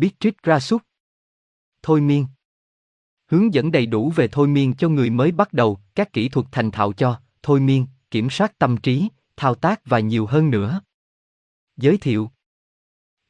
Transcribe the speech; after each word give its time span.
biết 0.00 0.20
trích 0.20 0.42
ra 0.42 0.60
sút. 0.60 0.82
Thôi 1.82 2.00
miên. 2.00 2.26
Hướng 3.26 3.54
dẫn 3.54 3.72
đầy 3.72 3.86
đủ 3.86 4.10
về 4.10 4.28
thôi 4.28 4.48
miên 4.48 4.74
cho 4.74 4.88
người 4.88 5.10
mới 5.10 5.32
bắt 5.32 5.52
đầu, 5.52 5.78
các 5.94 6.12
kỹ 6.12 6.28
thuật 6.28 6.46
thành 6.52 6.70
thạo 6.70 6.92
cho, 6.92 7.20
thôi 7.42 7.60
miên, 7.60 7.86
kiểm 8.10 8.30
soát 8.30 8.58
tâm 8.58 8.76
trí, 8.76 9.08
thao 9.36 9.54
tác 9.54 9.80
và 9.84 10.00
nhiều 10.00 10.26
hơn 10.26 10.50
nữa. 10.50 10.80
Giới 11.76 11.98
thiệu 11.98 12.30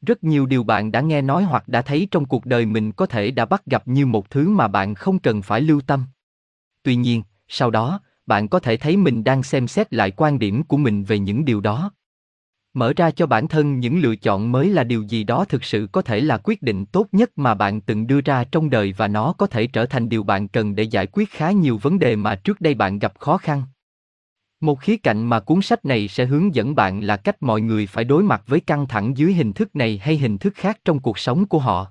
Rất 0.01 0.23
nhiều 0.23 0.45
điều 0.45 0.63
bạn 0.63 0.91
đã 0.91 1.01
nghe 1.01 1.21
nói 1.21 1.43
hoặc 1.43 1.67
đã 1.67 1.81
thấy 1.81 2.07
trong 2.11 2.25
cuộc 2.25 2.45
đời 2.45 2.65
mình 2.65 2.91
có 2.91 3.05
thể 3.05 3.31
đã 3.31 3.45
bắt 3.45 3.65
gặp 3.65 3.87
như 3.87 4.05
một 4.05 4.29
thứ 4.29 4.49
mà 4.49 4.67
bạn 4.67 4.95
không 4.95 5.19
cần 5.19 5.41
phải 5.41 5.61
lưu 5.61 5.81
tâm. 5.81 6.05
Tuy 6.83 6.95
nhiên, 6.95 7.23
sau 7.47 7.71
đó, 7.71 8.01
bạn 8.25 8.47
có 8.47 8.59
thể 8.59 8.77
thấy 8.77 8.97
mình 8.97 9.23
đang 9.23 9.43
xem 9.43 9.67
xét 9.67 9.93
lại 9.93 10.11
quan 10.11 10.39
điểm 10.39 10.63
của 10.63 10.77
mình 10.77 11.03
về 11.03 11.19
những 11.19 11.45
điều 11.45 11.61
đó 11.61 11.91
mở 12.73 12.93
ra 12.95 13.11
cho 13.11 13.25
bản 13.25 13.47
thân 13.47 13.79
những 13.79 14.01
lựa 14.01 14.15
chọn 14.15 14.51
mới 14.51 14.69
là 14.69 14.83
điều 14.83 15.01
gì 15.03 15.23
đó 15.23 15.45
thực 15.45 15.63
sự 15.63 15.87
có 15.91 16.01
thể 16.01 16.21
là 16.21 16.37
quyết 16.43 16.61
định 16.61 16.85
tốt 16.85 17.07
nhất 17.11 17.31
mà 17.35 17.53
bạn 17.53 17.81
từng 17.81 18.07
đưa 18.07 18.21
ra 18.21 18.43
trong 18.43 18.69
đời 18.69 18.93
và 18.97 19.07
nó 19.07 19.33
có 19.33 19.47
thể 19.47 19.67
trở 19.67 19.85
thành 19.85 20.09
điều 20.09 20.23
bạn 20.23 20.47
cần 20.47 20.75
để 20.75 20.83
giải 20.83 21.07
quyết 21.07 21.29
khá 21.29 21.51
nhiều 21.51 21.77
vấn 21.77 21.99
đề 21.99 22.15
mà 22.15 22.35
trước 22.35 22.61
đây 22.61 22.73
bạn 22.73 22.99
gặp 22.99 23.13
khó 23.19 23.37
khăn. 23.37 23.63
Một 24.61 24.79
khía 24.79 24.97
cạnh 24.97 25.25
mà 25.25 25.39
cuốn 25.39 25.61
sách 25.61 25.85
này 25.85 26.07
sẽ 26.07 26.25
hướng 26.25 26.55
dẫn 26.55 26.75
bạn 26.75 27.03
là 27.03 27.17
cách 27.17 27.43
mọi 27.43 27.61
người 27.61 27.87
phải 27.87 28.03
đối 28.03 28.23
mặt 28.23 28.43
với 28.47 28.59
căng 28.59 28.87
thẳng 28.87 29.17
dưới 29.17 29.33
hình 29.33 29.53
thức 29.53 29.75
này 29.75 30.01
hay 30.03 30.17
hình 30.17 30.37
thức 30.37 30.53
khác 30.55 30.79
trong 30.85 30.99
cuộc 30.99 31.19
sống 31.19 31.45
của 31.45 31.59
họ. 31.59 31.87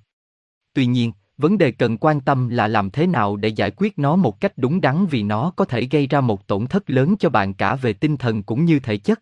Tuy 0.72 0.86
nhiên, 0.86 1.12
vấn 1.38 1.58
đề 1.58 1.72
cần 1.72 1.98
quan 1.98 2.20
tâm 2.20 2.48
là 2.48 2.68
làm 2.68 2.90
thế 2.90 3.06
nào 3.06 3.36
để 3.36 3.48
giải 3.48 3.70
quyết 3.76 3.98
nó 3.98 4.16
một 4.16 4.40
cách 4.40 4.52
đúng 4.56 4.80
đắn 4.80 5.06
vì 5.06 5.22
nó 5.22 5.52
có 5.56 5.64
thể 5.64 5.88
gây 5.90 6.06
ra 6.06 6.20
một 6.20 6.46
tổn 6.46 6.66
thất 6.66 6.90
lớn 6.90 7.14
cho 7.18 7.30
bạn 7.30 7.54
cả 7.54 7.76
về 7.76 7.92
tinh 7.92 8.16
thần 8.16 8.42
cũng 8.42 8.64
như 8.64 8.80
thể 8.80 8.96
chất 8.96 9.20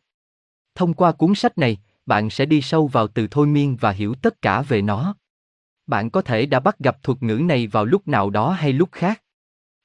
thông 0.79 0.95
qua 0.95 1.13
cuốn 1.13 1.35
sách 1.35 1.59
này, 1.59 1.79
bạn 2.07 2.31
sẽ 2.31 2.47
đi 2.47 2.63
sâu 2.63 2.87
vào 2.87 3.09
từ 3.09 3.27
thôi 3.31 3.47
miên 3.47 3.77
và 3.77 3.91
hiểu 3.91 4.15
tất 4.15 4.43
cả 4.43 4.63
về 4.63 4.83
nó. 4.83 5.15
Bạn 5.87 6.11
có 6.11 6.23
thể 6.23 6.47
đã 6.47 6.61
bắt 6.61 6.79
gặp 6.79 7.03
thuật 7.03 7.23
ngữ 7.23 7.35
này 7.35 7.67
vào 7.67 7.85
lúc 7.85 8.09
nào 8.09 8.31
đó 8.31 8.51
hay 8.51 8.73
lúc 8.73 8.89
khác. 8.93 9.23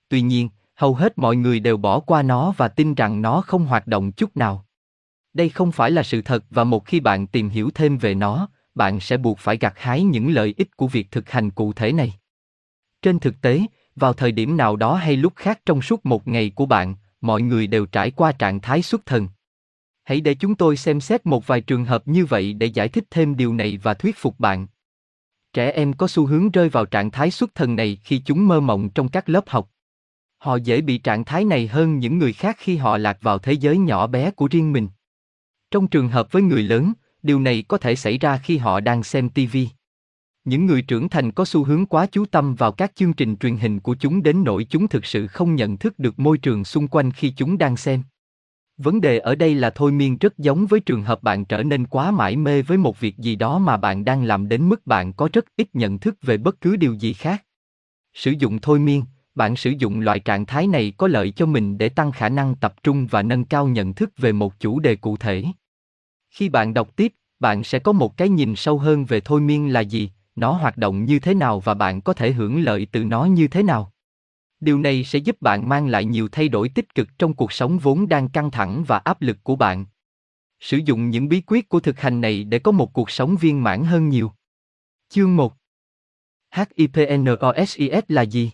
Tuy 0.10 0.22
nhiên, 0.22 0.50
hầu 0.76 0.96
hết 0.96 1.18
mọi 1.18 1.36
người 1.36 1.60
đều 1.60 1.78
bỏ 1.78 2.00
qua 2.00 2.22
nó 2.22 2.54
và 2.58 2.68
tin 2.68 2.94
rằng 2.94 3.22
nó 3.22 3.42
không 3.42 3.66
hoạt 3.66 3.88
động 3.88 4.12
chút 4.12 4.38
nào. 4.38 4.66
Đây 5.34 5.50
không 5.50 5.72
phải 5.72 5.92
là 5.92 6.04
sự 6.04 6.22
thật 6.22 6.44
và 6.50 6.64
một 6.64 6.86
khi 6.86 7.00
bạn 7.00 7.28
tìm 7.28 7.50
hiểu 7.50 7.72
thêm 7.74 7.98
về 7.98 8.16
nó, 8.16 8.48
bạn 8.76 9.00
sẽ 9.00 9.18
buộc 9.18 9.40
phải 9.40 9.58
gặt 9.58 9.74
hái 9.78 10.04
những 10.04 10.34
lợi 10.34 10.54
ích 10.58 10.78
của 10.78 10.88
việc 10.88 11.12
thực 11.12 11.30
hành 11.30 11.52
cụ 11.52 11.74
thể 11.74 11.92
này. 11.92 12.14
Trên 13.02 13.20
thực 13.20 13.42
tế, 13.42 13.62
vào 13.96 14.14
thời 14.14 14.32
điểm 14.32 14.58
nào 14.58 14.76
đó 14.76 14.96
hay 14.96 15.16
lúc 15.16 15.34
khác 15.36 15.60
trong 15.66 15.82
suốt 15.82 16.06
một 16.06 16.28
ngày 16.28 16.50
của 16.56 16.66
bạn, 16.66 16.96
mọi 17.22 17.42
người 17.42 17.68
đều 17.68 17.86
trải 17.86 18.12
qua 18.12 18.32
trạng 18.32 18.60
thái 18.60 18.82
xuất 18.82 19.06
thần 19.06 19.28
hãy 20.04 20.22
để 20.22 20.34
chúng 20.34 20.56
tôi 20.56 20.78
xem 20.78 21.02
xét 21.02 21.26
một 21.26 21.48
vài 21.48 21.62
trường 21.62 21.86
hợp 21.86 22.08
như 22.08 22.26
vậy 22.26 22.54
để 22.54 22.66
giải 22.66 22.90
thích 22.90 23.04
thêm 23.10 23.36
điều 23.36 23.54
này 23.54 23.80
và 23.84 23.94
thuyết 23.94 24.18
phục 24.18 24.40
bạn. 24.40 24.68
Trẻ 25.54 25.72
em 25.72 25.94
có 25.94 26.08
xu 26.08 26.26
hướng 26.26 26.52
rơi 26.52 26.70
vào 26.70 26.86
trạng 26.86 27.12
thái 27.12 27.32
xuất 27.32 27.56
thần 27.56 27.76
này 27.76 27.98
khi 28.04 28.22
chúng 28.26 28.48
mơ 28.48 28.60
mộng 28.60 28.90
trong 28.90 29.10
các 29.10 29.30
lớp 29.30 29.44
học. 29.48 29.70
Họ 30.38 30.56
dễ 30.56 30.82
bị 30.82 30.98
trạng 30.98 31.26
thái 31.26 31.46
này 31.46 31.68
hơn 31.68 32.00
những 32.00 32.18
người 32.18 32.34
khác 32.34 32.56
khi 32.60 32.78
họ 32.78 32.98
lạc 32.98 33.18
vào 33.22 33.40
thế 33.40 33.54
giới 33.54 33.78
nhỏ 33.78 34.08
bé 34.08 34.32
của 34.32 34.48
riêng 34.52 34.74
mình. 34.74 34.88
Trong 35.72 35.88
trường 35.88 36.10
hợp 36.10 36.32
với 36.32 36.42
người 36.42 36.64
lớn, 36.64 36.94
điều 37.24 37.40
này 37.40 37.64
có 37.68 37.78
thể 37.78 37.96
xảy 37.96 38.18
ra 38.18 38.38
khi 38.38 38.58
họ 38.58 38.80
đang 38.80 39.04
xem 39.04 39.30
tv 39.30 39.58
những 40.46 40.66
người 40.66 40.82
trưởng 40.82 41.10
thành 41.10 41.32
có 41.32 41.46
xu 41.46 41.64
hướng 41.64 41.86
quá 41.86 42.08
chú 42.12 42.26
tâm 42.26 42.56
vào 42.56 42.72
các 42.72 42.92
chương 42.96 43.14
trình 43.14 43.36
truyền 43.36 43.58
hình 43.58 43.80
của 43.80 43.96
chúng 44.00 44.24
đến 44.24 44.44
nỗi 44.44 44.66
chúng 44.70 44.88
thực 44.88 45.06
sự 45.06 45.28
không 45.28 45.56
nhận 45.56 45.78
thức 45.78 46.00
được 46.00 46.20
môi 46.20 46.38
trường 46.38 46.66
xung 46.66 46.88
quanh 46.88 47.12
khi 47.12 47.34
chúng 47.38 47.58
đang 47.58 47.78
xem 47.78 48.04
vấn 48.78 49.02
đề 49.02 49.20
ở 49.20 49.36
đây 49.36 49.56
là 49.56 49.70
thôi 49.70 49.92
miên 49.92 50.18
rất 50.18 50.38
giống 50.38 50.66
với 50.66 50.80
trường 50.80 51.04
hợp 51.04 51.24
bạn 51.24 51.46
trở 51.46 51.64
nên 51.64 51.86
quá 51.86 52.12
mải 52.12 52.36
mê 52.36 52.62
với 52.62 52.78
một 52.78 53.00
việc 53.00 53.18
gì 53.18 53.36
đó 53.36 53.60
mà 53.60 53.78
bạn 53.78 54.06
đang 54.06 54.24
làm 54.24 54.50
đến 54.50 54.70
mức 54.70 54.88
bạn 54.88 55.14
có 55.14 55.30
rất 55.34 55.46
ít 55.56 55.68
nhận 55.74 56.00
thức 56.00 56.18
về 56.22 56.38
bất 56.38 56.62
cứ 56.62 56.76
điều 56.76 56.94
gì 56.94 57.14
khác. 57.14 57.44
Sử 58.14 58.32
dụng 58.32 58.60
thôi 58.62 58.80
miên, 58.80 59.04
bạn 59.36 59.56
sử 59.56 59.70
dụng 59.70 60.00
loại 60.00 60.20
trạng 60.20 60.46
thái 60.46 60.68
này 60.68 60.94
có 60.98 61.08
lợi 61.08 61.32
cho 61.32 61.46
mình 61.46 61.78
để 61.78 61.90
tăng 61.90 62.12
khả 62.12 62.30
năng 62.30 62.56
tập 62.56 62.76
trung 62.84 63.08
và 63.08 63.22
nâng 63.22 63.46
cao 63.46 63.68
nhận 63.68 63.94
thức 63.94 64.12
về 64.18 64.32
một 64.32 64.60
chủ 64.60 64.80
đề 64.80 64.96
cụ 64.96 65.18
thể. 65.18 65.44
Khi 66.30 66.50
bạn 66.50 66.74
đọc 66.74 66.96
tiếp, 66.96 67.14
bạn 67.40 67.64
sẽ 67.64 67.80
có 67.80 67.92
một 67.92 68.18
cái 68.18 68.30
nhìn 68.30 68.56
sâu 68.56 68.78
hơn 68.78 69.06
về 69.06 69.22
thôi 69.22 69.42
miên 69.42 69.74
là 69.74 69.80
gì, 69.80 70.12
nó 70.36 70.52
hoạt 70.52 70.78
động 70.78 71.06
như 71.06 71.20
thế 71.20 71.34
nào 71.34 71.60
và 71.60 71.74
bạn 71.74 72.02
có 72.02 72.14
thể 72.14 72.32
hưởng 72.32 72.64
lợi 72.64 72.88
từ 72.92 73.04
nó 73.04 73.26
như 73.26 73.48
thế 73.48 73.64
nào 73.64 73.93
điều 74.64 74.80
này 74.80 75.04
sẽ 75.04 75.20
giúp 75.20 75.42
bạn 75.42 75.70
mang 75.70 75.88
lại 75.88 76.06
nhiều 76.06 76.28
thay 76.32 76.50
đổi 76.50 76.70
tích 76.70 76.96
cực 76.96 77.08
trong 77.18 77.34
cuộc 77.34 77.52
sống 77.52 77.78
vốn 77.78 78.08
đang 78.08 78.30
căng 78.30 78.52
thẳng 78.52 78.84
và 78.88 78.98
áp 78.98 79.22
lực 79.22 79.38
của 79.44 79.56
bạn 79.56 79.86
sử 80.60 80.78
dụng 80.86 81.10
những 81.10 81.30
bí 81.30 81.42
quyết 81.48 81.70
của 81.70 81.80
thực 81.80 82.00
hành 82.00 82.22
này 82.22 82.44
để 82.44 82.60
có 82.60 82.72
một 82.72 82.94
cuộc 82.94 83.12
sống 83.12 83.36
viên 83.36 83.64
mãn 83.64 83.84
hơn 83.84 84.10
nhiều 84.10 84.32
chương 85.10 85.36
1 85.36 85.54
HIPNOSIS 86.56 88.04
là 88.08 88.22
gì? 88.22 88.52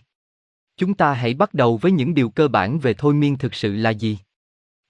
Chúng 0.76 0.94
ta 0.94 1.14
hãy 1.14 1.34
bắt 1.34 1.54
đầu 1.54 1.76
với 1.76 1.92
những 1.92 2.14
điều 2.14 2.30
cơ 2.30 2.48
bản 2.48 2.78
về 2.78 2.94
thôi 2.94 3.14
miên 3.14 3.38
thực 3.38 3.54
sự 3.54 3.74
là 3.74 3.90
gì. 3.90 4.18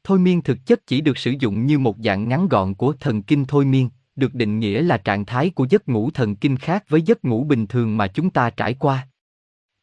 Thôi 0.04 0.18
miên 0.18 0.42
thực 0.42 0.58
chất 0.66 0.86
chỉ 0.86 1.00
được 1.00 1.18
sử 1.18 1.34
dụng 1.40 1.66
như 1.66 1.78
một 1.78 1.96
dạng 2.04 2.28
ngắn 2.28 2.48
gọn 2.48 2.74
của 2.74 2.92
thần 2.92 3.22
kinh 3.22 3.44
thôi 3.44 3.64
miên, 3.64 3.90
được 4.16 4.34
định 4.34 4.58
nghĩa 4.58 4.82
là 4.82 4.98
trạng 4.98 5.26
thái 5.26 5.50
của 5.50 5.66
giấc 5.70 5.88
ngủ 5.88 6.10
thần 6.10 6.36
kinh 6.36 6.56
khác 6.56 6.84
với 6.88 7.02
giấc 7.02 7.24
ngủ 7.24 7.44
bình 7.44 7.66
thường 7.66 7.96
mà 7.96 8.06
chúng 8.06 8.30
ta 8.30 8.50
trải 8.50 8.74
qua. 8.74 9.08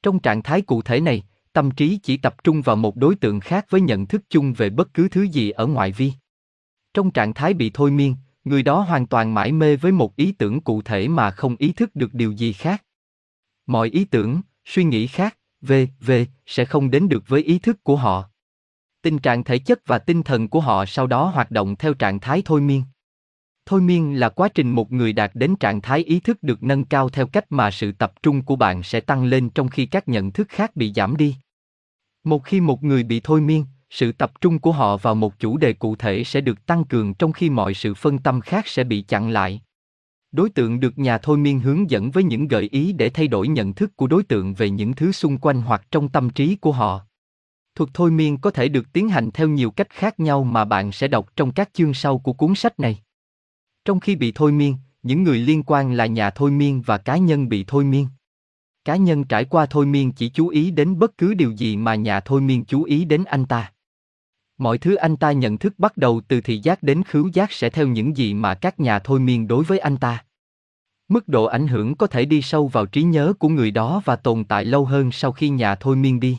Trong 0.03 0.19
trạng 0.19 0.43
thái 0.43 0.61
cụ 0.61 0.81
thể 0.81 0.99
này, 0.99 1.23
tâm 1.53 1.71
trí 1.71 1.99
chỉ 2.03 2.17
tập 2.17 2.43
trung 2.43 2.61
vào 2.61 2.75
một 2.75 2.95
đối 2.95 3.15
tượng 3.15 3.39
khác 3.39 3.65
với 3.69 3.81
nhận 3.81 4.05
thức 4.05 4.21
chung 4.29 4.53
về 4.53 4.69
bất 4.69 4.93
cứ 4.93 5.09
thứ 5.09 5.21
gì 5.21 5.49
ở 5.49 5.67
ngoại 5.67 5.91
vi. 5.91 6.11
Trong 6.93 7.11
trạng 7.11 7.33
thái 7.33 7.53
bị 7.53 7.71
thôi 7.73 7.91
miên, 7.91 8.15
người 8.43 8.63
đó 8.63 8.79
hoàn 8.79 9.07
toàn 9.07 9.33
mãi 9.33 9.51
mê 9.51 9.75
với 9.75 9.91
một 9.91 10.15
ý 10.15 10.31
tưởng 10.31 10.61
cụ 10.61 10.81
thể 10.81 11.07
mà 11.07 11.31
không 11.31 11.55
ý 11.59 11.73
thức 11.73 11.95
được 11.95 12.13
điều 12.13 12.31
gì 12.31 12.53
khác. 12.53 12.83
Mọi 13.65 13.89
ý 13.89 14.05
tưởng, 14.05 14.41
suy 14.65 14.83
nghĩ 14.83 15.07
khác, 15.07 15.37
về, 15.61 15.87
về, 15.99 16.27
sẽ 16.45 16.65
không 16.65 16.91
đến 16.91 17.09
được 17.09 17.23
với 17.27 17.43
ý 17.43 17.59
thức 17.59 17.83
của 17.83 17.95
họ. 17.95 18.29
Tình 19.01 19.19
trạng 19.19 19.43
thể 19.43 19.59
chất 19.59 19.79
và 19.85 19.99
tinh 19.99 20.23
thần 20.23 20.47
của 20.47 20.59
họ 20.59 20.85
sau 20.85 21.07
đó 21.07 21.25
hoạt 21.25 21.51
động 21.51 21.75
theo 21.75 21.93
trạng 21.93 22.19
thái 22.19 22.41
thôi 22.45 22.61
miên. 22.61 22.83
Thôi 23.69 23.81
miên 23.81 24.19
là 24.19 24.29
quá 24.29 24.49
trình 24.49 24.71
một 24.71 24.91
người 24.91 25.13
đạt 25.13 25.31
đến 25.33 25.55
trạng 25.55 25.81
thái 25.81 25.99
ý 25.99 26.19
thức 26.19 26.43
được 26.43 26.63
nâng 26.63 26.85
cao 26.85 27.09
theo 27.09 27.27
cách 27.27 27.45
mà 27.49 27.71
sự 27.71 27.91
tập 27.91 28.13
trung 28.23 28.41
của 28.41 28.55
bạn 28.55 28.83
sẽ 28.83 28.99
tăng 28.99 29.25
lên 29.25 29.49
trong 29.49 29.67
khi 29.67 29.85
các 29.85 30.07
nhận 30.07 30.31
thức 30.31 30.49
khác 30.49 30.75
bị 30.75 30.93
giảm 30.95 31.17
đi. 31.17 31.35
Một 32.23 32.43
khi 32.43 32.61
một 32.61 32.83
người 32.83 33.03
bị 33.03 33.21
thôi 33.23 33.41
miên, 33.41 33.65
sự 33.89 34.11
tập 34.11 34.31
trung 34.41 34.59
của 34.59 34.71
họ 34.71 34.97
vào 34.97 35.15
một 35.15 35.39
chủ 35.39 35.57
đề 35.57 35.73
cụ 35.73 35.95
thể 35.95 36.23
sẽ 36.23 36.41
được 36.41 36.65
tăng 36.65 36.83
cường 36.83 37.13
trong 37.13 37.31
khi 37.31 37.49
mọi 37.49 37.73
sự 37.73 37.93
phân 37.93 38.17
tâm 38.17 38.41
khác 38.41 38.67
sẽ 38.67 38.83
bị 38.83 39.01
chặn 39.01 39.29
lại. 39.29 39.61
Đối 40.31 40.49
tượng 40.49 40.79
được 40.79 40.97
nhà 40.97 41.17
thôi 41.17 41.37
miên 41.37 41.59
hướng 41.59 41.89
dẫn 41.89 42.11
với 42.11 42.23
những 42.23 42.47
gợi 42.47 42.69
ý 42.71 42.93
để 42.93 43.09
thay 43.09 43.27
đổi 43.27 43.47
nhận 43.47 43.73
thức 43.73 43.97
của 43.97 44.07
đối 44.07 44.23
tượng 44.23 44.53
về 44.53 44.69
những 44.69 44.93
thứ 44.93 45.11
xung 45.11 45.37
quanh 45.37 45.61
hoặc 45.61 45.87
trong 45.91 46.09
tâm 46.09 46.29
trí 46.29 46.55
của 46.55 46.71
họ. 46.71 47.01
Thuật 47.75 47.89
thôi 47.93 48.11
miên 48.11 48.37
có 48.37 48.51
thể 48.51 48.67
được 48.67 48.93
tiến 48.93 49.09
hành 49.09 49.31
theo 49.31 49.47
nhiều 49.47 49.71
cách 49.71 49.89
khác 49.89 50.19
nhau 50.19 50.43
mà 50.43 50.65
bạn 50.65 50.91
sẽ 50.91 51.07
đọc 51.07 51.35
trong 51.35 51.51
các 51.51 51.69
chương 51.73 51.93
sau 51.93 52.17
của 52.17 52.33
cuốn 52.33 52.55
sách 52.55 52.79
này. 52.79 52.99
Trong 53.87 53.99
khi 53.99 54.15
bị 54.15 54.31
thôi 54.35 54.51
miên, 54.51 54.75
những 55.03 55.23
người 55.23 55.39
liên 55.39 55.63
quan 55.63 55.93
là 55.93 56.05
nhà 56.05 56.29
thôi 56.29 56.51
miên 56.51 56.81
và 56.81 56.97
cá 56.97 57.17
nhân 57.17 57.49
bị 57.49 57.63
thôi 57.67 57.83
miên. 57.83 58.07
Cá 58.85 58.95
nhân 58.95 59.23
trải 59.23 59.45
qua 59.45 59.65
thôi 59.65 59.85
miên 59.85 60.11
chỉ 60.11 60.29
chú 60.29 60.47
ý 60.47 60.71
đến 60.71 60.99
bất 60.99 61.17
cứ 61.17 61.33
điều 61.33 61.51
gì 61.51 61.77
mà 61.77 61.95
nhà 61.95 62.19
thôi 62.19 62.41
miên 62.41 62.65
chú 62.65 62.83
ý 62.83 63.05
đến 63.05 63.23
anh 63.23 63.45
ta. 63.45 63.71
Mọi 64.57 64.77
thứ 64.77 64.95
anh 64.95 65.17
ta 65.17 65.31
nhận 65.31 65.57
thức 65.57 65.73
bắt 65.77 65.97
đầu 65.97 66.21
từ 66.27 66.41
thị 66.41 66.59
giác 66.59 66.83
đến 66.83 67.03
khứu 67.03 67.29
giác 67.33 67.51
sẽ 67.51 67.69
theo 67.69 67.87
những 67.87 68.17
gì 68.17 68.33
mà 68.33 68.55
các 68.55 68.79
nhà 68.79 68.99
thôi 68.99 69.19
miên 69.19 69.47
đối 69.47 69.63
với 69.63 69.79
anh 69.79 69.97
ta. 69.97 70.25
Mức 71.07 71.27
độ 71.27 71.45
ảnh 71.45 71.67
hưởng 71.67 71.95
có 71.95 72.07
thể 72.07 72.25
đi 72.25 72.41
sâu 72.41 72.67
vào 72.67 72.85
trí 72.85 73.03
nhớ 73.03 73.33
của 73.39 73.49
người 73.49 73.71
đó 73.71 74.01
và 74.05 74.15
tồn 74.15 74.43
tại 74.43 74.65
lâu 74.65 74.85
hơn 74.85 75.11
sau 75.11 75.31
khi 75.31 75.49
nhà 75.49 75.75
thôi 75.75 75.95
miên 75.95 76.19
đi. 76.19 76.37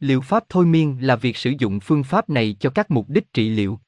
Liệu 0.00 0.20
pháp 0.20 0.44
thôi 0.48 0.66
miên 0.66 0.96
là 1.00 1.16
việc 1.16 1.36
sử 1.36 1.52
dụng 1.58 1.80
phương 1.80 2.04
pháp 2.04 2.30
này 2.30 2.56
cho 2.60 2.70
các 2.70 2.90
mục 2.90 3.08
đích 3.08 3.32
trị 3.32 3.48
liệu. 3.48 3.78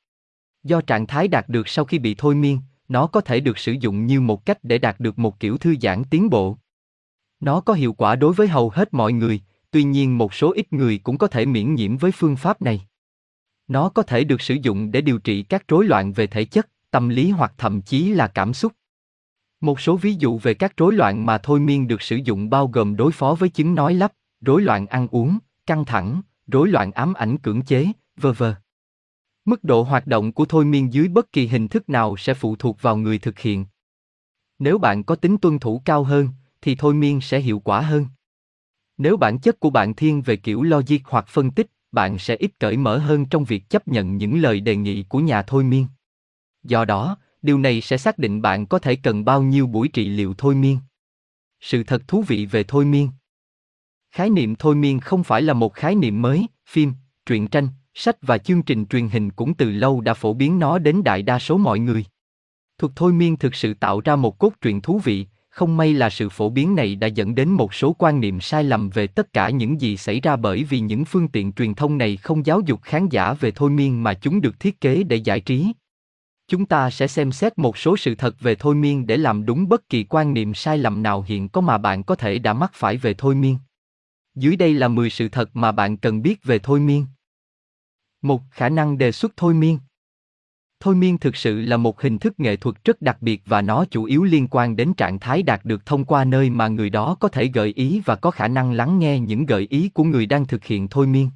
Do 0.64 0.80
trạng 0.80 1.06
thái 1.06 1.28
đạt 1.28 1.48
được 1.48 1.69
sau 1.69 1.84
khi 1.84 1.98
bị 1.98 2.14
thôi 2.19 2.34
miên, 2.34 2.58
nó 2.90 3.06
có 3.06 3.20
thể 3.20 3.40
được 3.40 3.58
sử 3.58 3.72
dụng 3.72 4.06
như 4.06 4.20
một 4.20 4.46
cách 4.46 4.58
để 4.62 4.78
đạt 4.78 5.00
được 5.00 5.18
một 5.18 5.40
kiểu 5.40 5.58
thư 5.58 5.74
giãn 5.82 6.02
tiến 6.10 6.30
bộ. 6.30 6.56
Nó 7.40 7.60
có 7.60 7.72
hiệu 7.75 7.92
quả 7.92 8.16
đối 8.16 8.32
với 8.32 8.48
hầu 8.48 8.70
hết 8.70 8.94
mọi 8.94 9.12
người, 9.12 9.40
tuy 9.70 9.82
nhiên 9.82 10.19
một 10.19 10.34
số 10.34 10.52
ít 10.52 10.72
người 10.72 10.98
cũng 10.98 11.19
có 11.19 11.26
thể 11.26 11.46
miễn 11.46 11.75
nhiễm 11.75 11.96
với 11.96 12.12
phương 12.12 12.37
pháp 12.37 12.62
này. 12.62 12.87
Nó 13.69 13.88
có 13.88 14.02
thể 14.02 14.25
được 14.25 14.40
sử 14.40 14.54
dụng 14.54 14.90
để 14.90 15.00
điều 15.00 15.19
trị 15.19 15.42
các 15.42 15.69
rối 15.69 15.84
loạn 15.84 16.12
về 16.12 16.26
thể 16.26 16.44
chất, 16.44 16.69
tâm 16.90 17.08
lý 17.08 17.31
hoặc 17.31 17.52
thậm 17.58 17.82
chí 17.82 18.08
là 18.08 18.26
cảm 18.26 18.54
xúc. 18.54 18.72
Một 19.60 19.81
số 19.81 19.96
ví 19.96 20.14
dụ 20.14 20.38
về 20.38 20.54
các 20.54 20.76
rối 20.76 20.94
loạn 20.94 21.26
mà 21.26 21.38
thôi 21.38 21.60
miên 21.60 21.88
được 21.88 22.02
sử 22.02 22.16
dụng 22.16 22.50
bao 22.50 22.66
gồm 22.66 22.96
đối 22.96 23.12
phó 23.12 23.34
với 23.34 23.48
chứng 23.48 23.75
nói 23.75 23.94
lắp, 23.94 24.12
rối 24.40 24.62
loạn 24.62 24.86
ăn 24.86 25.08
uống, 25.10 25.38
căng 25.66 25.84
thẳng, 25.84 26.22
rối 26.46 26.69
loạn 26.69 26.93
ám 26.93 27.14
ảnh 27.14 27.38
cưỡng 27.38 27.62
chế, 27.62 27.86
v.v. 28.16 28.44
Mức 29.44 29.64
độ 29.64 29.82
hoạt 29.82 30.06
động 30.06 30.32
của 30.32 30.44
thôi 30.44 30.64
miên 30.64 30.92
dưới 30.92 31.08
bất 31.08 31.32
kỳ 31.32 31.46
hình 31.46 31.69
thức 31.69 31.88
nào 31.88 32.16
sẽ 32.16 32.34
phụ 32.34 32.56
thuộc 32.56 32.82
vào 32.82 32.96
người 32.96 33.19
thực 33.19 33.38
hiện. 33.38 33.66
Nếu 34.58 34.78
bạn 34.78 35.04
có 35.04 35.14
tính 35.16 35.38
tuân 35.38 35.58
thủ 35.58 35.82
cao 35.84 36.04
hơn, 36.04 36.28
thì 36.62 36.75
thôi 36.75 36.94
miên 36.94 37.20
sẽ 37.20 37.40
hiệu 37.40 37.58
quả 37.58 37.81
hơn. 37.81 38.06
Nếu 38.98 39.16
bản 39.16 39.38
chất 39.38 39.60
của 39.60 39.70
bạn 39.70 39.94
thiên 39.94 40.22
về 40.22 40.37
kiểu 40.37 40.62
logic 40.62 40.98
hoặc 41.04 41.28
phân 41.28 41.50
tích, 41.50 41.70
bạn 41.92 42.19
sẽ 42.19 42.37
ít 42.37 42.50
cởi 42.58 42.76
mở 42.76 42.98
hơn 42.98 43.26
trong 43.26 43.44
việc 43.44 43.70
chấp 43.70 43.88
nhận 43.88 44.16
những 44.16 44.40
lời 44.40 44.60
đề 44.60 44.76
nghị 44.76 45.02
của 45.02 45.19
nhà 45.19 45.43
thôi 45.43 45.64
miên. 45.64 45.86
Do 46.62 46.84
đó, 46.84 47.16
điều 47.43 47.58
này 47.58 47.81
sẽ 47.81 47.98
xác 47.98 48.19
định 48.19 48.43
bạn 48.43 48.66
có 48.66 48.78
thể 48.78 48.96
cần 48.96 49.25
bao 49.25 49.43
nhiêu 49.43 49.66
buổi 49.66 49.88
trị 49.88 50.08
liệu 50.08 50.34
thôi 50.38 50.54
miên. 50.54 50.78
Sự 51.60 51.84
thật 51.84 52.02
thú 52.08 52.22
vị 52.22 52.46
về 52.46 52.64
thôi 52.64 52.84
miên. 52.84 53.10
Khái 54.10 54.31
niệm 54.31 54.54
thôi 54.56 54.75
miên 54.75 55.00
không 55.00 55.25
phải 55.25 55.43
là 55.43 55.54
một 55.54 55.75
khái 55.75 55.94
niệm 55.94 56.22
mới, 56.22 56.46
phim, 56.69 56.93
truyện 57.26 57.48
tranh, 57.48 57.69
sách 58.00 58.17
và 58.23 58.38
chương 58.38 58.62
trình 58.62 58.87
truyền 58.87 59.08
hình 59.08 59.31
cũng 59.31 59.55
từ 59.55 59.70
lâu 59.70 60.00
đã 60.00 60.14
phổ 60.14 60.35
biến 60.35 60.58
nó 60.58 60.79
đến 60.79 61.05
đại 61.05 61.23
đa 61.23 61.38
số 61.38 61.58
mọi 61.58 61.79
người. 61.79 62.05
Thuật 62.79 62.93
thôi 62.97 63.12
miên 63.12 63.37
thực 63.37 63.55
sự 63.55 63.75
tạo 63.75 64.00
ra 64.00 64.17
một 64.17 64.38
cốt 64.38 64.52
truyện 64.61 64.81
thú 64.81 64.99
vị, 64.99 65.26
không 65.50 65.76
may 65.76 65.94
là 65.94 66.11
sự 66.11 66.29
phổ 66.29 66.50
biến 66.50 66.75
này 66.75 66.97
đã 66.97 67.06
dẫn 67.06 67.35
đến 67.35 67.49
một 67.49 67.75
số 67.75 67.93
quan 67.99 68.20
niệm 68.20 68.41
sai 68.41 68.64
lầm 68.64 68.91
về 68.91 69.06
tất 69.06 69.32
cả 69.32 69.50
những 69.50 69.81
gì 69.81 69.97
xảy 69.97 70.20
ra 70.20 70.37
bởi 70.37 70.64
vì 70.64 70.81
những 70.81 71.05
phương 71.05 71.29
tiện 71.29 71.52
truyền 71.52 71.75
thông 71.75 71.99
này 71.99 72.17
không 72.17 72.47
giáo 72.47 72.61
dục 72.61 72.81
khán 72.82 73.08
giả 73.08 73.32
về 73.32 73.50
thôi 73.50 73.70
miên 73.70 74.03
mà 74.03 74.14
chúng 74.14 74.41
được 74.41 74.61
thiết 74.61 74.81
kế 74.81 75.03
để 75.03 75.17
giải 75.17 75.41
trí. 75.41 75.73
Chúng 76.49 76.67
ta 76.67 76.91
sẽ 76.91 77.06
xem 77.06 77.32
xét 77.32 77.58
một 77.58 77.79
số 77.79 77.96
sự 77.96 78.14
thật 78.14 78.41
về 78.41 78.55
thôi 78.55 78.75
miên 78.75 79.06
để 79.06 79.17
làm 79.17 79.46
đúng 79.46 79.69
bất 79.69 79.88
kỳ 79.88 80.05
quan 80.05 80.35
niệm 80.35 80.55
sai 80.55 80.79
lầm 80.79 81.03
nào 81.03 81.25
hiện 81.29 81.49
có 81.49 81.61
mà 81.61 81.79
bạn 81.79 82.03
có 82.03 82.14
thể 82.14 82.38
đã 82.38 82.53
mắc 82.53 82.70
phải 82.75 82.96
về 82.96 83.14
thôi 83.14 83.35
miên. 83.35 83.58
Dưới 84.35 84.56
đây 84.56 84.75
là 84.75 84.88
10 84.88 85.11
sự 85.11 85.29
thật 85.29 85.56
mà 85.56 85.73
bạn 85.73 85.96
cần 85.96 86.23
biết 86.23 86.44
về 86.44 86.58
thôi 86.58 86.81
miên. 86.81 87.06
Một 88.22 88.43
khả 88.50 88.69
năng 88.69 88.99
đề 88.99 89.12
xuất 89.12 89.32
thôi 89.37 89.55
miên. 89.55 89.78
Thôi 90.81 90.94
miên 90.94 91.19
thực 91.19 91.37
sự 91.37 91.61
là 91.61 91.76
một 91.76 92.00
hình 92.02 92.19
thức 92.19 92.40
nghệ 92.40 92.56
thuật 92.56 92.84
rất 92.84 93.02
đặc 93.02 93.17
biệt 93.20 93.43
và 93.46 93.62
nó 93.62 93.84
chủ 93.84 94.05
yếu 94.05 94.25
liên 94.25 94.49
quan 94.50 94.76
đến 94.76 94.94
trạng 94.94 95.19
thái 95.19 95.43
đạt 95.43 95.64
được 95.64 95.87
thông 95.87 96.05
qua 96.05 96.25
nơi 96.25 96.50
mà 96.50 96.69
người 96.69 96.90
đó 96.90 97.17
có 97.20 97.28
thể 97.28 97.46
gợi 97.46 97.72
ý 97.76 98.02
và 98.05 98.17
có 98.17 98.31
khả 98.31 98.49
năng 98.49 98.72
lắng 98.72 98.99
nghe 98.99 99.19
những 99.20 99.46
gợi 99.46 99.67
ý 99.70 99.88
của 99.88 100.05
người 100.05 100.26
đang 100.26 100.46
thực 100.46 100.64
hiện 100.64 100.88
thôi 100.88 101.06
miên. 101.06 101.31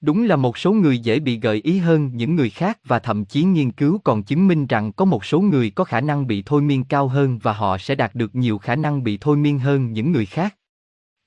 Đúng 0.00 0.24
là 0.24 0.36
một 0.36 0.58
số 0.58 0.72
người 0.72 0.98
dễ 0.98 1.20
bị 1.20 1.40
gợi 1.40 1.60
ý 1.64 1.78
hơn 1.78 2.10
những 2.14 2.36
người 2.36 2.50
khác 2.50 2.78
và 2.84 2.98
thậm 2.98 3.24
chí 3.24 3.42
nghiên 3.42 3.72
cứu 3.72 3.98
còn 4.04 4.22
chứng 4.22 4.48
minh 4.48 4.66
rằng 4.66 4.92
có 4.92 5.04
một 5.04 5.24
số 5.24 5.40
người 5.40 5.70
có 5.70 5.84
khả 5.84 6.00
năng 6.00 6.26
bị 6.26 6.42
thôi 6.46 6.62
miên 6.62 6.84
cao 6.84 7.08
hơn 7.08 7.38
và 7.38 7.52
họ 7.52 7.78
sẽ 7.78 7.94
đạt 7.94 8.14
được 8.14 8.34
nhiều 8.34 8.58
khả 8.58 8.76
năng 8.76 9.04
bị 9.04 9.18
thôi 9.20 9.36
miên 9.36 9.58
hơn 9.58 9.92
những 9.92 10.12
người 10.12 10.26
khác. 10.26 10.56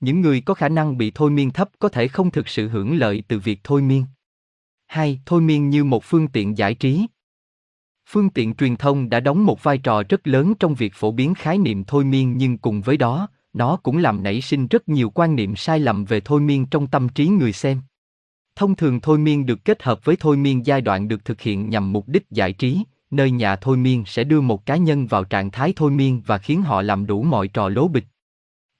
Những 0.00 0.20
người 0.20 0.40
có 0.40 0.54
khả 0.54 0.68
năng 0.68 0.98
bị 0.98 1.12
thôi 1.14 1.30
miên 1.30 1.50
thấp 1.50 1.68
có 1.78 1.88
thể 1.88 2.08
không 2.08 2.30
thực 2.30 2.48
sự 2.48 2.68
hưởng 2.68 2.96
lợi 2.96 3.22
từ 3.28 3.38
việc 3.38 3.60
thôi 3.64 3.82
miên. 3.82 4.04
2. 4.88 5.20
Thôi 5.26 5.40
miên 5.40 5.70
như 5.70 5.84
một 5.84 6.04
phương 6.04 6.28
tiện 6.28 6.58
giải 6.58 6.74
trí. 6.74 7.06
Phương 8.10 8.30
tiện 8.30 8.54
truyền 8.54 8.76
thông 8.76 9.08
đã 9.08 9.20
đóng 9.20 9.46
một 9.46 9.62
vai 9.62 9.78
trò 9.78 10.02
rất 10.08 10.26
lớn 10.26 10.54
trong 10.60 10.74
việc 10.74 10.94
phổ 10.94 11.12
biến 11.12 11.34
khái 11.34 11.58
niệm 11.58 11.84
thôi 11.84 12.04
miên 12.04 12.36
nhưng 12.36 12.58
cùng 12.58 12.80
với 12.80 12.96
đó, 12.96 13.28
nó 13.52 13.76
cũng 13.76 13.98
làm 13.98 14.22
nảy 14.22 14.40
sinh 14.40 14.66
rất 14.66 14.88
nhiều 14.88 15.10
quan 15.10 15.36
niệm 15.36 15.56
sai 15.56 15.80
lầm 15.80 16.04
về 16.04 16.20
thôi 16.20 16.40
miên 16.40 16.66
trong 16.66 16.86
tâm 16.86 17.08
trí 17.08 17.28
người 17.28 17.52
xem. 17.52 17.80
Thông 18.56 18.76
thường 18.76 19.00
thôi 19.00 19.18
miên 19.18 19.46
được 19.46 19.64
kết 19.64 19.82
hợp 19.82 20.04
với 20.04 20.16
thôi 20.16 20.36
miên 20.36 20.66
giai 20.66 20.80
đoạn 20.80 21.08
được 21.08 21.24
thực 21.24 21.40
hiện 21.40 21.70
nhằm 21.70 21.92
mục 21.92 22.08
đích 22.08 22.30
giải 22.30 22.52
trí, 22.52 22.82
nơi 23.10 23.30
nhà 23.30 23.56
thôi 23.56 23.76
miên 23.76 24.04
sẽ 24.06 24.24
đưa 24.24 24.40
một 24.40 24.66
cá 24.66 24.76
nhân 24.76 25.06
vào 25.06 25.24
trạng 25.24 25.50
thái 25.50 25.72
thôi 25.76 25.90
miên 25.90 26.22
và 26.26 26.38
khiến 26.38 26.62
họ 26.62 26.82
làm 26.82 27.06
đủ 27.06 27.22
mọi 27.22 27.48
trò 27.48 27.68
lố 27.68 27.88
bịch. 27.88 28.04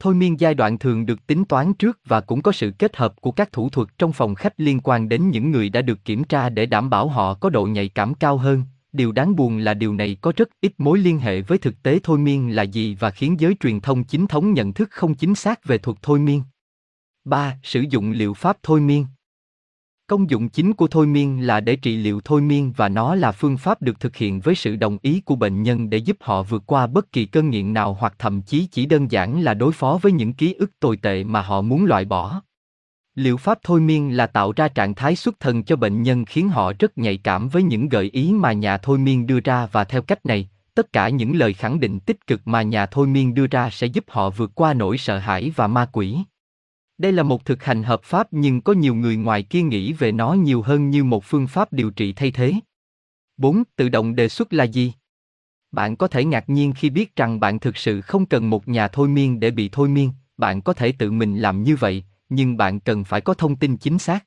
Thôi 0.01 0.15
miên 0.15 0.41
giai 0.41 0.55
đoạn 0.55 0.79
thường 0.79 1.07
được 1.07 1.27
tính 1.27 1.45
toán 1.45 1.75
trước 1.75 1.99
và 2.05 2.21
cũng 2.21 2.43
có 2.43 2.53
sự 2.53 2.73
kết 2.79 2.97
hợp 2.97 3.21
của 3.21 3.31
các 3.31 3.53
thủ 3.53 3.71
thuật 3.71 3.89
trong 3.99 4.13
phòng 4.13 4.35
khách 4.35 4.61
liên 4.61 4.81
quan 4.81 5.09
đến 5.09 5.31
những 5.31 5.51
người 5.51 5.69
đã 5.69 5.83
được 5.83 6.05
kiểm 6.05 6.25
tra 6.25 6.49
để 6.49 6.67
đảm 6.67 6.91
bảo 6.91 7.09
họ 7.09 7.35
có 7.35 7.51
độ 7.51 7.67
nhạy 7.67 7.89
cảm 7.89 8.15
cao 8.15 8.37
hơn. 8.37 8.63
Điều 8.93 9.13
đáng 9.13 9.37
buồn 9.37 9.59
là 9.59 9.75
điều 9.75 9.95
này 9.95 10.17
có 10.21 10.33
rất 10.37 10.49
ít 10.61 10.73
mối 10.79 10.99
liên 10.99 11.19
hệ 11.19 11.41
với 11.41 11.59
thực 11.59 11.83
tế 11.83 11.99
thôi 12.03 12.19
miên 12.19 12.57
là 12.57 12.63
gì 12.63 12.97
và 13.01 13.11
khiến 13.11 13.41
giới 13.41 13.55
truyền 13.61 13.81
thông 13.81 14.05
chính 14.05 14.27
thống 14.27 14.53
nhận 14.53 14.73
thức 14.73 14.89
không 14.91 15.15
chính 15.15 15.35
xác 15.35 15.65
về 15.65 15.79
thuật 15.79 15.99
thôi 16.03 16.19
miên. 16.19 16.43
3. 17.25 17.59
Sử 17.63 17.85
dụng 17.91 18.11
liệu 18.11 18.35
pháp 18.35 18.57
thôi 18.63 18.81
miên 18.81 19.07
Công 20.09 20.31
dụng 20.31 20.49
chính 20.49 20.73
của 20.73 20.87
thôi 20.87 21.07
miên 21.07 21.47
là 21.47 21.61
để 21.61 21.77
trị 21.77 21.97
liệu 21.97 22.21
thôi 22.25 22.41
miên 22.41 22.73
và 22.77 22.89
nó 22.89 23.15
là 23.15 23.33
phương 23.33 23.57
pháp 23.57 23.83
được 23.83 24.01
thực 24.01 24.17
hiện 24.17 24.41
với 24.41 24.55
sự 24.55 24.77
đồng 24.77 24.99
ý 25.03 25.21
của 25.21 25.37
bệnh 25.37 25.63
nhân 25.63 25.91
để 25.91 25.99
giúp 25.99 26.17
họ 26.21 26.43
vượt 26.43 26.63
qua 26.67 26.87
bất 26.87 27.13
kỳ 27.13 27.27
cơn 27.27 27.51
nghiện 27.51 27.73
nào 27.73 27.97
hoặc 28.01 28.15
thậm 28.19 28.43
chí 28.43 28.67
chỉ 28.67 28.87
đơn 28.87 29.11
giản 29.11 29.41
là 29.41 29.55
đối 29.55 29.73
phó 29.73 29.99
với 30.03 30.13
những 30.13 30.33
ký 30.33 30.53
ức 30.53 30.71
tồi 30.81 30.97
tệ 30.97 31.25
mà 31.25 31.43
họ 31.43 31.61
muốn 31.61 31.85
loại 31.85 32.05
bỏ. 32.05 32.43
Liệu 33.15 33.37
pháp 33.37 33.59
thôi 33.63 33.81
miên 33.81 34.17
là 34.17 34.27
tạo 34.27 34.53
ra 34.57 34.69
trạng 34.69 34.95
thái 34.95 35.17
xuất 35.17 35.41
thần 35.41 35.65
cho 35.65 35.77
bệnh 35.77 36.03
nhân 36.03 36.25
khiến 36.25 36.49
họ 36.49 36.73
rất 36.79 36.99
nhạy 36.99 37.17
cảm 37.17 37.49
với 37.49 37.63
những 37.63 37.89
gợi 37.89 38.11
ý 38.13 38.33
mà 38.33 38.53
nhà 38.53 38.79
thôi 38.79 38.99
miên 38.99 39.27
đưa 39.27 39.41
ra 39.41 39.67
và 39.73 39.85
theo 39.85 40.03
cách 40.03 40.27
này, 40.27 40.49
tất 40.75 40.93
cả 40.93 41.09
những 41.09 41.37
lời 41.37 41.53
khẳng 41.53 41.81
định 41.81 42.01
tích 42.01 42.27
cực 42.27 42.49
mà 42.49 42.63
nhà 42.63 42.87
thôi 42.87 43.07
miên 43.07 43.35
đưa 43.35 43.47
ra 43.47 43.71
sẽ 43.71 43.87
giúp 43.87 44.05
họ 44.09 44.31
vượt 44.31 44.51
qua 44.55 44.75
nỗi 44.75 44.99
sợ 44.99 45.19
hãi 45.19 45.53
và 45.57 45.67
ma 45.67 45.89
quỷ. 45.93 46.17
Đây 46.99 47.13
là 47.13 47.23
một 47.23 47.45
thực 47.45 47.65
hành 47.65 47.83
hợp 47.83 48.03
pháp 48.03 48.29
nhưng 48.31 48.61
có 48.61 48.73
nhiều 48.73 48.95
người 48.95 49.17
ngoài 49.17 49.43
kia 49.43 49.63
nghĩ 49.63 49.93
về 49.93 50.13
nó 50.13 50.33
nhiều 50.33 50.63
hơn 50.63 50.91
như 50.91 51.05
một 51.05 51.25
phương 51.25 51.47
pháp 51.47 51.73
điều 51.73 51.91
trị 51.91 52.13
thay 52.13 52.31
thế. 52.31 52.53
4. 53.37 53.63
Tự 53.77 53.89
động 53.89 54.15
đề 54.15 54.29
xuất 54.29 54.53
là 54.53 54.65
gì? 54.65 54.93
Bạn 55.73 55.97
có 55.97 56.09
thể 56.09 56.25
ngạc 56.25 56.49
nhiên 56.49 56.73
khi 56.77 56.91
biết 56.91 57.17
rằng 57.17 57.41
bạn 57.41 57.59
thực 57.59 57.77
sự 57.77 58.01
không 58.01 58.27
cần 58.27 58.51
một 58.51 58.69
nhà 58.69 58.89
thôi 58.89 59.09
miên 59.09 59.41
để 59.41 59.51
bị 59.51 59.69
thôi 59.73 59.89
miên, 59.89 60.13
bạn 60.37 60.63
có 60.63 60.73
thể 60.73 60.93
tự 60.93 61.11
mình 61.11 61.39
làm 61.39 61.63
như 61.63 61.77
vậy, 61.77 62.05
nhưng 62.29 62.57
bạn 62.57 62.81
cần 62.81 63.05
phải 63.05 63.21
có 63.21 63.35
thông 63.35 63.57
tin 63.57 63.77
chính 63.77 63.99
xác. 63.99 64.25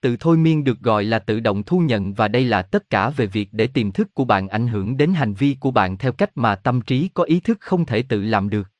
Tự 0.00 0.16
thôi 0.20 0.36
miên 0.36 0.64
được 0.64 0.80
gọi 0.80 1.04
là 1.04 1.18
tự 1.18 1.40
động 1.40 1.62
thu 1.62 1.78
nhận 1.78 2.14
và 2.14 2.28
đây 2.28 2.44
là 2.44 2.62
tất 2.62 2.90
cả 2.90 3.10
về 3.10 3.26
việc 3.26 3.48
để 3.52 3.66
tiềm 3.66 3.92
thức 3.92 4.14
của 4.14 4.24
bạn 4.24 4.48
ảnh 4.48 4.68
hưởng 4.68 4.96
đến 4.96 5.14
hành 5.14 5.34
vi 5.34 5.56
của 5.60 5.70
bạn 5.70 5.98
theo 5.98 6.12
cách 6.12 6.30
mà 6.34 6.54
tâm 6.54 6.80
trí 6.80 7.08
có 7.14 7.22
ý 7.22 7.40
thức 7.40 7.58
không 7.60 7.86
thể 7.86 8.02
tự 8.02 8.22
làm 8.22 8.50
được. 8.50 8.70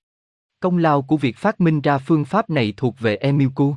Công 0.60 0.78
lao 0.78 1.02
của 1.02 1.16
việc 1.16 1.36
phát 1.36 1.60
minh 1.60 1.80
ra 1.80 1.98
phương 1.98 2.24
pháp 2.24 2.50
này 2.50 2.74
thuộc 2.76 3.00
về 3.00 3.16
Emilku. 3.16 3.76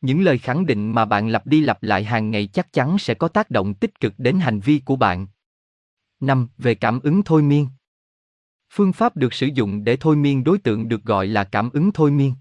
Những 0.00 0.22
lời 0.22 0.38
khẳng 0.38 0.66
định 0.66 0.92
mà 0.92 1.04
bạn 1.04 1.28
lặp 1.28 1.46
đi 1.46 1.60
lặp 1.60 1.82
lại 1.82 2.04
hàng 2.04 2.30
ngày 2.30 2.46
chắc 2.46 2.72
chắn 2.72 2.98
sẽ 2.98 3.14
có 3.14 3.28
tác 3.28 3.50
động 3.50 3.74
tích 3.74 4.00
cực 4.00 4.14
đến 4.18 4.38
hành 4.38 4.60
vi 4.60 4.82
của 4.84 4.96
bạn. 4.96 5.26
5. 6.20 6.48
Về 6.58 6.74
cảm 6.74 7.00
ứng 7.00 7.22
thôi 7.22 7.42
miên. 7.42 7.68
Phương 8.72 8.92
pháp 8.92 9.16
được 9.16 9.34
sử 9.34 9.46
dụng 9.46 9.84
để 9.84 9.96
thôi 9.96 10.16
miên 10.16 10.44
đối 10.44 10.58
tượng 10.58 10.88
được 10.88 11.04
gọi 11.04 11.26
là 11.26 11.44
cảm 11.44 11.70
ứng 11.70 11.92
thôi 11.92 12.10
miên. 12.10 12.34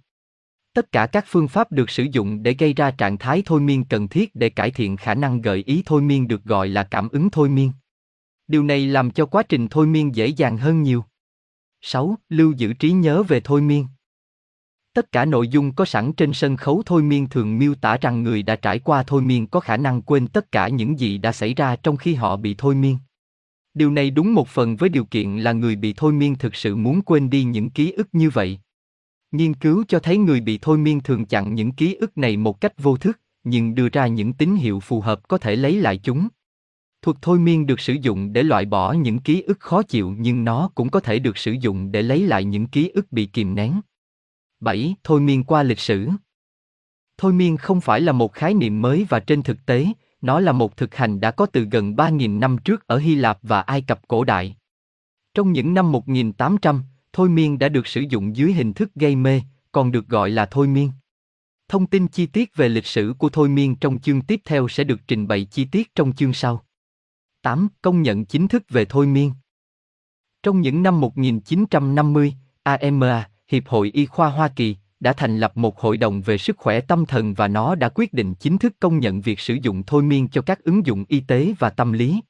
Tất 0.74 0.92
cả 0.92 1.08
các 1.08 1.26
phương 1.28 1.48
pháp 1.48 1.72
được 1.72 1.90
sử 1.90 2.04
dụng 2.12 2.44
để 2.44 2.56
gây 2.60 2.74
ra 2.74 2.92
trạng 2.92 3.18
thái 3.18 3.44
thôi 3.46 3.62
miên 3.62 3.86
cần 3.86 4.08
thiết 4.08 4.36
để 4.36 4.50
cải 4.50 4.72
thiện 4.72 4.98
khả 4.98 5.16
năng 5.16 5.42
gợi 5.42 5.64
ý 5.66 5.84
thôi 5.86 6.02
miên 6.02 6.28
được 6.28 6.44
gọi 6.44 6.68
là 6.68 6.84
cảm 6.84 7.10
ứng 7.10 7.30
thôi 7.30 7.50
miên. 7.50 7.72
Điều 8.48 8.64
này 8.64 8.88
làm 8.88 9.12
cho 9.12 9.26
quá 9.26 9.44
trình 9.44 9.68
thôi 9.68 9.88
miên 9.88 10.16
dễ 10.16 10.28
dàng 10.28 10.58
hơn 10.58 10.84
nhiều. 10.84 11.06
6. 11.88 12.18
Lưu 12.30 12.52
giữ 12.52 12.74
trí 12.74 12.92
nhớ 12.92 13.24
về 13.24 13.40
thôi 13.44 13.62
miên. 13.62 13.88
Tất 14.94 15.12
cả 15.12 15.26
nội 15.26 15.48
dung 15.48 15.72
có 15.72 15.86
sẵn 15.86 16.14
trên 16.14 16.34
sân 16.34 16.58
khấu 16.58 16.84
thôi 16.86 17.04
miên 17.04 17.30
thường 17.30 17.58
miêu 17.58 17.76
tả 17.76 17.98
rằng 18.02 18.24
người 18.24 18.44
đã 18.44 18.56
trải 18.56 18.80
qua 18.80 19.04
thôi 19.04 19.22
miên 19.22 19.48
có 19.48 19.60
khả 19.60 19.78
năng 19.78 20.02
quên 20.02 20.28
tất 20.28 20.52
cả 20.52 20.68
những 20.68 21.00
gì 21.00 21.18
đã 21.18 21.32
xảy 21.32 21.54
ra 21.54 21.76
trong 21.76 21.98
khi 21.98 22.14
họ 22.14 22.38
bị 22.38 22.56
thôi 22.58 22.76
miên. 22.76 22.98
Điều 23.74 23.92
này 23.92 24.10
đúng 24.10 24.34
một 24.34 24.48
phần 24.48 24.76
với 24.76 24.90
điều 24.90 25.06
kiện 25.06 25.38
là 25.38 25.52
người 25.52 25.76
bị 25.76 25.94
thôi 25.98 26.14
miên 26.14 26.36
thực 26.36 26.56
sự 26.56 26.76
muốn 26.76 27.02
quên 27.02 27.30
đi 27.30 27.44
những 27.44 27.70
ký 27.70 27.92
ức 27.92 28.08
như 28.12 28.30
vậy. 28.30 28.60
Nghiên 29.32 29.54
cứu 29.54 29.84
cho 29.88 30.00
thấy 30.00 30.18
người 30.18 30.42
bị 30.42 30.60
thôi 30.62 30.78
miên 30.78 31.00
thường 31.00 31.26
chặn 31.26 31.56
những 31.56 31.72
ký 31.72 31.96
ức 31.96 32.18
này 32.18 32.38
một 32.38 32.62
cách 32.62 32.74
vô 32.78 32.98
thức, 32.98 33.20
nhưng 33.44 33.76
đưa 33.76 33.90
ra 33.90 34.08
những 34.08 34.34
tín 34.34 34.56
hiệu 34.56 34.80
phù 34.80 35.02
hợp 35.02 35.28
có 35.28 35.38
thể 35.38 35.56
lấy 35.56 35.76
lại 35.82 35.98
chúng. 35.98 36.28
Thuật 37.06 37.18
thôi 37.22 37.40
miên 37.40 37.66
được 37.66 37.80
sử 37.80 37.94
dụng 37.94 38.34
để 38.34 38.44
loại 38.44 38.66
bỏ 38.66 38.92
những 38.94 39.20
ký 39.20 39.42
ức 39.42 39.60
khó 39.60 39.84
chịu 39.84 40.16
nhưng 40.18 40.44
nó 40.44 40.70
cũng 40.76 40.90
có 40.90 41.00
thể 41.00 41.20
được 41.20 41.38
sử 41.38 41.52
dụng 41.52 41.92
để 41.92 42.02
lấy 42.02 42.22
lại 42.28 42.44
những 42.44 42.68
ký 42.68 42.90
ức 42.90 43.12
bị 43.12 43.26
kìm 43.26 43.56
nén. 43.56 43.82
7. 44.60 44.96
Thôi 45.04 45.22
miên 45.22 45.44
qua 45.44 45.64
lịch 45.64 45.80
sử 45.80 46.10
Thôi 47.18 47.34
miên 47.34 47.58
không 47.58 47.82
phải 47.82 48.02
là 48.02 48.12
một 48.12 48.34
khái 48.34 48.54
niệm 48.54 48.82
mới 48.82 49.06
và 49.10 49.20
trên 49.20 49.44
thực 49.44 49.66
tế, 49.66 49.88
nó 50.22 50.40
là 50.40 50.52
một 50.52 50.78
thực 50.78 50.96
hành 50.96 51.20
đã 51.20 51.32
có 51.32 51.46
từ 51.46 51.68
gần 51.72 51.96
3.000 51.96 52.40
năm 52.40 52.58
trước 52.58 52.88
ở 52.88 52.98
Hy 52.98 53.16
Lạp 53.16 53.40
và 53.42 53.62
Ai 53.62 53.82
Cập 53.82 54.08
cổ 54.08 54.24
đại. 54.24 54.56
Trong 55.34 55.52
những 55.52 55.74
năm 55.74 55.92
1800, 55.92 56.84
thôi 57.14 57.30
miên 57.30 57.60
đã 57.60 57.70
được 57.70 57.88
sử 57.88 58.02
dụng 58.10 58.36
dưới 58.36 58.54
hình 58.54 58.74
thức 58.74 58.92
gây 58.96 59.16
mê, 59.16 59.42
còn 59.72 59.92
được 59.92 60.08
gọi 60.08 60.30
là 60.30 60.46
thôi 60.46 60.68
miên. 60.68 60.92
Thông 61.68 61.88
tin 61.88 62.08
chi 62.08 62.26
tiết 62.26 62.56
về 62.56 62.70
lịch 62.70 62.86
sử 62.86 63.14
của 63.18 63.30
thôi 63.30 63.50
miên 63.50 63.76
trong 63.76 64.00
chương 64.00 64.22
tiếp 64.22 64.42
theo 64.46 64.68
sẽ 64.68 64.84
được 64.84 65.00
trình 65.08 65.28
bày 65.28 65.46
chi 65.46 65.66
tiết 65.66 65.96
trong 65.96 66.14
chương 66.14 66.34
sau. 66.34 66.66
8. 67.46 67.68
Công 67.82 68.02
nhận 68.02 68.26
chính 68.26 68.48
thức 68.48 68.64
về 68.70 68.86
thôi 68.86 69.08
miên. 69.08 69.32
Trong 70.44 70.62
những 70.62 70.84
năm 70.84 71.02
1950, 71.02 72.34
AMA, 72.64 73.30
Hiệp 73.48 73.68
hội 73.68 73.92
Y 73.94 74.06
khoa 74.06 74.30
Hoa 74.30 74.48
Kỳ, 74.48 74.76
đã 75.00 75.14
thành 75.14 75.40
lập 75.40 75.58
một 75.58 75.80
hội 75.80 75.98
đồng 75.98 76.22
về 76.22 76.38
sức 76.38 76.58
khỏe 76.58 76.82
tâm 76.82 77.06
thần 77.06 77.34
và 77.34 77.48
nó 77.48 77.76
đã 77.76 77.90
quyết 77.90 78.14
định 78.14 78.34
chính 78.36 78.58
thức 78.58 78.74
công 78.80 79.00
nhận 79.00 79.22
việc 79.22 79.40
sử 79.40 79.58
dụng 79.62 79.84
thôi 79.84 80.04
miên 80.04 80.28
cho 80.28 80.42
các 80.42 80.64
ứng 80.64 80.86
dụng 80.86 81.06
y 81.08 81.20
tế 81.20 81.54
và 81.60 81.70
tâm 81.70 81.92
lý. 81.92 82.22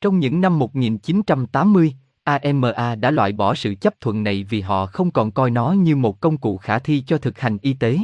Trong 0.00 0.18
những 0.18 0.40
năm 0.40 0.58
1980, 0.58 1.94
AMA 2.24 2.94
đã 2.94 3.10
loại 3.10 3.32
bỏ 3.32 3.54
sự 3.54 3.74
chấp 3.74 4.00
thuận 4.00 4.22
này 4.22 4.44
vì 4.44 4.60
họ 4.60 4.86
không 4.86 5.10
còn 5.10 5.30
coi 5.30 5.50
nó 5.50 5.72
như 5.72 5.96
một 5.96 6.20
công 6.20 6.38
cụ 6.38 6.56
khả 6.56 6.78
thi 6.78 7.04
cho 7.06 7.18
thực 7.18 7.38
hành 7.38 7.58
y 7.62 7.72
tế. 7.72 7.98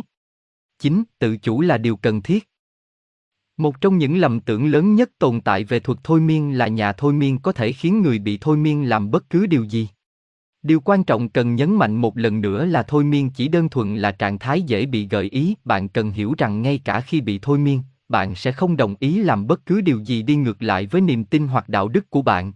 9. 0.78 1.02
Tự 1.18 1.36
chủ 1.36 1.60
là 1.60 1.78
điều 1.78 1.96
cần 1.96 2.22
thiết. 2.22 2.48
Một 3.58 3.80
trong 3.80 3.98
những 3.98 4.18
lầm 4.18 4.40
tưởng 4.40 4.66
lớn 4.66 4.94
nhất 4.94 5.10
tồn 5.18 5.40
tại 5.40 5.64
về 5.64 5.80
thuật 5.80 5.98
thôi 6.04 6.20
miên 6.20 6.58
là 6.58 6.68
nhà 6.68 6.92
thôi 6.92 7.12
miên 7.12 7.38
có 7.38 7.52
thể 7.52 7.72
khiến 7.72 8.02
người 8.02 8.18
bị 8.18 8.38
thôi 8.40 8.56
miên 8.56 8.88
làm 8.88 9.10
bất 9.10 9.30
cứ 9.30 9.46
điều 9.46 9.64
gì. 9.64 9.88
Điều 10.62 10.80
quan 10.80 11.04
trọng 11.04 11.28
cần 11.28 11.54
nhấn 11.54 11.76
mạnh 11.76 11.96
một 11.96 12.16
lần 12.16 12.40
nữa 12.40 12.64
là 12.64 12.82
thôi 12.82 13.04
miên 13.04 13.30
chỉ 13.30 13.48
đơn 13.48 13.68
thuần 13.68 13.96
là 13.96 14.12
trạng 14.12 14.38
thái 14.38 14.62
dễ 14.62 14.86
bị 14.86 15.08
gợi 15.08 15.28
ý, 15.28 15.54
bạn 15.64 15.88
cần 15.88 16.10
hiểu 16.10 16.34
rằng 16.38 16.62
ngay 16.62 16.78
cả 16.84 17.00
khi 17.00 17.20
bị 17.20 17.38
thôi 17.42 17.58
miên, 17.58 17.82
bạn 18.08 18.34
sẽ 18.34 18.52
không 18.52 18.76
đồng 18.76 18.94
ý 19.00 19.18
làm 19.18 19.46
bất 19.46 19.66
cứ 19.66 19.80
điều 19.80 20.00
gì 20.00 20.22
đi 20.22 20.36
ngược 20.36 20.62
lại 20.62 20.86
với 20.86 21.00
niềm 21.00 21.24
tin 21.24 21.48
hoặc 21.48 21.68
đạo 21.68 21.88
đức 21.88 22.10
của 22.10 22.22
bạn. 22.22 22.52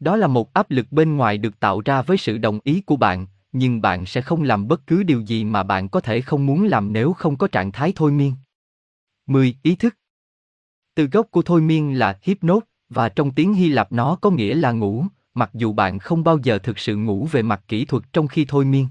Đó 0.00 0.16
là 0.16 0.26
một 0.26 0.52
áp 0.52 0.70
lực 0.70 0.86
bên 0.90 1.16
ngoài 1.16 1.38
được 1.38 1.60
tạo 1.60 1.80
ra 1.84 2.02
với 2.02 2.16
sự 2.16 2.38
đồng 2.38 2.58
ý 2.64 2.80
của 2.80 2.96
bạn, 2.96 3.26
nhưng 3.52 3.80
bạn 3.80 4.06
sẽ 4.06 4.20
không 4.20 4.42
làm 4.42 4.68
bất 4.68 4.86
cứ 4.86 5.02
điều 5.02 5.20
gì 5.20 5.44
mà 5.44 5.62
bạn 5.62 5.88
có 5.88 6.00
thể 6.00 6.20
không 6.20 6.46
muốn 6.46 6.64
làm 6.64 6.92
nếu 6.92 7.12
không 7.12 7.36
có 7.36 7.48
trạng 7.48 7.72
thái 7.72 7.92
thôi 7.96 8.12
miên. 8.12 8.34
10. 9.26 9.54
Ý 9.62 9.76
thức 9.76 9.94
từ 10.94 11.06
gốc 11.06 11.26
của 11.30 11.42
thôi 11.42 11.60
miên 11.60 11.98
là 11.98 12.18
hypnot, 12.22 12.64
và 12.88 13.08
trong 13.08 13.30
tiếng 13.30 13.54
Hy 13.54 13.68
Lạp 13.68 13.92
nó 13.92 14.16
có 14.16 14.30
nghĩa 14.30 14.54
là 14.54 14.72
ngủ, 14.72 15.04
mặc 15.34 15.50
dù 15.54 15.72
bạn 15.72 15.98
không 15.98 16.24
bao 16.24 16.38
giờ 16.42 16.58
thực 16.58 16.78
sự 16.78 16.96
ngủ 16.96 17.28
về 17.32 17.42
mặt 17.42 17.62
kỹ 17.68 17.84
thuật 17.84 18.02
trong 18.12 18.28
khi 18.28 18.44
thôi 18.48 18.64
miên. 18.64 18.88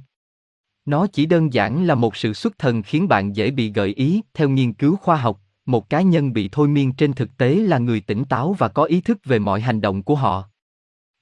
Nó 0.85 1.07
chỉ 1.07 1.25
đơn 1.25 1.53
giản 1.53 1.87
là 1.87 1.95
một 1.95 2.15
sự 2.15 2.33
xuất 2.33 2.57
thần 2.57 2.83
khiến 2.83 3.07
bạn 3.07 3.35
dễ 3.35 3.51
bị 3.51 3.71
gợi 3.71 3.93
ý, 3.93 4.21
theo 4.33 4.49
nghiên 4.49 4.73
cứu 4.73 4.95
khoa 4.95 5.15
học, 5.15 5.41
một 5.65 5.89
cá 5.89 6.01
nhân 6.01 6.33
bị 6.33 6.49
thôi 6.51 6.67
miên 6.67 6.93
trên 6.93 7.13
thực 7.13 7.37
tế 7.37 7.55
là 7.55 7.77
người 7.77 8.01
tỉnh 8.01 8.25
táo 8.25 8.53
và 8.53 8.67
có 8.67 8.83
ý 8.83 9.01
thức 9.01 9.17
về 9.25 9.39
mọi 9.39 9.61
hành 9.61 9.81
động 9.81 10.03
của 10.03 10.15
họ. 10.15 10.49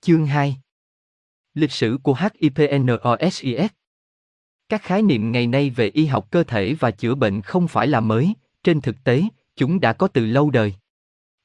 Chương 0.01 0.25
2 0.25 0.57
Lịch 1.53 1.71
sử 1.71 1.97
của 2.03 2.15
HIPNOSIS 2.19 3.71
Các 4.69 4.81
khái 4.81 5.01
niệm 5.01 5.31
ngày 5.31 5.47
nay 5.47 5.69
về 5.69 5.89
y 5.89 6.05
học 6.05 6.27
cơ 6.31 6.43
thể 6.43 6.73
và 6.73 6.91
chữa 6.91 7.15
bệnh 7.15 7.41
không 7.41 7.67
phải 7.67 7.87
là 7.87 7.99
mới, 7.99 8.33
trên 8.63 8.81
thực 8.81 9.03
tế, 9.03 9.23
chúng 9.57 9.79
đã 9.79 9.93
có 9.93 10.07
từ 10.07 10.25
lâu 10.25 10.49
đời. 10.49 10.73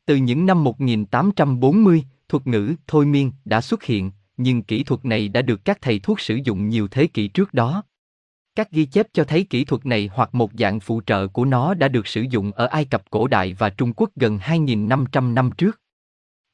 Từ 0.07 0.17
những 0.17 0.47
năm 0.47 0.65
1840, 0.65 2.05
thuật 2.29 2.47
ngữ 2.47 2.75
thôi 2.87 3.07
miên 3.07 3.33
đã 3.45 3.61
xuất 3.61 3.83
hiện, 3.83 4.11
nhưng 4.37 4.63
kỹ 4.63 4.85
thuật 4.85 5.05
này 5.05 5.29
đã 5.29 5.43
được 5.43 5.65
các 5.65 5.79
thầy 5.81 5.99
thuốc 5.99 6.21
sử 6.21 6.39
dụng 6.45 6.69
nhiều 6.69 6.89
thế 6.89 7.07
kỷ 7.07 7.29
trước 7.29 7.55
đó. 7.55 7.83
Các 8.55 8.71
ghi 8.71 8.85
chép 8.85 9.07
cho 9.13 9.25
thấy 9.25 9.45
kỹ 9.45 9.65
thuật 9.65 9.87
này 9.87 10.11
hoặc 10.13 10.35
một 10.35 10.51
dạng 10.59 10.81
phụ 10.81 11.01
trợ 11.07 11.29
của 11.29 11.45
nó 11.45 11.75
đã 11.75 11.89
được 11.89 12.07
sử 12.07 12.23
dụng 12.31 12.53
ở 12.53 12.67
Ai 12.67 12.85
Cập 12.85 13.11
cổ 13.11 13.27
đại 13.27 13.55
và 13.55 13.71
Trung 13.71 13.93
Quốc 13.97 14.11
gần 14.17 14.39
2.500 14.39 15.35
năm 15.35 15.51
trước. 15.59 15.81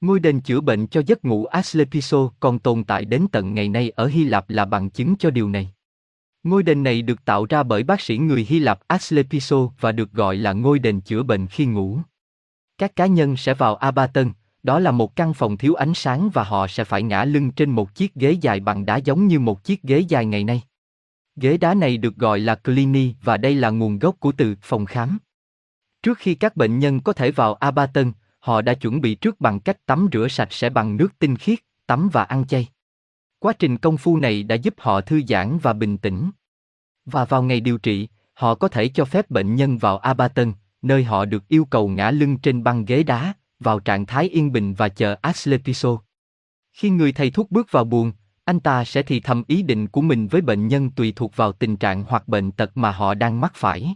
Ngôi 0.00 0.20
đền 0.20 0.40
chữa 0.40 0.60
bệnh 0.60 0.86
cho 0.86 1.02
giấc 1.06 1.24
ngủ 1.24 1.44
Asclepios 1.44 2.32
còn 2.40 2.58
tồn 2.58 2.84
tại 2.84 3.04
đến 3.04 3.26
tận 3.32 3.54
ngày 3.54 3.68
nay 3.68 3.90
ở 3.90 4.06
Hy 4.06 4.24
Lạp 4.24 4.50
là 4.50 4.64
bằng 4.64 4.90
chứng 4.90 5.16
cho 5.18 5.30
điều 5.30 5.48
này. 5.48 5.72
Ngôi 6.42 6.62
đền 6.62 6.82
này 6.82 7.02
được 7.02 7.24
tạo 7.24 7.46
ra 7.46 7.62
bởi 7.62 7.82
bác 7.82 8.00
sĩ 8.00 8.18
người 8.18 8.46
Hy 8.48 8.58
Lạp 8.58 8.80
Asclepiso 8.86 9.56
và 9.80 9.92
được 9.92 10.12
gọi 10.12 10.36
là 10.36 10.52
ngôi 10.52 10.78
đền 10.78 11.00
chữa 11.00 11.22
bệnh 11.22 11.46
khi 11.46 11.66
ngủ. 11.66 11.98
Các 12.78 12.96
cá 12.96 13.06
nhân 13.06 13.36
sẽ 13.36 13.54
vào 13.54 13.76
Abaton, 13.76 14.32
đó 14.62 14.78
là 14.78 14.90
một 14.90 15.16
căn 15.16 15.34
phòng 15.34 15.56
thiếu 15.56 15.74
ánh 15.74 15.94
sáng 15.94 16.30
và 16.32 16.44
họ 16.44 16.66
sẽ 16.66 16.84
phải 16.84 17.02
ngã 17.02 17.24
lưng 17.24 17.50
trên 17.50 17.70
một 17.70 17.94
chiếc 17.94 18.14
ghế 18.14 18.32
dài 18.32 18.60
bằng 18.60 18.86
đá 18.86 18.96
giống 18.96 19.26
như 19.26 19.40
một 19.40 19.64
chiếc 19.64 19.82
ghế 19.82 19.98
dài 19.98 20.26
ngày 20.26 20.44
nay. 20.44 20.62
Ghế 21.36 21.56
đá 21.56 21.74
này 21.74 21.96
được 21.96 22.16
gọi 22.16 22.40
là 22.40 22.54
clini 22.54 23.14
và 23.22 23.36
đây 23.36 23.54
là 23.54 23.70
nguồn 23.70 23.98
gốc 23.98 24.16
của 24.20 24.32
từ 24.32 24.54
phòng 24.62 24.86
khám. 24.86 25.18
Trước 26.02 26.18
khi 26.18 26.34
các 26.34 26.56
bệnh 26.56 26.78
nhân 26.78 27.00
có 27.00 27.12
thể 27.12 27.30
vào 27.30 27.54
Abaton, 27.54 28.12
họ 28.38 28.62
đã 28.62 28.74
chuẩn 28.74 29.00
bị 29.00 29.14
trước 29.14 29.40
bằng 29.40 29.60
cách 29.60 29.86
tắm 29.86 30.08
rửa 30.12 30.28
sạch 30.28 30.52
sẽ 30.52 30.70
bằng 30.70 30.96
nước 30.96 31.18
tinh 31.18 31.36
khiết, 31.36 31.58
tắm 31.86 32.08
và 32.12 32.22
ăn 32.22 32.46
chay. 32.46 32.68
Quá 33.38 33.52
trình 33.52 33.78
công 33.78 33.96
phu 33.96 34.16
này 34.16 34.42
đã 34.42 34.54
giúp 34.54 34.74
họ 34.78 35.00
thư 35.00 35.22
giãn 35.28 35.58
và 35.58 35.72
bình 35.72 35.98
tĩnh. 35.98 36.30
Và 37.04 37.24
vào 37.24 37.42
ngày 37.42 37.60
điều 37.60 37.78
trị, 37.78 38.08
họ 38.34 38.54
có 38.54 38.68
thể 38.68 38.88
cho 38.88 39.04
phép 39.04 39.30
bệnh 39.30 39.54
nhân 39.54 39.78
vào 39.78 39.98
Abaton, 39.98 40.52
nơi 40.82 41.04
họ 41.04 41.24
được 41.24 41.48
yêu 41.48 41.64
cầu 41.64 41.88
ngã 41.88 42.10
lưng 42.10 42.38
trên 42.38 42.64
băng 42.64 42.84
ghế 42.84 43.02
đá, 43.02 43.32
vào 43.60 43.80
trạng 43.80 44.06
thái 44.06 44.28
yên 44.28 44.52
bình 44.52 44.74
và 44.74 44.88
chờ 44.88 45.16
Asclepiso. 45.20 45.98
Khi 46.72 46.90
người 46.90 47.12
thầy 47.12 47.30
thuốc 47.30 47.50
bước 47.50 47.72
vào 47.72 47.84
buồng, 47.84 48.12
anh 48.44 48.60
ta 48.60 48.84
sẽ 48.84 49.02
thì 49.02 49.20
thầm 49.20 49.42
ý 49.46 49.62
định 49.62 49.88
của 49.88 50.00
mình 50.00 50.28
với 50.28 50.40
bệnh 50.40 50.68
nhân 50.68 50.90
tùy 50.90 51.12
thuộc 51.16 51.36
vào 51.36 51.52
tình 51.52 51.76
trạng 51.76 52.04
hoặc 52.08 52.28
bệnh 52.28 52.52
tật 52.52 52.76
mà 52.76 52.90
họ 52.90 53.14
đang 53.14 53.40
mắc 53.40 53.52
phải. 53.54 53.94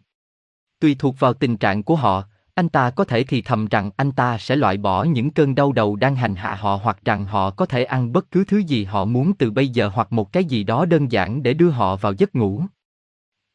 Tùy 0.81 0.97
thuộc 0.99 1.19
vào 1.19 1.35
tình 1.35 1.57
trạng 1.57 1.83
của 1.83 1.97
họ, 1.97 2.25
anh 2.55 2.69
ta 2.69 2.91
có 2.91 3.05
thể 3.05 3.25
thì 3.25 3.43
thầm 3.43 3.67
rằng 3.67 3.91
anh 3.97 4.13
ta 4.13 4.39
sẽ 4.39 4.57
loại 4.57 4.77
bỏ 4.77 5.05
những 5.05 5.31
cơn 5.31 5.55
đau 5.55 5.73
đầu 5.73 5.97
đang 5.97 6.17
hành 6.17 6.35
hạ 6.35 6.55
họ 6.55 6.81
hoặc 6.83 7.05
rằng 7.05 7.25
họ 7.25 7.51
có 7.51 7.67
thể 7.67 7.85
ăn 7.85 8.13
bất 8.13 8.31
cứ 8.31 8.45
thứ 8.45 8.59
gì 8.59 8.85
họ 8.85 9.05
muốn 9.05 9.33
từ 9.35 9.51
bây 9.51 9.69
giờ 9.69 9.91
hoặc 9.95 10.13
một 10.13 10.33
cái 10.33 10.45
gì 10.45 10.65
đó 10.65 10.85
đơn 10.85 11.13
giản 11.13 11.43
để 11.43 11.55
đưa 11.55 11.71
họ 11.71 11.97
vào 11.97 12.13
giấc 12.13 12.35
ngủ. 12.35 12.63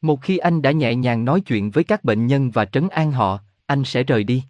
Một 0.01 0.21
khi 0.21 0.37
anh 0.37 0.61
đã 0.61 0.71
nhẹ 0.71 0.95
nhàng 0.95 1.25
nói 1.25 1.41
chuyện 1.41 1.71
với 1.71 1.83
các 1.83 2.03
bệnh 2.03 2.27
nhân 2.27 2.51
và 2.51 2.65
trấn 2.65 2.89
an 2.89 3.11
họ, 3.11 3.39
anh 3.65 3.83
sẽ 3.83 4.03
rời 4.03 4.23
đi. 4.23 4.43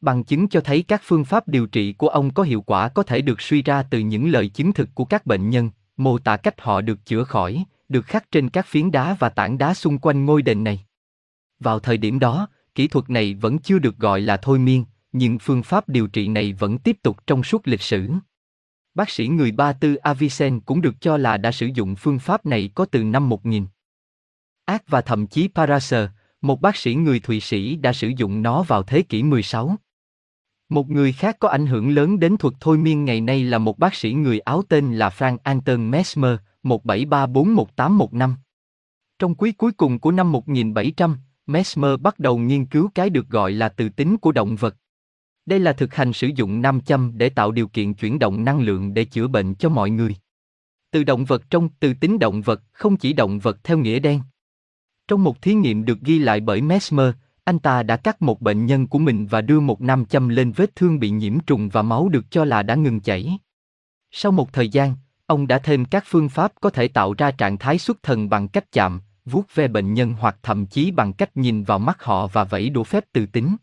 Bằng 0.00 0.24
chứng 0.24 0.48
cho 0.48 0.60
thấy 0.60 0.82
các 0.82 1.00
phương 1.04 1.24
pháp 1.24 1.48
điều 1.48 1.66
trị 1.66 1.92
của 1.92 2.08
ông 2.08 2.34
có 2.34 2.42
hiệu 2.42 2.60
quả 2.60 2.88
có 2.88 3.02
thể 3.02 3.20
được 3.20 3.40
suy 3.40 3.62
ra 3.62 3.82
từ 3.82 3.98
những 3.98 4.30
lời 4.30 4.48
chứng 4.48 4.72
thực 4.72 4.88
của 4.94 5.04
các 5.04 5.26
bệnh 5.26 5.50
nhân, 5.50 5.70
mô 5.96 6.18
tả 6.18 6.36
cách 6.36 6.60
họ 6.60 6.80
được 6.80 7.06
chữa 7.06 7.24
khỏi, 7.24 7.64
được 7.88 8.06
khắc 8.06 8.30
trên 8.30 8.48
các 8.48 8.66
phiến 8.66 8.90
đá 8.90 9.16
và 9.18 9.28
tảng 9.28 9.58
đá 9.58 9.74
xung 9.74 9.98
quanh 9.98 10.24
ngôi 10.24 10.42
đền 10.42 10.64
này. 10.64 10.84
Vào 11.60 11.78
thời 11.78 11.96
điểm 11.96 12.18
đó, 12.18 12.48
kỹ 12.80 12.88
thuật 12.88 13.10
này 13.10 13.34
vẫn 13.34 13.58
chưa 13.58 13.78
được 13.78 13.98
gọi 13.98 14.20
là 14.20 14.36
thôi 14.36 14.58
miên, 14.58 14.84
nhưng 15.12 15.38
phương 15.38 15.62
pháp 15.62 15.88
điều 15.88 16.06
trị 16.06 16.28
này 16.28 16.52
vẫn 16.52 16.78
tiếp 16.78 16.96
tục 17.02 17.26
trong 17.26 17.42
suốt 17.42 17.68
lịch 17.68 17.80
sử. 17.80 18.08
Bác 18.94 19.10
sĩ 19.10 19.28
người 19.28 19.52
Ba 19.52 19.72
Tư 19.72 19.94
Avicen 19.94 20.60
cũng 20.60 20.80
được 20.80 21.00
cho 21.00 21.16
là 21.16 21.36
đã 21.36 21.52
sử 21.52 21.66
dụng 21.74 21.96
phương 21.96 22.18
pháp 22.18 22.46
này 22.46 22.70
có 22.74 22.84
từ 22.84 23.04
năm 23.04 23.28
1000. 23.28 23.66
Ác 24.64 24.82
và 24.88 25.00
thậm 25.00 25.26
chí 25.26 25.48
Paracer, 25.48 26.08
một 26.40 26.60
bác 26.60 26.76
sĩ 26.76 26.94
người 26.94 27.20
Thụy 27.20 27.40
Sĩ 27.40 27.76
đã 27.76 27.92
sử 27.92 28.08
dụng 28.16 28.42
nó 28.42 28.62
vào 28.62 28.82
thế 28.82 29.02
kỷ 29.02 29.22
16. 29.22 29.76
Một 30.68 30.90
người 30.90 31.12
khác 31.12 31.36
có 31.40 31.48
ảnh 31.48 31.66
hưởng 31.66 31.90
lớn 31.90 32.20
đến 32.20 32.36
thuật 32.36 32.54
thôi 32.60 32.78
miên 32.78 33.04
ngày 33.04 33.20
nay 33.20 33.44
là 33.44 33.58
một 33.58 33.78
bác 33.78 33.94
sĩ 33.94 34.12
người 34.12 34.40
Áo 34.40 34.62
tên 34.68 34.94
là 34.94 35.08
Frank 35.08 35.38
Anton 35.42 35.90
Mesmer, 35.90 36.36
17341815. 36.62 38.34
Trong 39.18 39.34
quý 39.34 39.52
cuối 39.52 39.72
cùng 39.72 39.98
của 39.98 40.12
năm 40.12 40.32
1700, 40.32 41.18
Mesmer 41.50 42.00
bắt 42.00 42.18
đầu 42.18 42.38
nghiên 42.38 42.66
cứu 42.66 42.90
cái 42.94 43.10
được 43.10 43.28
gọi 43.28 43.52
là 43.52 43.68
từ 43.68 43.88
tính 43.88 44.16
của 44.16 44.32
động 44.32 44.56
vật. 44.56 44.76
Đây 45.46 45.60
là 45.60 45.72
thực 45.72 45.94
hành 45.94 46.12
sử 46.12 46.30
dụng 46.34 46.62
nam 46.62 46.80
châm 46.80 47.12
để 47.14 47.28
tạo 47.28 47.52
điều 47.52 47.68
kiện 47.68 47.94
chuyển 47.94 48.18
động 48.18 48.44
năng 48.44 48.60
lượng 48.60 48.94
để 48.94 49.04
chữa 49.04 49.28
bệnh 49.28 49.54
cho 49.54 49.68
mọi 49.68 49.90
người. 49.90 50.16
Từ 50.90 51.04
động 51.04 51.24
vật 51.24 51.50
trong 51.50 51.68
từ 51.80 51.94
tính 51.94 52.18
động 52.18 52.42
vật 52.42 52.62
không 52.72 52.96
chỉ 52.96 53.12
động 53.12 53.38
vật 53.38 53.64
theo 53.64 53.78
nghĩa 53.78 53.98
đen. 53.98 54.20
Trong 55.08 55.24
một 55.24 55.42
thí 55.42 55.54
nghiệm 55.54 55.84
được 55.84 56.00
ghi 56.00 56.18
lại 56.18 56.40
bởi 56.40 56.62
Mesmer, 56.62 57.10
anh 57.44 57.58
ta 57.58 57.82
đã 57.82 57.96
cắt 57.96 58.22
một 58.22 58.40
bệnh 58.40 58.66
nhân 58.66 58.86
của 58.86 58.98
mình 58.98 59.26
và 59.26 59.40
đưa 59.40 59.60
một 59.60 59.80
nam 59.80 60.04
châm 60.04 60.28
lên 60.28 60.52
vết 60.52 60.76
thương 60.76 60.98
bị 60.98 61.10
nhiễm 61.10 61.40
trùng 61.40 61.68
và 61.68 61.82
máu 61.82 62.08
được 62.08 62.30
cho 62.30 62.44
là 62.44 62.62
đã 62.62 62.74
ngừng 62.74 63.00
chảy. 63.00 63.38
Sau 64.10 64.32
một 64.32 64.52
thời 64.52 64.68
gian, 64.68 64.94
ông 65.26 65.46
đã 65.46 65.58
thêm 65.58 65.84
các 65.84 66.04
phương 66.06 66.28
pháp 66.28 66.52
có 66.60 66.70
thể 66.70 66.88
tạo 66.88 67.14
ra 67.18 67.30
trạng 67.30 67.58
thái 67.58 67.78
xuất 67.78 68.02
thần 68.02 68.28
bằng 68.28 68.48
cách 68.48 68.72
chạm, 68.72 69.00
vuốt 69.30 69.54
ve 69.54 69.68
bệnh 69.68 69.94
nhân 69.94 70.14
hoặc 70.18 70.36
thậm 70.42 70.66
chí 70.66 70.90
bằng 70.90 71.12
cách 71.12 71.36
nhìn 71.36 71.64
vào 71.64 71.78
mắt 71.78 72.02
họ 72.02 72.26
và 72.26 72.44
vẫy 72.44 72.70
đũa 72.70 72.84
phép 72.84 73.04
từ 73.12 73.26
tính. 73.26 73.56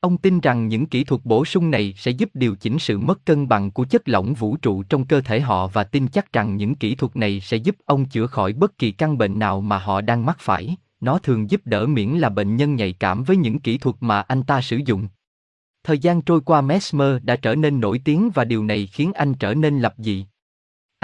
Ông 0.00 0.18
tin 0.18 0.40
rằng 0.40 0.68
những 0.68 0.86
kỹ 0.86 1.04
thuật 1.04 1.20
bổ 1.24 1.44
sung 1.44 1.70
này 1.70 1.94
sẽ 1.96 2.10
giúp 2.10 2.30
điều 2.34 2.56
chỉnh 2.56 2.78
sự 2.78 2.98
mất 2.98 3.24
cân 3.26 3.48
bằng 3.48 3.70
của 3.70 3.84
chất 3.84 4.08
lỏng 4.08 4.34
vũ 4.34 4.56
trụ 4.56 4.82
trong 4.82 5.06
cơ 5.06 5.20
thể 5.20 5.40
họ 5.40 5.66
và 5.66 5.84
tin 5.84 6.08
chắc 6.08 6.32
rằng 6.32 6.56
những 6.56 6.74
kỹ 6.74 6.94
thuật 6.94 7.16
này 7.16 7.40
sẽ 7.40 7.56
giúp 7.56 7.76
ông 7.84 8.04
chữa 8.04 8.26
khỏi 8.26 8.52
bất 8.52 8.78
kỳ 8.78 8.90
căn 8.90 9.18
bệnh 9.18 9.38
nào 9.38 9.60
mà 9.60 9.78
họ 9.78 10.00
đang 10.00 10.26
mắc 10.26 10.36
phải. 10.40 10.76
Nó 11.00 11.18
thường 11.18 11.50
giúp 11.50 11.60
đỡ 11.64 11.86
miễn 11.86 12.10
là 12.10 12.28
bệnh 12.28 12.56
nhân 12.56 12.74
nhạy 12.74 12.92
cảm 12.92 13.24
với 13.24 13.36
những 13.36 13.58
kỹ 13.58 13.78
thuật 13.78 13.96
mà 14.00 14.20
anh 14.20 14.42
ta 14.42 14.60
sử 14.60 14.80
dụng. 14.86 15.08
Thời 15.84 15.98
gian 15.98 16.22
trôi 16.22 16.40
qua 16.40 16.60
Mesmer 16.60 17.22
đã 17.22 17.36
trở 17.36 17.54
nên 17.54 17.80
nổi 17.80 18.00
tiếng 18.04 18.30
và 18.34 18.44
điều 18.44 18.64
này 18.64 18.86
khiến 18.86 19.12
anh 19.12 19.34
trở 19.34 19.54
nên 19.54 19.78
lập 19.78 19.94
dị. 19.98 20.26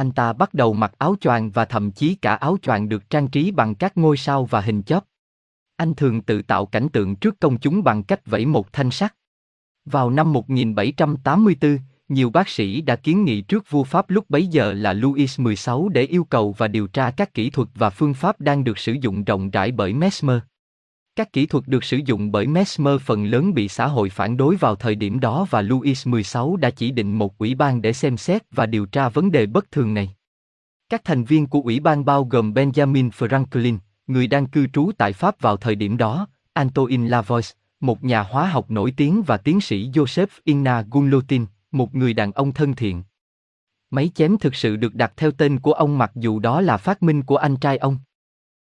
Anh 0.00 0.12
ta 0.12 0.32
bắt 0.32 0.54
đầu 0.54 0.72
mặc 0.74 0.92
áo 0.98 1.16
choàng 1.20 1.50
và 1.50 1.64
thậm 1.64 1.90
chí 1.90 2.14
cả 2.14 2.34
áo 2.34 2.56
choàng 2.62 2.88
được 2.88 3.10
trang 3.10 3.28
trí 3.28 3.50
bằng 3.50 3.74
các 3.74 3.96
ngôi 3.96 4.16
sao 4.16 4.44
và 4.44 4.60
hình 4.60 4.82
chóp. 4.82 5.04
Anh 5.76 5.94
thường 5.94 6.22
tự 6.22 6.42
tạo 6.42 6.66
cảnh 6.66 6.88
tượng 6.88 7.16
trước 7.16 7.40
công 7.40 7.58
chúng 7.58 7.84
bằng 7.84 8.02
cách 8.02 8.26
vẫy 8.26 8.46
một 8.46 8.72
thanh 8.72 8.90
sắt. 8.90 9.14
Vào 9.84 10.10
năm 10.10 10.32
1784, 10.32 11.78
nhiều 12.08 12.30
bác 12.30 12.48
sĩ 12.48 12.80
đã 12.80 12.96
kiến 12.96 13.24
nghị 13.24 13.40
trước 13.40 13.70
vua 13.70 13.84
Pháp 13.84 14.10
lúc 14.10 14.24
bấy 14.28 14.46
giờ 14.46 14.72
là 14.72 14.92
Louis 14.92 15.40
XVI 15.40 15.72
để 15.92 16.02
yêu 16.02 16.24
cầu 16.24 16.54
và 16.58 16.68
điều 16.68 16.86
tra 16.86 17.10
các 17.10 17.34
kỹ 17.34 17.50
thuật 17.50 17.68
và 17.74 17.90
phương 17.90 18.14
pháp 18.14 18.40
đang 18.40 18.64
được 18.64 18.78
sử 18.78 18.92
dụng 18.92 19.24
rộng 19.24 19.50
rãi 19.50 19.72
bởi 19.72 19.94
Mesmer. 19.94 20.38
Các 21.20 21.32
kỹ 21.32 21.46
thuật 21.46 21.68
được 21.68 21.84
sử 21.84 22.00
dụng 22.04 22.32
bởi 22.32 22.46
Mesmer 22.46 23.00
phần 23.00 23.24
lớn 23.24 23.54
bị 23.54 23.68
xã 23.68 23.86
hội 23.86 24.10
phản 24.10 24.36
đối 24.36 24.56
vào 24.56 24.76
thời 24.76 24.94
điểm 24.94 25.20
đó 25.20 25.46
và 25.50 25.62
Louis 25.62 26.06
XVI 26.06 26.40
đã 26.58 26.70
chỉ 26.70 26.90
định 26.90 27.18
một 27.18 27.38
ủy 27.38 27.54
ban 27.54 27.82
để 27.82 27.92
xem 27.92 28.16
xét 28.16 28.42
và 28.50 28.66
điều 28.66 28.86
tra 28.86 29.08
vấn 29.08 29.30
đề 29.30 29.46
bất 29.46 29.70
thường 29.70 29.94
này. 29.94 30.14
Các 30.88 31.04
thành 31.04 31.24
viên 31.24 31.46
của 31.46 31.60
ủy 31.60 31.80
ban 31.80 32.04
bao 32.04 32.24
gồm 32.24 32.52
Benjamin 32.52 33.10
Franklin, 33.10 33.78
người 34.06 34.26
đang 34.26 34.46
cư 34.46 34.66
trú 34.66 34.90
tại 34.98 35.12
Pháp 35.12 35.40
vào 35.40 35.56
thời 35.56 35.74
điểm 35.74 35.96
đó, 35.96 36.26
Antoine 36.52 37.08
Lavois, 37.08 37.52
một 37.80 38.04
nhà 38.04 38.22
hóa 38.22 38.46
học 38.46 38.70
nổi 38.70 38.92
tiếng 38.96 39.22
và 39.22 39.36
tiến 39.36 39.60
sĩ 39.60 39.90
Joseph 39.90 40.26
Inna 40.44 40.84
Gunlotin, 40.90 41.46
một 41.72 41.94
người 41.94 42.14
đàn 42.14 42.32
ông 42.32 42.52
thân 42.52 42.74
thiện. 42.74 43.02
Máy 43.90 44.10
chém 44.14 44.38
thực 44.38 44.54
sự 44.54 44.76
được 44.76 44.94
đặt 44.94 45.12
theo 45.16 45.30
tên 45.30 45.60
của 45.60 45.72
ông 45.72 45.98
mặc 45.98 46.10
dù 46.14 46.38
đó 46.38 46.60
là 46.60 46.76
phát 46.76 47.02
minh 47.02 47.22
của 47.22 47.36
anh 47.36 47.56
trai 47.56 47.76
ông. 47.76 47.98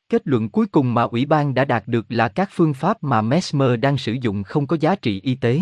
Kết 0.10 0.28
luận 0.28 0.50
cuối 0.50 0.66
cùng 0.66 0.94
mà 0.94 1.02
ủy 1.04 1.26
ban 1.26 1.54
đã 1.54 1.66
đạt 1.66 1.88
được 1.88 2.06
là 2.10 2.28
các 2.28 2.50
phương 2.52 2.74
pháp 2.74 3.04
mà 3.04 3.22
Mesmer 3.22 3.80
đang 3.80 3.98
sử 3.98 4.14
dụng 4.22 4.44
không 4.44 4.68
có 4.68 4.78
giá 4.80 4.96
trị 4.96 5.22
y 5.22 5.36
tế. 5.36 5.62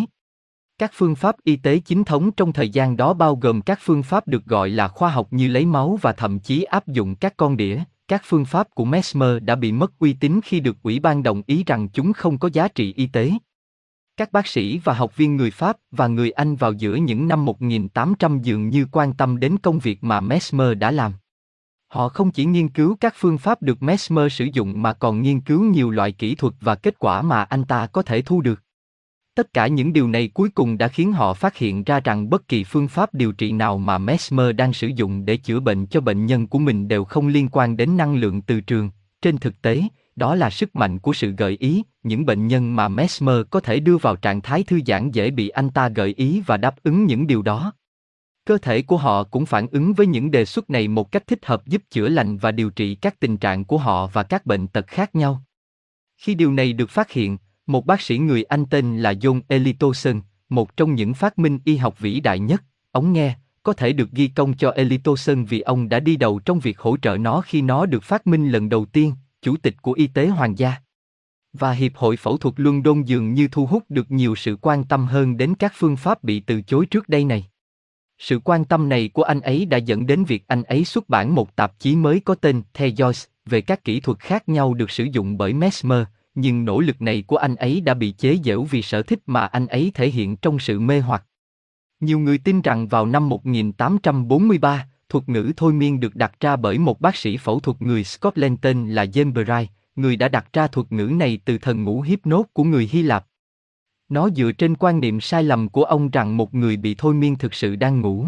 Các 0.77 0.91
phương 0.93 1.15
pháp 1.15 1.35
y 1.43 1.55
tế 1.55 1.79
chính 1.79 2.03
thống 2.03 2.31
trong 2.31 2.53
thời 2.53 2.69
gian 2.69 2.97
đó 2.97 3.13
bao 3.13 3.35
gồm 3.35 3.61
các 3.61 3.79
phương 3.81 4.03
pháp 4.03 4.27
được 4.27 4.45
gọi 4.45 4.69
là 4.69 4.87
khoa 4.87 5.09
học 5.09 5.27
như 5.31 5.47
lấy 5.47 5.65
máu 5.65 5.99
và 6.01 6.13
thậm 6.13 6.39
chí 6.39 6.63
áp 6.63 6.87
dụng 6.87 7.15
các 7.15 7.33
con 7.37 7.57
đĩa. 7.57 7.79
Các 8.07 8.21
phương 8.25 8.45
pháp 8.45 8.67
của 8.75 8.85
Mesmer 8.85 9.43
đã 9.43 9.55
bị 9.55 9.71
mất 9.71 9.99
uy 9.99 10.13
tín 10.13 10.39
khi 10.43 10.59
được 10.59 10.77
ủy 10.83 10.99
ban 10.99 11.23
đồng 11.23 11.41
ý 11.47 11.63
rằng 11.67 11.89
chúng 11.89 12.13
không 12.13 12.37
có 12.37 12.49
giá 12.53 12.67
trị 12.67 12.93
y 12.93 13.07
tế. 13.07 13.31
Các 14.17 14.31
bác 14.31 14.47
sĩ 14.47 14.79
và 14.83 14.93
học 14.93 15.17
viên 15.17 15.35
người 15.35 15.51
Pháp 15.51 15.77
và 15.91 16.07
người 16.07 16.31
Anh 16.31 16.55
vào 16.55 16.73
giữa 16.73 16.95
những 16.95 17.27
năm 17.27 17.45
1800 17.45 18.39
dường 18.41 18.69
như 18.69 18.87
quan 18.91 19.13
tâm 19.13 19.39
đến 19.39 19.57
công 19.57 19.79
việc 19.79 20.03
mà 20.03 20.21
Mesmer 20.21 20.77
đã 20.77 20.91
làm. 20.91 21.13
Họ 21.95 22.09
không 22.09 22.31
chỉ 22.31 22.45
nghiên 22.45 22.69
cứu 22.69 22.97
các 22.99 23.13
phương 23.17 23.37
pháp 23.37 23.61
được 23.61 23.83
Mesmer 23.83 24.33
sử 24.33 24.47
dụng 24.53 24.81
mà 24.81 24.93
còn 24.93 25.21
nghiên 25.21 25.41
cứu 25.41 25.63
nhiều 25.63 25.91
loại 25.91 26.11
kỹ 26.11 26.35
thuật 26.35 26.53
và 26.61 26.75
kết 26.75 26.99
quả 26.99 27.21
mà 27.21 27.43
anh 27.43 27.63
ta 27.63 27.87
có 27.87 28.01
thể 28.01 28.21
thu 28.21 28.41
được. 28.41 28.61
Tất 29.35 29.53
cả 29.53 29.67
những 29.67 29.93
điều 29.93 30.07
này 30.07 30.27
cuối 30.27 30.49
cùng 30.49 30.77
đã 30.77 30.87
khiến 30.87 31.13
họ 31.13 31.33
phát 31.33 31.57
hiện 31.57 31.83
ra 31.83 31.99
rằng 31.99 32.29
bất 32.29 32.47
kỳ 32.47 32.63
phương 32.63 32.87
pháp 32.87 33.13
điều 33.13 33.31
trị 33.31 33.51
nào 33.51 33.77
mà 33.77 33.97
Mesmer 33.97 34.55
đang 34.55 34.73
sử 34.73 34.87
dụng 34.87 35.25
để 35.25 35.37
chữa 35.37 35.59
bệnh 35.59 35.85
cho 35.85 36.01
bệnh 36.01 36.25
nhân 36.25 36.47
của 36.47 36.59
mình 36.59 36.87
đều 36.87 37.03
không 37.03 37.27
liên 37.27 37.49
quan 37.51 37.77
đến 37.77 37.97
năng 37.97 38.15
lượng 38.15 38.41
từ 38.41 38.61
trường. 38.61 38.89
Trên 39.21 39.37
thực 39.37 39.61
tế, 39.61 39.83
đó 40.15 40.35
là 40.35 40.49
sức 40.49 40.75
mạnh 40.75 40.99
của 40.99 41.13
sự 41.13 41.31
gợi 41.31 41.57
ý, 41.59 41.83
những 42.03 42.25
bệnh 42.25 42.47
nhân 42.47 42.75
mà 42.75 42.87
Mesmer 42.87 43.37
có 43.49 43.59
thể 43.59 43.79
đưa 43.79 43.97
vào 43.97 44.15
trạng 44.15 44.41
thái 44.41 44.63
thư 44.63 44.79
giãn 44.85 45.11
dễ 45.11 45.31
bị 45.31 45.49
anh 45.49 45.69
ta 45.69 45.89
gợi 45.89 46.13
ý 46.17 46.41
và 46.45 46.57
đáp 46.57 46.75
ứng 46.83 47.05
những 47.05 47.27
điều 47.27 47.41
đó. 47.41 47.73
Cơ 48.45 48.57
thể 48.57 48.81
của 48.81 48.97
họ 48.97 49.23
cũng 49.23 49.45
phản 49.45 49.67
ứng 49.67 49.93
với 49.93 50.07
những 50.07 50.31
đề 50.31 50.45
xuất 50.45 50.69
này 50.69 50.87
một 50.87 51.11
cách 51.11 51.27
thích 51.27 51.45
hợp 51.45 51.67
giúp 51.67 51.81
chữa 51.91 52.09
lành 52.09 52.37
và 52.37 52.51
điều 52.51 52.69
trị 52.69 52.95
các 52.95 53.19
tình 53.19 53.37
trạng 53.37 53.65
của 53.65 53.77
họ 53.77 54.07
và 54.07 54.23
các 54.23 54.45
bệnh 54.45 54.67
tật 54.67 54.87
khác 54.87 55.15
nhau. 55.15 55.43
Khi 56.17 56.35
điều 56.35 56.53
này 56.53 56.73
được 56.73 56.89
phát 56.89 57.11
hiện, 57.11 57.37
một 57.67 57.85
bác 57.85 58.01
sĩ 58.01 58.17
người 58.17 58.43
Anh 58.43 58.65
tên 58.65 58.99
là 58.99 59.13
John 59.13 59.41
Elitoson, 59.47 60.21
một 60.49 60.77
trong 60.77 60.95
những 60.95 61.13
phát 61.13 61.39
minh 61.39 61.59
y 61.65 61.77
học 61.77 61.99
vĩ 61.99 62.19
đại 62.19 62.39
nhất, 62.39 62.63
ống 62.91 63.13
nghe, 63.13 63.35
có 63.63 63.73
thể 63.73 63.93
được 63.93 64.11
ghi 64.11 64.27
công 64.27 64.57
cho 64.57 64.71
Elitoson 64.71 65.45
vì 65.45 65.61
ông 65.61 65.89
đã 65.89 65.99
đi 65.99 66.15
đầu 66.15 66.39
trong 66.39 66.59
việc 66.59 66.79
hỗ 66.79 66.97
trợ 66.97 67.17
nó 67.17 67.41
khi 67.41 67.61
nó 67.61 67.85
được 67.85 68.03
phát 68.03 68.27
minh 68.27 68.49
lần 68.49 68.69
đầu 68.69 68.85
tiên, 68.85 69.13
chủ 69.41 69.57
tịch 69.57 69.81
của 69.81 69.91
Y 69.91 70.07
tế 70.07 70.27
Hoàng 70.27 70.57
gia. 70.57 70.75
Và 71.53 71.71
Hiệp 71.71 71.95
hội 71.95 72.17
Phẫu 72.17 72.37
thuật 72.37 72.59
London 72.59 73.03
dường 73.03 73.33
như 73.33 73.47
thu 73.47 73.65
hút 73.65 73.83
được 73.89 74.11
nhiều 74.11 74.35
sự 74.35 74.57
quan 74.61 74.83
tâm 74.83 75.05
hơn 75.05 75.37
đến 75.37 75.55
các 75.55 75.73
phương 75.75 75.95
pháp 75.95 76.23
bị 76.23 76.39
từ 76.39 76.61
chối 76.61 76.85
trước 76.85 77.09
đây 77.09 77.25
này. 77.25 77.47
Sự 78.19 78.39
quan 78.43 78.65
tâm 78.65 78.89
này 78.89 79.09
của 79.13 79.23
anh 79.23 79.41
ấy 79.41 79.65
đã 79.65 79.77
dẫn 79.77 80.05
đến 80.05 80.23
việc 80.23 80.43
anh 80.47 80.63
ấy 80.63 80.85
xuất 80.85 81.09
bản 81.09 81.35
một 81.35 81.55
tạp 81.55 81.79
chí 81.79 81.95
mới 81.95 82.19
có 82.19 82.35
tên 82.35 82.61
The 82.73 82.89
Joyce 82.89 83.25
về 83.45 83.61
các 83.61 83.83
kỹ 83.83 83.99
thuật 83.99 84.19
khác 84.19 84.49
nhau 84.49 84.73
được 84.73 84.91
sử 84.91 85.03
dụng 85.03 85.37
bởi 85.37 85.53
Mesmer, 85.53 86.03
nhưng 86.35 86.65
nỗ 86.65 86.79
lực 86.79 87.01
này 87.01 87.23
của 87.27 87.37
anh 87.37 87.55
ấy 87.55 87.81
đã 87.81 87.93
bị 87.93 88.11
chế 88.11 88.37
giễu 88.43 88.63
vì 88.63 88.81
sở 88.81 89.01
thích 89.01 89.19
mà 89.25 89.45
anh 89.45 89.67
ấy 89.67 89.91
thể 89.93 90.09
hiện 90.09 90.37
trong 90.37 90.59
sự 90.59 90.79
mê 90.79 90.99
hoặc. 90.99 91.25
Nhiều 91.99 92.19
người 92.19 92.37
tin 92.37 92.61
rằng 92.61 92.87
vào 92.87 93.05
năm 93.05 93.29
1843, 93.29 94.87
thuật 95.09 95.29
ngữ 95.29 95.51
thôi 95.57 95.73
miên 95.73 95.99
được 95.99 96.15
đặt 96.15 96.39
ra 96.39 96.55
bởi 96.55 96.77
một 96.77 97.01
bác 97.01 97.15
sĩ 97.15 97.37
phẫu 97.37 97.59
thuật 97.59 97.81
người 97.81 98.03
Scotland 98.03 98.59
tên 98.61 98.89
là 98.89 99.05
James 99.05 99.33
Bright, 99.33 99.71
người 99.95 100.15
đã 100.15 100.27
đặt 100.27 100.53
ra 100.53 100.67
thuật 100.67 100.91
ngữ 100.91 101.05
này 101.05 101.39
từ 101.45 101.57
thần 101.57 101.83
ngũ 101.83 102.05
nốt 102.25 102.45
của 102.53 102.63
người 102.63 102.89
Hy 102.91 103.01
Lạp. 103.01 103.25
Nó 104.09 104.29
dựa 104.29 104.51
trên 104.51 104.75
quan 104.75 104.99
niệm 104.99 105.21
sai 105.21 105.43
lầm 105.43 105.69
của 105.69 105.83
ông 105.83 106.09
rằng 106.09 106.37
một 106.37 106.53
người 106.53 106.77
bị 106.77 106.95
thôi 106.97 107.13
miên 107.13 107.35
thực 107.35 107.53
sự 107.53 107.75
đang 107.75 108.01
ngủ. 108.01 108.27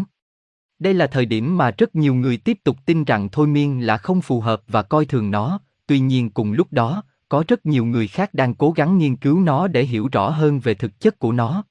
Đây 0.78 0.94
là 0.94 1.06
thời 1.06 1.26
điểm 1.26 1.56
mà 1.56 1.70
rất 1.70 1.94
nhiều 1.94 2.14
người 2.14 2.36
tiếp 2.36 2.58
tục 2.64 2.76
tin 2.86 3.04
rằng 3.04 3.28
thôi 3.32 3.46
miên 3.46 3.86
là 3.86 3.96
không 3.96 4.20
phù 4.20 4.40
hợp 4.40 4.62
và 4.68 4.82
coi 4.82 5.04
thường 5.04 5.30
nó, 5.30 5.60
tuy 5.86 6.00
nhiên 6.00 6.30
cùng 6.30 6.52
lúc 6.52 6.66
đó, 6.70 7.02
có 7.28 7.44
rất 7.48 7.66
nhiều 7.66 7.84
người 7.84 8.08
khác 8.08 8.34
đang 8.34 8.54
cố 8.54 8.70
gắng 8.70 8.98
nghiên 8.98 9.16
cứu 9.16 9.40
nó 9.40 9.68
để 9.68 9.84
hiểu 9.84 10.08
rõ 10.12 10.30
hơn 10.30 10.60
về 10.60 10.74
thực 10.74 11.00
chất 11.00 11.18
của 11.18 11.32
nó. 11.32 11.64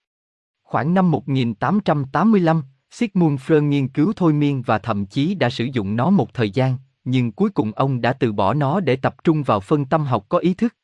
Khoảng 0.64 0.94
năm 0.94 1.12
1885, 1.12 2.64
Sigmund 2.92 3.42
Freud 3.42 3.64
nghiên 3.64 3.88
cứu 3.88 4.14
thôi 4.16 4.34
miên 4.34 4.62
và 4.62 4.78
thậm 4.78 5.06
chí 5.06 5.36
đã 5.36 5.50
sử 5.50 5.66
dụng 5.74 5.96
nó 5.96 6.10
một 6.10 6.34
thời 6.34 6.50
gian, 6.50 6.78
nhưng 7.04 7.32
cuối 7.32 7.50
cùng 7.50 7.72
ông 7.72 8.02
đã 8.02 8.14
từ 8.14 8.32
bỏ 8.32 8.54
nó 8.54 8.80
để 8.80 8.96
tập 8.96 9.16
trung 9.24 9.44
vào 9.44 9.60
phân 9.60 9.86
tâm 9.86 10.06
học 10.06 10.26
có 10.30 10.38
ý 10.38 10.54
thức. 10.54 10.76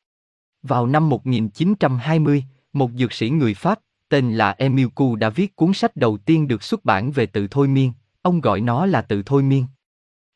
Vào 0.62 0.86
năm 0.86 1.08
1920, 1.08 2.44
một 2.74 2.90
dược 2.98 3.12
sĩ 3.12 3.30
người 3.30 3.54
Pháp, 3.54 3.80
tên 4.08 4.34
là 4.34 4.50
Emile 4.50 4.88
Coué 4.94 5.16
đã 5.18 5.30
viết 5.30 5.56
cuốn 5.56 5.72
sách 5.72 5.96
đầu 5.96 6.16
tiên 6.16 6.48
được 6.48 6.62
xuất 6.62 6.84
bản 6.84 7.10
về 7.10 7.26
tự 7.26 7.46
thôi 7.50 7.68
miên, 7.68 7.92
ông 8.22 8.40
gọi 8.40 8.60
nó 8.60 8.86
là 8.86 9.02
tự 9.02 9.22
thôi 9.26 9.42
miên. 9.42 9.66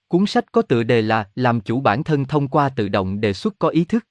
Cuốn 0.09 0.27
sách 0.27 0.53
có 0.53 0.63
tựa 0.63 0.83
đề 0.83 1.03
là 1.03 1.29
Làm 1.35 1.61
chủ 1.61 1.81
bản 1.81 2.05
thân 2.05 2.25
thông 2.25 2.49
qua 2.49 2.69
tự 2.69 2.89
động 2.89 3.21
đề 3.21 3.33
xuất 3.33 3.59
có 3.59 3.69
ý 3.69 3.85
thức. 3.85 4.05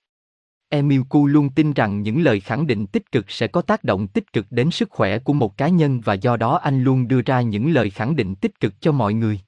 Emil 0.70 1.02
Ku 1.10 1.28
luôn 1.28 1.50
tin 1.50 1.74
rằng 1.74 2.02
những 2.02 2.22
lời 2.22 2.40
khẳng 2.40 2.68
định 2.68 2.88
tích 2.88 3.12
cực 3.12 3.32
sẽ 3.32 3.48
có 3.48 3.62
tác 3.62 3.84
động 3.84 4.08
tích 4.08 4.34
cực 4.34 4.46
đến 4.50 4.72
sức 4.72 4.90
khỏe 4.90 5.20
của 5.20 5.34
một 5.34 5.58
cá 5.58 5.68
nhân 5.68 6.02
và 6.02 6.14
do 6.14 6.38
đó 6.38 6.58
anh 6.58 6.84
luôn 6.84 7.08
đưa 7.08 7.22
ra 7.22 7.42
những 7.42 7.72
lời 7.72 7.90
khẳng 7.90 8.16
định 8.16 8.36
tích 8.36 8.60
cực 8.60 8.82
cho 8.82 8.92
mọi 8.92 9.14
người. 9.14 9.40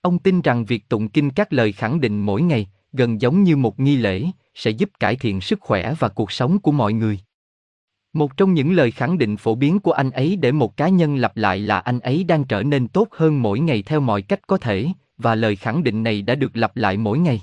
Ông 0.00 0.18
tin 0.18 0.40
rằng 0.40 0.64
việc 0.64 0.88
tụng 0.88 1.08
kinh 1.08 1.30
các 1.30 1.52
lời 1.52 1.72
khẳng 1.72 2.00
định 2.00 2.20
mỗi 2.20 2.42
ngày, 2.42 2.68
gần 2.92 3.20
giống 3.20 3.42
như 3.42 3.56
một 3.56 3.80
nghi 3.80 3.96
lễ, 3.96 4.26
sẽ 4.54 4.70
giúp 4.70 4.90
cải 5.00 5.16
thiện 5.16 5.40
sức 5.40 5.60
khỏe 5.60 5.94
và 5.98 6.08
cuộc 6.08 6.32
sống 6.32 6.58
của 6.58 6.72
mọi 6.72 6.92
người. 6.92 7.18
Một 8.14 8.36
trong 8.36 8.54
những 8.54 8.72
lời 8.72 8.90
khẳng 8.90 9.18
định 9.18 9.36
phổ 9.36 9.54
biến 9.54 9.78
của 9.78 9.92
anh 9.92 10.10
ấy 10.10 10.36
để 10.36 10.52
một 10.52 10.76
cá 10.76 10.88
nhân 10.88 11.16
lặp 11.16 11.36
lại 11.36 11.58
là 11.58 11.78
anh 11.78 12.00
ấy 12.00 12.24
đang 12.24 12.44
trở 12.44 12.62
nên 12.62 12.88
tốt 12.88 13.08
hơn 13.10 13.42
mỗi 13.42 13.60
ngày 13.60 13.82
theo 13.82 14.00
mọi 14.00 14.22
cách 14.22 14.46
có 14.46 14.58
thể, 14.58 14.88
và 15.18 15.34
lời 15.34 15.56
khẳng 15.56 15.84
định 15.84 16.02
này 16.02 16.22
đã 16.22 16.34
được 16.34 16.56
lặp 16.56 16.76
lại 16.76 16.96
mỗi 16.96 17.18
ngày. 17.18 17.42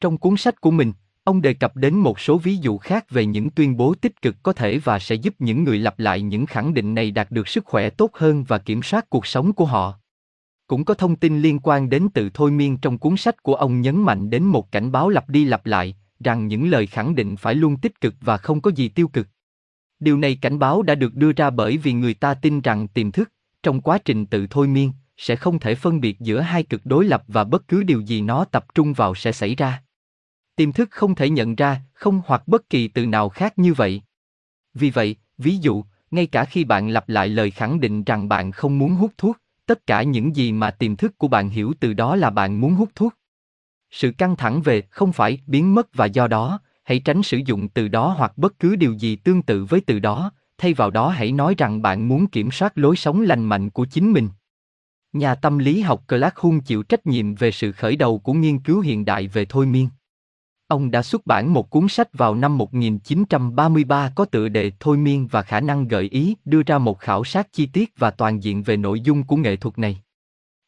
Trong 0.00 0.18
cuốn 0.18 0.36
sách 0.36 0.60
của 0.60 0.70
mình, 0.70 0.92
ông 1.24 1.42
đề 1.42 1.54
cập 1.54 1.76
đến 1.76 1.94
một 1.94 2.20
số 2.20 2.38
ví 2.38 2.56
dụ 2.56 2.78
khác 2.78 3.10
về 3.10 3.26
những 3.26 3.50
tuyên 3.50 3.76
bố 3.76 3.94
tích 3.94 4.22
cực 4.22 4.36
có 4.42 4.52
thể 4.52 4.78
và 4.78 4.98
sẽ 4.98 5.14
giúp 5.14 5.34
những 5.38 5.64
người 5.64 5.78
lặp 5.78 5.98
lại 5.98 6.22
những 6.22 6.46
khẳng 6.46 6.74
định 6.74 6.94
này 6.94 7.10
đạt 7.10 7.30
được 7.30 7.48
sức 7.48 7.64
khỏe 7.64 7.90
tốt 7.90 8.10
hơn 8.14 8.44
và 8.44 8.58
kiểm 8.58 8.82
soát 8.82 9.10
cuộc 9.10 9.26
sống 9.26 9.52
của 9.52 9.64
họ. 9.64 9.94
Cũng 10.66 10.84
có 10.84 10.94
thông 10.94 11.16
tin 11.16 11.40
liên 11.40 11.58
quan 11.62 11.90
đến 11.90 12.08
tự 12.14 12.30
thôi 12.34 12.50
miên 12.50 12.76
trong 12.76 12.98
cuốn 12.98 13.16
sách 13.16 13.42
của 13.42 13.54
ông 13.54 13.80
nhấn 13.80 14.02
mạnh 14.02 14.30
đến 14.30 14.44
một 14.44 14.72
cảnh 14.72 14.92
báo 14.92 15.08
lặp 15.08 15.28
đi 15.28 15.44
lặp 15.44 15.66
lại, 15.66 15.96
rằng 16.20 16.46
những 16.46 16.70
lời 16.70 16.86
khẳng 16.86 17.14
định 17.14 17.36
phải 17.36 17.54
luôn 17.54 17.76
tích 17.76 18.00
cực 18.00 18.14
và 18.20 18.36
không 18.36 18.60
có 18.60 18.70
gì 18.70 18.88
tiêu 18.88 19.08
cực. 19.08 19.28
Điều 20.00 20.18
này 20.18 20.38
cảnh 20.40 20.58
báo 20.58 20.82
đã 20.82 20.94
được 20.94 21.14
đưa 21.14 21.32
ra 21.32 21.50
bởi 21.50 21.76
vì 21.76 21.92
người 21.92 22.14
ta 22.14 22.34
tin 22.34 22.60
rằng 22.60 22.88
tiềm 22.88 23.12
thức, 23.12 23.32
trong 23.62 23.80
quá 23.80 23.98
trình 24.04 24.26
tự 24.26 24.46
thôi 24.50 24.68
miên, 24.68 24.92
sẽ 25.16 25.36
không 25.36 25.58
thể 25.58 25.74
phân 25.74 26.00
biệt 26.00 26.20
giữa 26.20 26.40
hai 26.40 26.62
cực 26.62 26.80
đối 26.84 27.04
lập 27.04 27.22
và 27.28 27.44
bất 27.44 27.68
cứ 27.68 27.82
điều 27.82 28.00
gì 28.00 28.20
nó 28.20 28.44
tập 28.44 28.66
trung 28.74 28.92
vào 28.92 29.14
sẽ 29.14 29.32
xảy 29.32 29.54
ra. 29.54 29.82
Tiềm 30.56 30.72
thức 30.72 30.90
không 30.90 31.14
thể 31.14 31.30
nhận 31.30 31.54
ra, 31.54 31.80
không 31.92 32.22
hoặc 32.26 32.48
bất 32.48 32.70
kỳ 32.70 32.88
từ 32.88 33.06
nào 33.06 33.28
khác 33.28 33.58
như 33.58 33.74
vậy. 33.74 34.02
Vì 34.74 34.90
vậy, 34.90 35.16
ví 35.38 35.56
dụ, 35.56 35.84
ngay 36.10 36.26
cả 36.26 36.44
khi 36.44 36.64
bạn 36.64 36.88
lặp 36.88 37.08
lại 37.08 37.28
lời 37.28 37.50
khẳng 37.50 37.80
định 37.80 38.04
rằng 38.04 38.28
bạn 38.28 38.52
không 38.52 38.78
muốn 38.78 38.94
hút 38.94 39.12
thuốc, 39.18 39.36
tất 39.66 39.86
cả 39.86 40.02
những 40.02 40.36
gì 40.36 40.52
mà 40.52 40.70
tiềm 40.70 40.96
thức 40.96 41.18
của 41.18 41.28
bạn 41.28 41.48
hiểu 41.48 41.72
từ 41.80 41.94
đó 41.94 42.16
là 42.16 42.30
bạn 42.30 42.60
muốn 42.60 42.74
hút 42.74 42.90
thuốc. 42.94 43.14
Sự 43.90 44.12
căng 44.18 44.36
thẳng 44.36 44.62
về 44.62 44.82
không 44.90 45.12
phải 45.12 45.40
biến 45.46 45.74
mất 45.74 45.94
và 45.94 46.06
do 46.06 46.26
đó, 46.26 46.60
hãy 46.90 46.98
tránh 46.98 47.22
sử 47.22 47.40
dụng 47.46 47.68
từ 47.68 47.88
đó 47.88 48.14
hoặc 48.18 48.38
bất 48.38 48.58
cứ 48.58 48.76
điều 48.76 48.92
gì 48.92 49.16
tương 49.16 49.42
tự 49.42 49.64
với 49.64 49.80
từ 49.80 49.98
đó, 49.98 50.32
thay 50.58 50.74
vào 50.74 50.90
đó 50.90 51.08
hãy 51.08 51.32
nói 51.32 51.54
rằng 51.58 51.82
bạn 51.82 52.08
muốn 52.08 52.26
kiểm 52.26 52.50
soát 52.50 52.78
lối 52.78 52.96
sống 52.96 53.20
lành 53.20 53.44
mạnh 53.44 53.70
của 53.70 53.84
chính 53.84 54.12
mình. 54.12 54.28
Nhà 55.12 55.34
tâm 55.34 55.58
lý 55.58 55.80
học 55.80 56.04
Clark 56.08 56.36
hung 56.36 56.60
chịu 56.60 56.82
trách 56.82 57.06
nhiệm 57.06 57.34
về 57.34 57.50
sự 57.50 57.72
khởi 57.72 57.96
đầu 57.96 58.18
của 58.18 58.32
nghiên 58.32 58.58
cứu 58.58 58.80
hiện 58.80 59.04
đại 59.04 59.28
về 59.28 59.44
thôi 59.44 59.66
miên. 59.66 59.88
Ông 60.68 60.90
đã 60.90 61.02
xuất 61.02 61.26
bản 61.26 61.52
một 61.52 61.70
cuốn 61.70 61.88
sách 61.88 62.08
vào 62.12 62.34
năm 62.34 62.58
1933 62.58 64.12
có 64.14 64.24
tựa 64.24 64.48
đề 64.48 64.72
Thôi 64.80 64.96
miên 64.96 65.26
và 65.26 65.42
khả 65.42 65.60
năng 65.60 65.88
gợi 65.88 66.08
ý, 66.08 66.34
đưa 66.44 66.62
ra 66.62 66.78
một 66.78 66.98
khảo 66.98 67.24
sát 67.24 67.52
chi 67.52 67.66
tiết 67.66 67.92
và 67.98 68.10
toàn 68.10 68.42
diện 68.42 68.62
về 68.62 68.76
nội 68.76 69.00
dung 69.00 69.22
của 69.22 69.36
nghệ 69.36 69.56
thuật 69.56 69.78
này. 69.78 70.00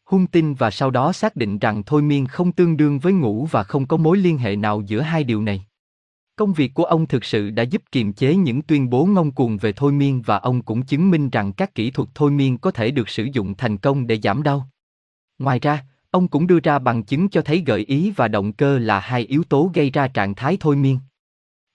Hung 0.04 0.26
tin 0.26 0.54
và 0.54 0.70
sau 0.70 0.90
đó 0.90 1.12
xác 1.12 1.36
định 1.36 1.58
rằng 1.58 1.82
thôi 1.86 2.02
miên 2.02 2.26
không 2.26 2.52
tương 2.52 2.76
đương 2.76 2.98
với 2.98 3.12
ngủ 3.12 3.48
và 3.50 3.62
không 3.62 3.86
có 3.86 3.96
mối 3.96 4.18
liên 4.18 4.38
hệ 4.38 4.56
nào 4.56 4.82
giữa 4.86 5.00
hai 5.00 5.24
điều 5.24 5.42
này. 5.42 5.66
Công 6.36 6.52
việc 6.52 6.74
của 6.74 6.84
ông 6.84 7.06
thực 7.06 7.24
sự 7.24 7.50
đã 7.50 7.62
giúp 7.62 7.82
kiềm 7.92 8.12
chế 8.12 8.34
những 8.34 8.62
tuyên 8.62 8.90
bố 8.90 9.04
ngông 9.06 9.30
cuồng 9.30 9.56
về 9.56 9.72
thôi 9.72 9.92
miên 9.92 10.22
và 10.22 10.36
ông 10.36 10.62
cũng 10.62 10.82
chứng 10.82 11.10
minh 11.10 11.30
rằng 11.30 11.52
các 11.52 11.74
kỹ 11.74 11.90
thuật 11.90 12.08
thôi 12.14 12.30
miên 12.30 12.58
có 12.58 12.70
thể 12.70 12.90
được 12.90 13.08
sử 13.08 13.28
dụng 13.32 13.54
thành 13.54 13.78
công 13.78 14.06
để 14.06 14.18
giảm 14.22 14.42
đau. 14.42 14.68
Ngoài 15.38 15.58
ra, 15.58 15.84
ông 16.10 16.28
cũng 16.28 16.46
đưa 16.46 16.60
ra 16.60 16.78
bằng 16.78 17.02
chứng 17.02 17.28
cho 17.28 17.42
thấy 17.42 17.62
gợi 17.66 17.80
ý 17.80 18.12
và 18.16 18.28
động 18.28 18.52
cơ 18.52 18.78
là 18.78 19.00
hai 19.00 19.22
yếu 19.22 19.44
tố 19.44 19.70
gây 19.74 19.90
ra 19.90 20.08
trạng 20.08 20.34
thái 20.34 20.56
thôi 20.60 20.76
miên. 20.76 20.98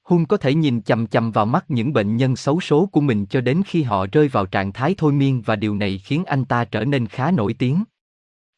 Hung 0.03 0.25
có 0.25 0.37
thể 0.37 0.53
nhìn 0.53 0.81
chằm 0.81 1.07
chằm 1.07 1.31
vào 1.31 1.45
mắt 1.45 1.65
những 1.67 1.93
bệnh 1.93 2.17
nhân 2.17 2.35
xấu 2.35 2.59
số 2.59 2.85
của 2.85 3.01
mình 3.01 3.25
cho 3.25 3.41
đến 3.41 3.61
khi 3.65 3.83
họ 3.83 4.05
rơi 4.11 4.27
vào 4.27 4.45
trạng 4.45 4.73
thái 4.73 4.95
thôi 4.97 5.13
miên 5.13 5.41
và 5.41 5.55
điều 5.55 5.75
này 5.75 5.97
khiến 5.97 6.25
anh 6.25 6.45
ta 6.45 6.65
trở 6.65 6.85
nên 6.85 7.07
khá 7.07 7.31
nổi 7.31 7.53
tiếng. 7.53 7.83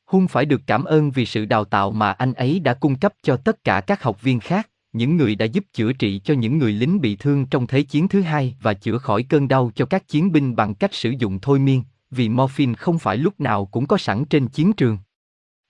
Hung 0.05 0.27
phải 0.27 0.45
được 0.45 0.61
cảm 0.67 0.83
ơn 0.83 1.11
vì 1.11 1.25
sự 1.25 1.45
đào 1.45 1.65
tạo 1.65 1.91
mà 1.91 2.11
anh 2.11 2.33
ấy 2.33 2.59
đã 2.59 2.73
cung 2.73 2.95
cấp 2.95 3.13
cho 3.23 3.37
tất 3.37 3.63
cả 3.63 3.81
các 3.81 4.03
học 4.03 4.21
viên 4.21 4.39
khác, 4.39 4.68
những 4.93 5.17
người 5.17 5.35
đã 5.35 5.45
giúp 5.45 5.63
chữa 5.73 5.93
trị 5.93 6.21
cho 6.23 6.33
những 6.33 6.57
người 6.57 6.73
lính 6.73 7.01
bị 7.01 7.15
thương 7.15 7.45
trong 7.45 7.67
Thế 7.67 7.81
chiến 7.81 8.07
thứ 8.07 8.21
hai 8.21 8.55
và 8.61 8.73
chữa 8.73 8.97
khỏi 8.97 9.23
cơn 9.23 9.47
đau 9.47 9.71
cho 9.75 9.85
các 9.85 10.07
chiến 10.07 10.31
binh 10.31 10.55
bằng 10.55 10.75
cách 10.75 10.93
sử 10.93 11.09
dụng 11.09 11.39
thôi 11.39 11.59
miên, 11.59 11.83
vì 12.11 12.29
morphine 12.29 12.73
không 12.73 12.99
phải 12.99 13.17
lúc 13.17 13.39
nào 13.39 13.65
cũng 13.65 13.85
có 13.85 13.97
sẵn 13.97 14.25
trên 14.25 14.47
chiến 14.47 14.73
trường. 14.73 14.97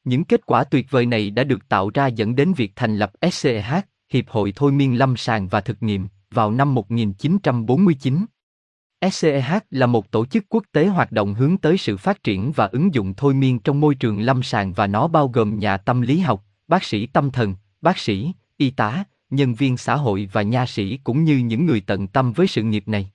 Những 0.03 0.23
kết 0.23 0.45
quả 0.45 0.63
tuyệt 0.63 0.91
vời 0.91 1.05
này 1.05 1.29
đã 1.29 1.43
được 1.43 1.69
tạo 1.69 1.91
ra 1.93 2.07
dẫn 2.07 2.35
đến 2.35 2.53
việc 2.53 2.71
thành 2.75 2.97
lập 2.97 3.11
SCH, 3.31 3.73
Hiệp 4.09 4.29
hội 4.29 4.53
Thôi 4.55 4.71
miên 4.71 4.97
lâm 4.97 5.17
sàng 5.17 5.47
và 5.47 5.61
thực 5.61 5.83
nghiệm, 5.83 6.07
vào 6.31 6.51
năm 6.51 6.75
1949. 6.75 8.25
SCH 9.11 9.53
là 9.71 9.85
một 9.85 10.11
tổ 10.11 10.25
chức 10.25 10.45
quốc 10.49 10.63
tế 10.71 10.87
hoạt 10.87 11.11
động 11.11 11.33
hướng 11.33 11.57
tới 11.57 11.77
sự 11.77 11.97
phát 11.97 12.23
triển 12.23 12.51
và 12.51 12.65
ứng 12.65 12.93
dụng 12.93 13.13
thôi 13.17 13.33
miên 13.33 13.59
trong 13.59 13.81
môi 13.81 13.95
trường 13.95 14.19
lâm 14.19 14.43
sàng 14.43 14.73
và 14.73 14.87
nó 14.87 15.07
bao 15.07 15.27
gồm 15.27 15.59
nhà 15.59 15.77
tâm 15.77 16.01
lý 16.01 16.19
học, 16.19 16.45
bác 16.67 16.83
sĩ 16.83 17.05
tâm 17.05 17.31
thần, 17.31 17.55
bác 17.81 17.97
sĩ, 17.97 18.33
y 18.59 18.69
tá, 18.69 19.03
nhân 19.29 19.53
viên 19.53 19.77
xã 19.77 19.95
hội 19.95 20.29
và 20.31 20.41
nha 20.41 20.65
sĩ 20.65 20.99
cũng 21.03 21.23
như 21.23 21.37
những 21.37 21.65
người 21.65 21.81
tận 21.81 22.07
tâm 22.07 22.33
với 22.33 22.47
sự 22.47 22.63
nghiệp 22.63 22.87
này. 22.87 23.11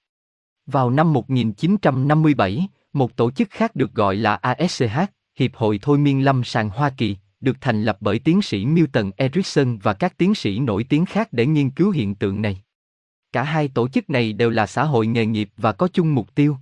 Vào 0.67 0.91
năm 0.91 1.13
1957, 1.13 2.69
một 2.93 3.17
tổ 3.17 3.31
chức 3.31 3.51
khác 3.51 3.77
được 3.77 3.95
gọi 3.95 4.17
là 4.17 4.35
ASCH, 4.35 4.99
Hiệp 5.39 5.55
hội 5.55 5.79
Thôi 5.83 5.99
miên 5.99 6.25
lâm 6.25 6.45
sàng 6.45 6.71
Hoa 6.71 6.91
Kỳ, 6.91 7.17
được 7.41 7.57
thành 7.61 7.85
lập 7.85 7.97
bởi 8.01 8.19
tiến 8.19 8.43
sĩ 8.43 8.67
Milton 8.67 9.11
Erickson 9.17 9.79
và 9.79 9.93
các 9.93 10.19
tiến 10.19 10.35
sĩ 10.35 10.59
nổi 10.59 10.85
tiếng 10.85 11.07
khác 11.07 11.29
để 11.33 11.47
nghiên 11.47 11.71
cứu 11.71 11.91
hiện 11.91 12.15
tượng 12.15 12.43
này. 12.43 12.63
Cả 13.33 13.43
hai 13.43 13.69
tổ 13.69 13.89
chức 13.89 14.11
này 14.11 14.33
đều 14.33 14.51
là 14.51 14.67
xã 14.67 14.85
hội 14.85 15.07
nghề 15.07 15.27
nghiệp 15.27 15.51
và 15.57 15.73
có 15.73 15.89
chung 15.93 16.15
mục 16.15 16.35
tiêu. 16.35 16.57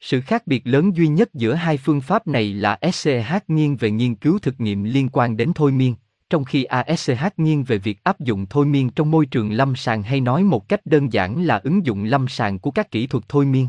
Sự 0.00 0.20
khác 0.20 0.46
biệt 0.46 0.66
lớn 0.66 0.96
duy 0.96 1.08
nhất 1.08 1.34
giữa 1.34 1.54
hai 1.54 1.76
phương 1.76 2.00
pháp 2.00 2.26
này 2.26 2.52
là 2.54 2.78
SCH 2.92 3.34
nghiêng 3.48 3.76
về 3.76 3.90
nghiên 3.90 4.14
cứu 4.14 4.38
thực 4.38 4.60
nghiệm 4.60 4.84
liên 4.84 5.08
quan 5.08 5.36
đến 5.36 5.52
thôi 5.54 5.72
miên, 5.72 5.94
trong 6.30 6.44
khi 6.44 6.64
ASCH 6.64 7.26
nghiêng 7.36 7.64
về 7.64 7.78
việc 7.78 8.04
áp 8.04 8.20
dụng 8.20 8.46
thôi 8.50 8.66
miên 8.66 8.90
trong 8.90 9.10
môi 9.10 9.26
trường 9.26 9.52
lâm 9.52 9.76
sàng 9.76 10.02
hay 10.02 10.20
nói 10.20 10.42
một 10.42 10.68
cách 10.68 10.80
đơn 10.86 11.12
giản 11.12 11.44
là 11.44 11.60
ứng 11.64 11.86
dụng 11.86 12.04
lâm 12.04 12.28
sàng 12.28 12.58
của 12.58 12.70
các 12.70 12.90
kỹ 12.90 13.06
thuật 13.06 13.24
thôi 13.28 13.44
miên. 13.44 13.68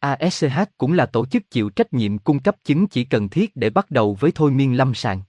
ASCH 0.00 0.60
cũng 0.78 0.92
là 0.92 1.06
tổ 1.06 1.26
chức 1.26 1.50
chịu 1.50 1.70
trách 1.70 1.92
nhiệm 1.92 2.18
cung 2.18 2.38
cấp 2.38 2.56
chứng 2.64 2.86
chỉ 2.86 3.04
cần 3.04 3.28
thiết 3.28 3.56
để 3.56 3.70
bắt 3.70 3.90
đầu 3.90 4.16
với 4.20 4.32
thôi 4.34 4.50
miên 4.50 4.76
lâm 4.76 4.94
sàng. 4.94 5.22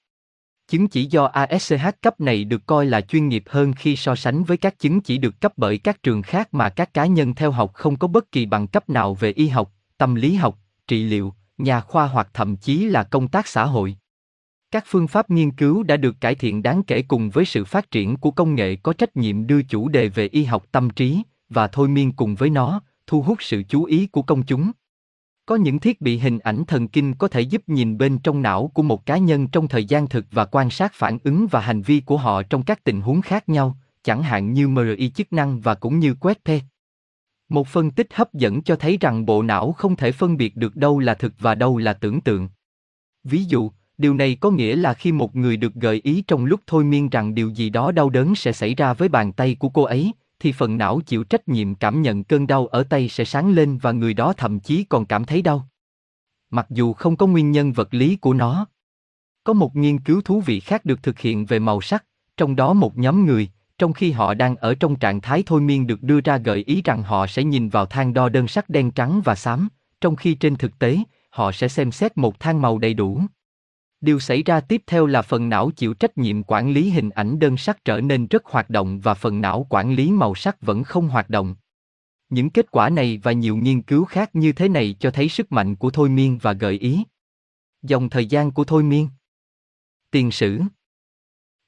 Chứng 0.68 0.88
chỉ 0.88 1.06
do 1.06 1.26
ASCH 1.26 1.88
cấp 2.02 2.20
này 2.20 2.44
được 2.44 2.66
coi 2.66 2.86
là 2.86 3.02
chuyên 3.02 3.28
nghiệp 3.28 3.44
hơn 3.48 3.74
khi 3.74 3.96
so 3.96 4.16
sánh 4.16 4.44
với 4.44 4.58
các 4.58 4.80
chứng 4.80 5.02
chỉ 5.02 5.18
được 5.18 5.42
cấp 5.42 5.54
bởi 5.58 5.78
các 5.78 6.04
trường 6.04 6.22
khác 6.22 6.54
mà 6.54 6.70
các 6.70 6.94
cá 6.94 7.06
nhân 7.06 7.36
theo 7.36 7.52
học 7.52 7.74
không 7.74 7.96
có 7.96 8.08
bất 8.08 8.32
kỳ 8.32 8.46
bằng 8.46 8.68
cấp 8.68 8.90
nào 8.90 9.14
về 9.14 9.32
y 9.32 9.48
học, 9.48 9.74
tâm 9.98 10.16
lý 10.16 10.36
học, 10.36 10.60
trị 10.88 11.04
liệu, 11.04 11.34
nhà 11.58 11.82
khoa 11.82 12.08
hoặc 12.08 12.30
thậm 12.34 12.56
chí 12.56 12.86
là 12.86 13.04
công 13.04 13.28
tác 13.28 13.48
xã 13.48 13.66
hội. 13.66 13.98
Các 14.74 14.84
phương 14.88 15.08
pháp 15.08 15.30
nghiên 15.30 15.52
cứu 15.52 15.84
đã 15.84 15.98
được 15.98 16.22
cải 16.22 16.36
thiện 16.36 16.64
đáng 16.64 16.84
kể 16.84 17.02
cùng 17.02 17.30
với 17.30 17.46
sự 17.46 17.66
phát 17.66 17.92
triển 17.92 18.18
của 18.18 18.32
công 18.32 18.56
nghệ 18.56 18.76
có 18.76 18.94
trách 18.94 19.18
nhiệm 19.18 19.48
đưa 19.48 19.62
chủ 19.62 19.90
đề 19.90 20.10
về 20.10 20.28
y 20.28 20.44
học 20.44 20.66
tâm 20.72 20.90
trí 20.90 21.22
và 21.50 21.68
thôi 21.68 21.88
miên 21.88 22.12
cùng 22.12 22.36
với 22.36 22.50
nó, 22.50 22.82
thu 23.08 23.22
hút 23.22 23.38
sự 23.42 23.64
chú 23.70 23.84
ý 23.84 24.08
của 24.08 24.22
công 24.22 24.44
chúng. 24.44 24.72
Có 25.46 25.56
những 25.56 25.80
thiết 25.80 26.02
bị 26.02 26.18
hình 26.18 26.40
ảnh 26.40 26.66
thần 26.66 26.88
kinh 26.88 27.14
có 27.14 27.28
thể 27.28 27.42
giúp 27.42 27.62
nhìn 27.68 27.98
bên 27.98 28.18
trong 28.18 28.42
não 28.42 28.72
của 28.74 28.84
một 28.84 29.06
cá 29.06 29.18
nhân 29.18 29.48
trong 29.48 29.68
thời 29.68 29.86
gian 29.86 30.08
thực 30.08 30.26
và 30.32 30.46
quan 30.46 30.70
sát 30.70 30.94
phản 30.94 31.18
ứng 31.24 31.48
và 31.52 31.60
hành 31.60 31.82
vi 31.82 32.00
của 32.00 32.18
họ 32.18 32.44
trong 32.44 32.64
các 32.64 32.84
tình 32.84 33.02
huống 33.02 33.22
khác 33.22 33.50
nhau, 33.50 33.78
chẳng 34.04 34.24
hạn 34.24 34.54
như 34.54 34.68
MRI 34.68 35.10
chức 35.10 35.34
năng 35.34 35.62
và 35.62 35.76
cũng 35.76 36.00
như 36.00 36.16
quét 36.20 36.46
PET. 36.46 36.62
Một 37.50 37.68
phân 37.68 37.92
tích 37.92 38.08
hấp 38.14 38.34
dẫn 38.34 38.62
cho 38.62 38.76
thấy 38.76 38.98
rằng 39.02 39.26
bộ 39.26 39.42
não 39.42 39.72
không 39.72 39.96
thể 39.96 40.12
phân 40.12 40.38
biệt 40.38 40.56
được 40.56 40.76
đâu 40.76 41.00
là 41.00 41.14
thực 41.14 41.34
và 41.40 41.56
đâu 41.56 41.78
là 41.78 41.94
tưởng 41.94 42.22
tượng. 42.22 42.50
Ví 43.24 43.44
dụ, 43.44 43.72
điều 43.98 44.14
này 44.14 44.38
có 44.40 44.52
nghĩa 44.52 44.76
là 44.76 44.94
khi 44.94 45.12
một 45.12 45.36
người 45.36 45.58
được 45.58 45.74
gợi 45.74 46.02
ý 46.04 46.24
trong 46.28 46.46
lúc 46.46 46.60
thôi 46.68 46.84
miên 46.84 47.10
rằng 47.10 47.36
điều 47.36 47.50
gì 47.50 47.70
đó 47.70 47.92
đau 47.92 48.10
đớn 48.10 48.36
sẽ 48.36 48.52
xảy 48.52 48.76
ra 48.76 48.94
với 48.94 49.10
bàn 49.10 49.34
tay 49.34 49.56
của 49.56 49.70
cô 49.70 49.84
ấy, 49.84 50.12
thì 50.40 50.52
phần 50.52 50.78
não 50.78 51.02
chịu 51.06 51.24
trách 51.24 51.48
nhiệm 51.48 51.76
cảm 51.76 52.02
nhận 52.02 52.24
cơn 52.24 52.48
đau 52.48 52.68
ở 52.68 52.84
tay 52.84 53.10
sẽ 53.10 53.26
sáng 53.26 53.52
lên 53.52 53.78
và 53.78 53.92
người 53.92 54.14
đó 54.14 54.34
thậm 54.34 54.60
chí 54.60 54.84
còn 54.84 55.06
cảm 55.06 55.26
thấy 55.26 55.42
đau. 55.42 55.68
Mặc 56.50 56.66
dù 56.70 56.94
không 56.94 57.16
có 57.16 57.28
nguyên 57.28 57.52
nhân 57.52 57.74
vật 57.74 57.94
lý 57.94 58.16
của 58.16 58.34
nó. 58.34 58.68
Có 59.44 59.54
một 59.54 59.76
nghiên 59.76 60.00
cứu 60.00 60.22
thú 60.22 60.42
vị 60.42 60.60
khác 60.60 60.86
được 60.86 61.04
thực 61.04 61.20
hiện 61.20 61.46
về 61.46 61.60
màu 61.60 61.82
sắc, 61.82 62.06
trong 62.38 62.56
đó 62.56 62.74
một 62.74 62.98
nhóm 62.98 63.26
người, 63.26 63.50
trong 63.78 63.94
khi 63.94 64.12
họ 64.12 64.34
đang 64.34 64.56
ở 64.56 64.76
trong 64.76 64.96
trạng 64.96 65.22
thái 65.22 65.44
thôi 65.46 65.62
miên 65.62 65.88
được 65.88 66.04
đưa 66.04 66.22
ra 66.22 66.38
gợi 66.38 66.64
ý 66.68 66.82
rằng 66.86 67.04
họ 67.04 67.28
sẽ 67.28 67.44
nhìn 67.44 67.70
vào 67.70 67.86
thang 67.86 68.14
đo 68.14 68.30
đơn 68.30 68.48
sắc 68.48 68.70
đen 68.70 68.92
trắng 68.92 69.22
và 69.26 69.36
xám, 69.36 69.68
trong 70.02 70.16
khi 70.16 70.36
trên 70.36 70.56
thực 70.56 70.80
tế, 70.80 70.98
họ 71.30 71.52
sẽ 71.52 71.68
xem 71.68 71.92
xét 71.92 72.18
một 72.18 72.40
thang 72.40 72.62
màu 72.62 72.78
đầy 72.78 72.94
đủ. 72.94 73.22
Điều 74.04 74.20
xảy 74.20 74.44
ra 74.44 74.60
tiếp 74.60 74.84
theo 74.88 75.06
là 75.06 75.22
phần 75.22 75.50
não 75.50 75.72
chịu 75.72 75.94
trách 75.94 76.18
nhiệm 76.18 76.44
quản 76.44 76.74
lý 76.74 76.90
hình 76.90 77.10
ảnh 77.10 77.40
đơn 77.40 77.58
sắc 77.58 77.86
trở 77.86 78.02
nên 78.02 78.28
rất 78.28 78.46
hoạt 78.46 78.70
động 78.70 79.00
và 79.00 79.14
phần 79.14 79.42
não 79.42 79.68
quản 79.70 79.96
lý 79.96 80.12
màu 80.12 80.36
sắc 80.36 80.62
vẫn 80.62 80.84
không 80.84 81.10
hoạt 81.10 81.30
động. 81.30 81.56
Những 82.30 82.50
kết 82.50 82.72
quả 82.72 82.90
này 82.90 83.20
và 83.24 83.32
nhiều 83.32 83.56
nghiên 83.56 83.82
cứu 83.82 84.06
khác 84.06 84.36
như 84.36 84.52
thế 84.52 84.70
này 84.70 84.96
cho 85.00 85.12
thấy 85.12 85.30
sức 85.30 85.52
mạnh 85.52 85.76
của 85.76 85.90
thôi 85.90 86.10
miên 86.10 86.38
và 86.42 86.54
gợi 86.54 86.80
ý. 86.80 87.04
Dòng 87.82 88.10
thời 88.10 88.26
gian 88.26 88.52
của 88.52 88.64
thôi 88.64 88.84
miên. 88.84 89.10
Tiền 90.12 90.32
sử 90.32 90.62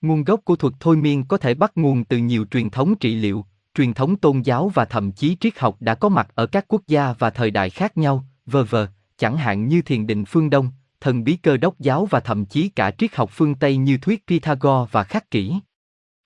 Nguồn 0.01 0.23
gốc 0.23 0.41
của 0.43 0.55
thuật 0.55 0.73
thôi 0.79 0.97
miên 0.97 1.25
có 1.27 1.37
thể 1.37 1.53
bắt 1.53 1.71
nguồn 1.75 2.03
từ 2.03 2.17
nhiều 2.17 2.45
truyền 2.45 2.69
thống 2.69 2.95
trị 2.95 3.15
liệu, 3.15 3.45
truyền 3.73 3.93
thống 3.93 4.15
tôn 4.15 4.41
giáo 4.41 4.69
và 4.69 4.85
thậm 4.85 5.11
chí 5.11 5.37
triết 5.39 5.59
học 5.59 5.77
đã 5.79 5.95
có 5.95 6.09
mặt 6.09 6.27
ở 6.35 6.45
các 6.45 6.65
quốc 6.67 6.81
gia 6.87 7.13
và 7.13 7.29
thời 7.29 7.51
đại 7.51 7.69
khác 7.69 7.97
nhau, 7.97 8.25
vờ 8.45 8.63
vờ, 8.63 8.87
chẳng 9.17 9.37
hạn 9.37 9.67
như 9.67 9.81
thiền 9.81 10.07
định 10.07 10.25
phương 10.25 10.49
Đông, 10.49 10.69
thần 11.05 11.23
bí 11.23 11.35
cơ 11.35 11.57
đốc 11.57 11.79
giáo 11.79 12.05
và 12.05 12.19
thậm 12.19 12.45
chí 12.45 12.69
cả 12.69 12.91
triết 12.91 13.15
học 13.15 13.29
phương 13.33 13.55
Tây 13.55 13.77
như 13.77 13.97
thuyết 13.97 14.27
Pythagore 14.27 14.89
và 14.91 15.03
khắc 15.03 15.31
kỷ. 15.31 15.53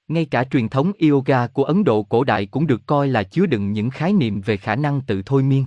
Ngay 0.07 0.25
cả 0.25 0.43
truyền 0.43 0.69
thống 0.69 0.91
yoga 1.09 1.47
của 1.47 1.63
Ấn 1.63 1.83
Độ 1.83 2.03
cổ 2.03 2.23
đại 2.23 2.45
cũng 2.45 2.67
được 2.67 2.81
coi 2.85 3.07
là 3.07 3.23
chứa 3.23 3.45
đựng 3.45 3.71
những 3.71 3.89
khái 3.89 4.13
niệm 4.13 4.41
về 4.41 4.57
khả 4.57 4.75
năng 4.75 5.01
tự 5.01 5.21
thôi 5.25 5.43
miên. 5.43 5.65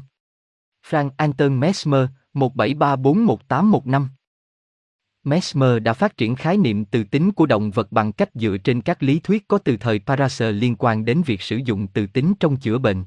Frank 0.88 1.10
Anton 1.16 1.60
Mesmer, 1.60 2.04
17341815 2.34 4.06
Mesmer 5.24 5.82
đã 5.82 5.92
phát 5.92 6.16
triển 6.16 6.34
khái 6.34 6.56
niệm 6.56 6.84
từ 6.84 7.04
tính 7.04 7.32
của 7.32 7.46
động 7.46 7.70
vật 7.70 7.92
bằng 7.92 8.12
cách 8.12 8.30
dựa 8.34 8.56
trên 8.64 8.80
các 8.80 9.02
lý 9.02 9.18
thuyết 9.18 9.48
có 9.48 9.58
từ 9.58 9.76
thời 9.76 9.98
Paracelsus 9.98 10.62
liên 10.62 10.76
quan 10.78 11.04
đến 11.04 11.22
việc 11.26 11.42
sử 11.42 11.56
dụng 11.56 11.86
từ 11.86 12.06
tính 12.06 12.34
trong 12.40 12.56
chữa 12.56 12.78
bệnh. 12.78 13.04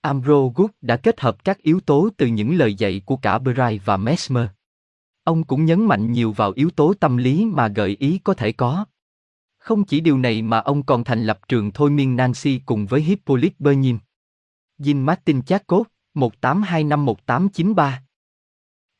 Amro 0.00 0.34
August 0.34 0.70
đã 0.80 0.96
kết 0.96 1.20
hợp 1.20 1.44
các 1.44 1.62
yếu 1.62 1.80
tố 1.80 2.08
từ 2.16 2.26
những 2.26 2.54
lời 2.54 2.74
dạy 2.74 3.02
của 3.06 3.16
cả 3.16 3.38
Bray 3.38 3.80
và 3.84 3.96
Mesmer. 3.96 4.46
Ông 5.24 5.44
cũng 5.44 5.64
nhấn 5.64 5.84
mạnh 5.84 6.12
nhiều 6.12 6.32
vào 6.32 6.52
yếu 6.52 6.70
tố 6.70 6.94
tâm 6.94 7.16
lý 7.16 7.44
mà 7.44 7.68
gợi 7.68 7.96
ý 8.00 8.18
có 8.18 8.34
thể 8.34 8.52
có. 8.52 8.84
Không 9.58 9.84
chỉ 9.84 10.00
điều 10.00 10.18
này 10.18 10.42
mà 10.42 10.58
ông 10.58 10.82
còn 10.82 11.04
thành 11.04 11.24
lập 11.24 11.38
trường 11.48 11.70
thôi 11.70 11.90
miên 11.90 12.16
Nancy 12.16 12.60
cùng 12.66 12.86
với 12.86 13.00
Hippolyte 13.00 13.56
Bernin. 13.58 13.98
Jean 14.78 15.04
Martin 15.04 15.42
Charcot, 15.42 15.86
1825-1893 16.14 17.92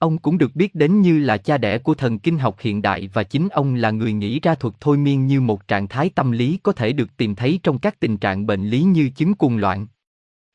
Ông 0.01 0.19
cũng 0.19 0.39
được 0.39 0.57
biết 0.57 0.75
đến 0.75 1.01
như 1.01 1.19
là 1.19 1.37
cha 1.37 1.59
đẻ 1.59 1.79
của 1.79 1.95
thần 1.95 2.19
kinh 2.19 2.39
học 2.39 2.57
hiện 2.61 2.83
đại 2.83 3.11
và 3.13 3.23
chính 3.23 3.49
ông 3.49 3.75
là 3.75 3.91
người 3.91 4.13
nghĩ 4.13 4.41
ra 4.41 4.55
thuật 4.55 4.75
thôi 4.81 4.97
miên 4.97 5.27
như 5.27 5.41
một 5.41 5.69
trạng 5.69 5.89
thái 5.89 6.11
tâm 6.15 6.31
lý 6.31 6.59
có 6.63 6.73
thể 6.73 6.93
được 6.93 7.17
tìm 7.17 7.35
thấy 7.35 7.61
trong 7.63 7.79
các 7.79 8.01
tình 8.01 8.17
trạng 8.17 8.47
bệnh 8.47 8.69
lý 8.69 8.83
như 8.83 9.11
chứng 9.17 9.35
cuồng 9.35 9.57
loạn. 9.57 9.87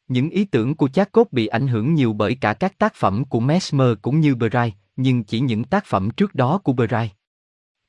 Những 0.08 0.30
ý 0.30 0.46
tưởng 0.46 0.76
của 0.76 0.88
Charcot 0.88 1.32
bị 1.32 1.48
ảnh 1.48 1.68
hưởng 1.68 1.94
nhiều 1.94 2.14
bởi 2.14 2.36
cả 2.36 2.54
các 2.54 2.78
tác 2.78 2.96
phẩm 2.96 3.26
của 3.26 3.40
Mesmer 3.40 3.90
cũng 4.02 4.20
như 4.20 4.36
Braille, 4.36 4.72
nhưng 4.96 5.24
chỉ 5.24 5.40
những 5.40 5.64
tác 5.64 5.86
phẩm 5.86 6.10
trước 6.12 6.36
đó 6.36 6.58
của 6.58 6.74
Braille. 6.74 7.10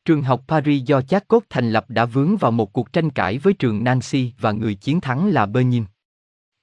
Trường 0.05 0.23
học 0.23 0.45
Paris 0.49 0.85
do 0.85 1.03
Charcot 1.03 1.43
thành 1.51 1.71
lập 1.71 1.85
đã 1.89 2.05
vướng 2.05 2.37
vào 2.37 2.51
một 2.51 2.73
cuộc 2.73 2.93
tranh 2.93 3.11
cãi 3.11 3.39
với 3.39 3.53
trường 3.53 3.85
Nancy 3.85 4.33
và 4.41 4.53
người 4.53 4.75
chiến 4.75 5.01
thắng 5.01 5.29
là 5.29 5.47
Bernin. 5.47 5.85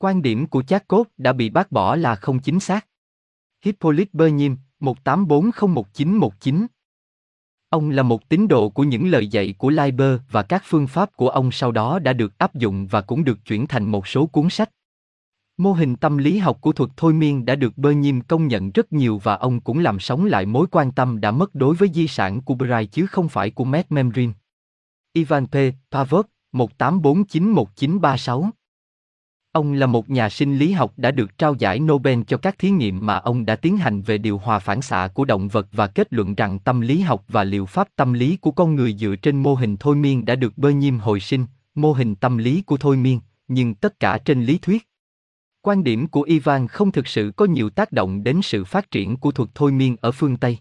Quan 0.04 0.22
điểm 0.22 0.48
của 0.48 0.64
Charcot 0.64 1.08
đã 1.18 1.34
bị 1.34 1.50
bác 1.50 1.72
bỏ 1.72 1.96
là 1.96 2.16
không 2.16 2.40
chính 2.40 2.60
xác. 2.60 2.88
Hippolyte 3.66 4.10
Bernin, 4.14 4.56
18401919 4.80 6.68
Ông 7.70 7.90
là 7.90 8.04
một 8.04 8.30
tín 8.30 8.48
đồ 8.48 8.70
của 8.70 8.84
những 8.84 9.08
lời 9.08 9.28
dạy 9.28 9.56
của 9.58 9.70
Leiber 9.70 10.20
và 10.32 10.44
các 10.44 10.64
phương 10.66 10.88
pháp 10.88 11.16
của 11.16 11.30
ông 11.30 11.52
sau 11.52 11.72
đó 11.72 12.00
đã 12.00 12.14
được 12.14 12.38
áp 12.38 12.56
dụng 12.56 12.88
và 12.88 13.02
cũng 13.02 13.24
được 13.24 13.46
chuyển 13.46 13.68
thành 13.68 13.92
một 13.92 14.08
số 14.08 14.26
cuốn 14.26 14.50
sách. 14.50 14.70
Mô 15.58 15.74
hình 15.74 15.96
tâm 15.96 16.18
lý 16.18 16.38
học 16.38 16.58
của 16.62 16.72
thuật 16.72 16.90
thôi 16.98 17.14
miên 17.14 17.46
đã 17.46 17.56
được 17.56 17.78
Bernim 17.78 18.22
công 18.22 18.48
nhận 18.48 18.72
rất 18.72 18.94
nhiều 18.94 19.22
và 19.24 19.36
ông 19.36 19.60
cũng 19.60 19.80
làm 19.80 20.00
sống 20.00 20.26
lại 20.26 20.46
mối 20.46 20.68
quan 20.72 20.92
tâm 20.92 21.22
đã 21.22 21.32
mất 21.32 21.56
đối 21.56 21.76
với 21.76 21.90
di 21.94 22.08
sản 22.08 22.42
của 22.42 22.56
Bray 22.56 22.86
chứ 22.86 23.06
không 23.06 23.30
phải 23.30 23.50
của 23.50 23.64
Matt 23.64 23.92
Memrin. 23.92 24.32
Ivan 25.14 25.48
P. 25.48 25.56
Pavov, 25.92 26.26
18491936 26.54 28.50
Ông 29.54 29.74
là 29.74 29.88
một 29.88 30.10
nhà 30.10 30.30
sinh 30.30 30.58
lý 30.58 30.72
học 30.72 30.94
đã 30.98 31.12
được 31.12 31.38
trao 31.38 31.56
giải 31.60 31.80
Nobel 31.80 32.20
cho 32.28 32.38
các 32.38 32.58
thí 32.58 32.70
nghiệm 32.70 33.06
mà 33.06 33.16
ông 33.16 33.46
đã 33.46 33.56
tiến 33.56 33.78
hành 33.78 34.02
về 34.02 34.18
điều 34.18 34.38
hòa 34.38 34.60
phản 34.60 34.82
xạ 34.82 35.08
của 35.14 35.26
động 35.26 35.48
vật 35.48 35.68
và 35.72 35.88
kết 35.88 36.14
luận 36.14 36.36
rằng 36.36 36.60
tâm 36.60 36.82
lý 36.82 37.00
học 37.00 37.24
và 37.28 37.44
liệu 37.44 37.66
pháp 37.66 37.88
tâm 37.96 38.14
lý 38.14 38.38
của 38.38 38.52
con 38.52 38.76
người 38.76 38.94
dựa 38.94 39.16
trên 39.16 39.44
mô 39.44 39.56
hình 39.56 39.78
thôi 39.78 39.96
miên 39.96 40.26
đã 40.26 40.36
được 40.36 40.58
bơ 40.58 40.70
nhiêm 40.70 41.00
hồi 41.00 41.20
sinh, 41.20 41.46
mô 41.76 41.94
hình 41.94 42.16
tâm 42.16 42.38
lý 42.38 42.62
của 42.62 42.78
thôi 42.78 42.98
miên, 42.98 43.20
nhưng 43.48 43.76
tất 43.76 44.00
cả 44.00 44.18
trên 44.26 44.44
lý 44.44 44.58
thuyết. 44.58 44.88
Quan 45.62 45.84
điểm 45.84 46.08
của 46.08 46.22
Ivan 46.22 46.68
không 46.68 46.92
thực 46.92 47.08
sự 47.08 47.32
có 47.36 47.46
nhiều 47.46 47.70
tác 47.70 47.92
động 47.92 48.24
đến 48.24 48.42
sự 48.44 48.66
phát 48.66 48.92
triển 48.92 49.18
của 49.18 49.32
thuật 49.32 49.50
thôi 49.56 49.72
miên 49.72 49.96
ở 50.02 50.12
phương 50.12 50.38
Tây. 50.38 50.58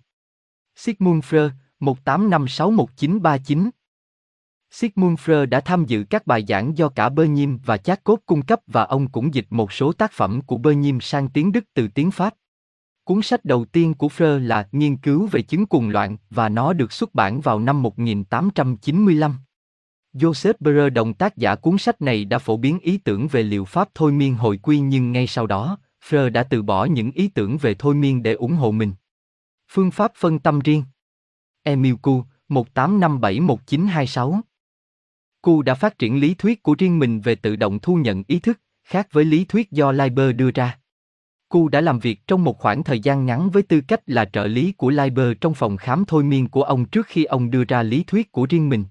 Sigmund 0.76 1.24
Freud, 1.24 1.50
1856-1939 1.81 3.70
Sigmund 4.74 5.20
Freud 5.20 5.48
đã 5.48 5.61
tham 5.61 5.85
dự 5.85 6.04
các 6.11 6.26
bài 6.26 6.44
giảng 6.48 6.78
do 6.78 6.88
cả 6.88 7.08
Bernim 7.08 7.58
và 7.64 7.76
Charcot 7.76 8.18
cung 8.26 8.42
cấp 8.42 8.61
và 8.66 8.82
ông 8.82 9.08
cũng 9.08 9.35
dịch 9.35 9.46
một 9.50 9.72
số 9.72 9.92
tác 9.92 10.12
phẩm 10.12 10.40
của 10.40 10.56
Bernim 10.56 11.00
sang 11.00 11.28
tiếng 11.28 11.52
Đức 11.52 11.64
từ 11.74 11.88
tiếng 11.88 12.11
Pháp. 12.11 12.35
Cuốn 13.04 13.22
sách 13.22 13.44
đầu 13.44 13.64
tiên 13.64 13.94
của 13.94 14.08
Freud 14.08 14.38
là 14.38 14.68
Nghiên 14.72 14.96
cứu 14.96 15.26
về 15.26 15.42
chứng 15.42 15.66
cuồng 15.66 15.88
loạn 15.88 16.16
và 16.30 16.48
nó 16.48 16.72
được 16.72 16.92
xuất 16.92 17.14
bản 17.14 17.40
vào 17.40 17.58
năm 17.58 17.82
1895. 17.82 19.37
Joseph 20.14 20.54
Breuer 20.61 20.92
đồng 20.92 21.14
tác 21.14 21.37
giả 21.37 21.54
cuốn 21.54 21.78
sách 21.78 22.02
này 22.02 22.24
đã 22.24 22.38
phổ 22.38 22.56
biến 22.56 22.78
ý 22.78 22.98
tưởng 22.98 23.28
về 23.28 23.42
liệu 23.42 23.64
pháp 23.64 23.88
thôi 23.94 24.12
miên 24.12 24.35
hồi 24.35 24.58
quy 24.62 24.80
nhưng 24.80 25.12
ngay 25.12 25.26
sau 25.26 25.46
đó, 25.46 25.78
Freud 26.08 26.32
đã 26.32 26.42
từ 26.42 26.62
bỏ 26.62 26.85
những 26.85 27.11
ý 27.11 27.28
tưởng 27.28 27.58
về 27.58 27.74
thôi 27.74 27.94
miên 27.94 28.22
để 28.22 28.32
ủng 28.32 28.54
hộ 28.54 28.70
mình. 28.70 28.92
Phương 29.70 29.90
pháp 29.90 30.12
phân 30.16 30.38
tâm 30.38 30.61
riêng 30.61 30.85
Emil 31.62 31.94
Ku, 32.02 32.24
1857-1926 32.48 34.40
Cu 35.42 35.62
đã 35.62 35.74
phát 35.74 35.98
triển 35.98 36.20
lý 36.20 36.35
thuyết 36.35 36.62
của 36.62 36.74
riêng 36.78 36.98
mình 36.98 37.20
về 37.20 37.35
tự 37.35 37.57
động 37.57 37.78
thu 37.78 37.94
nhận 37.94 38.22
ý 38.26 38.38
thức, 38.38 38.61
khác 38.85 39.09
với 39.12 39.24
lý 39.24 39.44
thuyết 39.44 39.70
do 39.70 39.92
Liber 39.92 40.37
đưa 40.37 40.50
ra. 40.50 40.78
Cu 41.48 41.68
đã 41.68 41.81
làm 41.81 41.98
việc 41.98 42.26
trong 42.26 42.44
một 42.44 42.59
khoảng 42.59 42.85
thời 42.85 43.00
gian 43.00 43.26
ngắn 43.26 43.50
với 43.50 43.62
tư 43.62 43.81
cách 43.81 44.00
là 44.07 44.24
trợ 44.24 44.46
lý 44.46 44.72
của 44.72 44.90
Liber 44.90 45.33
trong 45.40 45.55
phòng 45.55 45.76
khám 45.76 46.05
thôi 46.05 46.24
miên 46.24 46.48
của 46.48 46.62
ông 46.62 46.85
trước 46.85 47.07
khi 47.07 47.24
ông 47.24 47.50
đưa 47.50 47.64
ra 47.64 47.83
lý 47.83 48.05
thuyết 48.07 48.33
của 48.33 48.46
riêng 48.50 48.68
mình. 48.68 48.85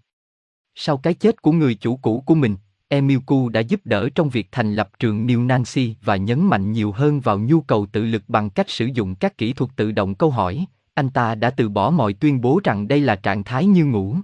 Sau 0.76 0.98
cái 0.98 1.14
chết 1.14 1.42
của 1.42 1.52
người 1.52 1.76
chủ 1.76 1.96
cũ 1.96 2.24
của 2.26 2.36
mình, 2.36 2.56
Emil 2.88 3.20
Kuh 3.26 3.52
đã 3.52 3.60
giúp 3.60 3.82
đỡ 3.84 4.10
trong 4.16 4.30
việc 4.30 4.48
thành 4.52 4.76
lập 4.76 4.90
trường 5.00 5.28
New 5.28 5.46
Nancy 5.46 5.96
và 6.02 6.16
nhấn 6.16 6.46
mạnh 6.46 6.72
nhiều 6.72 6.92
hơn 6.92 7.20
vào 7.20 7.40
nhu 7.40 7.62
cầu 7.62 7.86
tự 7.92 8.06
lực 8.06 8.24
bằng 8.28 8.50
cách 8.50 8.70
sử 8.70 8.86
dụng 8.86 9.16
các 9.16 9.38
kỹ 9.38 9.54
thuật 9.54 9.72
tự 9.76 9.92
động 9.92 10.16
câu 10.16 10.30
hỏi. 10.30 10.66
Anh 10.94 11.10
ta 11.10 11.36
đã 11.36 11.50
từ 11.50 11.70
bỏ 11.70 11.90
mọi 11.90 12.14
tuyên 12.14 12.42
bố 12.42 12.60
rằng 12.64 12.88
đây 12.88 13.00
là 13.00 13.16
trạng 13.16 13.44
thái 13.44 13.66
như 13.66 13.86
ngủ, 13.86 14.18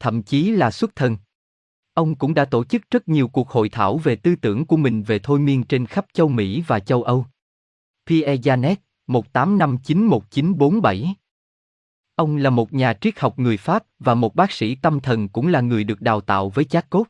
thậm 0.00 0.22
chí 0.22 0.50
là 0.50 0.70
xuất 0.70 0.96
thân. 0.96 1.16
Ông 1.94 2.14
cũng 2.14 2.34
đã 2.34 2.44
tổ 2.44 2.64
chức 2.64 2.90
rất 2.90 3.08
nhiều 3.08 3.28
cuộc 3.28 3.48
hội 3.48 3.68
thảo 3.68 3.98
về 3.98 4.16
tư 4.16 4.36
tưởng 4.36 4.66
của 4.66 4.76
mình 4.76 5.02
về 5.02 5.18
thôi 5.18 5.38
miên 5.38 5.64
trên 5.64 5.86
khắp 5.86 6.06
châu 6.12 6.28
Mỹ 6.28 6.64
và 6.66 6.80
châu 6.80 7.02
Âu. 7.02 7.26
Pierre 8.06 8.36
Janet, 8.36 8.76
1859-1947 9.08 11.14
Ông 12.16 12.36
là 12.36 12.50
một 12.50 12.72
nhà 12.72 12.94
triết 12.94 13.20
học 13.20 13.38
người 13.38 13.56
Pháp 13.56 13.84
và 13.98 14.14
một 14.14 14.34
bác 14.34 14.52
sĩ 14.52 14.74
tâm 14.74 15.00
thần 15.00 15.28
cũng 15.28 15.46
là 15.46 15.60
người 15.60 15.84
được 15.84 16.00
đào 16.00 16.20
tạo 16.20 16.50
với 16.50 16.64
chát 16.64 16.90
cốt. 16.90 17.06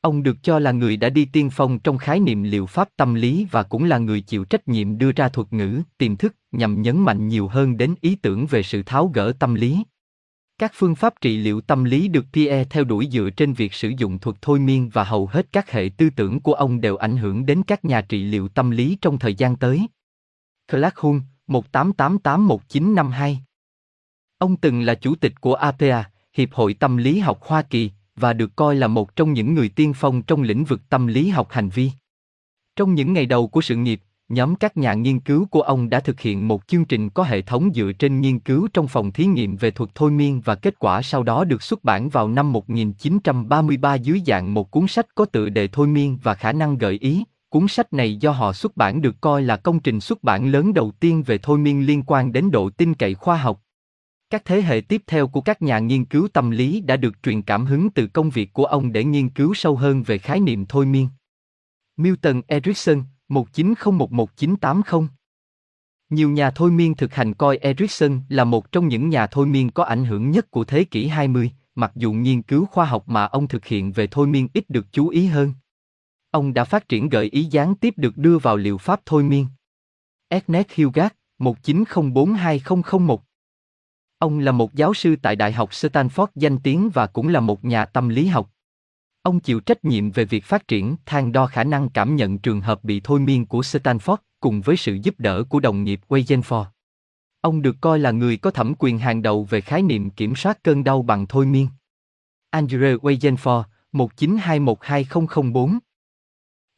Ông 0.00 0.22
được 0.22 0.36
cho 0.42 0.58
là 0.58 0.72
người 0.72 0.96
đã 0.96 1.08
đi 1.08 1.24
tiên 1.24 1.50
phong 1.52 1.78
trong 1.78 1.98
khái 1.98 2.20
niệm 2.20 2.42
liệu 2.42 2.66
pháp 2.66 2.88
tâm 2.96 3.14
lý 3.14 3.46
và 3.50 3.62
cũng 3.62 3.84
là 3.84 3.98
người 3.98 4.20
chịu 4.20 4.44
trách 4.44 4.68
nhiệm 4.68 4.98
đưa 4.98 5.12
ra 5.12 5.28
thuật 5.28 5.52
ngữ, 5.52 5.82
tiềm 5.98 6.16
thức 6.16 6.34
nhằm 6.52 6.82
nhấn 6.82 7.00
mạnh 7.00 7.28
nhiều 7.28 7.48
hơn 7.48 7.76
đến 7.76 7.94
ý 8.00 8.14
tưởng 8.14 8.46
về 8.46 8.62
sự 8.62 8.82
tháo 8.82 9.10
gỡ 9.14 9.32
tâm 9.38 9.54
lý. 9.54 9.82
Các 10.58 10.72
phương 10.74 10.94
pháp 10.94 11.20
trị 11.20 11.36
liệu 11.36 11.60
tâm 11.60 11.84
lý 11.84 12.08
được 12.08 12.24
Pierre 12.32 12.64
theo 12.64 12.84
đuổi 12.84 13.08
dựa 13.12 13.30
trên 13.36 13.52
việc 13.52 13.74
sử 13.74 13.92
dụng 13.98 14.18
thuật 14.18 14.36
thôi 14.42 14.58
miên 14.58 14.88
và 14.88 15.04
hầu 15.04 15.26
hết 15.26 15.46
các 15.52 15.70
hệ 15.70 15.90
tư 15.96 16.10
tưởng 16.16 16.40
của 16.40 16.54
ông 16.54 16.80
đều 16.80 16.96
ảnh 16.96 17.16
hưởng 17.16 17.46
đến 17.46 17.62
các 17.66 17.84
nhà 17.84 18.00
trị 18.00 18.24
liệu 18.24 18.48
tâm 18.48 18.70
lý 18.70 18.98
trong 19.00 19.18
thời 19.18 19.34
gian 19.34 19.56
tới. 19.56 19.86
Clark 20.72 20.96
Hull, 20.96 21.18
1888-1952 21.48 23.34
Ông 24.38 24.56
từng 24.56 24.82
là 24.82 24.94
chủ 24.94 25.14
tịch 25.14 25.40
của 25.40 25.54
APA, 25.54 26.10
Hiệp 26.32 26.52
hội 26.52 26.74
Tâm 26.74 26.96
lý 26.96 27.18
học 27.18 27.38
Hoa 27.42 27.62
Kỳ, 27.62 27.90
và 28.16 28.32
được 28.32 28.56
coi 28.56 28.76
là 28.76 28.88
một 28.88 29.16
trong 29.16 29.32
những 29.32 29.54
người 29.54 29.68
tiên 29.68 29.92
phong 29.96 30.22
trong 30.22 30.42
lĩnh 30.42 30.64
vực 30.64 30.80
tâm 30.88 31.06
lý 31.06 31.28
học 31.28 31.48
hành 31.50 31.68
vi. 31.68 31.90
Trong 32.76 32.94
những 32.94 33.12
ngày 33.12 33.26
đầu 33.26 33.48
của 33.48 33.60
sự 33.60 33.76
nghiệp, 33.76 34.00
nhóm 34.32 34.54
các 34.54 34.76
nhà 34.76 34.94
nghiên 34.94 35.20
cứu 35.20 35.46
của 35.50 35.62
ông 35.62 35.90
đã 35.90 36.00
thực 36.00 36.20
hiện 36.20 36.48
một 36.48 36.66
chương 36.66 36.84
trình 36.84 37.10
có 37.10 37.22
hệ 37.22 37.42
thống 37.42 37.70
dựa 37.74 37.92
trên 37.98 38.20
nghiên 38.20 38.38
cứu 38.38 38.68
trong 38.72 38.88
phòng 38.88 39.12
thí 39.12 39.26
nghiệm 39.26 39.56
về 39.56 39.70
thuật 39.70 39.90
thôi 39.94 40.10
miên 40.10 40.40
và 40.40 40.54
kết 40.54 40.78
quả 40.78 41.02
sau 41.02 41.22
đó 41.22 41.44
được 41.44 41.62
xuất 41.62 41.84
bản 41.84 42.08
vào 42.08 42.28
năm 42.28 42.52
1933 42.52 43.94
dưới 43.94 44.22
dạng 44.26 44.54
một 44.54 44.70
cuốn 44.70 44.86
sách 44.86 45.06
có 45.14 45.24
tựa 45.24 45.48
đề 45.48 45.68
thôi 45.68 45.86
miên 45.86 46.18
và 46.22 46.34
khả 46.34 46.52
năng 46.52 46.78
gợi 46.78 46.98
ý. 47.00 47.24
Cuốn 47.48 47.68
sách 47.68 47.92
này 47.92 48.16
do 48.16 48.30
họ 48.30 48.52
xuất 48.52 48.76
bản 48.76 49.00
được 49.00 49.20
coi 49.20 49.42
là 49.42 49.56
công 49.56 49.80
trình 49.80 50.00
xuất 50.00 50.22
bản 50.22 50.50
lớn 50.50 50.74
đầu 50.74 50.92
tiên 51.00 51.22
về 51.22 51.38
thôi 51.38 51.58
miên 51.58 51.86
liên 51.86 52.02
quan 52.06 52.32
đến 52.32 52.50
độ 52.50 52.70
tin 52.70 52.94
cậy 52.94 53.14
khoa 53.14 53.36
học. 53.36 53.62
Các 54.30 54.44
thế 54.44 54.62
hệ 54.62 54.80
tiếp 54.80 55.02
theo 55.06 55.28
của 55.28 55.40
các 55.40 55.62
nhà 55.62 55.78
nghiên 55.78 56.04
cứu 56.04 56.28
tâm 56.32 56.50
lý 56.50 56.80
đã 56.80 56.96
được 56.96 57.22
truyền 57.22 57.42
cảm 57.42 57.66
hứng 57.66 57.90
từ 57.90 58.06
công 58.06 58.30
việc 58.30 58.52
của 58.52 58.64
ông 58.64 58.92
để 58.92 59.04
nghiên 59.04 59.28
cứu 59.28 59.54
sâu 59.54 59.76
hơn 59.76 60.02
về 60.02 60.18
khái 60.18 60.40
niệm 60.40 60.66
thôi 60.66 60.86
miên. 60.86 61.08
Milton 61.96 62.40
Erickson, 62.46 63.02
1901-1980 63.32 65.06
Nhiều 66.10 66.30
nhà 66.30 66.50
thôi 66.50 66.70
miên 66.70 66.94
thực 66.94 67.14
hành 67.14 67.34
coi 67.34 67.56
Erickson 67.56 68.20
là 68.28 68.44
một 68.44 68.72
trong 68.72 68.88
những 68.88 69.08
nhà 69.08 69.26
thôi 69.26 69.46
miên 69.46 69.70
có 69.70 69.84
ảnh 69.84 70.04
hưởng 70.04 70.30
nhất 70.30 70.50
của 70.50 70.64
thế 70.64 70.84
kỷ 70.84 71.06
20, 71.06 71.50
mặc 71.74 71.92
dù 71.94 72.12
nghiên 72.12 72.42
cứu 72.42 72.66
khoa 72.66 72.84
học 72.84 73.08
mà 73.08 73.24
ông 73.24 73.48
thực 73.48 73.66
hiện 73.66 73.92
về 73.92 74.06
thôi 74.06 74.26
miên 74.26 74.48
ít 74.54 74.70
được 74.70 74.86
chú 74.92 75.08
ý 75.08 75.26
hơn. 75.26 75.52
Ông 76.30 76.54
đã 76.54 76.64
phát 76.64 76.88
triển 76.88 77.08
gợi 77.08 77.26
ý 77.26 77.44
gián 77.44 77.74
tiếp 77.74 77.94
được 77.96 78.16
đưa 78.16 78.38
vào 78.38 78.56
liệu 78.56 78.78
pháp 78.78 79.00
thôi 79.06 79.22
miên. 79.22 79.46
Ernest 80.28 80.68
Hilgard 80.70 81.14
1904-2001 81.38 83.18
Ông 84.18 84.38
là 84.38 84.52
một 84.52 84.74
giáo 84.74 84.94
sư 84.94 85.16
tại 85.22 85.36
Đại 85.36 85.52
học 85.52 85.70
Stanford 85.70 86.26
danh 86.34 86.58
tiếng 86.58 86.90
và 86.90 87.06
cũng 87.06 87.28
là 87.28 87.40
một 87.40 87.64
nhà 87.64 87.84
tâm 87.84 88.08
lý 88.08 88.26
học. 88.26 88.50
Ông 89.22 89.40
chịu 89.40 89.60
trách 89.60 89.84
nhiệm 89.84 90.10
về 90.10 90.24
việc 90.24 90.44
phát 90.44 90.68
triển 90.68 90.96
thang 91.06 91.32
đo 91.32 91.46
khả 91.46 91.64
năng 91.64 91.88
cảm 91.88 92.16
nhận 92.16 92.38
trường 92.38 92.60
hợp 92.60 92.84
bị 92.84 93.00
thôi 93.04 93.20
miên 93.20 93.46
của 93.46 93.60
Stanford 93.60 94.16
cùng 94.40 94.60
với 94.60 94.76
sự 94.76 94.98
giúp 95.02 95.14
đỡ 95.18 95.44
của 95.48 95.60
đồng 95.60 95.84
nghiệp 95.84 96.00
Weisenford. 96.08 96.64
Ông 97.40 97.62
được 97.62 97.76
coi 97.80 97.98
là 97.98 98.10
người 98.10 98.36
có 98.36 98.50
thẩm 98.50 98.74
quyền 98.78 98.98
hàng 98.98 99.22
đầu 99.22 99.44
về 99.44 99.60
khái 99.60 99.82
niệm 99.82 100.10
kiểm 100.10 100.34
soát 100.36 100.62
cơn 100.62 100.84
đau 100.84 101.02
bằng 101.02 101.26
thôi 101.26 101.46
miên. 101.46 101.68
Andrew 102.50 102.98
Weisenford, 102.98 103.62
1921-2004 103.92 105.78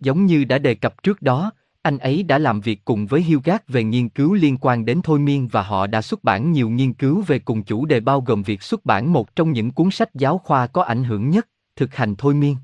Giống 0.00 0.26
như 0.26 0.44
đã 0.44 0.58
đề 0.58 0.74
cập 0.74 1.02
trước 1.02 1.22
đó, 1.22 1.52
Anh 1.82 1.98
ấy 1.98 2.22
đã 2.22 2.38
làm 2.38 2.60
việc 2.60 2.84
cùng 2.84 3.06
với 3.06 3.22
Hilgard 3.22 3.64
về 3.68 3.84
nghiên 3.84 4.08
cứu 4.08 4.34
liên 4.34 4.56
quan 4.60 4.84
đến 4.84 5.00
thôi 5.04 5.18
miên 5.18 5.48
và 5.48 5.62
họ 5.62 5.86
đã 5.86 6.02
xuất 6.02 6.24
bản 6.24 6.52
nhiều 6.52 6.70
nghiên 6.70 6.92
cứu 6.92 7.22
về 7.22 7.38
cùng 7.38 7.62
chủ 7.62 7.86
đề 7.86 8.00
bao 8.00 8.20
gồm 8.20 8.42
việc 8.42 8.62
xuất 8.62 8.84
bản 8.84 9.12
một 9.12 9.36
trong 9.36 9.52
những 9.52 9.70
cuốn 9.70 9.90
sách 9.90 10.14
giáo 10.14 10.38
khoa 10.38 10.66
có 10.66 10.82
ảnh 10.82 11.04
hưởng 11.04 11.30
nhất, 11.30 11.48
thực 11.76 11.94
hành 11.94 12.14
thôi 12.18 12.34
miên. 12.34 12.56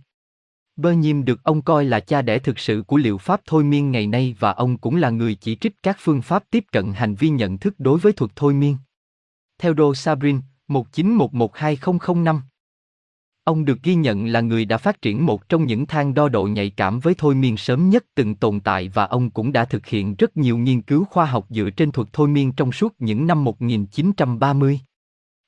Bơ 0.76 0.92
Nhiêm 0.92 1.24
được 1.24 1.44
ông 1.44 1.62
coi 1.62 1.84
là 1.84 2.00
cha 2.00 2.22
đẻ 2.22 2.38
thực 2.38 2.58
sự 2.58 2.82
của 2.86 2.96
liệu 2.96 3.18
pháp 3.18 3.40
thôi 3.46 3.64
miên 3.64 3.90
ngày 3.90 4.06
nay 4.06 4.34
và 4.38 4.50
ông 4.50 4.78
cũng 4.78 4.96
là 4.96 5.10
người 5.10 5.34
chỉ 5.34 5.56
trích 5.56 5.82
các 5.82 5.96
phương 6.00 6.22
pháp 6.22 6.44
tiếp 6.50 6.64
cận 6.72 6.92
hành 6.92 7.14
vi 7.14 7.28
nhận 7.28 7.58
thức 7.58 7.74
đối 7.78 7.98
với 7.98 8.12
thuật 8.12 8.30
thôi 8.36 8.54
miên. 8.54 8.76
Theo 9.58 9.74
Đô 9.74 9.94
Sabrin, 9.94 10.40
1911-2005 10.68 12.40
Ông 13.44 13.64
được 13.64 13.82
ghi 13.82 13.94
nhận 13.94 14.26
là 14.26 14.40
người 14.40 14.64
đã 14.64 14.78
phát 14.78 15.02
triển 15.02 15.26
một 15.26 15.48
trong 15.48 15.66
những 15.66 15.86
thang 15.86 16.14
đo 16.14 16.28
độ 16.28 16.44
nhạy 16.44 16.70
cảm 16.70 17.00
với 17.00 17.14
thôi 17.18 17.34
miên 17.34 17.56
sớm 17.56 17.90
nhất 17.90 18.04
từng 18.14 18.34
tồn 18.34 18.60
tại 18.60 18.88
và 18.88 19.04
ông 19.04 19.30
cũng 19.30 19.52
đã 19.52 19.64
thực 19.64 19.86
hiện 19.86 20.14
rất 20.14 20.36
nhiều 20.36 20.58
nghiên 20.58 20.82
cứu 20.82 21.04
khoa 21.04 21.24
học 21.24 21.46
dựa 21.50 21.70
trên 21.70 21.92
thuật 21.92 22.08
thôi 22.12 22.28
miên 22.28 22.52
trong 22.52 22.72
suốt 22.72 22.94
những 22.98 23.26
năm 23.26 23.44
1930. 23.44 24.80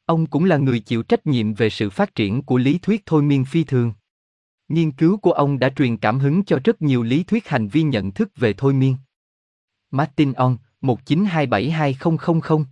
Ông 0.07 0.27
cũng 0.27 0.45
là 0.45 0.57
người 0.57 0.81
chịu 0.81 1.03
trách 1.03 1.27
nhiệm 1.27 1.55
về 1.55 1.71
sự 1.71 1.91
phát 1.91 2.15
triển 2.15 2.43
của 2.43 2.59
lý 2.59 2.79
thuyết 2.79 3.03
thôi 3.07 3.23
miên 3.23 3.45
phi 3.45 3.65
thường. 3.65 3.93
Nghiên 4.69 4.93
cứu 4.93 5.17
của 5.17 5.33
ông 5.33 5.59
đã 5.59 5.69
truyền 5.69 5.97
cảm 5.97 6.19
hứng 6.19 6.45
cho 6.45 6.59
rất 6.65 6.83
nhiều 6.83 7.03
lý 7.03 7.25
thuyết 7.25 7.49
hành 7.49 7.69
vi 7.69 7.83
nhận 7.83 8.13
thức 8.13 8.31
về 8.37 8.53
thôi 8.53 8.73
miên. 8.73 8.97
Martin 9.91 10.33
On, 10.33 10.57
1927-2000 10.83 12.65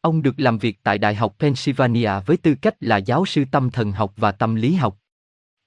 Ông 0.00 0.22
được 0.22 0.34
làm 0.40 0.58
việc 0.58 0.78
tại 0.82 0.98
Đại 0.98 1.14
học 1.14 1.34
Pennsylvania 1.38 2.10
với 2.26 2.36
tư 2.36 2.54
cách 2.54 2.74
là 2.80 2.96
giáo 2.96 3.26
sư 3.26 3.44
tâm 3.50 3.70
thần 3.70 3.92
học 3.92 4.12
và 4.16 4.32
tâm 4.32 4.54
lý 4.54 4.74
học. 4.74 4.98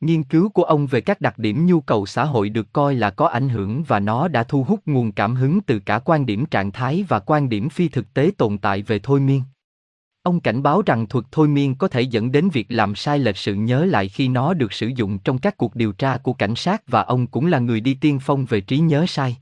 Nghiên 0.01 0.23
cứu 0.23 0.49
của 0.49 0.63
ông 0.63 0.87
về 0.87 1.01
các 1.01 1.21
đặc 1.21 1.37
điểm 1.37 1.65
nhu 1.65 1.81
cầu 1.81 2.05
xã 2.05 2.25
hội 2.25 2.49
được 2.49 2.73
coi 2.73 2.95
là 2.95 3.09
có 3.09 3.27
ảnh 3.27 3.49
hưởng 3.49 3.83
và 3.83 3.99
nó 3.99 4.27
đã 4.27 4.43
thu 4.43 4.63
hút 4.63 4.79
nguồn 4.85 5.11
cảm 5.11 5.35
hứng 5.35 5.61
từ 5.61 5.79
cả 5.79 5.99
quan 5.99 6.25
điểm 6.25 6.45
trạng 6.45 6.71
thái 6.71 7.05
và 7.07 7.19
quan 7.19 7.49
điểm 7.49 7.69
phi 7.69 7.87
thực 7.87 8.13
tế 8.13 8.31
tồn 8.37 8.57
tại 8.57 8.81
về 8.81 8.99
thôi 8.99 9.19
miên. 9.19 9.41
Ông 10.23 10.39
cảnh 10.39 10.63
báo 10.63 10.81
rằng 10.85 11.07
thuật 11.07 11.25
thôi 11.31 11.47
miên 11.47 11.75
có 11.75 11.87
thể 11.87 12.01
dẫn 12.01 12.31
đến 12.31 12.49
việc 12.49 12.65
làm 12.69 12.95
sai 12.95 13.19
lệch 13.19 13.37
sự 13.37 13.55
nhớ 13.55 13.85
lại 13.85 14.07
khi 14.07 14.27
nó 14.27 14.53
được 14.53 14.73
sử 14.73 14.87
dụng 14.87 15.19
trong 15.19 15.37
các 15.37 15.57
cuộc 15.57 15.75
điều 15.75 15.91
tra 15.91 16.17
của 16.17 16.33
cảnh 16.33 16.55
sát 16.55 16.87
và 16.87 17.01
ông 17.01 17.27
cũng 17.27 17.45
là 17.45 17.59
người 17.59 17.81
đi 17.81 17.93
tiên 17.93 18.19
phong 18.21 18.45
về 18.45 18.61
trí 18.61 18.79
nhớ 18.79 19.05
sai. 19.07 19.37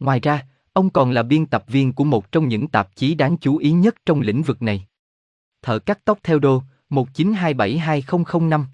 Ngoài 0.00 0.20
ra, 0.20 0.46
ông 0.72 0.90
còn 0.90 1.10
là 1.10 1.22
biên 1.22 1.46
tập 1.46 1.64
viên 1.68 1.92
của 1.92 2.04
một 2.04 2.32
trong 2.32 2.48
những 2.48 2.68
tạp 2.68 2.96
chí 2.96 3.14
đáng 3.14 3.36
chú 3.36 3.56
ý 3.56 3.70
nhất 3.70 3.94
trong 4.06 4.20
lĩnh 4.20 4.42
vực 4.42 4.62
này. 4.62 4.86
Thợ 5.62 5.78
cắt 5.78 6.04
tóc 6.04 6.18
theo 6.22 6.38
đô, 6.38 6.62
1927-2005 6.90 8.64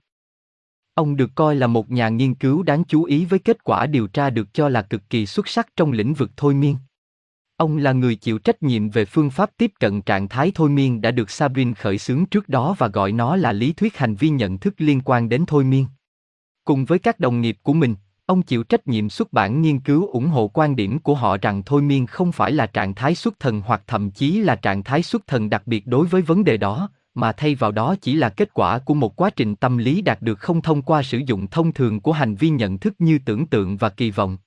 Ông 0.95 1.17
được 1.17 1.31
coi 1.35 1.57
là 1.57 1.67
một 1.67 1.91
nhà 1.91 2.09
nghiên 2.09 2.35
cứu 2.35 2.63
đáng 2.63 2.85
chú 2.85 3.05
ý 3.05 3.25
với 3.25 3.39
kết 3.39 3.65
quả 3.65 3.87
điều 3.87 4.07
tra 4.07 4.31
được 4.31 4.55
cho 4.55 4.69
là 4.69 4.83
cực 4.83 5.11
kỳ 5.11 5.27
xuất 5.27 5.49
sắc 5.49 5.69
trong 5.77 5.93
lĩnh 5.93 6.15
vực 6.15 6.31
thôi 6.37 6.55
miên. 6.55 6.77
Ông 7.57 7.77
là 7.77 7.93
người 7.93 8.17
chịu 8.17 8.39
trách 8.39 8.63
nhiệm 8.63 8.91
về 8.91 9.05
phương 9.05 9.31
pháp 9.31 9.51
tiếp 9.57 9.73
cận 9.81 10.03
trạng 10.03 10.29
thái 10.29 10.53
thôi 10.55 10.71
miên 10.71 11.01
đã 11.01 11.11
được 11.11 11.31
Sabrin 11.31 11.75
khởi 11.75 11.99
xướng 11.99 12.27
trước 12.27 12.49
đó 12.49 12.75
và 12.79 12.89
gọi 12.89 13.13
nó 13.13 13.37
là 13.37 13.53
lý 13.53 13.73
thuyết 13.73 13.97
hành 13.97 14.15
vi 14.15 14.29
nhận 14.29 14.59
thức 14.59 14.75
liên 14.79 15.01
quan 15.05 15.29
đến 15.29 15.45
thôi 15.47 15.65
miên. 15.65 15.87
Cùng 16.65 16.85
với 16.85 16.99
các 16.99 17.21
đồng 17.21 17.41
nghiệp 17.41 17.57
của 17.63 17.73
mình, 17.73 17.95
ông 18.27 18.43
chịu 18.43 18.63
trách 18.63 18.87
nhiệm 18.87 19.09
xuất 19.09 19.33
bản 19.33 19.63
nghiên 19.63 19.81
cứu 19.81 20.07
ủng 20.07 20.27
hộ 20.27 20.49
quan 20.49 20.77
điểm 20.77 20.99
của 20.99 21.15
họ 21.15 21.37
rằng 21.37 21.63
thôi 21.67 21.83
miên 21.83 22.07
không 22.07 22.33
phải 22.33 22.53
là 22.53 22.67
trạng 22.67 22.95
thái 22.95 23.15
xuất 23.15 23.41
thần 23.41 23.61
hoặc 23.61 23.83
thậm 23.87 24.11
chí 24.11 24.41
là 24.41 24.57
trạng 24.57 24.83
thái 24.83 25.03
xuất 25.03 25.27
thần 25.27 25.51
đặc 25.51 25.63
biệt 25.67 25.87
đối 25.87 26.07
với 26.07 26.23
vấn 26.23 26.45
đề 26.45 26.57
đó, 26.57 26.89
mà 27.15 27.33
thay 27.33 27.55
vào 27.55 27.73
đó 27.73 27.95
chỉ 28.01 28.15
là 28.15 28.29
kết 28.29 28.55
quả 28.55 28.79
của 28.79 28.95
một 28.95 29.17
quá 29.17 29.31
trình 29.31 29.57
tâm 29.57 29.79
lý 29.79 30.03
đạt 30.03 30.23
được 30.23 30.39
không 30.39 30.63
thông 30.63 30.83
qua 30.83 31.03
sử 31.03 31.19
dụng 31.27 31.47
thông 31.47 31.73
thường 31.73 32.01
của 32.01 32.13
hành 32.13 32.35
vi 32.35 32.49
nhận 32.49 32.79
thức 32.79 32.95
như 32.99 33.19
tưởng 33.25 33.47
tượng 33.47 33.77
và 33.77 33.89
kỳ 33.89 34.11
vọng. 34.11 34.39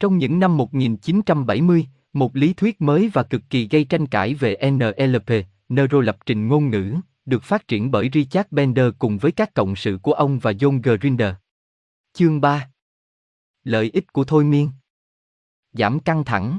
Trong 0.00 0.18
những 0.18 0.38
năm 0.38 0.56
1970, 0.56 1.86
một 2.12 2.36
lý 2.36 2.52
thuyết 2.52 2.80
mới 2.80 3.10
và 3.12 3.22
cực 3.22 3.42
kỳ 3.50 3.68
gây 3.68 3.84
tranh 3.84 4.06
cãi 4.06 4.34
về 4.34 4.56
NLP, 4.70 5.46
Neurollập 5.68 6.26
trình 6.26 6.48
ngôn 6.48 6.70
ngữ, 6.70 6.96
được 7.24 7.42
phát 7.42 7.68
triển 7.68 7.90
bởi 7.90 8.10
Richard 8.12 8.48
Bender 8.50 8.86
cùng 8.98 9.18
với 9.18 9.32
các 9.32 9.54
cộng 9.54 9.76
sự 9.76 9.98
của 10.02 10.12
ông 10.12 10.38
và 10.38 10.52
John 10.52 10.98
Grinder. 11.00 11.34
Chương 12.12 12.40
3 12.40 12.70
Lợi 13.64 13.90
ích 13.92 14.12
của 14.12 14.24
thôi 14.24 14.44
miên 14.44 14.70
Giảm 15.72 16.00
căng 16.00 16.24
thẳng 16.24 16.58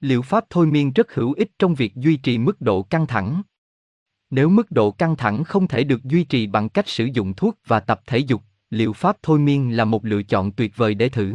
Liệu 0.00 0.22
pháp 0.22 0.44
thôi 0.50 0.66
miên 0.66 0.92
rất 0.92 1.14
hữu 1.14 1.32
ích 1.32 1.50
trong 1.58 1.74
việc 1.74 1.94
duy 1.94 2.16
trì 2.16 2.38
mức 2.38 2.60
độ 2.60 2.82
căng 2.82 3.06
thẳng. 3.06 3.42
Nếu 4.30 4.48
mức 4.48 4.70
độ 4.70 4.90
căng 4.90 5.16
thẳng 5.16 5.44
không 5.44 5.68
thể 5.68 5.84
được 5.84 6.04
duy 6.04 6.24
trì 6.24 6.46
bằng 6.46 6.68
cách 6.68 6.88
sử 6.88 7.04
dụng 7.04 7.34
thuốc 7.34 7.58
và 7.66 7.80
tập 7.80 8.00
thể 8.06 8.18
dục, 8.18 8.42
liệu 8.70 8.92
pháp 8.92 9.16
thôi 9.22 9.38
miên 9.38 9.76
là 9.76 9.84
một 9.84 10.04
lựa 10.04 10.22
chọn 10.22 10.52
tuyệt 10.52 10.76
vời 10.76 10.94
để 10.94 11.08
thử. 11.08 11.34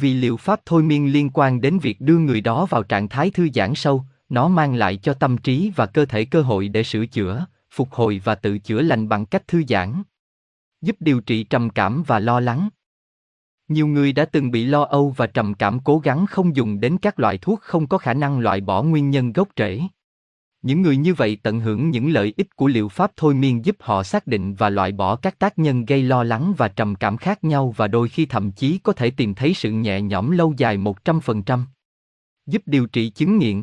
Vì 0.00 0.14
liệu 0.14 0.36
pháp 0.36 0.60
thôi 0.66 0.82
miên 0.82 1.12
liên 1.12 1.30
quan 1.34 1.60
đến 1.60 1.78
việc 1.78 2.00
đưa 2.00 2.18
người 2.18 2.40
đó 2.40 2.66
vào 2.66 2.82
trạng 2.82 3.08
thái 3.08 3.30
thư 3.30 3.48
giãn 3.54 3.74
sâu, 3.74 4.04
nó 4.28 4.48
mang 4.48 4.74
lại 4.74 4.96
cho 4.96 5.14
tâm 5.14 5.38
trí 5.38 5.72
và 5.76 5.86
cơ 5.86 6.04
thể 6.04 6.24
cơ 6.24 6.42
hội 6.42 6.68
để 6.68 6.82
sửa 6.82 7.06
chữa, 7.06 7.46
phục 7.70 7.92
hồi 7.92 8.20
và 8.24 8.34
tự 8.34 8.58
chữa 8.58 8.82
lành 8.82 9.08
bằng 9.08 9.26
cách 9.26 9.48
thư 9.48 9.62
giãn. 9.68 10.02
Giúp 10.80 10.96
điều 11.00 11.20
trị 11.20 11.44
trầm 11.44 11.70
cảm 11.70 12.02
và 12.06 12.18
lo 12.18 12.40
lắng. 12.40 12.68
Nhiều 13.68 13.86
người 13.86 14.12
đã 14.12 14.24
từng 14.24 14.50
bị 14.50 14.64
lo 14.64 14.82
âu 14.82 15.14
và 15.16 15.26
trầm 15.26 15.54
cảm 15.54 15.80
cố 15.80 15.98
gắng 15.98 16.26
không 16.26 16.56
dùng 16.56 16.80
đến 16.80 16.98
các 16.98 17.20
loại 17.20 17.38
thuốc 17.38 17.60
không 17.60 17.86
có 17.86 17.98
khả 17.98 18.14
năng 18.14 18.38
loại 18.38 18.60
bỏ 18.60 18.82
nguyên 18.82 19.10
nhân 19.10 19.32
gốc 19.32 19.48
rễ. 19.56 19.80
Những 20.62 20.82
người 20.82 20.96
như 20.96 21.14
vậy 21.14 21.38
tận 21.42 21.60
hưởng 21.60 21.90
những 21.90 22.10
lợi 22.10 22.34
ích 22.36 22.56
của 22.56 22.66
liệu 22.66 22.88
pháp 22.88 23.12
thôi 23.16 23.34
miên 23.34 23.64
giúp 23.64 23.76
họ 23.80 24.02
xác 24.02 24.26
định 24.26 24.54
và 24.54 24.70
loại 24.70 24.92
bỏ 24.92 25.16
các 25.16 25.38
tác 25.38 25.58
nhân 25.58 25.84
gây 25.84 26.02
lo 26.02 26.24
lắng 26.24 26.54
và 26.56 26.68
trầm 26.68 26.94
cảm 26.94 27.16
khác 27.16 27.44
nhau 27.44 27.74
và 27.76 27.88
đôi 27.88 28.08
khi 28.08 28.26
thậm 28.26 28.52
chí 28.52 28.78
có 28.78 28.92
thể 28.92 29.10
tìm 29.10 29.34
thấy 29.34 29.54
sự 29.54 29.70
nhẹ 29.70 30.00
nhõm 30.00 30.30
lâu 30.30 30.54
dài 30.56 30.78
100%. 30.78 31.64
Giúp 32.46 32.62
điều 32.66 32.86
trị 32.86 33.10
chứng 33.10 33.38
nghiện. 33.38 33.62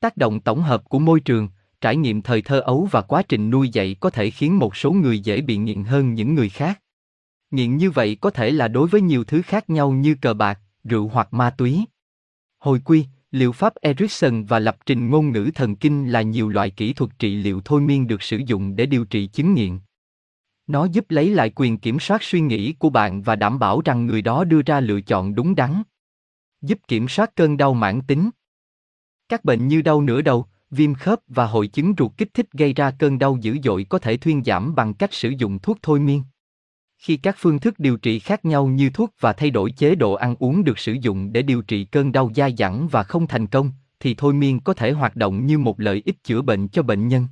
Tác 0.00 0.16
động 0.16 0.40
tổng 0.40 0.62
hợp 0.62 0.88
của 0.88 0.98
môi 0.98 1.20
trường, 1.20 1.48
trải 1.80 1.96
nghiệm 1.96 2.22
thời 2.22 2.42
thơ 2.42 2.60
ấu 2.60 2.88
và 2.90 3.02
quá 3.02 3.22
trình 3.22 3.50
nuôi 3.50 3.68
dạy 3.68 3.96
có 4.00 4.10
thể 4.10 4.30
khiến 4.30 4.58
một 4.58 4.76
số 4.76 4.92
người 4.92 5.18
dễ 5.18 5.40
bị 5.40 5.56
nghiện 5.56 5.84
hơn 5.84 6.14
những 6.14 6.34
người 6.34 6.48
khác. 6.48 6.80
Nghiện 7.50 7.76
như 7.76 7.90
vậy 7.90 8.16
có 8.20 8.30
thể 8.30 8.50
là 8.50 8.68
đối 8.68 8.88
với 8.88 9.00
nhiều 9.00 9.24
thứ 9.24 9.42
khác 9.42 9.70
nhau 9.70 9.90
như 9.90 10.14
cờ 10.14 10.34
bạc, 10.34 10.60
rượu 10.84 11.08
hoặc 11.08 11.32
ma 11.32 11.50
túy. 11.50 11.84
Hồi 12.58 12.80
quy, 12.84 13.06
liệu 13.32 13.52
pháp 13.52 13.74
Erickson 13.74 14.44
và 14.44 14.58
lập 14.58 14.76
trình 14.86 15.10
ngôn 15.10 15.32
ngữ 15.32 15.50
thần 15.54 15.76
kinh 15.76 16.08
là 16.08 16.22
nhiều 16.22 16.48
loại 16.48 16.70
kỹ 16.70 16.92
thuật 16.92 17.10
trị 17.18 17.36
liệu 17.36 17.60
thôi 17.64 17.80
miên 17.80 18.06
được 18.06 18.22
sử 18.22 18.40
dụng 18.46 18.76
để 18.76 18.86
điều 18.86 19.04
trị 19.04 19.26
chứng 19.26 19.54
nghiện. 19.54 19.78
Nó 20.66 20.84
giúp 20.84 21.04
lấy 21.08 21.30
lại 21.30 21.52
quyền 21.54 21.78
kiểm 21.78 22.00
soát 22.00 22.22
suy 22.22 22.40
nghĩ 22.40 22.72
của 22.72 22.90
bạn 22.90 23.22
và 23.22 23.36
đảm 23.36 23.58
bảo 23.58 23.80
rằng 23.84 24.06
người 24.06 24.22
đó 24.22 24.44
đưa 24.44 24.62
ra 24.62 24.80
lựa 24.80 25.00
chọn 25.00 25.34
đúng 25.34 25.54
đắn. 25.54 25.82
Giúp 26.62 26.78
kiểm 26.88 27.08
soát 27.08 27.36
cơn 27.36 27.56
đau 27.56 27.74
mãn 27.74 28.00
tính. 28.06 28.30
Các 29.28 29.44
bệnh 29.44 29.68
như 29.68 29.82
đau 29.82 30.02
nửa 30.02 30.22
đầu, 30.22 30.46
viêm 30.70 30.94
khớp 30.94 31.18
và 31.28 31.46
hội 31.46 31.66
chứng 31.66 31.94
ruột 31.98 32.12
kích 32.16 32.34
thích 32.34 32.52
gây 32.52 32.72
ra 32.72 32.90
cơn 32.90 33.18
đau 33.18 33.38
dữ 33.40 33.56
dội 33.64 33.86
có 33.88 33.98
thể 33.98 34.16
thuyên 34.16 34.44
giảm 34.44 34.74
bằng 34.74 34.94
cách 34.94 35.12
sử 35.12 35.28
dụng 35.38 35.58
thuốc 35.58 35.78
thôi 35.82 36.00
miên. 36.00 36.22
Khi 37.02 37.16
các 37.16 37.36
phương 37.38 37.58
thức 37.58 37.78
điều 37.78 37.96
trị 37.96 38.18
khác 38.18 38.44
nhau 38.44 38.66
như 38.66 38.90
thuốc 38.90 39.14
và 39.20 39.32
thay 39.32 39.50
đổi 39.50 39.70
chế 39.70 39.94
độ 39.94 40.12
ăn 40.12 40.36
uống 40.38 40.64
được 40.64 40.78
sử 40.78 40.92
dụng 40.92 41.32
để 41.32 41.42
điều 41.42 41.62
trị 41.62 41.84
cơn 41.84 42.12
đau 42.12 42.30
dai 42.36 42.54
dẳng 42.58 42.88
và 42.88 43.02
không 43.02 43.26
thành 43.26 43.46
công, 43.46 43.70
thì 44.00 44.14
thôi 44.14 44.34
miên 44.34 44.60
có 44.60 44.74
thể 44.74 44.92
hoạt 44.92 45.16
động 45.16 45.46
như 45.46 45.58
một 45.58 45.80
lợi 45.80 46.02
ích 46.04 46.24
chữa 46.24 46.42
bệnh 46.42 46.68
cho 46.68 46.82
bệnh 46.82 47.08
nhân. 47.08 47.26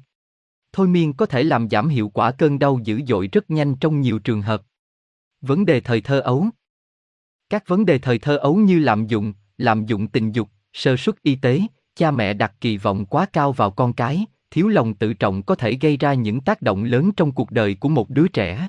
Thôi 0.72 0.88
miên 0.88 1.12
có 1.12 1.26
thể 1.26 1.42
làm 1.42 1.68
giảm 1.70 1.88
hiệu 1.88 2.08
quả 2.08 2.30
cơn 2.30 2.58
đau 2.58 2.80
dữ 2.84 3.00
dội 3.08 3.28
rất 3.32 3.50
nhanh 3.50 3.74
trong 3.74 4.00
nhiều 4.00 4.18
trường 4.18 4.42
hợp. 4.42 4.62
Vấn 5.40 5.66
đề 5.66 5.80
thời 5.80 6.00
thơ 6.00 6.20
ấu 6.20 6.46
Các 7.50 7.68
vấn 7.68 7.86
đề 7.86 7.98
thời 7.98 8.18
thơ 8.18 8.36
ấu 8.36 8.56
như 8.56 8.78
lạm 8.78 9.06
dụng, 9.06 9.32
lạm 9.58 9.86
dụng 9.86 10.08
tình 10.08 10.32
dục, 10.32 10.48
sơ 10.72 10.96
suất 10.96 11.22
y 11.22 11.34
tế, 11.34 11.60
cha 11.96 12.10
mẹ 12.10 12.34
đặt 12.34 12.52
kỳ 12.60 12.76
vọng 12.76 13.06
quá 13.06 13.26
cao 13.32 13.52
vào 13.52 13.70
con 13.70 13.92
cái, 13.92 14.26
thiếu 14.50 14.68
lòng 14.68 14.94
tự 14.94 15.14
trọng 15.14 15.42
có 15.42 15.54
thể 15.54 15.78
gây 15.80 15.96
ra 15.96 16.14
những 16.14 16.40
tác 16.40 16.62
động 16.62 16.84
lớn 16.84 17.10
trong 17.16 17.32
cuộc 17.32 17.50
đời 17.50 17.74
của 17.74 17.88
một 17.88 18.10
đứa 18.10 18.28
trẻ. 18.28 18.68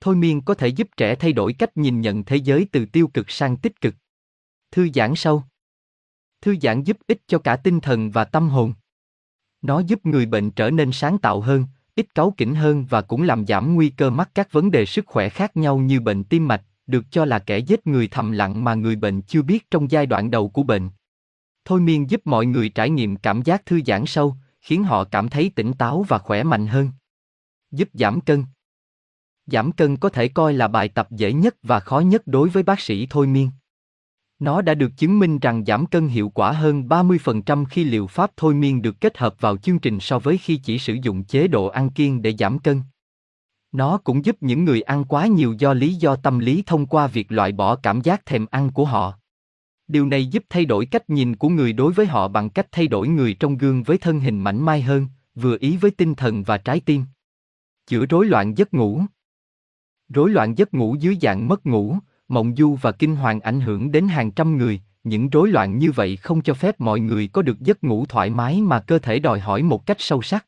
Thôi 0.00 0.16
miên 0.16 0.40
có 0.40 0.54
thể 0.54 0.68
giúp 0.68 0.88
trẻ 0.96 1.14
thay 1.14 1.32
đổi 1.32 1.52
cách 1.52 1.76
nhìn 1.76 2.00
nhận 2.00 2.24
thế 2.24 2.36
giới 2.36 2.66
từ 2.72 2.86
tiêu 2.86 3.08
cực 3.08 3.30
sang 3.30 3.56
tích 3.56 3.80
cực. 3.80 3.94
Thư 4.70 4.88
giãn 4.94 5.14
sâu. 5.14 5.42
Thư 6.40 6.56
giãn 6.62 6.82
giúp 6.82 6.96
ích 7.06 7.22
cho 7.26 7.38
cả 7.38 7.56
tinh 7.56 7.80
thần 7.80 8.10
và 8.10 8.24
tâm 8.24 8.48
hồn. 8.48 8.74
Nó 9.62 9.80
giúp 9.80 10.06
người 10.06 10.26
bệnh 10.26 10.50
trở 10.50 10.70
nên 10.70 10.92
sáng 10.92 11.18
tạo 11.18 11.40
hơn, 11.40 11.66
ít 11.94 12.14
cáu 12.14 12.34
kỉnh 12.36 12.54
hơn 12.54 12.86
và 12.90 13.02
cũng 13.02 13.22
làm 13.22 13.46
giảm 13.46 13.74
nguy 13.74 13.88
cơ 13.90 14.10
mắc 14.10 14.30
các 14.34 14.52
vấn 14.52 14.70
đề 14.70 14.86
sức 14.86 15.06
khỏe 15.06 15.28
khác 15.28 15.56
nhau 15.56 15.78
như 15.78 16.00
bệnh 16.00 16.24
tim 16.24 16.48
mạch, 16.48 16.62
được 16.86 17.04
cho 17.10 17.24
là 17.24 17.38
kẻ 17.38 17.58
giết 17.58 17.86
người 17.86 18.08
thầm 18.08 18.32
lặng 18.32 18.64
mà 18.64 18.74
người 18.74 18.96
bệnh 18.96 19.22
chưa 19.22 19.42
biết 19.42 19.70
trong 19.70 19.90
giai 19.90 20.06
đoạn 20.06 20.30
đầu 20.30 20.48
của 20.48 20.62
bệnh. 20.62 20.90
Thôi 21.64 21.80
miên 21.80 22.10
giúp 22.10 22.20
mọi 22.24 22.46
người 22.46 22.68
trải 22.68 22.90
nghiệm 22.90 23.16
cảm 23.16 23.42
giác 23.42 23.66
thư 23.66 23.80
giãn 23.86 24.06
sâu, 24.06 24.36
khiến 24.60 24.84
họ 24.84 25.04
cảm 25.04 25.28
thấy 25.28 25.52
tỉnh 25.54 25.72
táo 25.72 26.04
và 26.08 26.18
khỏe 26.18 26.42
mạnh 26.42 26.66
hơn. 26.66 26.90
Giúp 27.70 27.88
giảm 27.94 28.20
cân. 28.20 28.44
Giảm 29.52 29.72
cân 29.72 29.96
có 29.96 30.08
thể 30.08 30.28
coi 30.28 30.52
là 30.52 30.68
bài 30.68 30.88
tập 30.88 31.08
dễ 31.10 31.32
nhất 31.32 31.56
và 31.62 31.80
khó 31.80 32.00
nhất 32.00 32.22
đối 32.26 32.48
với 32.48 32.62
bác 32.62 32.80
sĩ 32.80 33.06
thôi 33.10 33.26
miên. 33.26 33.50
Nó 34.38 34.62
đã 34.62 34.74
được 34.74 34.92
chứng 34.96 35.18
minh 35.18 35.38
rằng 35.38 35.64
giảm 35.66 35.86
cân 35.86 36.08
hiệu 36.08 36.28
quả 36.28 36.52
hơn 36.52 36.88
30% 36.88 37.64
khi 37.64 37.84
liệu 37.84 38.06
pháp 38.06 38.30
thôi 38.36 38.54
miên 38.54 38.82
được 38.82 39.00
kết 39.00 39.18
hợp 39.18 39.40
vào 39.40 39.56
chương 39.56 39.78
trình 39.78 40.00
so 40.00 40.18
với 40.18 40.38
khi 40.38 40.56
chỉ 40.56 40.78
sử 40.78 40.96
dụng 41.02 41.24
chế 41.24 41.48
độ 41.48 41.66
ăn 41.66 41.90
kiêng 41.90 42.22
để 42.22 42.34
giảm 42.38 42.58
cân. 42.58 42.82
Nó 43.72 43.98
cũng 43.98 44.24
giúp 44.24 44.36
những 44.40 44.64
người 44.64 44.82
ăn 44.82 45.04
quá 45.04 45.26
nhiều 45.26 45.54
do 45.58 45.74
lý 45.74 45.94
do 45.94 46.16
tâm 46.16 46.38
lý 46.38 46.62
thông 46.66 46.86
qua 46.86 47.06
việc 47.06 47.32
loại 47.32 47.52
bỏ 47.52 47.76
cảm 47.76 48.00
giác 48.00 48.26
thèm 48.26 48.46
ăn 48.50 48.70
của 48.70 48.84
họ. 48.84 49.18
Điều 49.88 50.06
này 50.06 50.26
giúp 50.26 50.44
thay 50.50 50.64
đổi 50.64 50.86
cách 50.86 51.10
nhìn 51.10 51.36
của 51.36 51.48
người 51.48 51.72
đối 51.72 51.92
với 51.92 52.06
họ 52.06 52.28
bằng 52.28 52.50
cách 52.50 52.66
thay 52.72 52.88
đổi 52.88 53.08
người 53.08 53.34
trong 53.34 53.58
gương 53.58 53.82
với 53.82 53.98
thân 53.98 54.20
hình 54.20 54.40
mảnh 54.40 54.64
mai 54.64 54.82
hơn, 54.82 55.06
vừa 55.34 55.56
ý 55.60 55.76
với 55.76 55.90
tinh 55.90 56.14
thần 56.14 56.42
và 56.42 56.58
trái 56.58 56.80
tim. 56.80 57.04
Chữa 57.86 58.06
rối 58.06 58.26
loạn 58.26 58.54
giấc 58.56 58.74
ngủ. 58.74 59.02
Rối 60.08 60.30
loạn 60.30 60.58
giấc 60.58 60.74
ngủ 60.74 60.96
dưới 61.00 61.16
dạng 61.22 61.48
mất 61.48 61.66
ngủ, 61.66 61.96
mộng 62.28 62.54
du 62.56 62.74
và 62.74 62.92
kinh 62.92 63.16
hoàng 63.16 63.40
ảnh 63.40 63.60
hưởng 63.60 63.92
đến 63.92 64.08
hàng 64.08 64.30
trăm 64.30 64.56
người, 64.56 64.80
những 65.04 65.30
rối 65.30 65.48
loạn 65.48 65.78
như 65.78 65.92
vậy 65.92 66.16
không 66.16 66.42
cho 66.42 66.54
phép 66.54 66.80
mọi 66.80 67.00
người 67.00 67.28
có 67.28 67.42
được 67.42 67.60
giấc 67.60 67.84
ngủ 67.84 68.06
thoải 68.06 68.30
mái 68.30 68.60
mà 68.60 68.80
cơ 68.80 68.98
thể 68.98 69.18
đòi 69.18 69.40
hỏi 69.40 69.62
một 69.62 69.86
cách 69.86 69.96
sâu 70.00 70.22
sắc. 70.22 70.46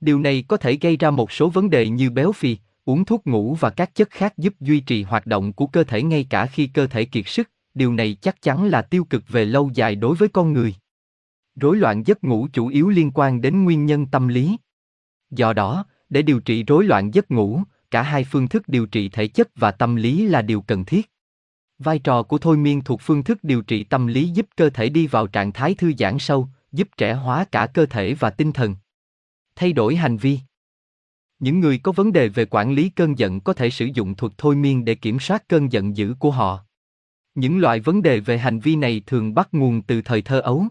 Điều 0.00 0.20
này 0.20 0.44
có 0.48 0.56
thể 0.56 0.78
gây 0.80 0.96
ra 0.96 1.10
một 1.10 1.32
số 1.32 1.48
vấn 1.48 1.70
đề 1.70 1.88
như 1.88 2.10
béo 2.10 2.32
phì, 2.32 2.58
uống 2.84 3.04
thuốc 3.04 3.26
ngủ 3.26 3.56
và 3.60 3.70
các 3.70 3.94
chất 3.94 4.10
khác 4.10 4.38
giúp 4.38 4.54
duy 4.60 4.80
trì 4.80 5.02
hoạt 5.02 5.26
động 5.26 5.52
của 5.52 5.66
cơ 5.66 5.84
thể 5.84 6.02
ngay 6.02 6.26
cả 6.30 6.46
khi 6.46 6.66
cơ 6.66 6.86
thể 6.86 7.04
kiệt 7.04 7.28
sức, 7.28 7.50
điều 7.74 7.92
này 7.92 8.16
chắc 8.20 8.42
chắn 8.42 8.64
là 8.64 8.82
tiêu 8.82 9.04
cực 9.04 9.28
về 9.28 9.44
lâu 9.44 9.70
dài 9.74 9.94
đối 9.94 10.16
với 10.16 10.28
con 10.28 10.52
người. 10.52 10.74
Rối 11.56 11.76
loạn 11.76 12.02
giấc 12.06 12.24
ngủ 12.24 12.48
chủ 12.52 12.66
yếu 12.66 12.88
liên 12.88 13.10
quan 13.14 13.40
đến 13.40 13.64
nguyên 13.64 13.86
nhân 13.86 14.06
tâm 14.06 14.28
lý. 14.28 14.56
Do 15.30 15.52
đó, 15.52 15.86
để 16.08 16.22
điều 16.22 16.40
trị 16.40 16.64
rối 16.64 16.84
loạn 16.84 17.14
giấc 17.14 17.30
ngủ, 17.30 17.62
cả 17.92 18.02
hai 18.02 18.24
phương 18.24 18.48
thức 18.48 18.68
điều 18.68 18.86
trị 18.86 19.08
thể 19.08 19.26
chất 19.26 19.48
và 19.56 19.70
tâm 19.70 19.96
lý 19.96 20.26
là 20.26 20.42
điều 20.42 20.60
cần 20.60 20.84
thiết. 20.84 21.10
Vai 21.78 21.98
trò 21.98 22.22
của 22.22 22.38
thôi 22.38 22.56
miên 22.56 22.80
thuộc 22.84 23.00
phương 23.02 23.22
thức 23.22 23.38
điều 23.44 23.62
trị 23.62 23.84
tâm 23.84 24.06
lý 24.06 24.28
giúp 24.28 24.46
cơ 24.56 24.70
thể 24.70 24.88
đi 24.88 25.06
vào 25.06 25.26
trạng 25.26 25.52
thái 25.52 25.74
thư 25.74 25.92
giãn 25.98 26.18
sâu, 26.18 26.48
giúp 26.72 26.88
trẻ 26.96 27.14
hóa 27.14 27.44
cả 27.52 27.66
cơ 27.74 27.86
thể 27.86 28.14
và 28.14 28.30
tinh 28.30 28.52
thần. 28.52 28.76
Thay 29.56 29.72
đổi 29.72 29.96
hành 29.96 30.16
vi 30.16 30.38
những 31.38 31.60
người 31.60 31.78
có 31.78 31.92
vấn 31.92 32.12
đề 32.12 32.28
về 32.28 32.44
quản 32.50 32.72
lý 32.72 32.88
cơn 32.88 33.18
giận 33.18 33.40
có 33.40 33.52
thể 33.52 33.70
sử 33.70 33.88
dụng 33.94 34.14
thuật 34.14 34.32
thôi 34.38 34.56
miên 34.56 34.84
để 34.84 34.94
kiểm 34.94 35.20
soát 35.20 35.48
cơn 35.48 35.72
giận 35.72 35.96
dữ 35.96 36.14
của 36.18 36.30
họ 36.30 36.64
những 37.34 37.58
loại 37.58 37.80
vấn 37.80 38.02
đề 38.02 38.20
về 38.20 38.38
hành 38.38 38.60
vi 38.60 38.76
này 38.76 39.02
thường 39.06 39.34
bắt 39.34 39.48
nguồn 39.52 39.82
từ 39.82 40.02
thời 40.02 40.22
thơ 40.22 40.40
ấu 40.40 40.66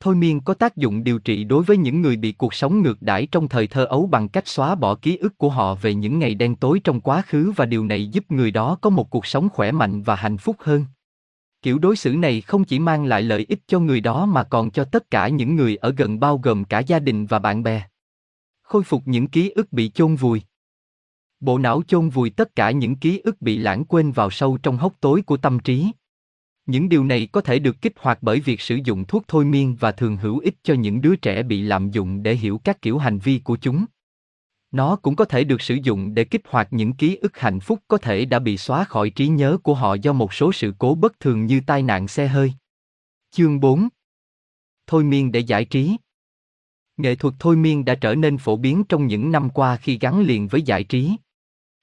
thôi 0.00 0.14
miên 0.14 0.40
có 0.40 0.54
tác 0.54 0.76
dụng 0.76 1.04
điều 1.04 1.18
trị 1.18 1.44
đối 1.44 1.64
với 1.64 1.76
những 1.76 2.02
người 2.02 2.16
bị 2.16 2.32
cuộc 2.32 2.54
sống 2.54 2.82
ngược 2.82 3.02
đãi 3.02 3.26
trong 3.26 3.48
thời 3.48 3.66
thơ 3.66 3.84
ấu 3.84 4.06
bằng 4.06 4.28
cách 4.28 4.48
xóa 4.48 4.74
bỏ 4.74 4.94
ký 4.94 5.16
ức 5.16 5.38
của 5.38 5.48
họ 5.48 5.74
về 5.74 5.94
những 5.94 6.18
ngày 6.18 6.34
đen 6.34 6.56
tối 6.56 6.80
trong 6.84 7.00
quá 7.00 7.22
khứ 7.26 7.52
và 7.56 7.66
điều 7.66 7.84
này 7.84 8.08
giúp 8.08 8.24
người 8.28 8.50
đó 8.50 8.78
có 8.80 8.90
một 8.90 9.10
cuộc 9.10 9.26
sống 9.26 9.48
khỏe 9.48 9.72
mạnh 9.72 10.02
và 10.02 10.14
hạnh 10.14 10.38
phúc 10.38 10.56
hơn 10.58 10.84
kiểu 11.62 11.78
đối 11.78 11.96
xử 11.96 12.10
này 12.10 12.40
không 12.40 12.64
chỉ 12.64 12.78
mang 12.78 13.04
lại 13.04 13.22
lợi 13.22 13.46
ích 13.48 13.60
cho 13.66 13.80
người 13.80 14.00
đó 14.00 14.26
mà 14.26 14.44
còn 14.44 14.70
cho 14.70 14.84
tất 14.84 15.10
cả 15.10 15.28
những 15.28 15.56
người 15.56 15.76
ở 15.76 15.94
gần 15.96 16.20
bao 16.20 16.38
gồm 16.38 16.64
cả 16.64 16.78
gia 16.78 16.98
đình 16.98 17.26
và 17.26 17.38
bạn 17.38 17.62
bè 17.62 17.82
khôi 18.70 18.82
phục 18.82 19.02
những 19.04 19.26
ký 19.26 19.50
ức 19.50 19.72
bị 19.72 19.90
chôn 19.90 20.14
vùi. 20.14 20.42
Bộ 21.40 21.58
não 21.58 21.82
chôn 21.88 22.08
vùi 22.08 22.30
tất 22.30 22.56
cả 22.56 22.70
những 22.70 22.96
ký 22.96 23.20
ức 23.24 23.42
bị 23.42 23.58
lãng 23.58 23.84
quên 23.84 24.12
vào 24.12 24.30
sâu 24.30 24.58
trong 24.62 24.76
hốc 24.76 24.92
tối 25.00 25.22
của 25.22 25.36
tâm 25.36 25.58
trí. 25.58 25.90
Những 26.70 26.88
điều 26.88 27.04
này 27.04 27.28
có 27.32 27.40
thể 27.40 27.58
được 27.58 27.82
kích 27.82 27.92
hoạt 27.96 28.18
bởi 28.22 28.40
việc 28.40 28.60
sử 28.60 28.78
dụng 28.84 29.04
thuốc 29.04 29.24
thôi 29.28 29.44
miên 29.44 29.76
và 29.80 29.92
thường 29.92 30.16
hữu 30.16 30.38
ích 30.38 30.54
cho 30.62 30.74
những 30.74 31.00
đứa 31.00 31.16
trẻ 31.16 31.42
bị 31.42 31.62
lạm 31.62 31.90
dụng 31.90 32.22
để 32.22 32.34
hiểu 32.34 32.60
các 32.64 32.82
kiểu 32.82 32.98
hành 32.98 33.18
vi 33.18 33.40
của 33.44 33.56
chúng. 33.56 33.84
Nó 34.70 34.96
cũng 34.96 35.16
có 35.16 35.24
thể 35.24 35.44
được 35.44 35.62
sử 35.62 35.74
dụng 35.82 36.14
để 36.14 36.24
kích 36.24 36.42
hoạt 36.48 36.68
những 36.70 36.92
ký 36.92 37.16
ức 37.16 37.38
hạnh 37.38 37.60
phúc 37.60 37.80
có 37.88 37.98
thể 37.98 38.24
đã 38.24 38.38
bị 38.38 38.56
xóa 38.56 38.84
khỏi 38.84 39.10
trí 39.10 39.28
nhớ 39.28 39.58
của 39.62 39.74
họ 39.74 39.94
do 39.94 40.12
một 40.12 40.34
số 40.34 40.52
sự 40.52 40.74
cố 40.78 40.94
bất 40.94 41.20
thường 41.20 41.46
như 41.46 41.60
tai 41.66 41.82
nạn 41.82 42.08
xe 42.08 42.28
hơi. 42.28 42.52
Chương 43.30 43.60
4 43.60 43.88
Thôi 44.86 45.04
miên 45.04 45.32
để 45.32 45.40
giải 45.40 45.64
trí 45.64 45.96
Nghệ 46.96 47.14
thuật 47.14 47.34
thôi 47.38 47.56
miên 47.56 47.84
đã 47.84 47.94
trở 47.94 48.14
nên 48.14 48.38
phổ 48.38 48.56
biến 48.56 48.84
trong 48.88 49.06
những 49.06 49.32
năm 49.32 49.50
qua 49.50 49.76
khi 49.76 49.98
gắn 49.98 50.20
liền 50.20 50.48
với 50.48 50.62
giải 50.62 50.84
trí. 50.84 51.16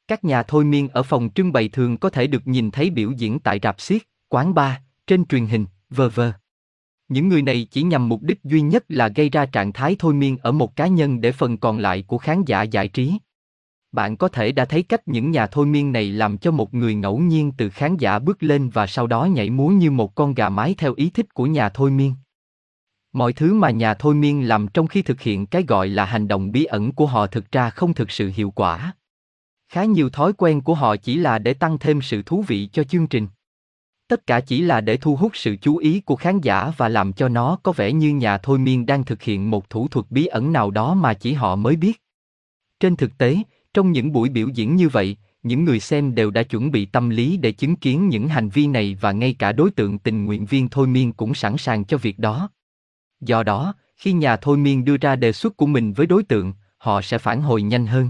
Các 0.07 0.23
nhà 0.23 0.43
thôi 0.43 0.65
miên 0.65 0.87
ở 0.87 1.03
phòng 1.03 1.29
trưng 1.35 1.51
bày 1.51 1.69
thường 1.69 1.97
có 1.97 2.09
thể 2.09 2.27
được 2.27 2.47
nhìn 2.47 2.71
thấy 2.71 2.89
biểu 2.89 3.11
diễn 3.11 3.39
tại 3.39 3.59
rạp 3.63 3.81
xiếc, 3.81 4.07
quán 4.29 4.53
bar, 4.53 4.73
trên 5.07 5.25
truyền 5.25 5.45
hình, 5.45 5.65
v.v. 5.89 6.21
Những 7.07 7.27
người 7.27 7.41
này 7.41 7.67
chỉ 7.71 7.83
nhằm 7.83 8.09
mục 8.09 8.21
đích 8.21 8.43
duy 8.43 8.61
nhất 8.61 8.85
là 8.89 9.07
gây 9.07 9.29
ra 9.29 9.45
trạng 9.45 9.73
thái 9.73 9.95
thôi 9.99 10.13
miên 10.13 10.37
ở 10.37 10.51
một 10.51 10.75
cá 10.75 10.87
nhân 10.87 11.21
để 11.21 11.31
phần 11.31 11.57
còn 11.57 11.77
lại 11.77 12.03
của 12.07 12.17
khán 12.17 12.43
giả 12.45 12.63
giải 12.63 12.87
trí. 12.87 13.17
Bạn 13.91 14.17
có 14.17 14.27
thể 14.27 14.51
đã 14.51 14.65
thấy 14.65 14.83
cách 14.83 15.07
những 15.07 15.31
nhà 15.31 15.47
thôi 15.47 15.65
miên 15.65 15.91
này 15.91 16.11
làm 16.11 16.37
cho 16.37 16.51
một 16.51 16.73
người 16.73 16.95
ngẫu 16.95 17.19
nhiên 17.19 17.51
từ 17.57 17.69
khán 17.69 17.97
giả 17.97 18.19
bước 18.19 18.43
lên 18.43 18.69
và 18.69 18.87
sau 18.87 19.07
đó 19.07 19.25
nhảy 19.25 19.49
múa 19.49 19.67
như 19.67 19.91
một 19.91 20.15
con 20.15 20.33
gà 20.33 20.49
mái 20.49 20.75
theo 20.77 20.93
ý 20.93 21.09
thích 21.09 21.33
của 21.33 21.45
nhà 21.45 21.69
thôi 21.69 21.91
miên. 21.91 22.13
Mọi 23.13 23.33
thứ 23.33 23.53
mà 23.53 23.69
nhà 23.69 23.93
thôi 23.93 24.15
miên 24.15 24.47
làm 24.47 24.67
trong 24.67 24.87
khi 24.87 25.01
thực 25.01 25.21
hiện 25.21 25.45
cái 25.45 25.63
gọi 25.67 25.87
là 25.87 26.05
hành 26.05 26.27
động 26.27 26.51
bí 26.51 26.65
ẩn 26.65 26.91
của 26.91 27.05
họ 27.05 27.27
thực 27.27 27.51
ra 27.51 27.69
không 27.69 27.93
thực 27.93 28.11
sự 28.11 28.31
hiệu 28.35 28.51
quả. 28.51 28.93
Khá 29.69 29.85
nhiều 29.85 30.09
thói 30.09 30.33
quen 30.33 30.61
của 30.61 30.73
họ 30.73 30.95
chỉ 30.95 31.17
là 31.17 31.39
để 31.39 31.53
tăng 31.53 31.77
thêm 31.79 32.01
sự 32.01 32.21
thú 32.21 32.43
vị 32.47 32.69
cho 32.73 32.83
chương 32.83 33.07
trình. 33.07 33.27
Tất 34.07 34.27
cả 34.27 34.39
chỉ 34.39 34.61
là 34.61 34.81
để 34.81 34.97
thu 34.97 35.15
hút 35.15 35.31
sự 35.35 35.55
chú 35.61 35.77
ý 35.77 35.99
của 35.99 36.15
khán 36.15 36.41
giả 36.41 36.71
và 36.77 36.89
làm 36.89 37.13
cho 37.13 37.29
nó 37.29 37.59
có 37.63 37.71
vẻ 37.71 37.91
như 37.91 38.13
nhà 38.13 38.37
thôi 38.37 38.59
miên 38.59 38.85
đang 38.85 39.03
thực 39.03 39.23
hiện 39.23 39.49
một 39.49 39.69
thủ 39.69 39.87
thuật 39.87 40.05
bí 40.09 40.25
ẩn 40.25 40.53
nào 40.53 40.71
đó 40.71 40.93
mà 40.93 41.13
chỉ 41.13 41.33
họ 41.33 41.55
mới 41.55 41.75
biết. 41.75 42.01
Trên 42.79 42.95
thực 42.95 43.17
tế, 43.17 43.37
trong 43.73 43.91
những 43.91 44.11
buổi 44.11 44.29
biểu 44.29 44.47
diễn 44.47 44.75
như 44.75 44.89
vậy, 44.89 45.17
những 45.43 45.65
người 45.65 45.79
xem 45.79 46.15
đều 46.15 46.31
đã 46.31 46.43
chuẩn 46.43 46.71
bị 46.71 46.85
tâm 46.85 47.09
lý 47.09 47.37
để 47.37 47.51
chứng 47.51 47.75
kiến 47.75 48.09
những 48.09 48.27
hành 48.27 48.49
vi 48.49 48.67
này 48.67 48.97
và 49.01 49.11
ngay 49.11 49.33
cả 49.39 49.51
đối 49.51 49.71
tượng 49.71 49.99
tình 49.99 50.25
nguyện 50.25 50.45
viên 50.45 50.69
thôi 50.69 50.87
miên 50.87 51.13
cũng 51.13 51.33
sẵn 51.33 51.57
sàng 51.57 51.85
cho 51.85 51.97
việc 51.97 52.19
đó. 52.19 52.49
Do 53.21 53.43
đó, 53.43 53.73
khi 53.95 54.13
nhà 54.13 54.37
thôi 54.37 54.57
miên 54.57 54.85
đưa 54.85 54.97
ra 54.97 55.15
đề 55.15 55.31
xuất 55.31 55.57
của 55.57 55.65
mình 55.65 55.93
với 55.93 56.07
đối 56.07 56.23
tượng, 56.23 56.53
họ 56.77 57.01
sẽ 57.01 57.17
phản 57.17 57.41
hồi 57.41 57.61
nhanh 57.61 57.87
hơn. 57.87 58.09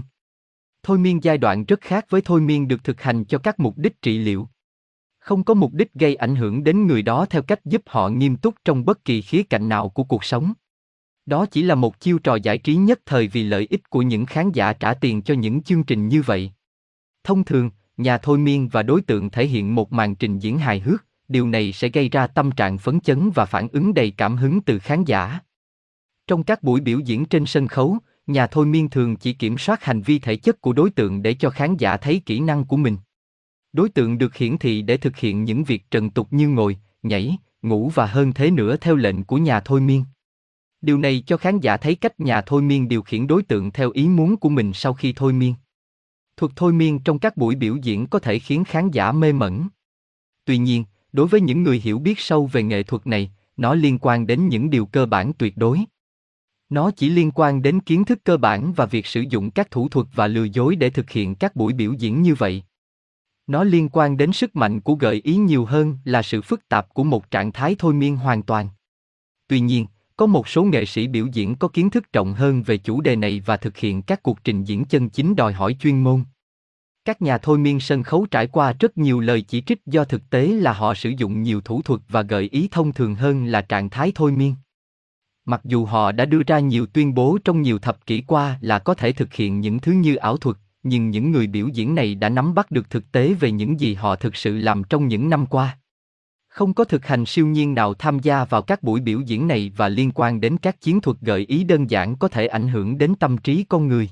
Thôi 0.82 0.98
miên 0.98 1.24
giai 1.24 1.38
đoạn 1.38 1.64
rất 1.64 1.80
khác 1.80 2.06
với 2.10 2.20
thôi 2.20 2.40
miên 2.40 2.68
được 2.68 2.84
thực 2.84 3.02
hành 3.02 3.24
cho 3.24 3.38
các 3.38 3.60
mục 3.60 3.78
đích 3.78 4.02
trị 4.02 4.18
liệu. 4.18 4.48
Không 5.28 5.44
có 5.44 5.54
mục 5.54 5.72
đích 5.72 5.94
gây 5.94 6.14
ảnh 6.14 6.36
hưởng 6.36 6.64
đến 6.64 6.86
người 6.86 7.02
đó 7.02 7.26
theo 7.30 7.42
cách 7.42 7.64
giúp 7.64 7.82
họ 7.86 8.08
nghiêm 8.08 8.36
túc 8.36 8.54
trong 8.64 8.84
bất 8.84 9.04
kỳ 9.04 9.22
khía 9.22 9.42
cạnh 9.42 9.68
nào 9.68 9.88
của 9.88 10.04
cuộc 10.04 10.24
sống. 10.24 10.52
Đó 11.26 11.46
chỉ 11.46 11.62
là 11.62 11.74
một 11.74 12.00
chiêu 12.00 12.18
trò 12.18 12.34
giải 12.34 12.58
trí 12.58 12.74
nhất 12.74 13.00
thời 13.06 13.28
vì 13.28 13.42
lợi 13.42 13.66
ích 13.70 13.90
của 13.90 14.02
những 14.02 14.26
khán 14.26 14.52
giả 14.52 14.72
trả 14.72 14.94
tiền 14.94 15.22
cho 15.22 15.34
những 15.34 15.62
chương 15.62 15.84
trình 15.84 16.08
như 16.08 16.22
vậy. 16.22 16.52
Thông 17.24 17.44
thường, 17.44 17.70
nhà 17.96 18.18
thôi 18.18 18.38
miên 18.38 18.68
và 18.68 18.82
đối 18.82 19.02
tượng 19.02 19.30
thể 19.30 19.46
hiện 19.46 19.74
một 19.74 19.92
màn 19.92 20.14
trình 20.14 20.38
diễn 20.38 20.58
hài 20.58 20.80
hước, 20.80 21.04
điều 21.28 21.48
này 21.48 21.72
sẽ 21.72 21.88
gây 21.88 22.08
ra 22.08 22.26
tâm 22.26 22.50
trạng 22.50 22.78
phấn 22.78 23.00
chấn 23.00 23.30
và 23.34 23.44
phản 23.44 23.68
ứng 23.72 23.94
đầy 23.94 24.10
cảm 24.10 24.36
hứng 24.36 24.60
từ 24.60 24.78
khán 24.78 25.04
giả. 25.04 25.38
Trong 26.26 26.42
các 26.42 26.62
buổi 26.62 26.80
biểu 26.80 26.98
diễn 26.98 27.24
trên 27.24 27.46
sân 27.46 27.68
khấu, 27.68 27.98
nhà 28.26 28.46
thôi 28.46 28.66
miên 28.66 28.90
thường 28.90 29.16
chỉ 29.16 29.32
kiểm 29.32 29.58
soát 29.58 29.84
hành 29.84 30.02
vi 30.02 30.18
thể 30.18 30.36
chất 30.36 30.60
của 30.60 30.72
đối 30.72 30.90
tượng 30.90 31.22
để 31.22 31.34
cho 31.34 31.50
khán 31.50 31.76
giả 31.76 31.96
thấy 31.96 32.22
kỹ 32.26 32.40
năng 32.40 32.64
của 32.64 32.76
mình. 32.76 32.96
Đối 33.72 33.88
tượng 33.88 34.18
được 34.18 34.36
hiển 34.36 34.58
thị 34.58 34.82
để 34.82 34.96
thực 34.96 35.16
hiện 35.16 35.44
những 35.44 35.64
việc 35.64 35.90
trần 35.90 36.10
tục 36.10 36.28
như 36.30 36.48
ngồi, 36.48 36.78
nhảy, 37.02 37.36
ngủ 37.62 37.90
và 37.94 38.06
hơn 38.06 38.32
thế 38.32 38.50
nữa 38.50 38.76
theo 38.76 38.96
lệnh 38.96 39.24
của 39.24 39.36
nhà 39.36 39.60
thôi 39.60 39.80
miên. 39.80 40.04
Điều 40.80 40.98
này 40.98 41.22
cho 41.26 41.36
khán 41.36 41.60
giả 41.60 41.76
thấy 41.76 41.94
cách 41.94 42.20
nhà 42.20 42.40
thôi 42.40 42.62
miên 42.62 42.88
điều 42.88 43.02
khiển 43.02 43.26
đối 43.26 43.42
tượng 43.42 43.70
theo 43.70 43.90
ý 43.90 44.08
muốn 44.08 44.36
của 44.36 44.48
mình 44.48 44.72
sau 44.74 44.94
khi 44.94 45.12
thôi 45.16 45.32
miên. 45.32 45.54
Thuật 46.36 46.52
thôi 46.56 46.72
miên 46.72 46.98
trong 46.98 47.18
các 47.18 47.36
buổi 47.36 47.54
biểu 47.54 47.76
diễn 47.76 48.06
có 48.06 48.18
thể 48.18 48.38
khiến 48.38 48.64
khán 48.64 48.90
giả 48.90 49.12
mê 49.12 49.32
mẩn. 49.32 49.68
Tuy 50.44 50.58
nhiên, 50.58 50.84
đối 51.12 51.28
với 51.28 51.40
những 51.40 51.62
người 51.62 51.80
hiểu 51.84 51.98
biết 51.98 52.18
sâu 52.18 52.46
về 52.46 52.62
nghệ 52.62 52.82
thuật 52.82 53.06
này 53.06 53.30
nó 53.56 53.74
liên 53.74 53.98
quan 54.00 54.26
đến 54.26 54.48
những 54.48 54.70
điều 54.70 54.86
cơ 54.86 55.06
bản 55.06 55.32
tuyệt 55.38 55.56
đối 55.56 55.84
nó 56.68 56.90
chỉ 56.90 57.08
liên 57.08 57.30
quan 57.34 57.62
đến 57.62 57.80
kiến 57.80 58.04
thức 58.04 58.18
cơ 58.24 58.36
bản 58.36 58.72
và 58.72 58.86
việc 58.86 59.06
sử 59.06 59.24
dụng 59.30 59.50
các 59.50 59.70
thủ 59.70 59.88
thuật 59.88 60.06
và 60.14 60.26
lừa 60.26 60.44
dối 60.44 60.76
để 60.76 60.90
thực 60.90 61.10
hiện 61.10 61.34
các 61.34 61.56
buổi 61.56 61.72
biểu 61.72 61.92
diễn 61.92 62.22
như 62.22 62.34
vậy 62.34 62.62
nó 63.48 63.64
liên 63.64 63.88
quan 63.88 64.16
đến 64.16 64.32
sức 64.32 64.56
mạnh 64.56 64.80
của 64.80 64.94
gợi 64.94 65.20
ý 65.24 65.36
nhiều 65.36 65.64
hơn 65.64 65.98
là 66.04 66.22
sự 66.22 66.42
phức 66.42 66.68
tạp 66.68 66.94
của 66.94 67.04
một 67.04 67.30
trạng 67.30 67.52
thái 67.52 67.76
thôi 67.78 67.94
miên 67.94 68.16
hoàn 68.16 68.42
toàn 68.42 68.68
tuy 69.48 69.60
nhiên 69.60 69.86
có 70.16 70.26
một 70.26 70.48
số 70.48 70.64
nghệ 70.64 70.84
sĩ 70.84 71.06
biểu 71.06 71.26
diễn 71.26 71.54
có 71.54 71.68
kiến 71.68 71.90
thức 71.90 72.12
rộng 72.12 72.34
hơn 72.34 72.62
về 72.62 72.76
chủ 72.76 73.00
đề 73.00 73.16
này 73.16 73.42
và 73.46 73.56
thực 73.56 73.76
hiện 73.76 74.02
các 74.02 74.22
cuộc 74.22 74.44
trình 74.44 74.64
diễn 74.64 74.84
chân 74.84 75.08
chính 75.08 75.36
đòi 75.36 75.52
hỏi 75.52 75.76
chuyên 75.80 76.04
môn 76.04 76.24
các 77.08 77.22
nhà 77.22 77.38
thôi 77.38 77.58
miên 77.58 77.80
sân 77.80 78.02
khấu 78.02 78.26
trải 78.30 78.46
qua 78.46 78.72
rất 78.80 78.98
nhiều 78.98 79.20
lời 79.20 79.42
chỉ 79.42 79.60
trích 79.60 79.86
do 79.86 80.04
thực 80.04 80.30
tế 80.30 80.46
là 80.46 80.72
họ 80.72 80.94
sử 80.94 81.10
dụng 81.10 81.42
nhiều 81.42 81.60
thủ 81.60 81.82
thuật 81.82 82.00
và 82.08 82.22
gợi 82.22 82.48
ý 82.52 82.68
thông 82.70 82.92
thường 82.92 83.14
hơn 83.14 83.46
là 83.46 83.62
trạng 83.62 83.90
thái 83.90 84.12
thôi 84.14 84.32
miên. 84.32 84.54
Mặc 85.44 85.60
dù 85.64 85.84
họ 85.84 86.12
đã 86.12 86.24
đưa 86.24 86.42
ra 86.46 86.58
nhiều 86.58 86.86
tuyên 86.86 87.14
bố 87.14 87.38
trong 87.44 87.62
nhiều 87.62 87.78
thập 87.78 88.06
kỷ 88.06 88.20
qua 88.26 88.58
là 88.60 88.78
có 88.78 88.94
thể 88.94 89.12
thực 89.12 89.34
hiện 89.34 89.60
những 89.60 89.78
thứ 89.78 89.92
như 89.92 90.16
ảo 90.16 90.36
thuật, 90.36 90.56
nhưng 90.82 91.10
những 91.10 91.30
người 91.30 91.46
biểu 91.46 91.68
diễn 91.68 91.94
này 91.94 92.14
đã 92.14 92.28
nắm 92.28 92.54
bắt 92.54 92.70
được 92.70 92.90
thực 92.90 93.12
tế 93.12 93.34
về 93.34 93.50
những 93.50 93.80
gì 93.80 93.94
họ 93.94 94.16
thực 94.16 94.36
sự 94.36 94.58
làm 94.58 94.84
trong 94.84 95.08
những 95.08 95.30
năm 95.30 95.46
qua. 95.46 95.78
Không 96.48 96.74
có 96.74 96.84
thực 96.84 97.06
hành 97.06 97.26
siêu 97.26 97.46
nhiên 97.46 97.74
nào 97.74 97.94
tham 97.94 98.18
gia 98.18 98.44
vào 98.44 98.62
các 98.62 98.82
buổi 98.82 99.00
biểu 99.00 99.20
diễn 99.20 99.48
này 99.48 99.72
và 99.76 99.88
liên 99.88 100.10
quan 100.14 100.40
đến 100.40 100.56
các 100.56 100.80
chiến 100.80 101.00
thuật 101.00 101.16
gợi 101.20 101.46
ý 101.48 101.64
đơn 101.64 101.90
giản 101.90 102.16
có 102.16 102.28
thể 102.28 102.46
ảnh 102.46 102.68
hưởng 102.68 102.98
đến 102.98 103.14
tâm 103.14 103.38
trí 103.38 103.64
con 103.68 103.88
người. 103.88 104.10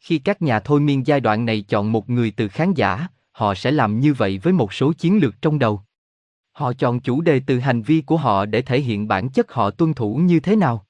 Khi 0.00 0.18
các 0.18 0.42
nhà 0.42 0.60
thôi 0.60 0.80
miên 0.80 1.06
giai 1.06 1.20
đoạn 1.20 1.44
này 1.44 1.62
chọn 1.62 1.92
một 1.92 2.10
người 2.10 2.30
từ 2.30 2.48
khán 2.48 2.74
giả, 2.74 3.06
họ 3.32 3.54
sẽ 3.54 3.70
làm 3.70 4.00
như 4.00 4.14
vậy 4.14 4.38
với 4.38 4.52
một 4.52 4.72
số 4.72 4.92
chiến 4.92 5.18
lược 5.18 5.42
trong 5.42 5.58
đầu. 5.58 5.82
Họ 6.52 6.72
chọn 6.72 7.00
chủ 7.00 7.20
đề 7.20 7.40
từ 7.46 7.58
hành 7.58 7.82
vi 7.82 8.00
của 8.00 8.16
họ 8.16 8.46
để 8.46 8.62
thể 8.62 8.80
hiện 8.80 9.08
bản 9.08 9.28
chất 9.28 9.52
họ 9.52 9.70
tuân 9.70 9.94
thủ 9.94 10.16
như 10.16 10.40
thế 10.40 10.56
nào. 10.56 10.86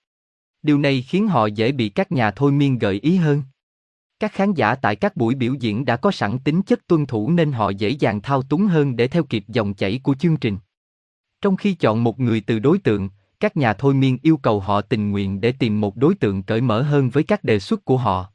Điều 0.62 0.78
này 0.78 1.02
khiến 1.02 1.28
họ 1.28 1.46
dễ 1.46 1.72
bị 1.72 1.88
các 1.88 2.12
nhà 2.12 2.30
thôi 2.30 2.52
miên 2.52 2.78
gợi 2.78 3.00
ý 3.02 3.16
hơn. 3.16 3.42
Các 4.20 4.32
khán 4.32 4.54
giả 4.54 4.74
tại 4.74 4.96
các 4.96 5.16
buổi 5.16 5.34
biểu 5.34 5.54
diễn 5.54 5.84
đã 5.84 5.96
có 5.96 6.10
sẵn 6.10 6.38
tính 6.38 6.62
chất 6.62 6.86
tuân 6.86 7.06
thủ 7.06 7.30
nên 7.30 7.52
họ 7.52 7.70
dễ 7.70 7.88
dàng 7.88 8.22
thao 8.22 8.42
túng 8.42 8.66
hơn 8.66 8.96
để 8.96 9.08
theo 9.08 9.22
kịp 9.22 9.44
dòng 9.48 9.74
chảy 9.74 10.00
của 10.02 10.14
chương 10.14 10.36
trình. 10.36 10.58
Trong 11.42 11.56
khi 11.56 11.74
chọn 11.74 12.04
một 12.04 12.20
người 12.20 12.40
từ 12.40 12.58
đối 12.58 12.78
tượng, 12.78 13.08
các 13.40 13.56
nhà 13.56 13.72
thôi 13.72 13.94
miên 13.94 14.18
yêu 14.22 14.36
cầu 14.36 14.60
họ 14.60 14.80
tình 14.80 15.10
nguyện 15.10 15.40
để 15.40 15.52
tìm 15.52 15.80
một 15.80 15.96
đối 15.96 16.14
tượng 16.14 16.42
cởi 16.42 16.60
mở 16.60 16.82
hơn 16.82 17.10
với 17.10 17.22
các 17.22 17.44
đề 17.44 17.58
xuất 17.58 17.84
của 17.84 17.96
họ. 17.96 18.32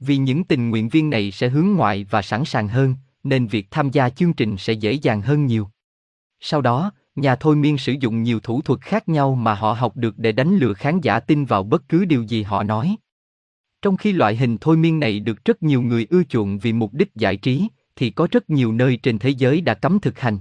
Vì 0.00 0.16
những 0.16 0.44
tình 0.44 0.70
nguyện 0.70 0.88
viên 0.88 1.10
này 1.10 1.30
sẽ 1.30 1.48
hướng 1.48 1.68
ngoại 1.68 2.06
và 2.10 2.22
sẵn 2.22 2.44
sàng 2.44 2.68
hơn, 2.68 2.94
nên 3.24 3.46
việc 3.46 3.70
tham 3.70 3.90
gia 3.90 4.10
chương 4.10 4.32
trình 4.32 4.56
sẽ 4.56 4.72
dễ 4.72 4.92
dàng 4.92 5.22
hơn 5.22 5.46
nhiều. 5.46 5.68
Sau 6.40 6.60
đó, 6.60 6.92
nhà 7.16 7.36
thôi 7.36 7.56
miên 7.56 7.78
sử 7.78 7.94
dụng 8.00 8.22
nhiều 8.22 8.40
thủ 8.40 8.62
thuật 8.62 8.80
khác 8.80 9.08
nhau 9.08 9.34
mà 9.34 9.54
họ 9.54 9.72
học 9.72 9.96
được 9.96 10.18
để 10.18 10.32
đánh 10.32 10.56
lừa 10.56 10.74
khán 10.74 11.00
giả 11.00 11.20
tin 11.20 11.44
vào 11.44 11.62
bất 11.62 11.88
cứ 11.88 12.04
điều 12.04 12.22
gì 12.22 12.42
họ 12.42 12.62
nói. 12.62 12.96
Trong 13.82 13.96
khi 13.96 14.12
loại 14.12 14.36
hình 14.36 14.58
thôi 14.60 14.76
miên 14.76 15.00
này 15.00 15.20
được 15.20 15.44
rất 15.44 15.62
nhiều 15.62 15.82
người 15.82 16.06
ưa 16.10 16.22
chuộng 16.24 16.58
vì 16.58 16.72
mục 16.72 16.94
đích 16.94 17.14
giải 17.14 17.36
trí, 17.36 17.68
thì 17.96 18.10
có 18.10 18.28
rất 18.30 18.50
nhiều 18.50 18.72
nơi 18.72 18.98
trên 19.02 19.18
thế 19.18 19.30
giới 19.30 19.60
đã 19.60 19.74
cấm 19.74 20.00
thực 20.00 20.18
hành. 20.18 20.38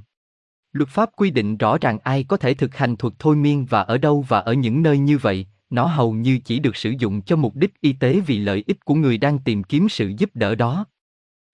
Luật 0.72 0.90
pháp 0.90 1.10
quy 1.16 1.32
định 1.32 1.58
rõ 1.58 1.78
ràng 1.78 2.00
ai 2.00 2.24
có 2.24 2.38
thể 2.38 2.54
thực 2.54 2.76
hành 2.76 2.96
thuật 2.96 3.14
thôi 3.20 3.36
miên 3.36 3.66
và 3.66 3.82
ở 3.82 3.98
đâu 3.98 4.26
và 4.28 4.40
ở 4.40 4.54
những 4.54 4.84
nơi 4.84 4.98
như 4.98 5.18
vậy, 5.18 5.48
nó 5.70 5.86
hầu 5.86 6.14
như 6.14 6.40
chỉ 6.46 6.60
được 6.60 6.76
sử 6.76 6.94
dụng 7.00 7.22
cho 7.22 7.36
mục 7.36 7.56
đích 7.56 7.82
y 7.82 7.94
tế 7.94 8.20
vì 8.20 8.38
lợi 8.38 8.64
ích 8.68 8.86
của 8.86 8.96
người 8.96 9.18
đang 9.18 9.40
tìm 9.40 9.64
kiếm 9.64 9.90
sự 9.90 10.14
giúp 10.18 10.30
đỡ 10.34 10.56
đó. 10.56 10.86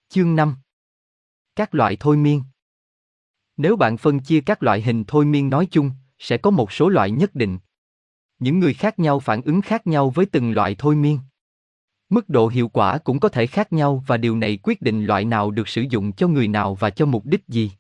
Chương 0.10 0.36
5 0.36 0.56
Các 1.56 1.76
loại 1.76 1.98
thôi 2.00 2.18
miên 2.18 2.44
Nếu 3.58 3.76
bạn 3.76 3.98
phân 3.98 4.20
chia 4.20 4.42
các 4.42 4.64
loại 4.64 4.82
hình 4.82 5.04
thôi 5.08 5.26
miên 5.26 5.50
nói 5.50 5.68
chung, 5.72 5.92
sẽ 6.20 6.38
có 6.38 6.52
một 6.52 6.72
số 6.72 6.90
loại 6.90 7.12
nhất 7.12 7.36
định. 7.36 7.58
Những 8.40 8.60
người 8.60 8.74
khác 8.74 9.00
nhau 9.00 9.20
phản 9.20 9.42
ứng 9.42 9.62
khác 9.62 9.88
nhau 9.88 10.10
với 10.10 10.26
từng 10.26 10.52
loại 10.52 10.76
thôi 10.78 10.96
miên. 10.96 11.20
Mức 12.14 12.30
độ 12.30 12.48
hiệu 12.48 12.68
quả 12.68 12.98
cũng 12.98 13.20
có 13.20 13.30
thể 13.30 13.48
khác 13.48 13.74
nhau 13.74 14.04
và 14.08 14.18
điều 14.18 14.38
này 14.38 14.60
quyết 14.64 14.82
định 14.82 15.06
loại 15.06 15.26
nào 15.26 15.52
được 15.52 15.68
sử 15.68 15.82
dụng 15.90 16.12
cho 16.12 16.28
người 16.28 16.48
nào 16.48 16.76
và 16.76 16.90
cho 16.90 17.06
mục 17.06 17.26
đích 17.26 17.48
gì. 17.48 17.72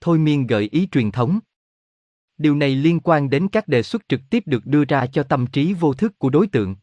Thôi 0.00 0.18
miên 0.18 0.46
gợi 0.46 0.68
ý 0.72 0.88
truyền 0.92 1.10
thống 1.10 1.38
Điều 2.38 2.54
này 2.54 2.74
liên 2.74 3.00
quan 3.00 3.30
đến 3.30 3.48
các 3.48 3.68
đề 3.68 3.82
xuất 3.82 4.08
trực 4.08 4.20
tiếp 4.30 4.42
được 4.46 4.66
đưa 4.66 4.84
ra 4.84 5.06
cho 5.06 5.22
tâm 5.22 5.46
trí 5.46 5.72
vô 5.72 5.94
thức 5.94 6.18
của 6.18 6.30
đối 6.30 6.46
tượng. 6.46 6.76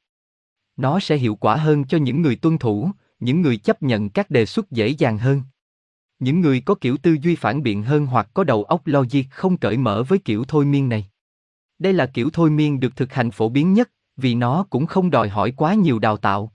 Nó 0.77 0.99
sẽ 0.99 1.17
hiệu 1.17 1.35
quả 1.35 1.55
hơn 1.55 1.83
cho 1.87 1.97
những 1.97 2.21
người 2.21 2.35
tuân 2.35 2.57
thủ, 2.57 2.91
những 3.19 3.41
người 3.41 3.57
chấp 3.57 3.83
nhận 3.83 4.09
các 4.09 4.29
đề 4.29 4.45
xuất 4.45 4.71
dễ 4.71 4.87
dàng 4.87 5.17
hơn. 5.17 5.41
Những 6.19 6.41
người 6.41 6.61
có 6.61 6.75
kiểu 6.75 6.97
tư 6.97 7.17
duy 7.21 7.35
phản 7.35 7.63
biện 7.63 7.83
hơn 7.83 8.05
hoặc 8.05 8.29
có 8.33 8.43
đầu 8.43 8.63
óc 8.63 8.81
logic 8.85 9.23
không 9.31 9.57
cởi 9.57 9.77
mở 9.77 10.03
với 10.03 10.19
kiểu 10.19 10.45
thôi 10.47 10.65
miên 10.65 10.89
này. 10.89 11.09
Đây 11.79 11.93
là 11.93 12.05
kiểu 12.05 12.29
thôi 12.33 12.49
miên 12.49 12.79
được 12.79 12.95
thực 12.95 13.13
hành 13.13 13.31
phổ 13.31 13.49
biến 13.49 13.73
nhất, 13.73 13.91
vì 14.17 14.35
nó 14.35 14.65
cũng 14.69 14.85
không 14.85 15.09
đòi 15.09 15.29
hỏi 15.29 15.51
quá 15.51 15.73
nhiều 15.73 15.99
đào 15.99 16.17
tạo. 16.17 16.51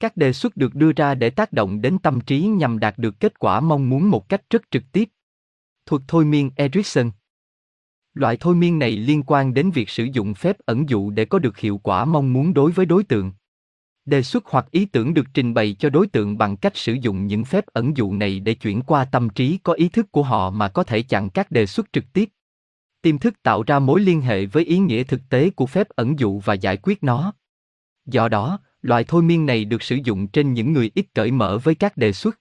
Các 0.00 0.16
đề 0.16 0.32
xuất 0.32 0.56
được 0.56 0.74
đưa 0.74 0.92
ra 0.92 1.14
để 1.14 1.30
tác 1.30 1.52
động 1.52 1.80
đến 1.80 1.98
tâm 1.98 2.20
trí 2.20 2.40
nhằm 2.42 2.78
đạt 2.78 2.98
được 2.98 3.20
kết 3.20 3.38
quả 3.38 3.60
mong 3.60 3.90
muốn 3.90 4.10
một 4.10 4.28
cách 4.28 4.42
rất 4.50 4.62
trực 4.70 4.82
tiếp. 4.92 5.08
Thuật 5.86 6.02
thôi 6.08 6.24
miên 6.24 6.50
Erickson 6.56 7.10
Loại 8.14 8.36
thôi 8.36 8.54
miên 8.54 8.78
này 8.78 8.90
liên 8.90 9.22
quan 9.22 9.54
đến 9.54 9.70
việc 9.70 9.90
sử 9.90 10.04
dụng 10.12 10.34
phép 10.34 10.56
ẩn 10.66 10.88
dụ 10.88 11.10
để 11.10 11.24
có 11.24 11.38
được 11.38 11.58
hiệu 11.58 11.80
quả 11.82 12.04
mong 12.04 12.32
muốn 12.32 12.54
đối 12.54 12.72
với 12.72 12.86
đối 12.86 13.04
tượng. 13.04 13.32
Đề 14.04 14.22
xuất 14.22 14.46
hoặc 14.46 14.70
ý 14.70 14.86
tưởng 14.86 15.14
được 15.14 15.26
trình 15.34 15.54
bày 15.54 15.76
cho 15.78 15.90
đối 15.90 16.06
tượng 16.06 16.38
bằng 16.38 16.56
cách 16.56 16.76
sử 16.76 16.92
dụng 16.92 17.26
những 17.26 17.44
phép 17.44 17.66
ẩn 17.66 17.96
dụ 17.96 18.12
này 18.12 18.40
để 18.40 18.54
chuyển 18.54 18.82
qua 18.82 19.04
tâm 19.04 19.28
trí 19.28 19.58
có 19.62 19.72
ý 19.72 19.88
thức 19.88 20.12
của 20.12 20.22
họ 20.22 20.50
mà 20.50 20.68
có 20.68 20.84
thể 20.84 21.02
chặn 21.02 21.30
các 21.30 21.50
đề 21.50 21.66
xuất 21.66 21.92
trực 21.92 22.04
tiếp. 22.12 22.28
Tiềm 23.02 23.18
thức 23.18 23.42
tạo 23.42 23.62
ra 23.62 23.78
mối 23.78 24.00
liên 24.00 24.20
hệ 24.20 24.46
với 24.46 24.64
ý 24.64 24.78
nghĩa 24.78 25.04
thực 25.04 25.20
tế 25.30 25.50
của 25.50 25.66
phép 25.66 25.88
ẩn 25.88 26.18
dụ 26.18 26.40
và 26.40 26.54
giải 26.54 26.76
quyết 26.76 27.04
nó. 27.04 27.32
Do 28.06 28.28
đó, 28.28 28.58
loại 28.86 29.04
thôi 29.04 29.22
miên 29.22 29.46
này 29.46 29.64
được 29.64 29.82
sử 29.82 29.96
dụng 30.04 30.26
trên 30.26 30.52
những 30.52 30.72
người 30.72 30.90
ít 30.94 31.06
cởi 31.14 31.30
mở 31.30 31.58
với 31.58 31.74
các 31.74 31.96
đề 31.96 32.12
xuất. 32.12 32.40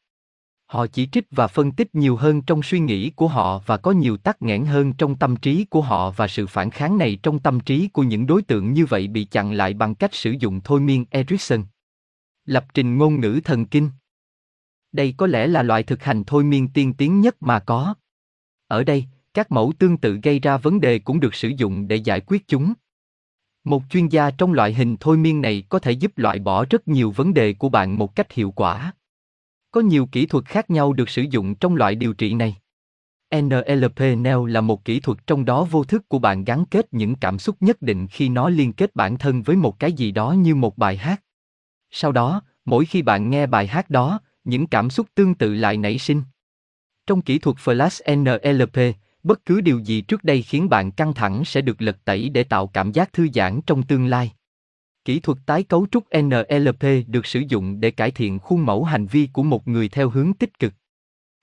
Họ 0.65 0.87
chỉ 0.87 1.07
trích 1.11 1.27
và 1.31 1.47
phân 1.47 1.71
tích 1.71 1.95
nhiều 1.95 2.15
hơn 2.15 2.41
trong 2.41 2.63
suy 2.63 2.79
nghĩ 2.79 3.09
của 3.09 3.27
họ 3.27 3.61
và 3.65 3.77
có 3.77 3.91
nhiều 3.91 4.17
tắc 4.17 4.41
nghẽn 4.41 4.65
hơn 4.65 4.93
trong 4.93 5.15
tâm 5.15 5.35
trí 5.35 5.65
của 5.65 5.81
họ 5.81 6.11
và 6.11 6.27
sự 6.27 6.47
phản 6.47 6.69
kháng 6.69 6.97
này 6.97 7.19
trong 7.23 7.39
tâm 7.39 7.59
trí 7.59 7.87
của 7.87 8.03
những 8.03 8.27
đối 8.27 8.41
tượng 8.41 8.73
như 8.73 8.85
vậy 8.85 9.07
bị 9.07 9.25
chặn 9.25 9.51
lại 9.51 9.73
bằng 9.73 9.95
cách 9.95 10.13
sử 10.13 10.31
dụng 10.31 10.61
thôi 10.63 10.79
miên 10.79 11.05
Erickson. 11.09 11.63
Lập 12.45 12.65
trình 12.73 12.97
ngôn 12.97 13.19
ngữ 13.19 13.39
thần 13.43 13.65
kinh 13.65 13.89
Đây 14.91 15.13
có 15.17 15.27
lẽ 15.27 15.47
là 15.47 15.63
loại 15.63 15.83
thực 15.83 16.03
hành 16.03 16.23
thôi 16.23 16.43
miên 16.43 16.67
tiên 16.67 16.93
tiến 16.93 17.21
nhất 17.21 17.35
mà 17.39 17.59
có. 17.59 17.95
Ở 18.67 18.83
đây, 18.83 19.05
các 19.33 19.51
mẫu 19.51 19.73
tương 19.79 19.97
tự 19.97 20.19
gây 20.23 20.39
ra 20.39 20.57
vấn 20.57 20.81
đề 20.81 20.99
cũng 20.99 21.19
được 21.19 21.35
sử 21.35 21.47
dụng 21.57 21.87
để 21.87 21.95
giải 21.95 22.21
quyết 22.21 22.47
chúng. 22.47 22.73
Một 23.65 23.83
chuyên 23.89 24.07
gia 24.07 24.31
trong 24.31 24.53
loại 24.53 24.73
hình 24.73 24.97
thôi 24.99 25.17
miên 25.17 25.41
này 25.41 25.63
có 25.69 25.79
thể 25.79 25.91
giúp 25.91 26.17
loại 26.17 26.39
bỏ 26.39 26.65
rất 26.69 26.87
nhiều 26.87 27.11
vấn 27.11 27.33
đề 27.33 27.53
của 27.53 27.69
bạn 27.69 27.97
một 27.97 28.15
cách 28.15 28.31
hiệu 28.31 28.51
quả. 28.51 28.93
Có 29.71 29.81
nhiều 29.81 30.05
kỹ 30.11 30.25
thuật 30.25 30.45
khác 30.45 30.69
nhau 30.69 30.93
được 30.93 31.09
sử 31.09 31.21
dụng 31.21 31.55
trong 31.55 31.75
loại 31.75 31.95
điều 31.95 32.13
trị 32.13 32.33
này. 32.33 32.55
NLP 33.35 33.99
NEO 34.17 34.45
là 34.45 34.61
một 34.61 34.85
kỹ 34.85 34.99
thuật 34.99 35.27
trong 35.27 35.45
đó 35.45 35.63
vô 35.63 35.83
thức 35.83 36.09
của 36.09 36.19
bạn 36.19 36.43
gắn 36.43 36.65
kết 36.65 36.93
những 36.93 37.15
cảm 37.15 37.39
xúc 37.39 37.55
nhất 37.59 37.81
định 37.81 38.07
khi 38.07 38.29
nó 38.29 38.49
liên 38.49 38.73
kết 38.73 38.95
bản 38.95 39.17
thân 39.17 39.41
với 39.41 39.55
một 39.55 39.79
cái 39.79 39.93
gì 39.93 40.11
đó 40.11 40.31
như 40.31 40.55
một 40.55 40.77
bài 40.77 40.97
hát. 40.97 41.21
Sau 41.91 42.11
đó, 42.11 42.41
mỗi 42.65 42.85
khi 42.85 43.01
bạn 43.01 43.29
nghe 43.29 43.45
bài 43.45 43.67
hát 43.67 43.89
đó, 43.89 44.19
những 44.43 44.67
cảm 44.67 44.89
xúc 44.89 45.07
tương 45.15 45.35
tự 45.35 45.53
lại 45.53 45.77
nảy 45.77 45.97
sinh. 45.97 46.21
Trong 47.07 47.21
kỹ 47.21 47.39
thuật 47.39 47.57
Flash 47.57 48.15
NLP, 48.15 48.95
bất 49.25 49.45
cứ 49.45 49.61
điều 49.61 49.79
gì 49.79 50.01
trước 50.01 50.23
đây 50.23 50.41
khiến 50.41 50.69
bạn 50.69 50.91
căng 50.91 51.13
thẳng 51.13 51.45
sẽ 51.45 51.61
được 51.61 51.81
lật 51.81 51.97
tẩy 52.05 52.29
để 52.29 52.43
tạo 52.43 52.67
cảm 52.67 52.91
giác 52.91 53.13
thư 53.13 53.27
giãn 53.33 53.61
trong 53.67 53.83
tương 53.83 54.05
lai. 54.05 54.31
Kỹ 55.05 55.19
thuật 55.19 55.37
tái 55.45 55.63
cấu 55.63 55.87
trúc 55.91 56.03
NLP 56.17 56.83
được 57.07 57.25
sử 57.25 57.39
dụng 57.39 57.79
để 57.79 57.91
cải 57.91 58.11
thiện 58.11 58.39
khuôn 58.39 58.65
mẫu 58.65 58.83
hành 58.83 59.05
vi 59.05 59.29
của 59.33 59.43
một 59.43 59.67
người 59.67 59.89
theo 59.89 60.09
hướng 60.09 60.33
tích 60.33 60.59
cực. 60.59 60.73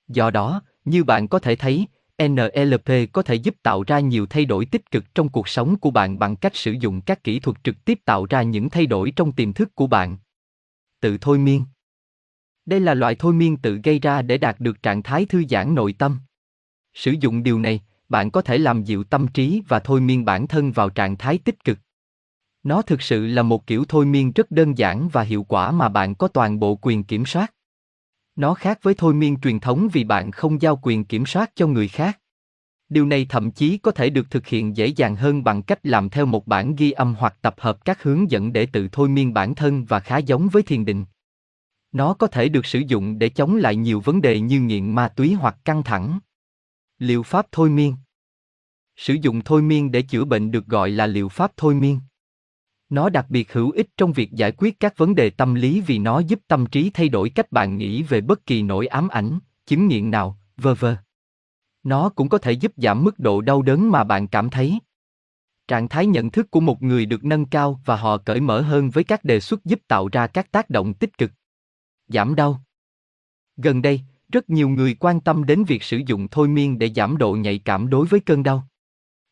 Do 0.09 0.31
đó, 0.31 0.63
như 0.85 1.05
bạn 1.05 1.29
có 1.29 1.39
thể 1.39 1.57
thấy, 1.57 1.87
NLP 2.23 3.13
có 3.13 3.23
thể 3.23 3.35
giúp 3.35 3.55
tạo 3.63 3.83
ra 3.87 4.01
nhiều 4.01 4.27
thay 4.27 4.45
đổi 4.45 4.67
tích 4.67 4.91
cực 4.91 5.15
trong 5.15 5.29
cuộc 5.29 5.49
sống 5.49 5.77
của 5.77 5.91
bạn 5.91 6.19
bằng 6.19 6.37
cách 6.37 6.57
sử 6.57 6.73
dụng 6.73 7.01
các 7.01 7.25
kỹ 7.25 7.41
thuật 7.41 7.57
trực 7.65 7.85
tiếp 7.85 7.99
tạo 8.05 8.27
ra 8.31 8.43
những 8.43 8.71
thay 8.71 8.87
đổi 8.87 9.13
trong 9.17 9.33
tiềm 9.33 9.53
thức 9.53 9.75
của 9.75 9.87
bạn. 9.87 10.17
Tự 11.01 11.19
thôi 11.21 11.39
miên 11.39 11.65
Đây 12.67 12.81
là 12.81 12.95
loại 12.95 13.15
thôi 13.15 13.33
miên 13.33 13.57
tự 13.57 13.81
gây 13.85 13.99
ra 13.99 14.23
để 14.23 14.39
đạt 14.39 14.61
được 14.61 14.83
trạng 14.83 15.03
thái 15.03 15.27
thư 15.27 15.45
giãn 15.51 15.75
nội 15.75 15.95
tâm. 15.99 16.21
Sử 16.95 17.15
dụng 17.21 17.43
điều 17.43 17.59
này, 17.59 17.81
bạn 18.09 18.31
có 18.31 18.43
thể 18.43 18.59
làm 18.59 18.85
dịu 18.85 19.05
tâm 19.05 19.29
trí 19.29 19.63
và 19.69 19.79
thôi 19.81 20.01
miên 20.01 20.25
bản 20.25 20.47
thân 20.47 20.73
vào 20.73 20.91
trạng 20.91 21.17
thái 21.17 21.39
tích 21.39 21.65
cực. 21.65 21.79
Nó 22.63 22.83
thực 22.83 23.03
sự 23.03 23.27
là 23.27 23.43
một 23.43 23.67
kiểu 23.67 23.85
thôi 23.89 24.07
miên 24.07 24.33
rất 24.33 24.51
đơn 24.51 24.79
giản 24.79 25.09
và 25.09 25.23
hiệu 25.23 25.43
quả 25.43 25.71
mà 25.71 25.89
bạn 25.89 26.15
có 26.15 26.29
toàn 26.29 26.61
bộ 26.61 26.79
quyền 26.83 27.05
kiểm 27.05 27.27
soát. 27.27 27.55
Nó 28.37 28.55
khác 28.55 28.79
với 28.83 28.95
thôi 28.95 29.15
miên 29.15 29.41
truyền 29.41 29.61
thống 29.61 29.89
vì 29.93 30.05
bạn 30.05 30.31
không 30.31 30.63
giao 30.63 30.81
quyền 30.83 31.05
kiểm 31.05 31.27
soát 31.27 31.51
cho 31.55 31.67
người 31.67 31.89
khác. 31.89 32.19
Điều 32.89 33.07
này 33.07 33.27
thậm 33.29 33.51
chí 33.51 33.79
có 33.79 33.91
thể 33.91 34.11
được 34.11 34.31
thực 34.31 34.47
hiện 34.47 34.77
dễ 34.77 34.87
dàng 34.87 35.17
hơn 35.17 35.45
bằng 35.45 35.63
cách 35.63 35.87
làm 35.87 36.09
theo 36.09 36.27
một 36.27 36.47
bản 36.47 36.77
ghi 36.77 36.91
âm 36.91 37.15
hoặc 37.19 37.37
tập 37.43 37.55
hợp 37.59 37.85
các 37.85 38.03
hướng 38.03 38.31
dẫn 38.31 38.53
để 38.53 38.67
tự 38.67 38.89
thôi 38.93 39.09
miên 39.09 39.35
bản 39.35 39.55
thân 39.55 39.85
và 39.85 40.01
khá 40.01 40.19
giống 40.19 40.49
với 40.49 40.63
thiền 40.63 40.85
định. 40.85 41.05
Nó 41.93 42.15
có 42.15 42.27
thể 42.27 42.49
được 42.49 42.67
sử 42.67 42.79
dụng 42.79 43.19
để 43.19 43.29
chống 43.29 43.57
lại 43.57 43.77
nhiều 43.77 44.01
vấn 44.01 44.21
đề 44.21 44.41
như 44.41 44.61
nghiện 44.61 44.95
ma 44.95 45.09
túy 45.09 45.33
hoặc 45.33 45.57
căng 45.65 45.83
thẳng. 45.83 46.19
Liệu 47.03 47.23
pháp 47.23 47.47
thôi 47.53 47.71
miên 47.71 47.97
Sử 48.97 49.15
dụng 49.15 49.41
thôi 49.45 49.63
miên 49.63 49.91
để 49.91 50.03
chữa 50.03 50.25
bệnh 50.25 50.51
được 50.51 50.67
gọi 50.67 50.91
là 50.91 51.07
liệu 51.07 51.29
pháp 51.29 51.53
thôi 51.57 51.75
miên. 51.75 52.01
Nó 52.89 53.09
đặc 53.09 53.27
biệt 53.29 53.53
hữu 53.53 53.71
ích 53.71 53.87
trong 53.97 54.13
việc 54.13 54.33
giải 54.33 54.53
quyết 54.53 54.81
các 54.81 54.97
vấn 54.97 55.15
đề 55.15 55.31
tâm 55.31 55.55
lý 55.55 55.81
vì 55.81 55.99
nó 55.99 56.19
giúp 56.19 56.41
tâm 56.49 56.67
trí 56.67 56.91
thay 56.91 57.09
đổi 57.09 57.31
cách 57.31 57.53
bạn 57.53 57.79
nghĩ 57.79 58.03
về 58.03 58.21
bất 58.21 58.47
kỳ 58.47 58.63
nỗi 58.63 58.87
ám 58.87 59.09
ảnh, 59.09 59.39
chứng 59.67 59.89
nghiện 59.89 60.11
nào, 60.11 60.39
vơ 60.57 60.75
vơ. 60.75 60.97
Nó 61.83 62.09
cũng 62.09 62.29
có 62.29 62.39
thể 62.39 62.53
giúp 62.53 62.73
giảm 62.77 63.05
mức 63.05 63.19
độ 63.19 63.41
đau 63.41 63.63
đớn 63.63 63.91
mà 63.91 64.05
bạn 64.05 64.29
cảm 64.29 64.51
thấy. 64.51 64.79
Trạng 65.69 65.89
thái 65.89 66.07
nhận 66.07 66.31
thức 66.31 66.51
của 66.51 66.61
một 66.61 66.83
người 66.83 67.07
được 67.07 67.25
nâng 67.25 67.47
cao 67.47 67.81
và 67.85 67.97
họ 67.97 68.19
cởi 68.19 68.41
mở 68.41 68.61
hơn 68.61 68.91
với 68.91 69.05
các 69.05 69.25
đề 69.25 69.41
xuất 69.41 69.65
giúp 69.65 69.81
tạo 69.89 70.09
ra 70.13 70.27
các 70.27 70.53
tác 70.53 70.71
động 70.71 70.95
tích 70.95 71.19
cực. 71.19 71.31
Giảm 72.09 72.35
đau. 72.35 72.63
Gần 73.57 73.83
đây, 73.83 74.01
rất 74.33 74.51
nhiều 74.51 74.69
người 74.69 74.97
quan 75.01 75.21
tâm 75.21 75.45
đến 75.45 75.65
việc 75.65 75.83
sử 75.83 76.01
dụng 76.07 76.29
thôi 76.29 76.49
miên 76.49 76.79
để 76.79 76.91
giảm 76.97 77.17
độ 77.17 77.33
nhạy 77.33 77.59
cảm 77.59 77.89
đối 77.89 78.07
với 78.07 78.21
cơn 78.21 78.43
đau. 78.43 78.69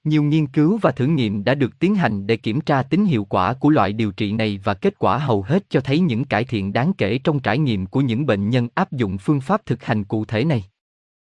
Nhiều 0.04 0.22
nghiên 0.22 0.46
cứu 0.46 0.78
và 0.82 0.90
thử 0.90 1.06
nghiệm 1.06 1.44
đã 1.44 1.54
được 1.54 1.78
tiến 1.78 1.94
hành 1.94 2.26
để 2.26 2.36
kiểm 2.36 2.60
tra 2.60 2.82
tính 2.82 3.04
hiệu 3.04 3.24
quả 3.24 3.54
của 3.54 3.70
loại 3.70 3.92
điều 3.92 4.12
trị 4.12 4.32
này 4.32 4.60
và 4.64 4.74
kết 4.74 4.98
quả 4.98 5.18
hầu 5.18 5.42
hết 5.42 5.64
cho 5.68 5.80
thấy 5.80 6.00
những 6.00 6.24
cải 6.24 6.44
thiện 6.44 6.72
đáng 6.72 6.92
kể 6.98 7.18
trong 7.18 7.40
trải 7.40 7.58
nghiệm 7.58 7.86
của 7.86 8.00
những 8.00 8.26
bệnh 8.26 8.50
nhân 8.50 8.68
áp 8.74 8.92
dụng 8.92 9.18
phương 9.18 9.40
pháp 9.40 9.66
thực 9.66 9.84
hành 9.84 10.04
cụ 10.04 10.24
thể 10.24 10.44
này. 10.44 10.64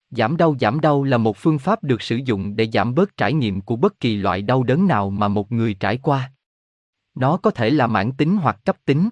Giảm 0.10 0.38
đau 0.38 0.56
giảm 0.60 0.80
đau 0.80 1.04
là 1.04 1.18
một 1.18 1.38
phương 1.38 1.60
pháp 1.60 1.84
được 1.84 2.02
sử 2.02 2.16
dụng 2.16 2.56
để 2.56 2.70
giảm 2.74 2.96
bớt 2.96 3.18
trải 3.18 3.34
nghiệm 3.34 3.62
của 3.62 3.76
bất 3.76 4.00
kỳ 4.00 4.16
loại 4.16 4.42
đau 4.42 4.64
đớn 4.64 4.88
nào 4.88 5.10
mà 5.10 5.28
một 5.28 5.52
người 5.52 5.74
trải 5.74 5.98
qua. 5.98 6.32
Nó 7.16 7.38
có 7.38 7.52
thể 7.52 7.70
là 7.70 7.88
mãn 7.88 8.12
tính 8.12 8.38
hoặc 8.38 8.60
cấp 8.66 8.78
tính. 8.86 9.10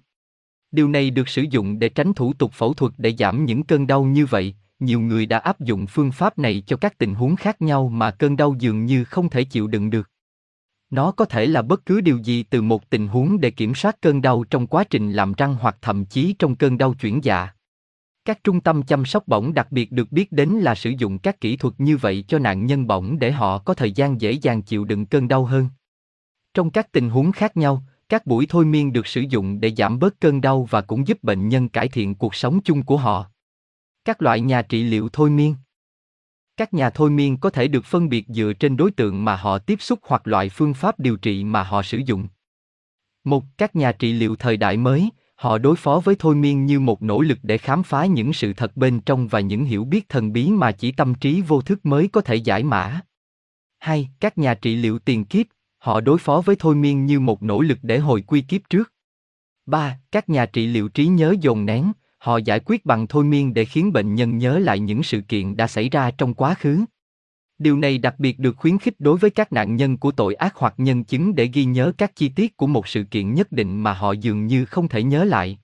Điều 0.75 0.87
này 0.87 1.09
được 1.09 1.29
sử 1.29 1.41
dụng 1.41 1.79
để 1.79 1.89
tránh 1.89 2.13
thủ 2.13 2.33
tục 2.33 2.51
phẫu 2.53 2.73
thuật 2.73 2.93
để 2.97 3.13
giảm 3.19 3.45
những 3.45 3.63
cơn 3.63 3.87
đau 3.87 4.03
như 4.03 4.25
vậy, 4.25 4.55
nhiều 4.79 4.99
người 4.99 5.25
đã 5.25 5.37
áp 5.37 5.59
dụng 5.59 5.87
phương 5.87 6.11
pháp 6.11 6.39
này 6.39 6.63
cho 6.67 6.77
các 6.77 6.97
tình 6.97 7.13
huống 7.13 7.35
khác 7.35 7.61
nhau 7.61 7.89
mà 7.89 8.11
cơn 8.11 8.37
đau 8.37 8.55
dường 8.59 8.85
như 8.85 9.03
không 9.03 9.29
thể 9.29 9.43
chịu 9.43 9.67
đựng 9.67 9.89
được. 9.89 10.09
Nó 10.89 11.11
có 11.11 11.25
thể 11.25 11.45
là 11.45 11.61
bất 11.61 11.85
cứ 11.85 12.01
điều 12.01 12.17
gì 12.17 12.43
từ 12.43 12.61
một 12.61 12.89
tình 12.89 13.07
huống 13.07 13.39
để 13.39 13.51
kiểm 13.51 13.75
soát 13.75 14.01
cơn 14.01 14.21
đau 14.21 14.43
trong 14.49 14.67
quá 14.67 14.83
trình 14.83 15.11
làm 15.11 15.33
răng 15.33 15.55
hoặc 15.59 15.77
thậm 15.81 16.05
chí 16.05 16.35
trong 16.39 16.55
cơn 16.55 16.77
đau 16.77 16.93
chuyển 16.93 17.23
dạ. 17.23 17.49
Các 18.25 18.43
trung 18.43 18.61
tâm 18.61 18.83
chăm 18.83 19.05
sóc 19.05 19.27
bỏng 19.27 19.53
đặc 19.53 19.71
biệt 19.71 19.91
được 19.91 20.11
biết 20.11 20.31
đến 20.31 20.49
là 20.49 20.75
sử 20.75 20.89
dụng 20.89 21.19
các 21.19 21.41
kỹ 21.41 21.57
thuật 21.57 21.73
như 21.77 21.97
vậy 21.97 22.25
cho 22.27 22.39
nạn 22.39 22.65
nhân 22.65 22.87
bỏng 22.87 23.19
để 23.19 23.31
họ 23.31 23.57
có 23.57 23.73
thời 23.73 23.91
gian 23.91 24.21
dễ 24.21 24.31
dàng 24.31 24.61
chịu 24.61 24.85
đựng 24.85 25.05
cơn 25.05 25.27
đau 25.27 25.45
hơn. 25.45 25.69
Trong 26.53 26.71
các 26.71 26.91
tình 26.91 27.09
huống 27.09 27.31
khác 27.31 27.57
nhau, 27.57 27.83
các 28.09 28.25
buổi 28.25 28.45
thôi 28.49 28.65
miên 28.65 28.93
được 28.93 29.07
sử 29.07 29.21
dụng 29.29 29.59
để 29.59 29.73
giảm 29.77 29.99
bớt 29.99 30.19
cơn 30.19 30.41
đau 30.41 30.67
và 30.69 30.81
cũng 30.81 31.07
giúp 31.07 31.23
bệnh 31.23 31.49
nhân 31.49 31.69
cải 31.69 31.87
thiện 31.87 32.15
cuộc 32.15 32.35
sống 32.35 32.59
chung 32.63 32.83
của 32.83 32.97
họ. 32.97 33.25
Các 34.05 34.21
loại 34.21 34.41
nhà 34.41 34.61
trị 34.61 34.83
liệu 34.83 35.09
thôi 35.09 35.29
miên 35.29 35.55
các 36.57 36.73
nhà 36.73 36.89
thôi 36.89 37.11
miên 37.11 37.37
có 37.37 37.49
thể 37.49 37.67
được 37.67 37.85
phân 37.85 38.09
biệt 38.09 38.25
dựa 38.27 38.53
trên 38.53 38.77
đối 38.77 38.91
tượng 38.91 39.25
mà 39.25 39.35
họ 39.35 39.57
tiếp 39.57 39.81
xúc 39.81 39.99
hoặc 40.03 40.27
loại 40.27 40.49
phương 40.49 40.73
pháp 40.73 40.99
điều 40.99 41.17
trị 41.17 41.43
mà 41.43 41.63
họ 41.63 41.83
sử 41.83 41.97
dụng. 42.05 42.27
Một, 43.23 43.43
các 43.57 43.75
nhà 43.75 43.91
trị 43.91 44.13
liệu 44.13 44.35
thời 44.35 44.57
đại 44.57 44.77
mới, 44.77 45.09
họ 45.35 45.57
đối 45.57 45.75
phó 45.75 46.01
với 46.03 46.15
thôi 46.19 46.35
miên 46.35 46.65
như 46.65 46.79
một 46.79 47.03
nỗ 47.03 47.21
lực 47.21 47.37
để 47.43 47.57
khám 47.57 47.83
phá 47.83 48.05
những 48.05 48.33
sự 48.33 48.53
thật 48.53 48.77
bên 48.77 48.99
trong 48.99 49.27
và 49.27 49.39
những 49.39 49.65
hiểu 49.65 49.85
biết 49.85 50.09
thần 50.09 50.33
bí 50.33 50.49
mà 50.49 50.71
chỉ 50.71 50.91
tâm 50.91 51.15
trí 51.15 51.41
vô 51.41 51.61
thức 51.61 51.85
mới 51.85 52.07
có 52.07 52.21
thể 52.21 52.35
giải 52.35 52.63
mã. 52.63 53.01
Hai, 53.79 54.09
các 54.19 54.37
nhà 54.37 54.53
trị 54.53 54.75
liệu 54.75 54.99
tiền 54.99 55.25
kiếp, 55.25 55.45
họ 55.85 56.01
đối 56.01 56.17
phó 56.17 56.41
với 56.41 56.55
thôi 56.59 56.75
miên 56.75 57.05
như 57.05 57.19
một 57.19 57.43
nỗ 57.43 57.61
lực 57.61 57.77
để 57.81 57.99
hồi 57.99 58.21
quy 58.21 58.41
kiếp 58.41 58.61
trước. 58.69 58.93
Ba, 59.65 59.99
các 60.11 60.29
nhà 60.29 60.45
trị 60.45 60.67
liệu 60.67 60.87
trí 60.89 61.07
nhớ 61.07 61.35
dồn 61.41 61.65
nén, 61.65 61.91
họ 62.17 62.37
giải 62.37 62.59
quyết 62.65 62.85
bằng 62.85 63.07
thôi 63.07 63.23
miên 63.23 63.53
để 63.53 63.65
khiến 63.65 63.93
bệnh 63.93 64.15
nhân 64.15 64.37
nhớ 64.37 64.59
lại 64.59 64.79
những 64.79 65.03
sự 65.03 65.21
kiện 65.21 65.55
đã 65.57 65.67
xảy 65.67 65.89
ra 65.89 66.11
trong 66.11 66.33
quá 66.33 66.53
khứ. 66.53 66.85
Điều 67.57 67.77
này 67.77 67.97
đặc 67.97 68.15
biệt 68.17 68.39
được 68.39 68.57
khuyến 68.57 68.77
khích 68.77 68.95
đối 68.99 69.17
với 69.17 69.29
các 69.29 69.53
nạn 69.53 69.75
nhân 69.75 69.97
của 69.97 70.11
tội 70.11 70.35
ác 70.35 70.55
hoặc 70.55 70.73
nhân 70.77 71.03
chứng 71.03 71.35
để 71.35 71.49
ghi 71.53 71.65
nhớ 71.65 71.91
các 71.97 72.15
chi 72.15 72.29
tiết 72.29 72.57
của 72.57 72.67
một 72.67 72.87
sự 72.87 73.03
kiện 73.03 73.33
nhất 73.33 73.51
định 73.51 73.83
mà 73.83 73.93
họ 73.93 74.11
dường 74.11 74.47
như 74.47 74.65
không 74.65 74.87
thể 74.87 75.03
nhớ 75.03 75.23
lại. 75.23 75.59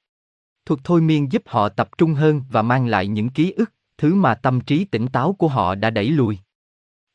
Thuật 0.65 0.79
thôi 0.83 1.01
miên 1.01 1.31
giúp 1.31 1.43
họ 1.45 1.69
tập 1.69 1.89
trung 1.97 2.13
hơn 2.13 2.43
và 2.51 2.61
mang 2.61 2.87
lại 2.87 3.07
những 3.07 3.29
ký 3.29 3.51
ức, 3.51 3.71
thứ 3.97 4.15
mà 4.15 4.35
tâm 4.35 4.61
trí 4.61 4.85
tỉnh 4.85 5.07
táo 5.07 5.33
của 5.33 5.47
họ 5.47 5.75
đã 5.75 5.89
đẩy 5.89 6.09
lùi. 6.09 6.37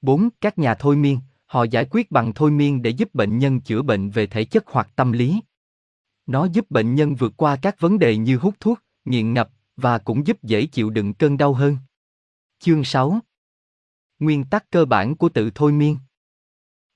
4. 0.02 0.28
Các 0.40 0.58
nhà 0.58 0.74
thôi 0.74 0.96
miên, 0.96 1.18
họ 1.46 1.64
giải 1.64 1.86
quyết 1.90 2.10
bằng 2.10 2.32
thôi 2.34 2.50
miên 2.50 2.82
để 2.82 2.90
giúp 2.90 3.14
bệnh 3.14 3.38
nhân 3.38 3.60
chữa 3.60 3.82
bệnh 3.82 4.10
về 4.10 4.26
thể 4.26 4.44
chất 4.44 4.64
hoặc 4.66 4.88
tâm 4.96 5.12
lý. 5.12 5.40
Nó 6.26 6.44
giúp 6.44 6.70
bệnh 6.70 6.94
nhân 6.94 7.14
vượt 7.14 7.32
qua 7.36 7.56
các 7.56 7.80
vấn 7.80 7.98
đề 7.98 8.16
như 8.16 8.36
hút 8.36 8.54
thuốc, 8.60 8.82
nghiện 9.04 9.34
ngập, 9.34 9.50
và 9.76 9.98
cũng 9.98 10.26
giúp 10.26 10.42
dễ 10.42 10.66
chịu 10.66 10.90
đựng 10.90 11.14
cơn 11.14 11.36
đau 11.36 11.54
hơn. 11.54 11.76
Chương 12.58 12.84
6 12.84 13.20
Nguyên 14.18 14.44
tắc 14.44 14.70
cơ 14.70 14.84
bản 14.84 15.16
của 15.16 15.28
tự 15.28 15.50
thôi 15.54 15.72
miên 15.72 15.98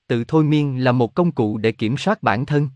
Tự 0.06 0.24
thôi 0.28 0.44
miên 0.44 0.84
là 0.84 0.92
một 0.92 1.14
công 1.14 1.32
cụ 1.32 1.58
để 1.58 1.72
kiểm 1.72 1.96
soát 1.96 2.22
bản 2.22 2.46
thân. 2.46 2.68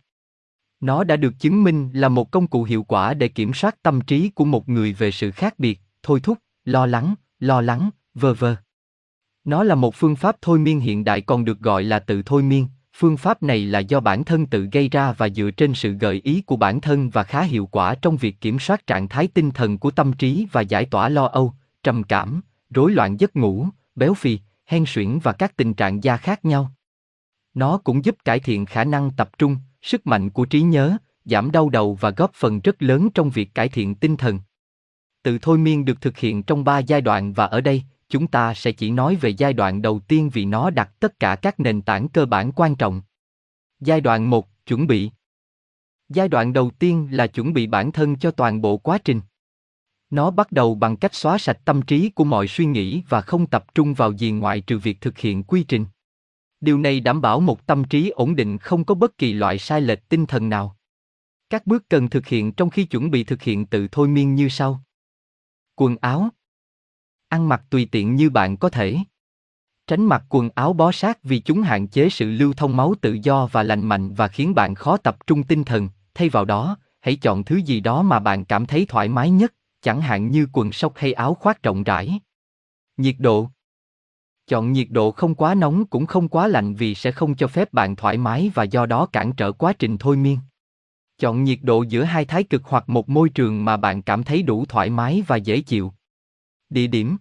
Nó 0.81 1.05
đã 1.05 1.17
được 1.17 1.35
chứng 1.39 1.65
minh 1.65 1.91
là 1.95 2.09
một 2.09 2.31
công 2.31 2.47
cụ 2.47 2.65
hiệu 2.65 2.83
quả 2.83 3.15
để 3.15 3.29
kiểm 3.29 3.55
soát 3.55 3.83
tâm 3.83 4.01
trí 4.01 4.29
của 4.29 4.45
một 4.45 4.69
người 4.69 4.93
về 4.93 5.11
sự 5.11 5.31
khác 5.31 5.59
biệt, 5.59 5.81
thôi 6.03 6.21
thúc, 6.23 6.39
lo 6.65 6.87
lắng, 6.87 7.15
lo 7.39 7.61
lắng, 7.61 7.91
vơ 8.15 8.35
vơ. 8.35 8.57
Nó 9.45 9.65
là 9.65 9.75
một 9.75 9.95
phương 9.95 10.17
pháp 10.17 10.37
thôi 10.43 10.59
miên 10.59 10.81
hiện 10.81 11.05
đại 11.05 11.21
còn 11.21 11.45
được 11.45 11.61
gọi 11.61 11.83
là 11.83 11.99
tự 11.99 12.23
thôi 12.23 12.43
miên, 12.43 12.67
Phương 12.97 13.17
pháp 13.17 13.43
này 13.43 13.67
là 13.67 13.79
do 13.79 14.01
bản 14.01 14.25
thân 14.25 14.47
tự 14.47 14.69
gây 14.73 14.89
ra 14.89 15.13
và 15.13 15.29
dựa 15.29 15.51
trên 15.51 15.75
sự 15.75 15.93
gợi 15.93 16.21
ý 16.25 16.43
của 16.43 16.57
bản 16.57 16.81
thân 16.81 17.11
và 17.11 17.23
khá 17.23 17.43
hiệu 17.43 17.67
quả 17.67 17.95
trong 17.95 18.17
việc 18.17 18.41
kiểm 18.41 18.59
soát 18.59 18.87
trạng 18.87 19.09
thái 19.09 19.29
tinh 19.29 19.51
thần 19.51 19.79
của 19.79 19.91
tâm 19.91 20.13
trí 20.13 20.47
và 20.53 20.61
giải 20.61 20.85
tỏa 20.85 21.09
lo 21.09 21.27
âu, 21.27 21.53
trầm 21.83 22.03
cảm, 22.03 22.41
rối 22.71 22.93
loạn 22.93 23.21
giấc 23.21 23.37
ngủ, 23.37 23.67
béo 23.95 24.15
phì, 24.15 24.39
hen 24.67 24.85
suyễn 24.87 25.19
và 25.19 25.33
các 25.33 25.57
tình 25.57 25.75
trạng 25.75 26.05
da 26.05 26.17
khác 26.17 26.45
nhau. 26.45 26.73
Nó 27.55 27.79
cũng 27.79 28.05
giúp 28.05 28.17
cải 28.25 28.41
thiện 28.41 28.67
khả 28.67 28.85
năng 28.85 29.11
tập 29.11 29.31
trung, 29.39 29.57
sức 29.83 30.07
mạnh 30.07 30.31
của 30.31 30.45
trí 30.45 30.63
nhớ, 30.63 30.97
giảm 31.25 31.51
đau 31.51 31.69
đầu 31.69 31.95
và 32.01 32.11
góp 32.11 32.35
phần 32.35 32.61
rất 32.61 32.83
lớn 32.83 33.09
trong 33.15 33.31
việc 33.31 33.55
cải 33.55 33.69
thiện 33.69 33.95
tinh 33.95 34.17
thần. 34.17 34.39
Tự 35.23 35.39
thôi 35.43 35.59
miên 35.59 35.85
được 35.85 36.01
thực 36.01 36.19
hiện 36.19 36.43
trong 36.43 36.65
ba 36.65 36.79
giai 36.79 37.01
đoạn 37.01 37.33
và 37.33 37.47
ở 37.47 37.61
đây, 37.61 37.83
chúng 38.15 38.27
ta 38.27 38.55
sẽ 38.55 38.73
chỉ 38.73 38.91
nói 38.91 39.17
về 39.17 39.31
giai 39.31 39.53
đoạn 39.53 39.83
đầu 39.83 40.01
tiên 40.09 40.31
vì 40.33 40.45
nó 40.45 40.71
đặt 40.71 40.91
tất 41.01 41.21
cả 41.21 41.37
các 41.37 41.61
nền 41.61 41.83
tảng 41.83 42.09
cơ 42.09 42.27
bản 42.27 42.53
quan 42.53 42.75
trọng. 42.75 43.03
Giai 43.81 44.01
đoạn 44.01 44.31
1, 44.31 44.49
chuẩn 44.67 44.87
bị. 44.87 45.11
Giai 46.09 46.29
đoạn 46.29 46.53
đầu 46.53 46.71
tiên 46.79 47.09
là 47.11 47.27
chuẩn 47.27 47.53
bị 47.53 47.67
bản 47.67 47.93
thân 47.93 48.17
cho 48.17 48.31
toàn 48.31 48.61
bộ 48.61 48.77
quá 48.77 48.99
trình. 49.05 49.21
Nó 50.11 50.31
bắt 50.31 50.53
đầu 50.53 50.75
bằng 50.75 50.97
cách 50.97 51.15
xóa 51.15 51.39
sạch 51.39 51.59
tâm 51.65 51.83
trí 51.83 52.11
của 52.11 52.25
mọi 52.25 52.49
suy 52.49 52.65
nghĩ 52.65 53.03
và 53.09 53.21
không 53.21 53.47
tập 53.47 53.75
trung 53.75 53.95
vào 53.95 54.13
gì 54.13 54.31
ngoại 54.31 54.61
trừ 54.61 54.79
việc 54.79 55.01
thực 55.01 55.19
hiện 55.19 55.43
quy 55.43 55.65
trình. 55.69 55.87
Điều 56.61 56.79
này 56.79 57.01
đảm 57.01 57.21
bảo 57.21 57.41
một 57.41 57.67
tâm 57.67 57.85
trí 57.85 58.11
ổn 58.11 58.37
định 58.37 58.59
không 58.59 58.85
có 58.85 58.95
bất 58.95 59.19
kỳ 59.19 59.33
loại 59.33 59.59
sai 59.59 59.81
lệch 59.81 60.09
tinh 60.09 60.27
thần 60.27 60.49
nào. 60.49 60.77
Các 61.51 61.67
bước 61.67 61.89
cần 61.89 62.11
thực 62.11 62.27
hiện 62.27 62.53
trong 62.53 62.71
khi 62.71 62.85
chuẩn 62.85 63.11
bị 63.11 63.25
thực 63.25 63.43
hiện 63.43 63.67
tự 63.67 63.89
thôi 63.93 64.09
miên 64.09 64.35
như 64.35 64.49
sau. 64.49 64.83
Quần 65.75 65.97
áo, 65.97 66.29
ăn 67.35 67.49
mặc 67.49 67.63
tùy 67.71 67.89
tiện 67.93 68.17
như 68.17 68.31
bạn 68.31 68.57
có 68.57 68.69
thể. 68.69 68.99
Tránh 69.87 70.07
mặc 70.07 70.25
quần 70.29 70.51
áo 70.55 70.73
bó 70.73 70.93
sát 70.93 71.19
vì 71.23 71.39
chúng 71.39 71.63
hạn 71.63 71.87
chế 71.89 72.09
sự 72.09 72.31
lưu 72.31 72.53
thông 72.53 72.77
máu 72.77 72.95
tự 73.01 73.19
do 73.23 73.49
và 73.53 73.63
lành 73.63 73.87
mạnh 73.87 74.15
và 74.15 74.29
khiến 74.29 74.55
bạn 74.55 74.75
khó 74.75 74.97
tập 74.97 75.17
trung 75.27 75.43
tinh 75.43 75.65
thần, 75.65 75.89
thay 76.15 76.29
vào 76.29 76.45
đó, 76.45 76.77
hãy 77.01 77.17
chọn 77.17 77.45
thứ 77.45 77.57
gì 77.57 77.81
đó 77.81 78.03
mà 78.03 78.19
bạn 78.19 78.45
cảm 78.45 78.67
thấy 78.67 78.87
thoải 78.89 79.09
mái 79.09 79.31
nhất, 79.31 79.55
chẳng 79.83 80.01
hạn 80.01 80.31
như 80.31 80.47
quần 80.53 80.73
sóc 80.73 80.93
hay 80.97 81.13
áo 81.13 81.35
khoác 81.35 81.63
rộng 81.63 81.83
rãi. 81.83 82.21
Nhiệt 82.97 83.17
độ 83.19 83.49
Chọn 84.47 84.73
nhiệt 84.73 84.87
độ 84.91 85.11
không 85.11 85.35
quá 85.35 85.55
nóng 85.55 85.87
cũng 85.87 86.07
không 86.07 86.29
quá 86.29 86.49
lạnh 86.49 86.75
vì 86.75 86.95
sẽ 86.95 87.13
không 87.13 87.35
cho 87.35 87.47
phép 87.47 87.73
bạn 87.73 87.97
thoải 87.97 88.19
mái 88.19 88.51
và 88.55 88.65
do 88.65 88.87
đó 88.87 89.07
cản 89.07 89.33
trở 89.33 89.53
quá 89.53 89.73
trình 89.73 89.99
thôi 89.99 90.17
miên. 90.17 90.39
Chọn 91.19 91.45
nhiệt 91.45 91.59
độ 91.63 91.83
giữa 91.83 92.03
hai 92.03 92.25
thái 92.25 92.45
cực 92.45 92.65
hoặc 92.65 92.89
một 92.89 93.09
môi 93.09 93.29
trường 93.29 93.65
mà 93.65 93.77
bạn 93.77 94.03
cảm 94.03 94.25
thấy 94.25 94.43
đủ 94.43 94.65
thoải 94.65 94.91
mái 94.91 95.23
và 95.27 95.37
dễ 95.37 95.61
chịu. 95.61 95.93
Địa 96.71 96.87
điểm 96.87 97.17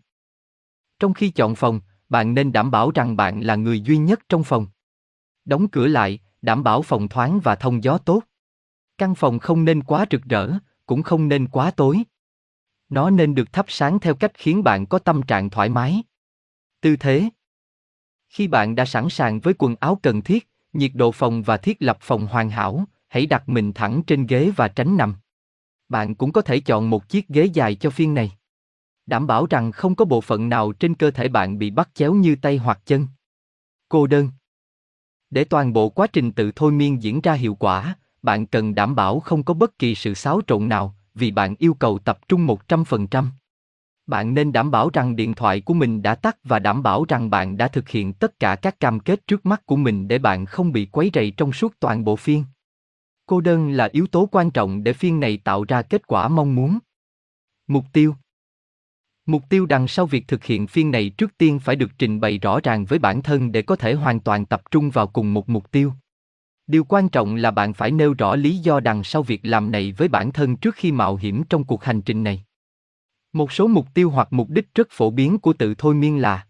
trong 0.99 1.13
khi 1.13 1.29
chọn 1.29 1.55
phòng, 1.55 1.81
bạn 2.09 2.33
nên 2.33 2.51
đảm 2.51 2.71
bảo 2.71 2.91
rằng 2.91 3.15
bạn 3.15 3.41
là 3.41 3.55
người 3.55 3.81
duy 3.81 3.97
nhất 3.97 4.19
trong 4.29 4.43
phòng. 4.43 4.67
Đóng 5.45 5.67
cửa 5.67 5.87
lại, 5.87 6.19
đảm 6.41 6.63
bảo 6.63 6.81
phòng 6.81 7.07
thoáng 7.07 7.39
và 7.39 7.55
thông 7.55 7.83
gió 7.83 7.97
tốt. 7.97 8.23
Căn 8.97 9.15
phòng 9.15 9.39
không 9.39 9.65
nên 9.65 9.83
quá 9.83 10.05
rực 10.11 10.23
rỡ, 10.23 10.51
cũng 10.85 11.03
không 11.03 11.27
nên 11.27 11.47
quá 11.47 11.71
tối. 11.71 12.03
Nó 12.89 13.09
nên 13.09 13.35
được 13.35 13.53
thắp 13.53 13.65
sáng 13.69 13.99
theo 13.99 14.15
cách 14.15 14.31
khiến 14.33 14.63
bạn 14.63 14.85
có 14.85 14.99
tâm 14.99 15.21
trạng 15.21 15.49
thoải 15.49 15.69
mái. 15.69 16.03
Tư 16.81 16.95
thế 16.95 17.29
Khi 18.29 18.47
bạn 18.47 18.75
đã 18.75 18.85
sẵn 18.85 19.09
sàng 19.09 19.39
với 19.39 19.53
quần 19.57 19.75
áo 19.79 19.99
cần 20.03 20.21
thiết, 20.21 20.49
nhiệt 20.73 20.91
độ 20.93 21.11
phòng 21.11 21.43
và 21.43 21.57
thiết 21.57 21.77
lập 21.79 21.97
phòng 22.01 22.27
hoàn 22.27 22.49
hảo, 22.49 22.85
hãy 23.07 23.25
đặt 23.25 23.49
mình 23.49 23.73
thẳng 23.73 24.01
trên 24.07 24.27
ghế 24.27 24.51
và 24.55 24.67
tránh 24.67 24.97
nằm. 24.97 25.15
Bạn 25.89 26.15
cũng 26.15 26.31
có 26.31 26.41
thể 26.41 26.59
chọn 26.59 26.89
một 26.89 27.09
chiếc 27.09 27.27
ghế 27.27 27.45
dài 27.45 27.75
cho 27.75 27.89
phiên 27.89 28.13
này 28.13 28.37
đảm 29.05 29.27
bảo 29.27 29.45
rằng 29.49 29.71
không 29.71 29.95
có 29.95 30.05
bộ 30.05 30.21
phận 30.21 30.49
nào 30.49 30.71
trên 30.71 30.95
cơ 30.95 31.11
thể 31.11 31.27
bạn 31.27 31.59
bị 31.59 31.71
bắt 31.71 31.89
chéo 31.93 32.13
như 32.13 32.35
tay 32.41 32.57
hoặc 32.57 32.79
chân. 32.85 33.07
Cô 33.89 34.07
đơn 34.07 34.29
Để 35.29 35.43
toàn 35.43 35.73
bộ 35.73 35.89
quá 35.89 36.07
trình 36.07 36.31
tự 36.31 36.51
thôi 36.55 36.71
miên 36.71 37.03
diễn 37.03 37.21
ra 37.21 37.33
hiệu 37.33 37.55
quả, 37.55 37.95
bạn 38.21 38.45
cần 38.45 38.75
đảm 38.75 38.95
bảo 38.95 39.19
không 39.19 39.43
có 39.43 39.53
bất 39.53 39.79
kỳ 39.79 39.95
sự 39.95 40.13
xáo 40.13 40.41
trộn 40.47 40.69
nào, 40.69 40.95
vì 41.15 41.31
bạn 41.31 41.55
yêu 41.59 41.73
cầu 41.73 41.99
tập 41.99 42.19
trung 42.27 42.47
100%. 42.47 43.25
Bạn 44.07 44.33
nên 44.33 44.51
đảm 44.51 44.71
bảo 44.71 44.89
rằng 44.93 45.15
điện 45.15 45.33
thoại 45.33 45.61
của 45.61 45.73
mình 45.73 46.01
đã 46.01 46.15
tắt 46.15 46.37
và 46.43 46.59
đảm 46.59 46.83
bảo 46.83 47.05
rằng 47.07 47.29
bạn 47.29 47.57
đã 47.57 47.67
thực 47.67 47.89
hiện 47.89 48.13
tất 48.13 48.39
cả 48.39 48.55
các 48.55 48.79
cam 48.79 48.99
kết 48.99 49.27
trước 49.27 49.45
mắt 49.45 49.65
của 49.65 49.75
mình 49.75 50.07
để 50.07 50.17
bạn 50.17 50.45
không 50.45 50.71
bị 50.71 50.85
quấy 50.85 51.11
rầy 51.13 51.31
trong 51.31 51.53
suốt 51.53 51.73
toàn 51.79 52.03
bộ 52.03 52.15
phiên. 52.15 52.45
Cô 53.25 53.41
đơn 53.41 53.71
là 53.71 53.89
yếu 53.91 54.07
tố 54.07 54.29
quan 54.31 54.51
trọng 54.51 54.83
để 54.83 54.93
phiên 54.93 55.19
này 55.19 55.37
tạo 55.37 55.63
ra 55.67 55.81
kết 55.81 56.07
quả 56.07 56.27
mong 56.27 56.55
muốn. 56.55 56.79
Mục 57.67 57.85
tiêu 57.93 58.15
Mục 59.25 59.43
tiêu 59.49 59.65
đằng 59.65 59.87
sau 59.87 60.05
việc 60.05 60.27
thực 60.27 60.43
hiện 60.43 60.67
phiên 60.67 60.91
này 60.91 61.09
trước 61.09 61.37
tiên 61.37 61.59
phải 61.59 61.75
được 61.75 61.91
trình 61.97 62.19
bày 62.19 62.37
rõ 62.37 62.59
ràng 62.63 62.85
với 62.85 62.99
bản 62.99 63.21
thân 63.21 63.51
để 63.51 63.61
có 63.61 63.75
thể 63.75 63.93
hoàn 63.93 64.19
toàn 64.19 64.45
tập 64.45 64.61
trung 64.71 64.89
vào 64.89 65.07
cùng 65.07 65.33
một 65.33 65.49
mục 65.49 65.71
tiêu. 65.71 65.93
Điều 66.67 66.83
quan 66.83 67.09
trọng 67.09 67.35
là 67.35 67.51
bạn 67.51 67.73
phải 67.73 67.91
nêu 67.91 68.13
rõ 68.13 68.35
lý 68.35 68.57
do 68.57 68.79
đằng 68.79 69.03
sau 69.03 69.23
việc 69.23 69.39
làm 69.43 69.71
này 69.71 69.91
với 69.91 70.07
bản 70.07 70.31
thân 70.31 70.57
trước 70.57 70.75
khi 70.75 70.91
mạo 70.91 71.15
hiểm 71.15 71.43
trong 71.43 71.63
cuộc 71.63 71.83
hành 71.83 72.01
trình 72.01 72.23
này. 72.23 72.43
Một 73.33 73.51
số 73.51 73.67
mục 73.67 73.87
tiêu 73.93 74.09
hoặc 74.09 74.33
mục 74.33 74.49
đích 74.49 74.75
rất 74.75 74.87
phổ 74.91 75.11
biến 75.11 75.37
của 75.37 75.53
tự 75.53 75.75
thôi 75.77 75.95
miên 75.95 76.21
là 76.21 76.47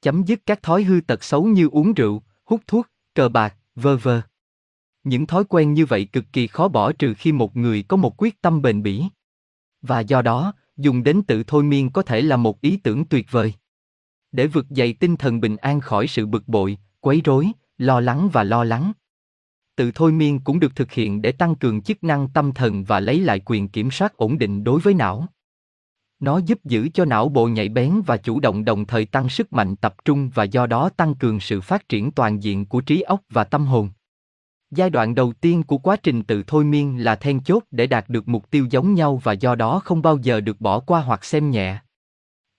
chấm 0.00 0.22
dứt 0.24 0.40
các 0.46 0.62
thói 0.62 0.82
hư 0.82 1.00
tật 1.06 1.24
xấu 1.24 1.44
như 1.44 1.68
uống 1.68 1.92
rượu, 1.92 2.22
hút 2.44 2.60
thuốc, 2.66 2.88
cờ 3.14 3.28
bạc, 3.28 3.56
vơ 3.74 3.96
vơ. 3.96 4.22
Những 5.04 5.26
thói 5.26 5.44
quen 5.44 5.74
như 5.74 5.86
vậy 5.86 6.04
cực 6.04 6.24
kỳ 6.32 6.46
khó 6.46 6.68
bỏ 6.68 6.92
trừ 6.92 7.14
khi 7.14 7.32
một 7.32 7.56
người 7.56 7.82
có 7.82 7.96
một 7.96 8.14
quyết 8.22 8.42
tâm 8.42 8.62
bền 8.62 8.82
bỉ. 8.82 9.04
Và 9.82 10.00
do 10.00 10.22
đó, 10.22 10.52
dùng 10.76 11.02
đến 11.02 11.22
tự 11.22 11.42
thôi 11.46 11.62
miên 11.62 11.90
có 11.90 12.02
thể 12.02 12.22
là 12.22 12.36
một 12.36 12.60
ý 12.60 12.76
tưởng 12.76 13.04
tuyệt 13.04 13.26
vời. 13.30 13.54
Để 14.32 14.46
vực 14.46 14.70
dậy 14.70 14.92
tinh 15.00 15.16
thần 15.16 15.40
bình 15.40 15.56
an 15.56 15.80
khỏi 15.80 16.06
sự 16.06 16.26
bực 16.26 16.48
bội, 16.48 16.78
quấy 17.00 17.20
rối, 17.24 17.48
lo 17.78 18.00
lắng 18.00 18.28
và 18.32 18.44
lo 18.44 18.64
lắng. 18.64 18.92
Tự 19.76 19.90
thôi 19.94 20.12
miên 20.12 20.40
cũng 20.40 20.60
được 20.60 20.76
thực 20.76 20.92
hiện 20.92 21.22
để 21.22 21.32
tăng 21.32 21.54
cường 21.54 21.82
chức 21.82 22.04
năng 22.04 22.28
tâm 22.28 22.52
thần 22.52 22.84
và 22.84 23.00
lấy 23.00 23.20
lại 23.20 23.40
quyền 23.44 23.68
kiểm 23.68 23.90
soát 23.90 24.16
ổn 24.16 24.38
định 24.38 24.64
đối 24.64 24.80
với 24.80 24.94
não. 24.94 25.26
Nó 26.20 26.38
giúp 26.38 26.64
giữ 26.64 26.88
cho 26.94 27.04
não 27.04 27.28
bộ 27.28 27.48
nhạy 27.48 27.68
bén 27.68 28.02
và 28.06 28.16
chủ 28.16 28.40
động 28.40 28.64
đồng 28.64 28.86
thời 28.86 29.04
tăng 29.04 29.28
sức 29.28 29.52
mạnh 29.52 29.76
tập 29.76 29.94
trung 30.04 30.30
và 30.34 30.44
do 30.44 30.66
đó 30.66 30.88
tăng 30.88 31.14
cường 31.14 31.40
sự 31.40 31.60
phát 31.60 31.88
triển 31.88 32.10
toàn 32.10 32.42
diện 32.42 32.66
của 32.66 32.80
trí 32.80 33.00
óc 33.00 33.20
và 33.30 33.44
tâm 33.44 33.66
hồn. 33.66 33.90
Giai 34.74 34.90
đoạn 34.90 35.14
đầu 35.14 35.32
tiên 35.32 35.62
của 35.62 35.78
quá 35.78 35.96
trình 35.96 36.22
tự 36.22 36.42
thôi 36.46 36.64
miên 36.64 37.04
là 37.04 37.16
then 37.16 37.42
chốt 37.42 37.62
để 37.70 37.86
đạt 37.86 38.08
được 38.08 38.28
mục 38.28 38.50
tiêu 38.50 38.66
giống 38.70 38.94
nhau 38.94 39.20
và 39.24 39.32
do 39.32 39.54
đó 39.54 39.80
không 39.84 40.02
bao 40.02 40.18
giờ 40.18 40.40
được 40.40 40.60
bỏ 40.60 40.80
qua 40.80 41.00
hoặc 41.00 41.24
xem 41.24 41.50
nhẹ. 41.50 41.78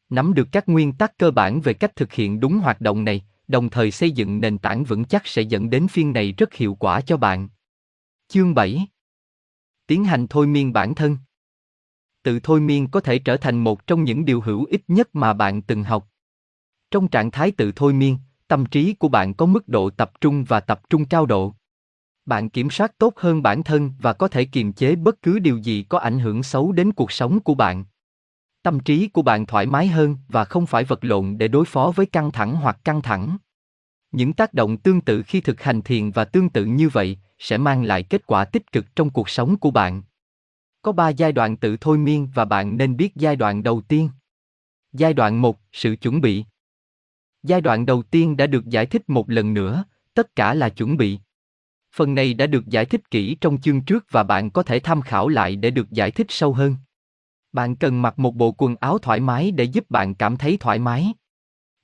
Nắm 0.10 0.34
được 0.34 0.48
các 0.52 0.70
nguyên 0.70 0.94
tắc 0.94 1.18
cơ 1.18 1.32
bản 1.32 1.62
về 1.62 1.74
cách 1.74 1.96
thực 1.96 2.14
hiện 2.14 2.40
đúng 2.40 2.60
hoạt 2.60 2.82
động 2.82 3.04
này, 3.04 3.26
đồng 3.48 3.70
thời 3.70 3.92
xây 3.92 4.12
dựng 4.12 4.42
nền 4.42 4.58
tảng 4.58 4.84
vững 4.84 5.06
chắc 5.06 5.28
sẽ 5.28 5.42
dẫn 5.42 5.70
đến 5.70 5.88
phiên 5.88 6.14
này 6.14 6.32
rất 6.32 6.54
hiệu 6.54 6.76
quả 6.76 7.02
cho 7.02 7.18
bạn. 7.18 7.50
Chương 8.28 8.54
7 8.54 8.88
Tiến 9.88 10.06
hành 10.06 10.28
thôi 10.28 10.48
miên 10.48 10.74
bản 10.74 10.96
thân 10.96 11.18
Tự 12.24 12.40
thôi 12.44 12.60
miên 12.60 12.88
có 12.88 13.00
thể 13.00 13.20
trở 13.20 13.38
thành 13.38 13.64
một 13.64 13.88
trong 13.88 14.04
những 14.04 14.26
điều 14.26 14.42
hữu 14.42 14.66
ích 14.66 14.84
nhất 14.88 15.16
mà 15.16 15.34
bạn 15.34 15.62
từng 15.62 15.84
học. 15.84 16.08
Trong 16.92 17.08
trạng 17.08 17.32
thái 17.32 17.52
tự 17.52 17.72
thôi 17.76 17.94
miên, 17.94 18.18
tâm 18.48 18.66
trí 18.66 18.94
của 18.94 19.08
bạn 19.08 19.34
có 19.34 19.46
mức 19.46 19.68
độ 19.68 19.90
tập 19.90 20.12
trung 20.22 20.44
và 20.44 20.60
tập 20.60 20.82
trung 20.90 21.06
cao 21.06 21.26
độ. 21.26 21.54
Bạn 22.26 22.50
kiểm 22.50 22.70
soát 22.70 22.98
tốt 22.98 23.14
hơn 23.18 23.42
bản 23.42 23.64
thân 23.64 23.92
và 24.00 24.14
có 24.14 24.28
thể 24.28 24.46
kiềm 24.46 24.74
chế 24.74 24.96
bất 24.96 25.22
cứ 25.22 25.40
điều 25.40 25.58
gì 25.58 25.86
có 25.90 26.00
ảnh 26.00 26.20
hưởng 26.20 26.44
xấu 26.44 26.72
đến 26.72 26.94
cuộc 26.94 27.12
sống 27.12 27.40
của 27.40 27.56
bạn. 27.56 27.86
Tâm 28.62 28.80
trí 28.80 29.08
của 29.08 29.22
bạn 29.22 29.46
thoải 29.46 29.66
mái 29.66 29.88
hơn 29.88 30.18
và 30.28 30.46
không 30.46 30.66
phải 30.66 30.84
vật 30.84 31.00
lộn 31.04 31.38
để 31.38 31.48
đối 31.48 31.66
phó 31.66 31.92
với 31.96 32.06
căng 32.06 32.32
thẳng 32.32 32.56
hoặc 32.56 32.80
căng 32.84 33.02
thẳng. 33.02 33.38
Những 34.12 34.34
tác 34.34 34.54
động 34.54 34.78
tương 34.78 35.02
tự 35.02 35.24
khi 35.24 35.42
thực 35.42 35.62
hành 35.62 35.82
thiền 35.82 36.12
và 36.12 36.26
tương 36.26 36.50
tự 36.50 36.66
như 36.66 36.90
vậy 36.90 37.18
sẽ 37.40 37.58
mang 37.58 37.84
lại 37.84 38.04
kết 38.04 38.26
quả 38.26 38.46
tích 38.46 38.72
cực 38.72 38.96
trong 38.96 39.10
cuộc 39.10 39.30
sống 39.30 39.58
của 39.58 39.72
bạn. 39.72 40.04
Có 40.82 40.92
ba 40.92 41.10
giai 41.10 41.32
đoạn 41.32 41.58
tự 41.58 41.78
thôi 41.82 41.98
miên 41.98 42.28
và 42.36 42.46
bạn 42.46 42.78
nên 42.78 42.98
biết 42.98 43.16
giai 43.16 43.36
đoạn 43.36 43.64
đầu 43.64 43.82
tiên. 43.82 44.10
Giai 44.94 45.14
đoạn 45.14 45.42
một, 45.42 45.60
sự 45.72 45.96
chuẩn 45.96 46.22
bị. 46.22 46.46
Giai 47.44 47.62
đoạn 47.62 47.86
đầu 47.86 48.04
tiên 48.04 48.38
đã 48.38 48.48
được 48.48 48.66
giải 48.66 48.86
thích 48.86 49.10
một 49.10 49.30
lần 49.30 49.54
nữa, 49.54 49.84
tất 50.14 50.36
cả 50.36 50.54
là 50.54 50.70
chuẩn 50.70 50.98
bị. 50.98 51.20
Phần 51.96 52.16
này 52.16 52.34
đã 52.34 52.48
được 52.48 52.68
giải 52.68 52.86
thích 52.86 53.12
kỹ 53.12 53.38
trong 53.42 53.62
chương 53.62 53.82
trước 53.82 54.06
và 54.12 54.24
bạn 54.24 54.50
có 54.50 54.64
thể 54.64 54.80
tham 54.80 55.02
khảo 55.02 55.30
lại 55.30 55.56
để 55.56 55.72
được 55.72 55.92
giải 55.92 56.12
thích 56.12 56.28
sâu 56.30 56.54
hơn. 56.54 56.76
Bạn 57.52 57.76
cần 57.76 58.02
mặc 58.02 58.20
một 58.20 58.36
bộ 58.36 58.52
quần 58.52 58.76
áo 58.76 58.98
thoải 58.98 59.20
mái 59.20 59.52
để 59.52 59.64
giúp 59.64 59.90
bạn 59.90 60.16
cảm 60.16 60.38
thấy 60.38 60.58
thoải 60.58 60.80
mái. 60.80 61.14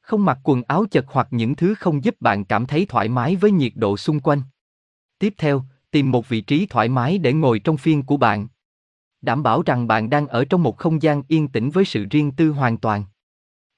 Không 0.02 0.26
mặc 0.26 0.40
quần 0.44 0.64
áo 0.64 0.86
chật 0.92 1.06
hoặc 1.08 1.28
những 1.32 1.56
thứ 1.56 1.74
không 1.74 2.04
giúp 2.04 2.16
bạn 2.20 2.46
cảm 2.46 2.66
thấy 2.66 2.86
thoải 2.86 3.10
mái 3.10 3.36
với 3.36 3.52
nhiệt 3.52 3.72
độ 3.76 3.98
xung 3.98 4.20
quanh. 4.20 4.42
Tiếp 5.20 5.34
theo, 5.38 5.64
tìm 5.92 6.12
một 6.12 6.30
vị 6.30 6.42
trí 6.42 6.66
thoải 6.66 6.90
mái 6.90 7.18
để 7.18 7.34
ngồi 7.34 7.60
trong 7.60 7.78
phiên 7.78 8.04
của 8.04 8.18
bạn. 8.18 8.48
Đảm 9.22 9.44
bảo 9.44 9.62
rằng 9.66 9.88
bạn 9.88 10.10
đang 10.10 10.28
ở 10.28 10.46
trong 10.46 10.64
một 10.64 10.78
không 10.78 11.02
gian 11.02 11.24
yên 11.28 11.48
tĩnh 11.48 11.70
với 11.70 11.86
sự 11.86 12.06
riêng 12.12 12.32
tư 12.32 12.50
hoàn 12.50 12.78
toàn. 12.78 13.04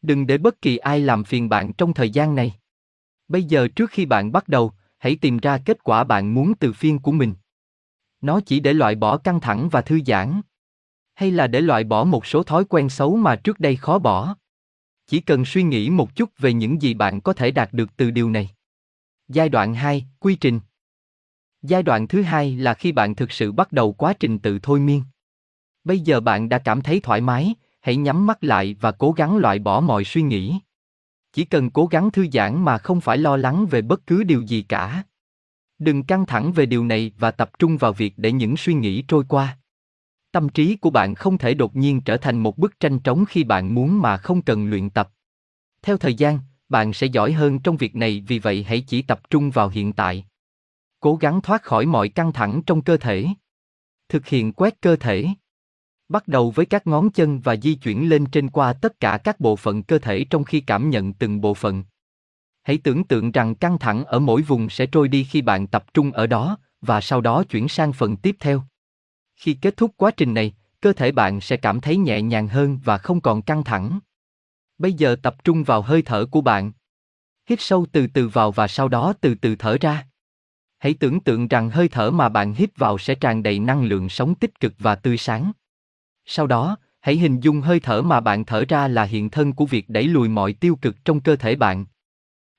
Đừng 0.01 0.27
để 0.27 0.37
bất 0.37 0.61
kỳ 0.61 0.77
ai 0.77 0.99
làm 0.99 1.23
phiền 1.23 1.49
bạn 1.49 1.73
trong 1.73 1.93
thời 1.93 2.09
gian 2.09 2.35
này. 2.35 2.53
Bây 3.27 3.43
giờ 3.43 3.67
trước 3.75 3.89
khi 3.91 4.05
bạn 4.05 4.31
bắt 4.31 4.47
đầu, 4.47 4.73
hãy 5.01 5.15
tìm 5.15 5.37
ra 5.37 5.57
kết 5.65 5.83
quả 5.83 6.03
bạn 6.03 6.33
muốn 6.33 6.53
từ 6.59 6.73
phiên 6.73 6.99
của 6.99 7.11
mình. 7.11 7.33
Nó 8.21 8.39
chỉ 8.45 8.59
để 8.59 8.73
loại 8.73 8.95
bỏ 8.95 9.17
căng 9.17 9.39
thẳng 9.39 9.69
và 9.69 9.81
thư 9.81 9.99
giãn, 10.05 10.41
hay 11.13 11.31
là 11.31 11.47
để 11.47 11.61
loại 11.61 11.83
bỏ 11.83 12.03
một 12.03 12.25
số 12.25 12.43
thói 12.43 12.65
quen 12.65 12.89
xấu 12.89 13.15
mà 13.15 13.35
trước 13.35 13.59
đây 13.59 13.75
khó 13.75 13.99
bỏ. 13.99 14.35
Chỉ 15.07 15.19
cần 15.19 15.45
suy 15.45 15.63
nghĩ 15.63 15.89
một 15.89 16.15
chút 16.15 16.29
về 16.37 16.53
những 16.53 16.81
gì 16.81 16.93
bạn 16.93 17.21
có 17.21 17.33
thể 17.33 17.51
đạt 17.51 17.73
được 17.73 17.97
từ 17.97 18.11
điều 18.11 18.29
này. 18.29 18.49
Giai 19.27 19.49
đoạn 19.49 19.73
2, 19.73 20.05
quy 20.19 20.35
trình. 20.35 20.59
Giai 21.61 21.83
đoạn 21.83 22.07
thứ 22.07 22.21
hai 22.21 22.55
là 22.55 22.73
khi 22.73 22.91
bạn 22.91 23.15
thực 23.15 23.31
sự 23.31 23.51
bắt 23.51 23.71
đầu 23.71 23.93
quá 23.93 24.13
trình 24.13 24.39
tự 24.39 24.59
thôi 24.63 24.79
miên. 24.79 25.03
Bây 25.83 25.99
giờ 25.99 26.19
bạn 26.19 26.49
đã 26.49 26.57
cảm 26.57 26.81
thấy 26.81 26.99
thoải 26.99 27.21
mái, 27.21 27.53
hãy 27.81 27.95
nhắm 27.95 28.25
mắt 28.25 28.43
lại 28.43 28.75
và 28.81 28.91
cố 28.91 29.11
gắng 29.11 29.37
loại 29.37 29.59
bỏ 29.59 29.79
mọi 29.79 30.03
suy 30.03 30.21
nghĩ. 30.21 30.59
Chỉ 31.33 31.45
cần 31.45 31.69
cố 31.69 31.85
gắng 31.85 32.11
thư 32.11 32.27
giãn 32.33 32.65
mà 32.65 32.77
không 32.77 33.01
phải 33.01 33.17
lo 33.17 33.37
lắng 33.37 33.65
về 33.65 33.81
bất 33.81 34.07
cứ 34.07 34.23
điều 34.23 34.41
gì 34.41 34.61
cả. 34.61 35.03
Đừng 35.79 36.03
căng 36.03 36.25
thẳng 36.25 36.51
về 36.51 36.65
điều 36.65 36.85
này 36.85 37.11
và 37.17 37.31
tập 37.31 37.59
trung 37.59 37.77
vào 37.77 37.93
việc 37.93 38.13
để 38.17 38.31
những 38.31 38.57
suy 38.57 38.73
nghĩ 38.73 39.01
trôi 39.01 39.23
qua. 39.29 39.57
Tâm 40.31 40.49
trí 40.49 40.75
của 40.75 40.89
bạn 40.89 41.15
không 41.15 41.37
thể 41.37 41.53
đột 41.53 41.75
nhiên 41.75 42.01
trở 42.01 42.17
thành 42.17 42.39
một 42.39 42.57
bức 42.57 42.79
tranh 42.79 42.99
trống 42.99 43.25
khi 43.25 43.43
bạn 43.43 43.75
muốn 43.75 44.01
mà 44.01 44.17
không 44.17 44.41
cần 44.41 44.69
luyện 44.69 44.89
tập. 44.89 45.09
Theo 45.81 45.97
thời 45.97 46.13
gian, 46.13 46.39
bạn 46.69 46.93
sẽ 46.93 47.07
giỏi 47.07 47.31
hơn 47.31 47.59
trong 47.59 47.77
việc 47.77 47.95
này 47.95 48.23
vì 48.27 48.39
vậy 48.39 48.63
hãy 48.63 48.81
chỉ 48.81 49.01
tập 49.01 49.21
trung 49.29 49.51
vào 49.51 49.69
hiện 49.69 49.93
tại. 49.93 50.25
Cố 50.99 51.15
gắng 51.15 51.41
thoát 51.41 51.63
khỏi 51.63 51.85
mọi 51.85 52.09
căng 52.09 52.33
thẳng 52.33 52.61
trong 52.65 52.81
cơ 52.81 52.97
thể. 52.97 53.27
Thực 54.09 54.27
hiện 54.27 54.53
quét 54.53 54.81
cơ 54.81 54.95
thể. 54.95 55.27
Bắt 56.11 56.27
đầu 56.27 56.51
với 56.51 56.65
các 56.65 56.87
ngón 56.87 57.09
chân 57.09 57.39
và 57.39 57.55
di 57.55 57.75
chuyển 57.75 58.09
lên 58.09 58.25
trên 58.25 58.49
qua 58.49 58.73
tất 58.73 58.99
cả 58.99 59.17
các 59.23 59.39
bộ 59.39 59.55
phận 59.55 59.83
cơ 59.83 59.99
thể 59.99 60.25
trong 60.29 60.43
khi 60.43 60.59
cảm 60.59 60.89
nhận 60.89 61.13
từng 61.13 61.41
bộ 61.41 61.53
phận. 61.53 61.83
Hãy 62.63 62.77
tưởng 62.77 63.03
tượng 63.03 63.31
rằng 63.31 63.55
căng 63.55 63.79
thẳng 63.79 64.05
ở 64.05 64.19
mỗi 64.19 64.41
vùng 64.41 64.69
sẽ 64.69 64.85
trôi 64.85 65.07
đi 65.07 65.23
khi 65.23 65.41
bạn 65.41 65.67
tập 65.67 65.85
trung 65.93 66.11
ở 66.11 66.27
đó, 66.27 66.57
và 66.81 67.01
sau 67.01 67.21
đó 67.21 67.43
chuyển 67.43 67.67
sang 67.67 67.93
phần 67.93 68.17
tiếp 68.17 68.35
theo. 68.39 68.63
Khi 69.35 69.53
kết 69.53 69.77
thúc 69.77 69.91
quá 69.97 70.11
trình 70.11 70.33
này, 70.33 70.53
cơ 70.81 70.93
thể 70.93 71.11
bạn 71.11 71.41
sẽ 71.41 71.57
cảm 71.57 71.81
thấy 71.81 71.97
nhẹ 71.97 72.21
nhàng 72.21 72.47
hơn 72.47 72.79
và 72.83 72.97
không 72.97 73.21
còn 73.21 73.41
căng 73.41 73.63
thẳng. 73.63 73.99
Bây 74.77 74.93
giờ 74.93 75.15
tập 75.23 75.43
trung 75.43 75.63
vào 75.63 75.81
hơi 75.81 76.01
thở 76.01 76.25
của 76.25 76.41
bạn. 76.41 76.71
Hít 77.49 77.61
sâu 77.61 77.85
từ 77.91 78.07
từ 78.07 78.27
vào 78.27 78.51
và 78.51 78.67
sau 78.67 78.87
đó 78.87 79.13
từ 79.21 79.35
từ 79.35 79.55
thở 79.55 79.77
ra. 79.81 80.07
Hãy 80.79 80.93
tưởng 80.93 81.19
tượng 81.19 81.47
rằng 81.47 81.69
hơi 81.69 81.87
thở 81.89 82.11
mà 82.11 82.29
bạn 82.29 82.53
hít 82.53 82.77
vào 82.77 82.97
sẽ 82.97 83.15
tràn 83.15 83.43
đầy 83.43 83.59
năng 83.59 83.83
lượng 83.83 84.09
sống 84.09 84.35
tích 84.35 84.59
cực 84.59 84.73
và 84.79 84.95
tươi 84.95 85.17
sáng. 85.17 85.51
Sau 86.25 86.47
đó, 86.47 86.77
hãy 86.99 87.15
hình 87.15 87.39
dung 87.39 87.61
hơi 87.61 87.79
thở 87.79 88.01
mà 88.01 88.19
bạn 88.19 88.45
thở 88.45 88.65
ra 88.69 88.87
là 88.87 89.03
hiện 89.03 89.29
thân 89.29 89.53
của 89.53 89.65
việc 89.65 89.89
đẩy 89.89 90.03
lùi 90.03 90.29
mọi 90.29 90.53
tiêu 90.53 90.75
cực 90.81 91.05
trong 91.05 91.19
cơ 91.19 91.35
thể 91.35 91.55
bạn. 91.55 91.85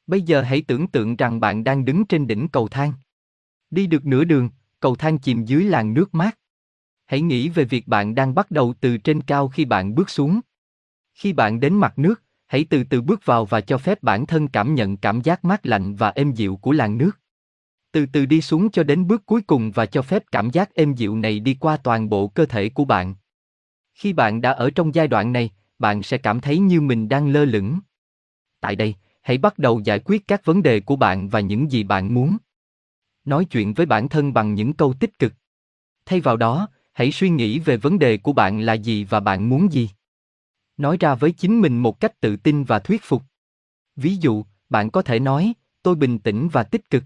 Bây 0.06 0.22
giờ 0.22 0.42
hãy 0.42 0.62
tưởng 0.62 0.86
tượng 0.86 1.16
rằng 1.16 1.40
bạn 1.40 1.64
đang 1.64 1.84
đứng 1.84 2.04
trên 2.04 2.26
đỉnh 2.26 2.48
cầu 2.48 2.68
thang. 2.68 2.92
Đi 3.70 3.86
được 3.86 4.06
nửa 4.06 4.24
đường, 4.24 4.50
cầu 4.80 4.96
thang 4.96 5.18
chìm 5.18 5.44
dưới 5.44 5.64
làn 5.64 5.94
nước 5.94 6.14
mát. 6.14 6.38
Hãy 7.06 7.20
nghĩ 7.20 7.48
về 7.48 7.64
việc 7.64 7.88
bạn 7.88 8.14
đang 8.14 8.34
bắt 8.34 8.50
đầu 8.50 8.74
từ 8.80 8.96
trên 8.96 9.20
cao 9.20 9.48
khi 9.48 9.64
bạn 9.64 9.94
bước 9.94 10.10
xuống. 10.10 10.40
Khi 11.14 11.32
bạn 11.32 11.60
đến 11.60 11.74
mặt 11.74 11.98
nước, 11.98 12.22
hãy 12.46 12.66
từ 12.70 12.84
từ 12.84 13.00
bước 13.00 13.26
vào 13.26 13.44
và 13.44 13.60
cho 13.60 13.78
phép 13.78 14.02
bản 14.02 14.26
thân 14.26 14.48
cảm 14.48 14.74
nhận 14.74 14.96
cảm 14.96 15.20
giác 15.20 15.44
mát 15.44 15.66
lạnh 15.66 15.94
và 15.94 16.08
êm 16.08 16.32
dịu 16.32 16.56
của 16.56 16.72
làn 16.72 16.98
nước. 16.98 17.10
Từ 17.92 18.06
từ 18.12 18.26
đi 18.26 18.40
xuống 18.40 18.70
cho 18.70 18.82
đến 18.82 19.06
bước 19.06 19.26
cuối 19.26 19.42
cùng 19.42 19.70
và 19.70 19.86
cho 19.86 20.02
phép 20.02 20.22
cảm 20.32 20.50
giác 20.50 20.74
êm 20.74 20.94
dịu 20.94 21.16
này 21.16 21.40
đi 21.40 21.56
qua 21.60 21.76
toàn 21.76 22.08
bộ 22.08 22.28
cơ 22.28 22.46
thể 22.46 22.68
của 22.68 22.84
bạn. 22.84 23.14
Khi 23.95 24.12
bạn 24.12 24.40
đã 24.40 24.51
ở 24.51 24.70
trong 24.70 24.95
giai 24.95 25.09
đoạn 25.09 25.32
này, 25.32 25.51
bạn 25.78 26.03
sẽ 26.03 26.18
cảm 26.18 26.40
thấy 26.40 26.59
như 26.59 26.80
mình 26.80 27.09
đang 27.09 27.28
lơ 27.28 27.45
lửng. 27.45 27.78
Tại 28.61 28.76
đây, 28.76 28.95
hãy 29.22 29.38
bắt 29.38 29.59
đầu 29.59 29.80
giải 29.84 29.99
quyết 29.99 30.28
các 30.28 30.45
vấn 30.45 30.62
đề 30.62 30.80
của 30.80 30.97
bạn 30.97 31.28
và 31.28 31.40
những 31.40 31.70
gì 31.70 31.84
bạn 31.84 32.14
muốn. 32.14 32.36
Nói 33.24 33.45
chuyện 33.45 33.74
với 33.74 33.86
bản 33.86 34.09
thân 34.09 34.32
bằng 34.32 34.55
những 34.55 34.72
câu 34.72 34.95
tích 35.01 35.18
cực. 35.18 35.32
Thay 36.07 36.20
vào 36.20 36.36
đó, 36.36 36.68
hãy 36.93 37.12
suy 37.12 37.30
nghĩ 37.30 37.59
về 37.59 37.76
vấn 37.76 37.99
đề 37.99 38.16
của 38.16 38.32
bạn 38.32 38.61
là 38.61 38.72
gì 38.72 39.05
và 39.05 39.20
bạn 39.20 39.49
muốn 39.49 39.72
gì. 39.72 39.90
Nói 40.76 40.97
ra 41.01 41.14
với 41.14 41.32
chính 41.32 41.61
mình 41.61 41.78
một 41.78 42.01
cách 42.01 42.20
tự 42.20 42.36
tin 42.36 42.64
và 42.64 42.78
thuyết 42.78 43.03
phục. 43.05 43.22
Ví 43.97 44.16
dụ, 44.16 44.45
bạn 44.68 44.90
có 44.90 45.03
thể 45.03 45.18
nói, 45.18 45.53
tôi 45.82 45.95
bình 45.95 46.18
tĩnh 46.18 46.49
và 46.53 46.62
tích 46.62 46.90
cực. 46.90 47.05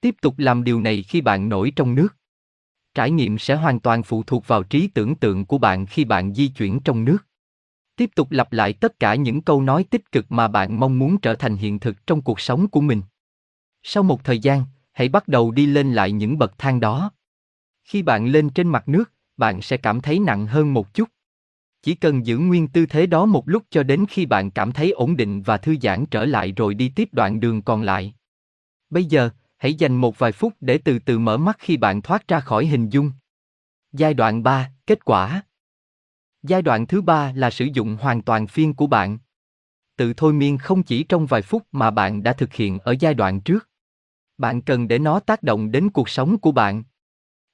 Tiếp 0.00 0.14
tục 0.20 0.34
làm 0.38 0.64
điều 0.64 0.80
này 0.80 1.02
khi 1.02 1.20
bạn 1.20 1.48
nổi 1.48 1.72
trong 1.76 1.94
nước. 1.94 2.16
Trải 2.94 3.10
nghiệm 3.10 3.38
sẽ 3.38 3.54
hoàn 3.54 3.80
toàn 3.80 4.02
phụ 4.02 4.22
thuộc 4.22 4.48
vào 4.48 4.62
trí 4.62 4.88
tưởng 4.88 5.14
tượng 5.14 5.44
của 5.44 5.58
bạn 5.58 5.86
khi 5.86 6.04
bạn 6.04 6.34
di 6.34 6.48
chuyển 6.48 6.80
trong 6.80 7.04
nước. 7.04 7.18
Tiếp 7.96 8.10
tục 8.14 8.30
lặp 8.30 8.52
lại 8.52 8.72
tất 8.72 9.00
cả 9.00 9.14
những 9.14 9.42
câu 9.42 9.62
nói 9.62 9.84
tích 9.90 10.12
cực 10.12 10.32
mà 10.32 10.48
bạn 10.48 10.80
mong 10.80 10.98
muốn 10.98 11.20
trở 11.20 11.34
thành 11.34 11.56
hiện 11.56 11.78
thực 11.78 12.06
trong 12.06 12.22
cuộc 12.22 12.40
sống 12.40 12.68
của 12.68 12.80
mình. 12.80 13.02
Sau 13.82 14.02
một 14.02 14.24
thời 14.24 14.38
gian, 14.38 14.64
hãy 14.92 15.08
bắt 15.08 15.28
đầu 15.28 15.50
đi 15.50 15.66
lên 15.66 15.92
lại 15.92 16.12
những 16.12 16.38
bậc 16.38 16.58
thang 16.58 16.80
đó. 16.80 17.10
Khi 17.84 18.02
bạn 18.02 18.26
lên 18.26 18.50
trên 18.50 18.68
mặt 18.68 18.88
nước, 18.88 19.12
bạn 19.36 19.62
sẽ 19.62 19.76
cảm 19.76 20.00
thấy 20.00 20.18
nặng 20.18 20.46
hơn 20.46 20.74
một 20.74 20.94
chút. 20.94 21.08
Chỉ 21.82 21.94
cần 21.94 22.26
giữ 22.26 22.38
nguyên 22.38 22.68
tư 22.68 22.86
thế 22.86 23.06
đó 23.06 23.26
một 23.26 23.48
lúc 23.48 23.62
cho 23.70 23.82
đến 23.82 24.04
khi 24.08 24.26
bạn 24.26 24.50
cảm 24.50 24.72
thấy 24.72 24.90
ổn 24.90 25.16
định 25.16 25.42
và 25.42 25.56
thư 25.56 25.76
giãn 25.82 26.06
trở 26.06 26.24
lại 26.24 26.52
rồi 26.56 26.74
đi 26.74 26.88
tiếp 26.88 27.08
đoạn 27.12 27.40
đường 27.40 27.62
còn 27.62 27.82
lại. 27.82 28.14
Bây 28.90 29.04
giờ, 29.04 29.30
hãy 29.64 29.74
dành 29.74 29.96
một 29.96 30.18
vài 30.18 30.32
phút 30.32 30.54
để 30.60 30.78
từ 30.78 30.98
từ 30.98 31.18
mở 31.18 31.36
mắt 31.36 31.56
khi 31.58 31.76
bạn 31.76 32.02
thoát 32.02 32.28
ra 32.28 32.40
khỏi 32.40 32.66
hình 32.66 32.88
dung. 32.88 33.12
Giai 33.92 34.14
đoạn 34.14 34.42
3, 34.42 34.70
kết 34.86 35.04
quả. 35.04 35.42
Giai 36.42 36.62
đoạn 36.62 36.86
thứ 36.86 37.02
ba 37.02 37.32
là 37.32 37.50
sử 37.50 37.64
dụng 37.64 37.96
hoàn 38.00 38.22
toàn 38.22 38.46
phiên 38.46 38.74
của 38.74 38.86
bạn. 38.86 39.18
Tự 39.96 40.12
thôi 40.16 40.32
miên 40.32 40.58
không 40.58 40.82
chỉ 40.82 41.04
trong 41.04 41.26
vài 41.26 41.42
phút 41.42 41.66
mà 41.72 41.90
bạn 41.90 42.22
đã 42.22 42.32
thực 42.32 42.54
hiện 42.54 42.78
ở 42.78 42.94
giai 43.00 43.14
đoạn 43.14 43.40
trước. 43.40 43.68
Bạn 44.38 44.62
cần 44.62 44.88
để 44.88 44.98
nó 44.98 45.20
tác 45.20 45.42
động 45.42 45.70
đến 45.70 45.90
cuộc 45.90 46.08
sống 46.08 46.38
của 46.38 46.52
bạn. 46.52 46.82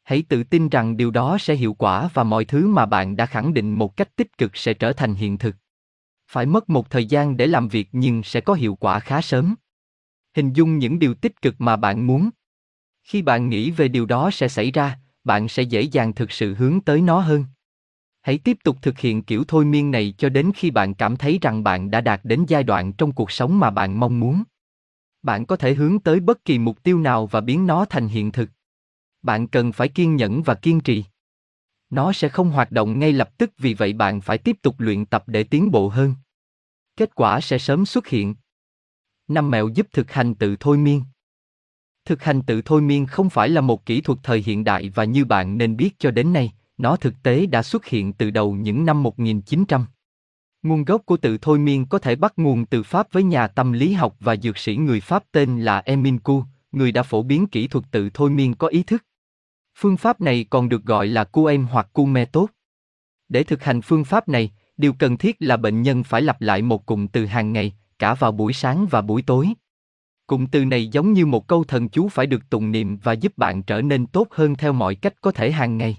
Hãy 0.03 0.23
tự 0.29 0.45
tin 0.45 0.69
rằng 0.69 0.97
điều 0.97 1.11
đó 1.11 1.39
sẽ 1.41 1.55
hiệu 1.55 1.75
quả 1.75 2.09
và 2.15 2.25
mọi 2.25 2.45
thứ 2.45 2.67
mà 2.67 2.87
bạn 2.87 3.17
đã 3.17 3.27
khẳng 3.27 3.55
định 3.55 3.75
một 3.75 3.97
cách 3.97 4.17
tích 4.17 4.39
cực 4.39 4.57
sẽ 4.57 4.75
trở 4.75 4.93
thành 4.93 5.15
hiện 5.15 5.39
thực. 5.39 5.57
Phải 6.31 6.47
mất 6.47 6.71
một 6.71 6.91
thời 6.91 7.07
gian 7.07 7.37
để 7.37 7.47
làm 7.47 7.69
việc 7.69 7.89
nhưng 7.93 8.23
sẽ 8.23 8.41
có 8.41 8.55
hiệu 8.55 8.75
quả 8.75 9.01
khá 9.01 9.21
sớm. 9.21 9.55
Hình 10.37 10.53
dung 10.53 10.79
những 10.79 10.99
điều 10.99 11.15
tích 11.15 11.43
cực 11.43 11.55
mà 11.59 11.77
bạn 11.77 12.07
muốn. 12.07 12.31
Khi 13.05 13.23
bạn 13.23 13.49
nghĩ 13.49 13.71
về 13.71 13.89
điều 13.89 14.07
đó 14.07 14.31
sẽ 14.31 14.49
xảy 14.49 14.71
ra, 14.71 14.99
bạn 15.25 15.49
sẽ 15.49 15.63
dễ 15.63 15.83
dàng 15.83 16.15
thực 16.15 16.33
sự 16.33 16.55
hướng 16.55 16.81
tới 16.81 17.01
nó 17.01 17.21
hơn. 17.21 17.45
Hãy 18.21 18.39
tiếp 18.39 18.57
tục 18.65 18.77
thực 18.83 18.99
hiện 18.99 19.23
kiểu 19.23 19.45
thôi 19.49 19.65
miên 19.65 19.91
này 19.91 20.15
cho 20.19 20.29
đến 20.29 20.53
khi 20.55 20.71
bạn 20.71 20.95
cảm 20.95 21.17
thấy 21.17 21.39
rằng 21.43 21.65
bạn 21.65 21.91
đã 21.91 22.01
đạt 22.01 22.21
đến 22.25 22.45
giai 22.49 22.63
đoạn 22.63 22.93
trong 22.93 23.13
cuộc 23.13 23.31
sống 23.31 23.59
mà 23.59 23.71
bạn 23.71 24.01
mong 24.01 24.21
muốn. 24.21 24.43
Bạn 25.23 25.47
có 25.47 25.57
thể 25.57 25.75
hướng 25.75 26.01
tới 26.01 26.21
bất 26.21 26.45
kỳ 26.45 26.59
mục 26.59 26.83
tiêu 26.83 26.99
nào 26.99 27.27
và 27.27 27.41
biến 27.41 27.67
nó 27.67 27.85
thành 27.85 28.09
hiện 28.09 28.33
thực. 28.33 28.51
Bạn 29.23 29.49
cần 29.49 29.73
phải 29.73 29.89
kiên 29.89 30.17
nhẫn 30.17 30.43
và 30.43 30.55
kiên 30.55 30.81
trì. 30.81 31.05
Nó 31.91 32.13
sẽ 32.13 32.29
không 32.29 32.51
hoạt 32.51 32.73
động 32.73 32.99
ngay 32.99 33.13
lập 33.13 33.39
tức 33.39 33.51
vì 33.59 33.75
vậy 33.75 33.93
bạn 33.93 34.21
phải 34.21 34.39
tiếp 34.39 34.57
tục 34.63 34.81
luyện 34.81 35.07
tập 35.07 35.25
để 35.27 35.45
tiến 35.45 35.71
bộ 35.71 35.89
hơn. 35.89 36.15
Kết 36.97 37.15
quả 37.15 37.41
sẽ 37.41 37.59
sớm 37.59 37.87
xuất 37.87 38.07
hiện. 38.07 38.35
Năm 39.31 39.51
mẹo 39.51 39.69
giúp 39.69 39.87
thực 39.93 40.13
hành 40.13 40.35
tự 40.35 40.57
thôi 40.61 40.79
miên. 40.79 41.03
Thực 42.05 42.23
hành 42.23 42.43
tự 42.43 42.63
thôi 42.65 42.83
miên 42.83 43.07
không 43.07 43.31
phải 43.31 43.49
là 43.49 43.61
một 43.61 43.87
kỹ 43.87 44.01
thuật 44.01 44.19
thời 44.23 44.43
hiện 44.47 44.65
đại 44.65 44.89
và 44.89 45.05
như 45.05 45.25
bạn 45.25 45.59
nên 45.59 45.77
biết 45.77 45.99
cho 45.99 46.11
đến 46.11 46.33
nay, 46.33 46.53
nó 46.79 46.97
thực 46.97 47.15
tế 47.23 47.47
đã 47.47 47.63
xuất 47.63 47.87
hiện 47.87 48.13
từ 48.13 48.31
đầu 48.31 48.53
những 48.53 48.85
năm 48.85 49.03
1900. 49.03 49.87
Nguồn 50.63 50.85
gốc 50.85 51.03
của 51.07 51.17
tự 51.17 51.39
thôi 51.39 51.59
miên 51.59 51.87
có 51.87 51.99
thể 51.99 52.17
bắt 52.17 52.33
nguồn 52.37 52.67
từ 52.67 52.83
Pháp 52.83 53.13
với 53.13 53.23
nhà 53.23 53.49
tâm 53.49 53.73
lý 53.73 53.93
học 53.93 54.17
và 54.21 54.37
dược 54.37 54.59
sĩ 54.59 54.77
người 54.77 55.01
Pháp 55.01 55.25
tên 55.33 55.61
là 55.61 55.79
Emin 55.79 56.19
Ku, 56.19 56.45
người 56.73 56.93
đã 56.93 57.03
phổ 57.03 57.23
biến 57.23 57.47
kỹ 57.47 57.69
thuật 57.69 57.85
tự 57.91 58.11
thôi 58.15 58.31
miên 58.31 58.55
có 58.55 58.67
ý 58.67 58.83
thức. 58.83 59.05
Phương 59.79 59.97
pháp 59.97 60.21
này 60.21 60.47
còn 60.51 60.69
được 60.69 60.85
gọi 60.85 61.07
là 61.07 61.25
QM 61.33 61.67
hoặc 61.67 61.89
cu 61.93 62.07
me 62.07 62.25
tốt. 62.25 62.49
Để 63.29 63.43
thực 63.43 63.65
hành 63.65 63.83
phương 63.83 64.05
pháp 64.05 64.29
này, 64.29 64.51
điều 64.77 64.93
cần 64.93 65.17
thiết 65.17 65.37
là 65.39 65.57
bệnh 65.57 65.83
nhân 65.83 66.05
phải 66.05 66.23
lặp 66.23 66.41
lại 66.41 66.63
một 66.63 66.87
cụm 66.87 67.07
từ 67.07 67.27
hàng 67.27 67.53
ngày, 67.53 67.73
cả 68.01 68.15
vào 68.15 68.33
buổi 68.33 68.53
sáng 68.53 68.87
và 68.91 69.01
buổi 69.01 69.23
tối. 69.23 69.49
Cụm 70.27 70.47
từ 70.47 70.65
này 70.65 70.89
giống 70.89 71.13
như 71.13 71.27
một 71.27 71.47
câu 71.47 71.65
thần 71.65 71.89
chú 71.89 72.09
phải 72.09 72.27
được 72.27 72.51
tụng 72.51 72.71
niệm 72.71 72.97
và 72.97 73.13
giúp 73.13 73.33
bạn 73.37 73.63
trở 73.63 73.83
nên 73.83 74.07
tốt 74.07 74.29
hơn 74.31 74.55
theo 74.55 74.73
mọi 74.73 74.95
cách 74.95 75.15
có 75.21 75.33
thể 75.33 75.53
hàng 75.53 75.79
ngày. 75.79 75.97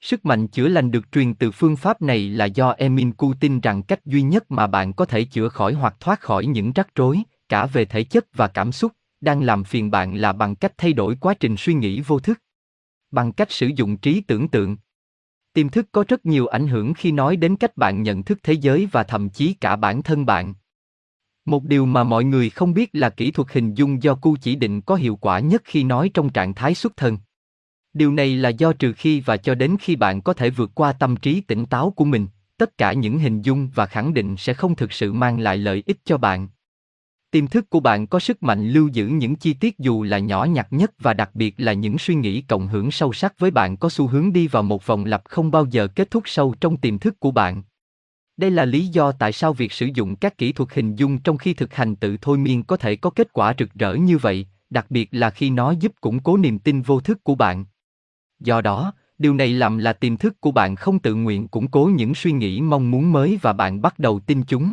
Sức 0.00 0.24
mạnh 0.24 0.48
chữa 0.48 0.68
lành 0.68 0.90
được 0.90 1.12
truyền 1.12 1.34
từ 1.34 1.50
phương 1.50 1.76
pháp 1.76 2.02
này 2.02 2.28
là 2.28 2.44
do 2.44 2.70
Emin 2.70 3.12
Ku 3.12 3.34
tin 3.40 3.60
rằng 3.60 3.82
cách 3.82 4.04
duy 4.04 4.22
nhất 4.22 4.50
mà 4.50 4.66
bạn 4.66 4.92
có 4.92 5.04
thể 5.04 5.24
chữa 5.24 5.48
khỏi 5.48 5.72
hoặc 5.72 5.96
thoát 6.00 6.20
khỏi 6.20 6.46
những 6.46 6.72
rắc 6.72 6.94
rối, 6.94 7.22
cả 7.48 7.66
về 7.66 7.84
thể 7.84 8.04
chất 8.04 8.26
và 8.34 8.48
cảm 8.48 8.72
xúc, 8.72 8.92
đang 9.20 9.42
làm 9.42 9.64
phiền 9.64 9.90
bạn 9.90 10.14
là 10.14 10.32
bằng 10.32 10.56
cách 10.56 10.72
thay 10.78 10.92
đổi 10.92 11.16
quá 11.20 11.34
trình 11.34 11.56
suy 11.58 11.74
nghĩ 11.74 12.00
vô 12.00 12.18
thức. 12.18 12.38
Bằng 13.10 13.32
cách 13.32 13.52
sử 13.52 13.70
dụng 13.76 13.96
trí 13.96 14.20
tưởng 14.20 14.48
tượng. 14.48 14.76
Tiềm 15.52 15.68
thức 15.68 15.86
có 15.92 16.04
rất 16.08 16.26
nhiều 16.26 16.46
ảnh 16.46 16.68
hưởng 16.68 16.94
khi 16.94 17.12
nói 17.12 17.36
đến 17.36 17.56
cách 17.56 17.76
bạn 17.76 18.02
nhận 18.02 18.22
thức 18.22 18.38
thế 18.42 18.52
giới 18.52 18.88
và 18.92 19.02
thậm 19.02 19.28
chí 19.28 19.54
cả 19.54 19.76
bản 19.76 20.02
thân 20.02 20.26
bạn. 20.26 20.54
Một 21.44 21.64
điều 21.64 21.86
mà 21.86 22.04
mọi 22.04 22.24
người 22.24 22.50
không 22.50 22.74
biết 22.74 22.90
là 22.92 23.10
kỹ 23.10 23.30
thuật 23.30 23.52
hình 23.52 23.74
dung 23.74 24.02
do 24.02 24.14
cu 24.14 24.36
chỉ 24.40 24.56
định 24.56 24.80
có 24.80 24.94
hiệu 24.94 25.16
quả 25.16 25.40
nhất 25.40 25.62
khi 25.64 25.84
nói 25.84 26.10
trong 26.14 26.30
trạng 26.30 26.54
thái 26.54 26.74
xuất 26.74 26.96
thân. 26.96 27.18
Điều 27.92 28.12
này 28.12 28.36
là 28.36 28.48
do 28.48 28.72
trừ 28.72 28.92
khi 28.92 29.20
và 29.20 29.36
cho 29.36 29.54
đến 29.54 29.76
khi 29.80 29.96
bạn 29.96 30.22
có 30.22 30.32
thể 30.32 30.50
vượt 30.50 30.70
qua 30.74 30.92
tâm 30.92 31.16
trí 31.16 31.40
tỉnh 31.40 31.66
táo 31.66 31.90
của 31.90 32.04
mình, 32.04 32.26
tất 32.56 32.78
cả 32.78 32.92
những 32.92 33.18
hình 33.18 33.42
dung 33.42 33.68
và 33.74 33.86
khẳng 33.86 34.14
định 34.14 34.36
sẽ 34.36 34.54
không 34.54 34.76
thực 34.76 34.92
sự 34.92 35.12
mang 35.12 35.40
lại 35.40 35.56
lợi 35.56 35.82
ích 35.86 35.98
cho 36.04 36.18
bạn. 36.18 36.48
Tiềm 37.30 37.46
thức 37.46 37.70
của 37.70 37.80
bạn 37.80 38.06
có 38.06 38.18
sức 38.18 38.42
mạnh 38.42 38.68
lưu 38.68 38.88
giữ 38.88 39.06
những 39.06 39.36
chi 39.36 39.54
tiết 39.54 39.78
dù 39.78 40.02
là 40.02 40.18
nhỏ 40.18 40.44
nhặt 40.44 40.66
nhất 40.70 40.92
và 40.98 41.14
đặc 41.14 41.30
biệt 41.34 41.54
là 41.58 41.72
những 41.72 41.98
suy 41.98 42.14
nghĩ 42.14 42.40
cộng 42.40 42.68
hưởng 42.68 42.90
sâu 42.90 43.12
sắc 43.12 43.38
với 43.38 43.50
bạn 43.50 43.76
có 43.76 43.88
xu 43.88 44.06
hướng 44.06 44.32
đi 44.32 44.48
vào 44.48 44.62
một 44.62 44.86
vòng 44.86 45.04
lặp 45.04 45.22
không 45.24 45.50
bao 45.50 45.66
giờ 45.70 45.86
kết 45.86 46.10
thúc 46.10 46.22
sâu 46.26 46.54
trong 46.60 46.76
tiềm 46.76 46.98
thức 46.98 47.20
của 47.20 47.30
bạn. 47.30 47.62
Đây 48.40 48.50
là 48.50 48.64
lý 48.64 48.86
do 48.86 49.12
tại 49.12 49.32
sao 49.32 49.52
việc 49.52 49.72
sử 49.72 49.88
dụng 49.94 50.16
các 50.16 50.38
kỹ 50.38 50.52
thuật 50.52 50.74
hình 50.74 50.96
dung 50.96 51.18
trong 51.18 51.38
khi 51.38 51.54
thực 51.54 51.74
hành 51.74 51.96
tự 51.96 52.16
thôi 52.20 52.38
miên 52.38 52.62
có 52.62 52.76
thể 52.76 52.96
có 52.96 53.10
kết 53.10 53.32
quả 53.32 53.54
rực 53.58 53.74
rỡ 53.74 53.94
như 53.94 54.18
vậy, 54.18 54.46
đặc 54.70 54.86
biệt 54.90 55.08
là 55.12 55.30
khi 55.30 55.50
nó 55.50 55.70
giúp 55.70 55.92
củng 56.00 56.20
cố 56.20 56.36
niềm 56.36 56.58
tin 56.58 56.82
vô 56.82 57.00
thức 57.00 57.24
của 57.24 57.34
bạn. 57.34 57.64
Do 58.38 58.60
đó, 58.60 58.92
điều 59.18 59.34
này 59.34 59.48
làm 59.48 59.78
là 59.78 59.92
tiềm 59.92 60.16
thức 60.16 60.40
của 60.40 60.50
bạn 60.50 60.76
không 60.76 60.98
tự 60.98 61.14
nguyện 61.14 61.48
củng 61.48 61.68
cố 61.68 61.90
những 61.94 62.14
suy 62.14 62.32
nghĩ 62.32 62.60
mong 62.60 62.90
muốn 62.90 63.12
mới 63.12 63.38
và 63.42 63.52
bạn 63.52 63.82
bắt 63.82 63.98
đầu 63.98 64.20
tin 64.20 64.42
chúng. 64.42 64.72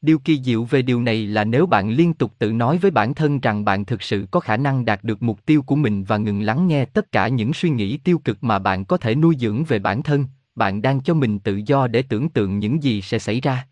Điều 0.00 0.18
kỳ 0.18 0.42
diệu 0.42 0.64
về 0.64 0.82
điều 0.82 1.02
này 1.02 1.26
là 1.26 1.44
nếu 1.44 1.66
bạn 1.66 1.90
liên 1.90 2.14
tục 2.14 2.32
tự 2.38 2.52
nói 2.52 2.78
với 2.78 2.90
bản 2.90 3.14
thân 3.14 3.40
rằng 3.40 3.64
bạn 3.64 3.84
thực 3.84 4.02
sự 4.02 4.26
có 4.30 4.40
khả 4.40 4.56
năng 4.56 4.84
đạt 4.84 5.04
được 5.04 5.22
mục 5.22 5.46
tiêu 5.46 5.62
của 5.62 5.76
mình 5.76 6.04
và 6.04 6.16
ngừng 6.16 6.42
lắng 6.42 6.68
nghe 6.68 6.84
tất 6.84 7.12
cả 7.12 7.28
những 7.28 7.52
suy 7.52 7.70
nghĩ 7.70 7.96
tiêu 7.96 8.18
cực 8.18 8.44
mà 8.44 8.58
bạn 8.58 8.84
có 8.84 8.96
thể 8.96 9.14
nuôi 9.14 9.36
dưỡng 9.40 9.64
về 9.64 9.78
bản 9.78 10.02
thân, 10.02 10.24
bạn 10.54 10.82
đang 10.82 11.00
cho 11.00 11.14
mình 11.14 11.38
tự 11.38 11.60
do 11.66 11.86
để 11.86 12.02
tưởng 12.02 12.28
tượng 12.28 12.58
những 12.58 12.82
gì 12.82 13.02
sẽ 13.02 13.18
xảy 13.18 13.40
ra. 13.40 13.68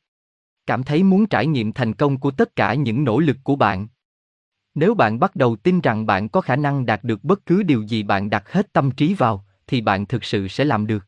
Cảm 0.66 0.83
thấy 0.83 1.03
muốn 1.03 1.26
trải 1.26 1.47
nghiệm 1.47 1.72
thành 1.72 1.95
công 1.95 2.18
của 2.18 2.31
tất 2.31 2.57
cả 2.57 2.74
những 2.74 3.05
nỗ 3.05 3.18
lực 3.18 3.37
của 3.43 3.57
bạn. 3.57 3.89
Nếu 4.74 4.95
bạn 4.95 5.20
bắt 5.20 5.37
đầu 5.37 5.57
tin 5.57 5.81
rằng 5.81 6.07
bạn 6.07 6.29
có 6.29 6.41
khả 6.41 6.57
năng 6.57 6.87
đạt 6.87 7.05
được 7.05 7.24
bất 7.24 7.47
cứ 7.47 7.62
điều 7.62 7.83
gì 7.83 8.03
bạn 8.03 8.31
đặt 8.31 8.53
hết 8.53 8.72
tâm 8.72 8.91
trí 8.91 9.14
vào, 9.14 9.45
thì 9.66 9.81
bạn 9.81 10.07
thực 10.07 10.24
sự 10.24 10.49
sẽ 10.49 10.64
làm 10.64 10.87
được. 10.87 11.05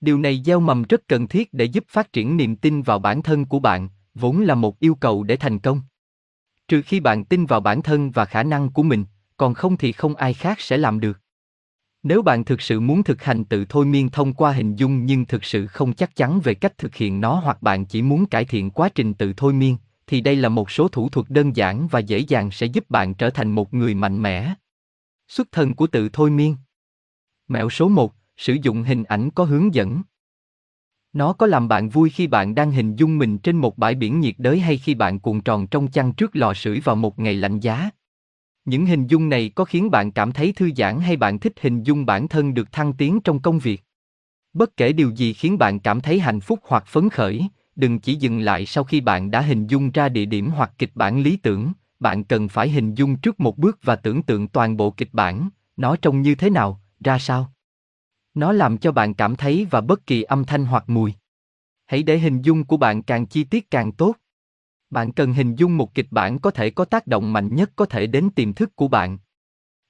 Điều 0.00 0.18
này 0.18 0.42
gieo 0.44 0.60
mầm 0.60 0.82
rất 0.82 1.08
cần 1.08 1.28
thiết 1.28 1.52
để 1.52 1.64
giúp 1.64 1.84
phát 1.88 2.12
triển 2.12 2.36
niềm 2.36 2.56
tin 2.56 2.82
vào 2.82 2.98
bản 2.98 3.22
thân 3.22 3.44
của 3.44 3.58
bạn, 3.58 3.88
vốn 4.14 4.40
là 4.40 4.54
một 4.54 4.80
yêu 4.80 4.94
cầu 4.94 5.22
để 5.22 5.36
thành 5.36 5.58
công. 5.58 5.80
Trừ 6.68 6.82
khi 6.82 7.00
bạn 7.00 7.24
tin 7.24 7.46
vào 7.46 7.60
bản 7.60 7.82
thân 7.82 8.10
và 8.10 8.24
khả 8.24 8.42
năng 8.42 8.70
của 8.70 8.82
mình, 8.82 9.04
còn 9.36 9.54
không 9.54 9.76
thì 9.76 9.92
không 9.92 10.14
ai 10.14 10.34
khác 10.34 10.60
sẽ 10.60 10.76
làm 10.76 11.00
được. 11.00 11.20
Nếu 12.04 12.22
bạn 12.22 12.44
thực 12.44 12.60
sự 12.60 12.80
muốn 12.80 13.02
thực 13.02 13.22
hành 13.22 13.44
tự 13.44 13.64
thôi 13.68 13.86
miên 13.86 14.08
thông 14.08 14.34
qua 14.34 14.52
hình 14.52 14.76
dung 14.76 15.06
nhưng 15.06 15.24
thực 15.24 15.44
sự 15.44 15.66
không 15.66 15.92
chắc 15.92 16.16
chắn 16.16 16.40
về 16.40 16.54
cách 16.54 16.78
thực 16.78 16.94
hiện 16.94 17.20
nó 17.20 17.34
hoặc 17.34 17.62
bạn 17.62 17.84
chỉ 17.84 18.02
muốn 18.02 18.26
cải 18.26 18.44
thiện 18.44 18.70
quá 18.70 18.88
trình 18.88 19.14
tự 19.14 19.32
thôi 19.36 19.52
miên, 19.52 19.76
thì 20.06 20.20
đây 20.20 20.36
là 20.36 20.48
một 20.48 20.70
số 20.70 20.88
thủ 20.88 21.08
thuật 21.08 21.30
đơn 21.30 21.56
giản 21.56 21.88
và 21.88 21.98
dễ 21.98 22.18
dàng 22.18 22.50
sẽ 22.50 22.66
giúp 22.66 22.90
bạn 22.90 23.14
trở 23.14 23.30
thành 23.30 23.50
một 23.50 23.74
người 23.74 23.94
mạnh 23.94 24.22
mẽ. 24.22 24.54
Xuất 25.28 25.52
thân 25.52 25.74
của 25.74 25.86
tự 25.86 26.08
thôi 26.12 26.30
miên. 26.30 26.56
Mẹo 27.48 27.70
số 27.70 27.88
1, 27.88 28.14
sử 28.36 28.56
dụng 28.62 28.82
hình 28.82 29.04
ảnh 29.04 29.30
có 29.30 29.44
hướng 29.44 29.74
dẫn. 29.74 30.02
Nó 31.12 31.32
có 31.32 31.46
làm 31.46 31.68
bạn 31.68 31.88
vui 31.88 32.10
khi 32.10 32.26
bạn 32.26 32.54
đang 32.54 32.70
hình 32.70 32.96
dung 32.96 33.18
mình 33.18 33.38
trên 33.38 33.56
một 33.56 33.78
bãi 33.78 33.94
biển 33.94 34.20
nhiệt 34.20 34.34
đới 34.38 34.60
hay 34.60 34.78
khi 34.78 34.94
bạn 34.94 35.20
cuộn 35.20 35.40
tròn 35.40 35.66
trong 35.66 35.90
chăn 35.90 36.12
trước 36.12 36.36
lò 36.36 36.54
sưởi 36.54 36.80
vào 36.80 36.96
một 36.96 37.18
ngày 37.18 37.34
lạnh 37.34 37.60
giá. 37.60 37.90
Những 38.64 38.86
hình 38.86 39.06
dung 39.06 39.28
này 39.28 39.50
có 39.54 39.64
khiến 39.64 39.90
bạn 39.90 40.10
cảm 40.10 40.32
thấy 40.32 40.52
thư 40.52 40.70
giãn 40.76 41.00
hay 41.00 41.16
bạn 41.16 41.38
thích 41.38 41.52
hình 41.60 41.82
dung 41.82 42.06
bản 42.06 42.28
thân 42.28 42.54
được 42.54 42.72
thăng 42.72 42.92
tiến 42.92 43.20
trong 43.20 43.40
công 43.40 43.58
việc. 43.58 43.82
Bất 44.52 44.76
kể 44.76 44.92
điều 44.92 45.10
gì 45.10 45.32
khiến 45.32 45.58
bạn 45.58 45.80
cảm 45.80 46.00
thấy 46.00 46.20
hạnh 46.20 46.40
phúc 46.40 46.60
hoặc 46.62 46.86
phấn 46.86 47.08
khởi, 47.08 47.48
đừng 47.76 47.98
chỉ 47.98 48.14
dừng 48.14 48.40
lại 48.40 48.66
sau 48.66 48.84
khi 48.84 49.00
bạn 49.00 49.30
đã 49.30 49.40
hình 49.40 49.66
dung 49.66 49.90
ra 49.90 50.08
địa 50.08 50.24
điểm 50.24 50.50
hoặc 50.50 50.72
kịch 50.78 50.90
bản 50.94 51.20
lý 51.20 51.36
tưởng, 51.36 51.72
bạn 52.00 52.24
cần 52.24 52.48
phải 52.48 52.68
hình 52.68 52.94
dung 52.94 53.16
trước 53.16 53.40
một 53.40 53.58
bước 53.58 53.78
và 53.82 53.96
tưởng 53.96 54.22
tượng 54.22 54.48
toàn 54.48 54.76
bộ 54.76 54.90
kịch 54.90 55.08
bản, 55.12 55.48
nó 55.76 55.96
trông 55.96 56.22
như 56.22 56.34
thế 56.34 56.50
nào, 56.50 56.80
ra 57.04 57.18
sao. 57.18 57.52
Nó 58.34 58.52
làm 58.52 58.78
cho 58.78 58.92
bạn 58.92 59.14
cảm 59.14 59.36
thấy 59.36 59.66
và 59.70 59.80
bất 59.80 60.06
kỳ 60.06 60.22
âm 60.22 60.44
thanh 60.44 60.64
hoặc 60.64 60.84
mùi. 60.86 61.14
Hãy 61.86 62.02
để 62.02 62.18
hình 62.18 62.42
dung 62.42 62.64
của 62.64 62.76
bạn 62.76 63.02
càng 63.02 63.26
chi 63.26 63.44
tiết 63.44 63.70
càng 63.70 63.92
tốt. 63.92 64.14
Bạn 64.90 65.12
cần 65.12 65.32
hình 65.32 65.54
dung 65.54 65.76
một 65.76 65.94
kịch 65.94 66.06
bản 66.10 66.38
có 66.38 66.50
thể 66.50 66.70
có 66.70 66.84
tác 66.84 67.06
động 67.06 67.32
mạnh 67.32 67.54
nhất 67.54 67.70
có 67.76 67.86
thể 67.86 68.06
đến 68.06 68.30
tiềm 68.30 68.52
thức 68.52 68.76
của 68.76 68.88
bạn. 68.88 69.18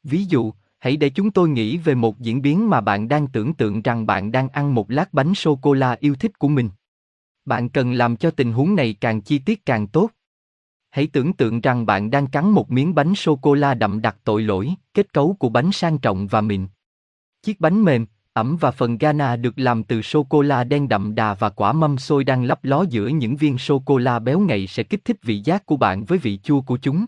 Ví 0.03 0.24
dụ, 0.24 0.53
hãy 0.78 0.97
để 0.97 1.11
chúng 1.11 1.30
tôi 1.30 1.49
nghĩ 1.49 1.78
về 1.78 1.95
một 1.95 2.20
diễn 2.20 2.42
biến 2.42 2.70
mà 2.70 2.80
bạn 2.80 3.09
đang 3.09 3.26
tưởng 3.26 3.55
tượng 3.55 3.82
rằng 3.82 4.07
bạn 4.07 4.32
đang 4.32 4.49
ăn 4.49 4.74
một 4.74 4.90
lát 4.90 5.14
bánh 5.14 5.34
sô 5.34 5.57
cô 5.57 5.74
la 5.74 5.97
yêu 6.01 6.14
thích 6.14 6.38
của 6.38 6.49
mình. 6.49 6.70
Bạn 7.45 7.68
cần 7.68 7.92
làm 7.92 8.16
cho 8.16 8.30
tình 8.30 8.53
huống 8.53 8.74
này 8.74 8.97
càng 9.01 9.20
chi 9.20 9.38
tiết 9.38 9.66
càng 9.66 9.86
tốt. 9.86 10.11
Hãy 10.90 11.07
tưởng 11.07 11.32
tượng 11.32 11.61
rằng 11.61 11.86
bạn 11.86 12.11
đang 12.11 12.26
cắn 12.26 12.51
một 12.51 12.70
miếng 12.70 12.95
bánh 12.95 13.14
sô 13.14 13.36
cô 13.36 13.55
la 13.55 13.74
đậm 13.74 14.03
đặc 14.03 14.16
tội 14.24 14.42
lỗi, 14.42 14.74
kết 14.95 15.12
cấu 15.12 15.36
của 15.38 15.49
bánh 15.49 15.72
sang 15.72 15.99
trọng 15.99 16.26
và 16.26 16.40
mịn. 16.40 16.66
Chiếc 17.42 17.61
bánh 17.61 17.84
mềm, 17.84 18.07
ẩm 18.35 18.57
và 18.61 18.70
phần 18.70 18.99
gana 18.99 19.37
được 19.37 19.59
làm 19.59 19.82
từ 19.82 20.03
sô 20.03 20.22
cô 20.22 20.43
la 20.43 20.64
đen 20.64 20.89
đậm 20.89 21.14
đà 21.14 21.35
và 21.35 21.51
quả 21.51 21.72
mâm 21.72 21.99
xôi 21.99 22.24
đang 22.24 22.45
lấp 22.45 22.64
ló 22.64 22.85
giữa 22.91 23.09
những 23.09 23.37
viên 23.37 23.59
sô 23.59 23.82
cô 23.85 23.99
la 23.99 24.18
béo 24.18 24.41
ngậy 24.41 24.66
sẽ 24.66 24.82
kích 24.82 25.05
thích 25.05 25.16
vị 25.22 25.41
giác 25.45 25.66
của 25.66 25.76
bạn 25.76 26.05
với 26.05 26.18
vị 26.18 26.39
chua 26.43 26.61
của 26.61 26.78
chúng. 26.82 27.07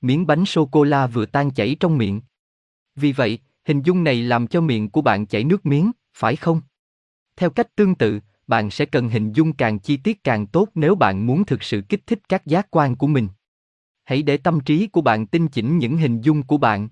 Miếng 0.00 0.26
bánh 0.26 0.44
sô 0.44 0.66
cô 0.66 0.84
la 0.84 1.06
vừa 1.06 1.26
tan 1.26 1.50
chảy 1.50 1.76
trong 1.80 1.98
miệng. 1.98 2.20
Vì 2.96 3.12
vậy, 3.12 3.38
hình 3.64 3.82
dung 3.82 4.04
này 4.04 4.22
làm 4.22 4.46
cho 4.46 4.60
miệng 4.60 4.90
của 4.90 5.02
bạn 5.02 5.26
chảy 5.26 5.44
nước 5.44 5.66
miếng, 5.66 5.90
phải 6.14 6.36
không? 6.36 6.60
Theo 7.36 7.50
cách 7.50 7.76
tương 7.76 7.94
tự, 7.94 8.20
bạn 8.46 8.70
sẽ 8.70 8.84
cần 8.86 9.08
hình 9.08 9.32
dung 9.32 9.52
càng 9.52 9.78
chi 9.78 9.96
tiết 9.96 10.24
càng 10.24 10.46
tốt 10.46 10.68
nếu 10.74 10.94
bạn 10.94 11.26
muốn 11.26 11.44
thực 11.44 11.62
sự 11.62 11.82
kích 11.88 12.06
thích 12.06 12.20
các 12.28 12.46
giác 12.46 12.66
quan 12.70 12.96
của 12.96 13.06
mình. 13.06 13.28
Hãy 14.04 14.22
để 14.22 14.36
tâm 14.36 14.60
trí 14.60 14.86
của 14.86 15.00
bạn 15.00 15.26
tinh 15.26 15.48
chỉnh 15.48 15.78
những 15.78 15.96
hình 15.96 16.20
dung 16.20 16.42
của 16.42 16.58
bạn. 16.58 16.88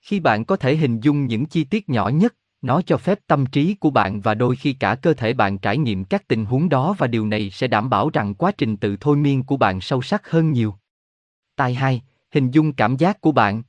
Khi 0.00 0.20
bạn 0.20 0.44
có 0.44 0.56
thể 0.56 0.76
hình 0.76 1.00
dung 1.00 1.26
những 1.26 1.46
chi 1.46 1.64
tiết 1.64 1.88
nhỏ 1.88 2.08
nhất, 2.08 2.34
nó 2.64 2.82
cho 2.82 2.96
phép 2.96 3.18
tâm 3.26 3.46
trí 3.46 3.74
của 3.74 3.90
bạn 3.90 4.20
và 4.20 4.34
đôi 4.34 4.56
khi 4.56 4.72
cả 4.72 4.94
cơ 4.94 5.14
thể 5.14 5.32
bạn 5.32 5.58
trải 5.58 5.78
nghiệm 5.78 6.04
các 6.04 6.28
tình 6.28 6.44
huống 6.44 6.68
đó 6.68 6.94
và 6.98 7.06
điều 7.06 7.26
này 7.26 7.50
sẽ 7.50 7.66
đảm 7.66 7.90
bảo 7.90 8.10
rằng 8.10 8.34
quá 8.34 8.52
trình 8.58 8.76
tự 8.76 8.96
thôi 9.00 9.16
miên 9.16 9.42
của 9.42 9.56
bạn 9.56 9.80
sâu 9.80 10.02
sắc 10.02 10.30
hơn 10.30 10.52
nhiều. 10.52 10.74
Tài 11.56 11.74
2. 11.74 12.02
Hình 12.32 12.50
dung 12.50 12.72
cảm 12.72 12.96
giác 12.96 13.20
của 13.20 13.32
bạn. 13.32 13.62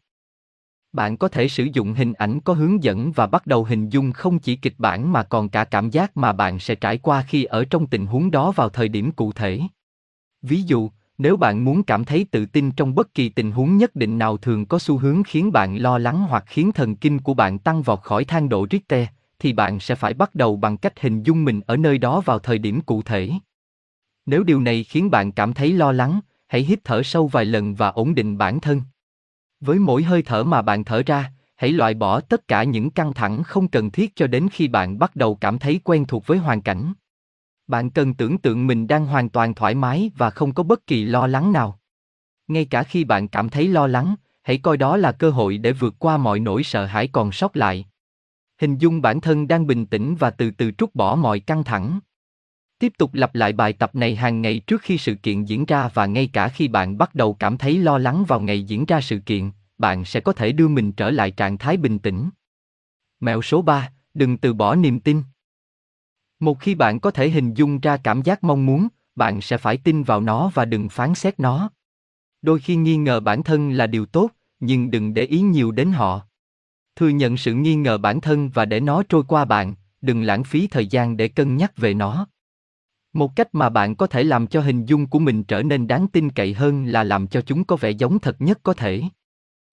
Bạn 0.93 1.17
có 1.17 1.27
thể 1.27 1.47
sử 1.47 1.67
dụng 1.73 1.93
hình 1.93 2.13
ảnh 2.13 2.39
có 2.39 2.53
hướng 2.53 2.83
dẫn 2.83 3.11
và 3.11 3.27
bắt 3.27 3.47
đầu 3.47 3.63
hình 3.63 3.89
dung 3.89 4.11
không 4.11 4.39
chỉ 4.39 4.55
kịch 4.55 4.75
bản 4.77 5.11
mà 5.11 5.23
còn 5.23 5.49
cả 5.49 5.63
cảm 5.63 5.89
giác 5.89 6.17
mà 6.17 6.33
bạn 6.33 6.59
sẽ 6.59 6.75
trải 6.75 6.97
qua 6.97 7.25
khi 7.27 7.43
ở 7.43 7.65
trong 7.65 7.87
tình 7.87 8.05
huống 8.05 8.31
đó 8.31 8.51
vào 8.51 8.69
thời 8.69 8.87
điểm 8.87 9.11
cụ 9.11 9.31
thể. 9.31 9.61
Ví 10.41 10.61
dụ, 10.61 10.89
nếu 11.17 11.37
bạn 11.37 11.65
muốn 11.65 11.83
cảm 11.83 12.05
thấy 12.05 12.25
tự 12.31 12.45
tin 12.45 12.71
trong 12.71 12.95
bất 12.95 13.13
kỳ 13.13 13.29
tình 13.29 13.51
huống 13.51 13.77
nhất 13.77 13.95
định 13.95 14.17
nào 14.17 14.37
thường 14.37 14.65
có 14.65 14.79
xu 14.79 14.97
hướng 14.97 15.23
khiến 15.23 15.51
bạn 15.51 15.75
lo 15.75 15.97
lắng 15.97 16.25
hoặc 16.29 16.43
khiến 16.47 16.71
thần 16.71 16.95
kinh 16.95 17.19
của 17.19 17.33
bạn 17.33 17.59
tăng 17.59 17.81
vọt 17.81 17.99
khỏi 18.01 18.25
thang 18.25 18.49
độ 18.49 18.67
Richter, 18.71 19.07
thì 19.39 19.53
bạn 19.53 19.79
sẽ 19.79 19.95
phải 19.95 20.13
bắt 20.13 20.35
đầu 20.35 20.57
bằng 20.57 20.77
cách 20.77 20.99
hình 20.99 21.23
dung 21.23 21.45
mình 21.45 21.61
ở 21.67 21.77
nơi 21.77 21.97
đó 21.97 22.21
vào 22.21 22.39
thời 22.39 22.57
điểm 22.57 22.81
cụ 22.81 23.01
thể. 23.01 23.31
Nếu 24.25 24.43
điều 24.43 24.61
này 24.61 24.83
khiến 24.83 25.11
bạn 25.11 25.31
cảm 25.31 25.53
thấy 25.53 25.73
lo 25.73 25.91
lắng, 25.91 26.19
hãy 26.47 26.61
hít 26.61 26.79
thở 26.83 27.03
sâu 27.03 27.27
vài 27.27 27.45
lần 27.45 27.75
và 27.75 27.87
ổn 27.87 28.15
định 28.15 28.37
bản 28.37 28.59
thân. 28.59 28.81
Với 29.59 29.79
mỗi 29.79 30.03
hơi 30.03 30.21
thở 30.21 30.43
mà 30.43 30.61
bạn 30.61 30.83
thở 30.83 31.03
ra, 31.05 31.31
hãy 31.55 31.71
loại 31.71 31.93
bỏ 31.93 32.19
tất 32.19 32.47
cả 32.47 32.63
những 32.63 32.89
căng 32.89 33.13
thẳng 33.13 33.43
không 33.43 33.67
cần 33.67 33.91
thiết 33.91 34.15
cho 34.15 34.27
đến 34.27 34.47
khi 34.51 34.67
bạn 34.67 34.99
bắt 34.99 35.15
đầu 35.15 35.35
cảm 35.35 35.59
thấy 35.59 35.79
quen 35.83 36.05
thuộc 36.05 36.27
với 36.27 36.37
hoàn 36.37 36.61
cảnh. 36.61 36.93
Bạn 37.67 37.89
cần 37.89 38.13
tưởng 38.13 38.37
tượng 38.37 38.67
mình 38.67 38.87
đang 38.87 39.05
hoàn 39.05 39.29
toàn 39.29 39.53
thoải 39.53 39.75
mái 39.75 40.11
và 40.17 40.29
không 40.29 40.53
có 40.53 40.63
bất 40.63 40.87
kỳ 40.87 41.05
lo 41.05 41.27
lắng 41.27 41.51
nào. 41.51 41.79
Ngay 42.47 42.65
cả 42.65 42.83
khi 42.83 43.03
bạn 43.03 43.27
cảm 43.27 43.49
thấy 43.49 43.67
lo 43.67 43.87
lắng, 43.87 44.15
hãy 44.43 44.57
coi 44.57 44.77
đó 44.77 44.97
là 44.97 45.11
cơ 45.11 45.29
hội 45.29 45.57
để 45.57 45.71
vượt 45.71 45.95
qua 45.99 46.17
mọi 46.17 46.39
nỗi 46.39 46.63
sợ 46.63 46.85
hãi 46.85 47.07
còn 47.07 47.31
sót 47.31 47.57
lại. 47.57 47.85
Hình 48.61 48.77
dung 48.77 49.01
bản 49.01 49.21
thân 49.21 49.47
đang 49.47 49.67
bình 49.67 49.85
tĩnh 49.85 50.15
và 50.15 50.29
từ 50.29 50.51
từ 50.51 50.71
trút 50.71 50.95
bỏ 50.95 51.15
mọi 51.15 51.39
căng 51.39 51.63
thẳng. 51.63 51.99
Tiếp 52.79 52.93
tục 52.97 53.13
lặp 53.13 53.35
lại 53.35 53.53
bài 53.53 53.73
tập 53.73 53.95
này 53.95 54.15
hàng 54.15 54.41
ngày 54.41 54.59
trước 54.59 54.81
khi 54.81 54.97
sự 54.97 55.15
kiện 55.15 55.43
diễn 55.43 55.65
ra 55.65 55.89
và 55.93 56.05
ngay 56.05 56.29
cả 56.33 56.47
khi 56.47 56.67
bạn 56.67 56.97
bắt 56.97 57.15
đầu 57.15 57.33
cảm 57.33 57.57
thấy 57.57 57.77
lo 57.77 57.97
lắng 57.97 58.25
vào 58.27 58.41
ngày 58.41 58.63
diễn 58.63 58.85
ra 58.85 59.01
sự 59.01 59.19
kiện, 59.19 59.51
bạn 59.77 60.05
sẽ 60.05 60.19
có 60.19 60.33
thể 60.33 60.51
đưa 60.51 60.67
mình 60.67 60.91
trở 60.91 61.11
lại 61.11 61.31
trạng 61.31 61.57
thái 61.57 61.77
bình 61.77 61.99
tĩnh. 61.99 62.29
Mẹo 63.19 63.41
số 63.41 63.61
3, 63.61 63.91
đừng 64.13 64.37
từ 64.37 64.53
bỏ 64.53 64.75
niềm 64.75 64.99
tin. 64.99 65.21
Một 66.39 66.59
khi 66.59 66.75
bạn 66.75 66.99
có 66.99 67.11
thể 67.11 67.29
hình 67.29 67.53
dung 67.53 67.79
ra 67.79 67.97
cảm 67.97 68.21
giác 68.21 68.43
mong 68.43 68.65
muốn, 68.65 68.87
bạn 69.15 69.41
sẽ 69.41 69.57
phải 69.57 69.77
tin 69.77 70.03
vào 70.03 70.21
nó 70.21 70.51
và 70.53 70.65
đừng 70.65 70.89
phán 70.89 71.15
xét 71.15 71.39
nó. 71.39 71.69
Đôi 72.41 72.59
khi 72.59 72.75
nghi 72.75 72.97
ngờ 72.97 73.19
bản 73.19 73.43
thân 73.43 73.71
là 73.71 73.87
điều 73.87 74.05
tốt, 74.05 74.31
nhưng 74.59 74.91
đừng 74.91 75.13
để 75.13 75.23
ý 75.23 75.41
nhiều 75.41 75.71
đến 75.71 75.91
họ. 75.91 76.21
Thừa 76.95 77.09
nhận 77.09 77.37
sự 77.37 77.53
nghi 77.53 77.75
ngờ 77.75 77.97
bản 77.97 78.21
thân 78.21 78.49
và 78.49 78.65
để 78.65 78.79
nó 78.79 79.03
trôi 79.09 79.23
qua 79.27 79.45
bạn, 79.45 79.75
đừng 80.01 80.21
lãng 80.21 80.43
phí 80.43 80.67
thời 80.67 80.87
gian 80.87 81.17
để 81.17 81.27
cân 81.27 81.57
nhắc 81.57 81.77
về 81.77 81.93
nó. 81.93 82.27
Một 83.13 83.35
cách 83.35 83.55
mà 83.55 83.69
bạn 83.69 83.95
có 83.95 84.07
thể 84.07 84.23
làm 84.23 84.47
cho 84.47 84.61
hình 84.61 84.85
dung 84.85 85.07
của 85.07 85.19
mình 85.19 85.43
trở 85.43 85.63
nên 85.63 85.87
đáng 85.87 86.07
tin 86.07 86.29
cậy 86.31 86.53
hơn 86.53 86.85
là 86.85 87.03
làm 87.03 87.27
cho 87.27 87.41
chúng 87.41 87.63
có 87.63 87.75
vẻ 87.75 87.89
giống 87.89 88.19
thật 88.19 88.41
nhất 88.41 88.59
có 88.63 88.73
thể. 88.73 89.01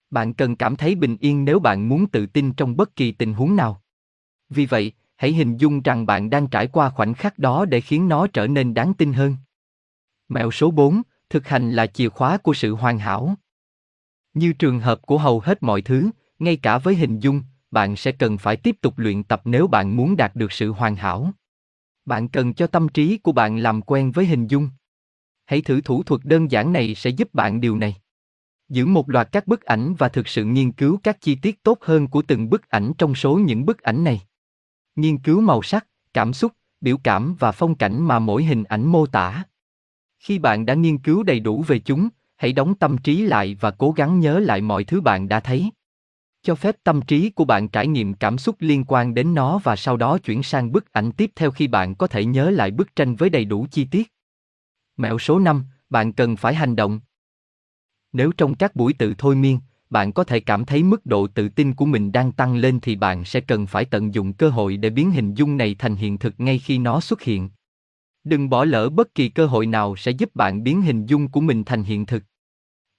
Bạn 0.09 0.33
cần 0.33 0.55
cảm 0.55 0.75
thấy 0.75 0.95
bình 0.95 1.17
yên 1.19 1.45
nếu 1.45 1.59
bạn 1.59 1.89
muốn 1.89 2.07
tự 2.07 2.25
tin 2.25 2.53
trong 2.53 2.77
bất 2.77 2.95
kỳ 2.95 3.11
tình 3.11 3.33
huống 3.33 3.55
nào. 3.55 3.81
Vì 4.49 4.65
vậy, 4.65 4.91
hãy 5.23 5.33
hình 5.33 5.57
dung 5.57 5.81
rằng 5.81 6.05
bạn 6.05 6.29
đang 6.29 6.47
trải 6.47 6.67
qua 6.67 6.89
khoảnh 6.89 7.13
khắc 7.13 7.39
đó 7.39 7.65
để 7.65 7.81
khiến 7.81 8.09
nó 8.09 8.27
trở 8.27 8.47
nên 8.47 8.73
đáng 8.73 8.93
tin 8.93 9.13
hơn. 9.13 9.35
Mẹo 10.29 10.51
số 10.51 10.71
4, 10.71 11.01
thực 11.29 11.47
hành 11.47 11.71
là 11.71 11.87
chìa 11.87 12.09
khóa 12.09 12.37
của 12.37 12.53
sự 12.53 12.75
hoàn 12.75 12.99
hảo. 12.99 13.35
Như 14.33 14.53
trường 14.53 14.79
hợp 14.79 15.01
của 15.01 15.17
hầu 15.17 15.39
hết 15.39 15.63
mọi 15.63 15.81
thứ, 15.81 16.09
ngay 16.39 16.57
cả 16.57 16.77
với 16.77 16.95
hình 16.95 17.19
dung, 17.19 17.41
bạn 17.71 17.95
sẽ 17.95 18.11
cần 18.11 18.37
phải 18.37 18.55
tiếp 18.55 18.75
tục 18.81 18.93
luyện 18.97 19.23
tập 19.23 19.41
nếu 19.45 19.67
bạn 19.67 19.97
muốn 19.97 20.17
đạt 20.17 20.35
được 20.35 20.51
sự 20.51 20.71
hoàn 20.71 20.95
hảo. 20.95 21.31
Bạn 22.05 22.27
cần 22.27 22.53
cho 22.53 22.67
tâm 22.67 22.89
trí 22.89 23.17
của 23.17 23.31
bạn 23.31 23.57
làm 23.57 23.81
quen 23.81 24.11
với 24.11 24.25
hình 24.25 24.47
dung. 24.47 24.69
Hãy 25.45 25.61
thử 25.61 25.81
thủ 25.81 26.03
thuật 26.03 26.21
đơn 26.23 26.51
giản 26.51 26.73
này 26.73 26.95
sẽ 26.95 27.09
giúp 27.09 27.33
bạn 27.33 27.61
điều 27.61 27.77
này. 27.77 27.95
Giữ 28.69 28.85
một 28.85 29.09
loạt 29.09 29.29
các 29.31 29.47
bức 29.47 29.61
ảnh 29.61 29.95
và 29.97 30.09
thực 30.09 30.27
sự 30.27 30.45
nghiên 30.45 30.71
cứu 30.71 30.99
các 31.03 31.21
chi 31.21 31.35
tiết 31.35 31.63
tốt 31.63 31.77
hơn 31.81 32.07
của 32.07 32.21
từng 32.21 32.49
bức 32.49 32.69
ảnh 32.69 32.91
trong 32.97 33.15
số 33.15 33.35
những 33.35 33.65
bức 33.65 33.81
ảnh 33.81 34.03
này. 34.03 34.21
Nghiên 34.95 35.17
cứu 35.17 35.41
màu 35.41 35.61
sắc, 35.61 35.87
cảm 36.13 36.33
xúc, 36.33 36.51
biểu 36.81 36.97
cảm 37.03 37.35
và 37.39 37.51
phong 37.51 37.75
cảnh 37.75 38.01
mà 38.01 38.19
mỗi 38.19 38.43
hình 38.43 38.63
ảnh 38.63 38.85
mô 38.85 39.05
tả. 39.05 39.43
Khi 40.19 40.39
bạn 40.39 40.65
đã 40.65 40.73
nghiên 40.73 40.97
cứu 40.97 41.23
đầy 41.23 41.39
đủ 41.39 41.63
về 41.67 41.79
chúng, 41.79 42.09
hãy 42.35 42.53
đóng 42.53 42.75
tâm 42.75 42.97
trí 42.97 43.21
lại 43.21 43.57
và 43.59 43.71
cố 43.71 43.91
gắng 43.91 44.19
nhớ 44.19 44.39
lại 44.39 44.61
mọi 44.61 44.83
thứ 44.83 45.01
bạn 45.01 45.29
đã 45.29 45.39
thấy. 45.39 45.71
Cho 46.41 46.55
phép 46.55 46.75
tâm 46.83 47.01
trí 47.01 47.29
của 47.29 47.45
bạn 47.45 47.67
trải 47.67 47.87
nghiệm 47.87 48.13
cảm 48.13 48.37
xúc 48.37 48.55
liên 48.59 48.83
quan 48.87 49.13
đến 49.13 49.33
nó 49.33 49.57
và 49.63 49.75
sau 49.75 49.97
đó 49.97 50.17
chuyển 50.17 50.43
sang 50.43 50.71
bức 50.71 50.91
ảnh 50.91 51.11
tiếp 51.11 51.31
theo 51.35 51.51
khi 51.51 51.67
bạn 51.67 51.95
có 51.95 52.07
thể 52.07 52.25
nhớ 52.25 52.49
lại 52.49 52.71
bức 52.71 52.95
tranh 52.95 53.15
với 53.15 53.29
đầy 53.29 53.45
đủ 53.45 53.67
chi 53.71 53.85
tiết. 53.91 54.11
Mẹo 54.97 55.19
số 55.19 55.39
5, 55.39 55.63
bạn 55.89 56.13
cần 56.13 56.35
phải 56.35 56.55
hành 56.55 56.75
động. 56.75 56.99
Nếu 58.13 58.31
trong 58.31 58.55
các 58.55 58.75
buổi 58.75 58.93
tự 58.93 59.13
thôi 59.17 59.35
miên, 59.35 59.59
bạn 59.93 60.13
có 60.13 60.23
thể 60.23 60.39
cảm 60.39 60.65
thấy 60.65 60.83
mức 60.83 61.05
độ 61.05 61.27
tự 61.27 61.49
tin 61.49 61.73
của 61.73 61.85
mình 61.85 62.11
đang 62.11 62.31
tăng 62.31 62.55
lên 62.55 62.79
thì 62.79 62.95
bạn 62.95 63.25
sẽ 63.25 63.39
cần 63.39 63.67
phải 63.67 63.85
tận 63.85 64.13
dụng 64.13 64.33
cơ 64.33 64.49
hội 64.49 64.77
để 64.77 64.89
biến 64.89 65.11
hình 65.11 65.33
dung 65.33 65.57
này 65.57 65.75
thành 65.79 65.95
hiện 65.95 66.17
thực 66.17 66.39
ngay 66.39 66.59
khi 66.59 66.77
nó 66.77 67.01
xuất 67.01 67.21
hiện. 67.21 67.49
Đừng 68.23 68.49
bỏ 68.49 68.65
lỡ 68.65 68.89
bất 68.89 69.15
kỳ 69.15 69.29
cơ 69.29 69.45
hội 69.45 69.65
nào 69.65 69.95
sẽ 69.95 70.11
giúp 70.11 70.35
bạn 70.35 70.63
biến 70.63 70.81
hình 70.81 71.05
dung 71.05 71.27
của 71.27 71.41
mình 71.41 71.63
thành 71.63 71.83
hiện 71.83 72.05
thực. 72.05 72.23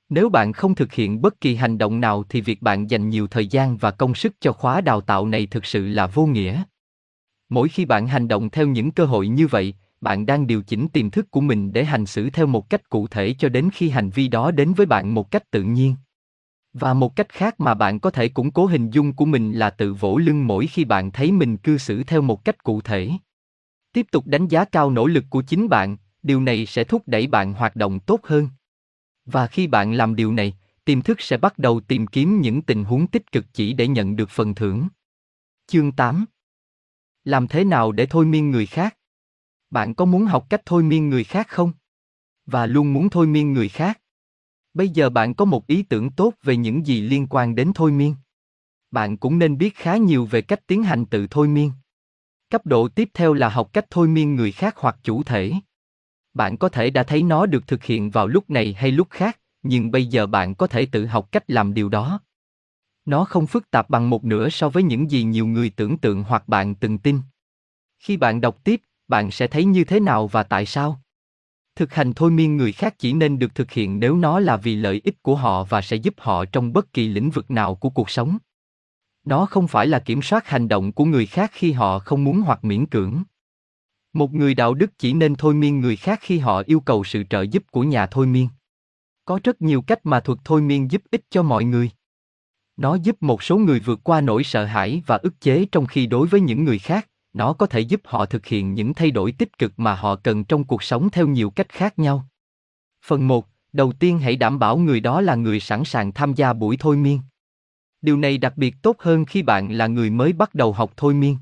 Nếu 0.09 0.28
bạn 0.28 0.53
không 0.53 0.74
thực 0.74 0.92
hiện 0.92 1.20
bất 1.22 1.40
kỳ 1.40 1.55
hành 1.55 1.78
động 1.78 2.01
nào 2.01 2.24
thì 2.28 2.40
việc 2.40 2.62
bạn 2.62 2.90
dành 2.90 3.09
nhiều 3.09 3.26
thời 3.26 3.47
gian 3.47 3.76
và 3.76 3.90
công 3.90 4.14
sức 4.14 4.34
cho 4.40 4.53
khóa 4.53 4.80
đào 4.80 5.01
tạo 5.01 5.26
này 5.26 5.47
thực 5.47 5.64
sự 5.64 5.86
là 5.86 6.07
vô 6.07 6.26
nghĩa. 6.26 6.62
Mỗi 7.49 7.68
khi 7.68 7.84
bạn 7.84 8.07
hành 8.07 8.28
động 8.28 8.51
theo 8.51 8.66
những 8.66 8.90
cơ 8.90 9.05
hội 9.05 9.28
như 9.28 9.47
vậy, 9.47 9.74
bạn 10.01 10.26
đang 10.26 10.47
điều 10.47 10.62
chỉnh 10.62 10.88
tiềm 10.88 11.11
thức 11.11 11.30
của 11.30 11.40
mình 11.40 11.72
để 11.72 11.84
hành 11.84 12.07
xử 12.07 12.30
theo 12.30 12.47
một 12.47 12.70
cách 12.70 12.88
cụ 12.88 13.07
thể 13.07 13.34
cho 13.38 13.49
đến 13.49 13.68
khi 13.72 13.88
hành 13.90 14.11
vi 14.11 14.28
đó 14.28 14.51
đến 14.51 14.72
với 14.72 14.86
bạn 14.86 15.14
một 15.14 15.30
cách 15.30 15.51
tự 15.51 15.62
nhiên. 15.62 15.95
Và 16.75 16.95
một 16.95 17.16
cách 17.16 17.29
khác 17.29 17.61
mà 17.61 17.75
bạn 17.75 18.01
có 18.01 18.11
thể 18.11 18.29
củng 18.29 18.51
cố 18.51 18.66
hình 18.66 18.91
dung 18.91 19.12
của 19.12 19.25
mình 19.25 19.53
là 19.53 19.70
tự 19.70 19.95
vỗ 19.95 20.16
lưng 20.16 20.47
mỗi 20.47 20.66
khi 20.66 20.85
bạn 20.85 21.11
thấy 21.11 21.33
mình 21.33 21.57
cư 21.57 21.79
xử 21.79 22.03
theo 22.05 22.22
một 22.22 22.45
cách 22.45 22.64
cụ 22.64 22.81
thể. 22.81 23.11
Tiếp 23.93 24.07
tục 24.11 24.27
đánh 24.27 24.49
giá 24.49 24.64
cao 24.64 24.91
nỗ 24.91 25.07
lực 25.07 25.25
của 25.31 25.43
chính 25.43 25.68
bạn, 25.68 25.97
điều 26.22 26.41
này 26.41 26.66
sẽ 26.66 26.85
thúc 26.85 27.03
đẩy 27.07 27.27
bạn 27.27 27.53
hoạt 27.53 27.77
động 27.77 28.01
tốt 28.01 28.20
hơn. 28.22 28.49
Và 29.27 29.47
khi 29.47 29.66
bạn 29.66 29.93
làm 29.93 30.16
điều 30.16 30.33
này, 30.33 30.55
tiềm 30.85 31.03
thức 31.03 31.20
sẽ 31.20 31.37
bắt 31.37 31.59
đầu 31.59 31.81
tìm 31.81 32.07
kiếm 32.07 32.41
những 32.41 32.62
tình 32.62 32.85
huống 32.85 33.07
tích 33.07 33.33
cực 33.33 33.45
chỉ 33.53 33.72
để 33.72 33.89
nhận 33.89 34.16
được 34.16 34.31
phần 34.31 34.55
thưởng. 34.55 34.89
Chương 35.66 35.93
8 35.93 36.25
Làm 37.25 37.49
thế 37.49 37.64
nào 37.64 37.93
để 37.93 38.07
thôi 38.07 38.27
miên 38.27 38.51
người 38.51 38.66
khác? 38.66 38.97
Bạn 39.70 39.95
có 39.95 40.05
muốn 40.05 40.25
học 40.25 40.47
cách 40.51 40.62
thôi 40.66 40.83
miên 40.83 41.09
người 41.09 41.25
khác 41.25 41.49
không? 41.49 41.72
Và 42.47 42.66
luôn 42.66 42.93
muốn 42.93 43.11
thôi 43.11 43.27
miên 43.27 43.53
người 43.53 43.68
khác? 43.68 44.01
Bây 44.75 44.89
giờ 44.89 45.11
bạn 45.11 45.35
có 45.35 45.45
một 45.45 45.66
ý 45.66 45.83
tưởng 45.83 46.11
tốt 46.11 46.35
về 46.43 46.57
những 46.57 46.87
gì 46.87 47.01
liên 47.01 47.27
quan 47.31 47.55
đến 47.55 47.72
thôi 47.75 47.93
miên. 47.93 48.14
Bạn 48.91 49.16
cũng 49.16 49.39
nên 49.39 49.59
biết 49.59 49.75
khá 49.75 49.97
nhiều 49.97 50.25
về 50.25 50.43
cách 50.43 50.66
tiến 50.66 50.83
hành 50.83 51.07
tự 51.07 51.27
thôi 51.31 51.49
miên. 51.49 51.72
Cấp 52.51 52.66
độ 52.66 52.89
tiếp 52.89 53.09
theo 53.14 53.33
là 53.33 53.49
học 53.49 53.72
cách 53.72 53.87
thôi 53.91 54.09
miên 54.09 54.35
người 54.35 54.53
khác 54.53 54.75
hoặc 54.79 54.97
chủ 55.03 55.22
thể. 55.22 55.53
Bạn 56.35 56.57
có 56.57 56.68
thể 56.68 56.91
đã 56.91 57.03
thấy 57.03 57.22
nó 57.22 57.47
được 57.47 57.66
thực 57.66 57.85
hiện 57.85 58.11
vào 58.11 58.27
lúc 58.27 58.51
này 58.51 58.72
hay 58.79 58.91
lúc 58.91 59.11
khác, 59.11 59.41
nhưng 59.62 59.91
bây 59.91 60.07
giờ 60.07 60.27
bạn 60.27 60.55
có 60.55 60.66
thể 60.66 60.87
tự 60.87 61.07
học 61.07 61.33
cách 61.33 61.51
làm 61.51 61.75
điều 61.75 61.89
đó. 61.89 62.20
Nó 63.05 63.25
không 63.25 63.47
phức 63.47 63.70
tạp 63.70 63.91
bằng 63.91 64.11
một 64.11 64.25
nửa 64.25 64.49
so 64.49 64.68
với 64.68 64.83
những 64.83 65.11
gì 65.11 65.22
nhiều 65.22 65.47
người 65.47 65.70
tưởng 65.70 65.99
tượng 65.99 66.22
hoặc 66.22 66.49
bạn 66.49 66.75
từng 66.75 66.99
tin. 66.99 67.20
Khi 67.99 68.16
bạn 68.16 68.41
đọc 68.41 68.64
tiếp, 68.64 68.81
bạn 69.09 69.31
sẽ 69.31 69.47
thấy 69.47 69.64
như 69.64 69.85
thế 69.85 70.01
nào 70.01 70.27
và 70.27 70.43
tại 70.43 70.66
sao. 70.66 71.03
Thực 71.77 71.95
hành 71.95 72.12
thôi 72.12 72.31
miên 72.31 72.57
người 72.57 72.72
khác 72.72 72.95
chỉ 72.99 73.12
nên 73.12 73.39
được 73.39 73.55
thực 73.55 73.70
hiện 73.70 74.01
nếu 74.01 74.16
nó 74.16 74.41
là 74.41 74.57
vì 74.57 74.77
lợi 74.77 75.01
ích 75.05 75.22
của 75.22 75.37
họ 75.37 75.64
và 75.64 75.83
sẽ 75.83 75.97
giúp 75.97 76.14
họ 76.18 76.45
trong 76.45 76.72
bất 76.72 76.93
kỳ 76.93 77.09
lĩnh 77.09 77.31
vực 77.31 77.51
nào 77.51 77.75
của 77.75 77.91
cuộc 77.91 78.11
sống. 78.11 78.39
Nó 79.25 79.47
không 79.47 79.68
phải 79.68 79.87
là 79.87 79.99
kiểm 79.99 80.22
soát 80.22 80.49
hành 80.49 80.68
động 80.68 80.93
của 80.93 81.05
người 81.05 81.27
khác 81.27 81.51
khi 81.55 81.72
họ 81.72 81.99
không 81.99 82.25
muốn 82.25 82.41
hoặc 82.41 82.64
miễn 82.64 82.87
cưỡng. 82.87 83.22
Một 84.12 84.33
người 84.33 84.55
đạo 84.55 84.75
đức 84.75 84.99
chỉ 84.99 85.12
nên 85.12 85.35
thôi 85.35 85.55
miên 85.55 85.81
người 85.81 85.97
khác 85.97 86.18
khi 86.22 86.39
họ 86.39 86.62
yêu 86.66 86.81
cầu 86.81 87.05
sự 87.05 87.25
trợ 87.31 87.43
giúp 87.43 87.62
của 87.70 87.83
nhà 87.83 88.07
thôi 88.07 88.27
miên. 88.27 88.49
Có 89.25 89.41
rất 89.45 89.62
nhiều 89.62 89.83
cách 89.83 90.07
mà 90.07 90.20
thuật 90.20 90.39
thôi 90.45 90.62
miên 90.62 90.91
giúp 90.91 91.03
ích 91.11 91.25
cho 91.31 91.43
mọi 91.43 91.64
người. 91.64 91.91
Nó 92.77 92.95
giúp 92.95 93.22
một 93.22 93.43
số 93.43 93.59
người 93.59 93.81
vượt 93.81 94.01
qua 94.05 94.20
nỗi 94.20 94.45
sợ 94.45 94.64
hãi 94.64 95.03
và 95.07 95.16
ức 95.16 95.41
chế 95.41 95.66
trong 95.72 95.87
khi 95.87 96.07
đối 96.07 96.27
với 96.27 96.41
những 96.41 96.64
người 96.64 96.79
khác, 96.79 97.09
nó 97.35 97.53
có 97.53 97.66
thể 97.66 97.80
giúp 97.80 98.01
họ 98.05 98.26
thực 98.26 98.47
hiện 98.47 98.74
những 98.74 98.95
thay 98.95 99.11
đổi 99.11 99.32
tích 99.32 99.59
cực 99.59 99.72
mà 99.76 99.95
họ 99.95 100.16
cần 100.16 100.45
trong 100.45 100.64
cuộc 100.64 100.82
sống 100.82 101.11
theo 101.11 101.26
nhiều 101.26 101.51
cách 101.51 101.68
khác 101.68 101.99
nhau. 101.99 102.28
Phần 103.07 103.28
1, 103.28 103.47
đầu 103.72 103.93
tiên 103.93 104.18
hãy 104.18 104.37
đảm 104.37 104.59
bảo 104.59 104.76
người 104.76 105.01
đó 105.01 105.20
là 105.20 105.35
người 105.35 105.61
sẵn 105.61 105.85
sàng 105.85 106.12
tham 106.12 106.35
gia 106.35 106.53
buổi 106.53 106.76
thôi 106.76 106.97
miên. 106.97 107.20
Điều 108.03 108.16
này 108.16 108.39
đặc 108.39 108.53
biệt 108.57 108.74
tốt 108.82 108.97
hơn 108.99 109.24
khi 109.24 109.43
bạn 109.43 109.72
là 109.72 109.87
người 109.87 110.11
mới 110.11 110.32
bắt 110.32 110.55
đầu 110.55 110.72
học 110.72 110.93
thôi 110.97 111.14
miên. 111.14 111.37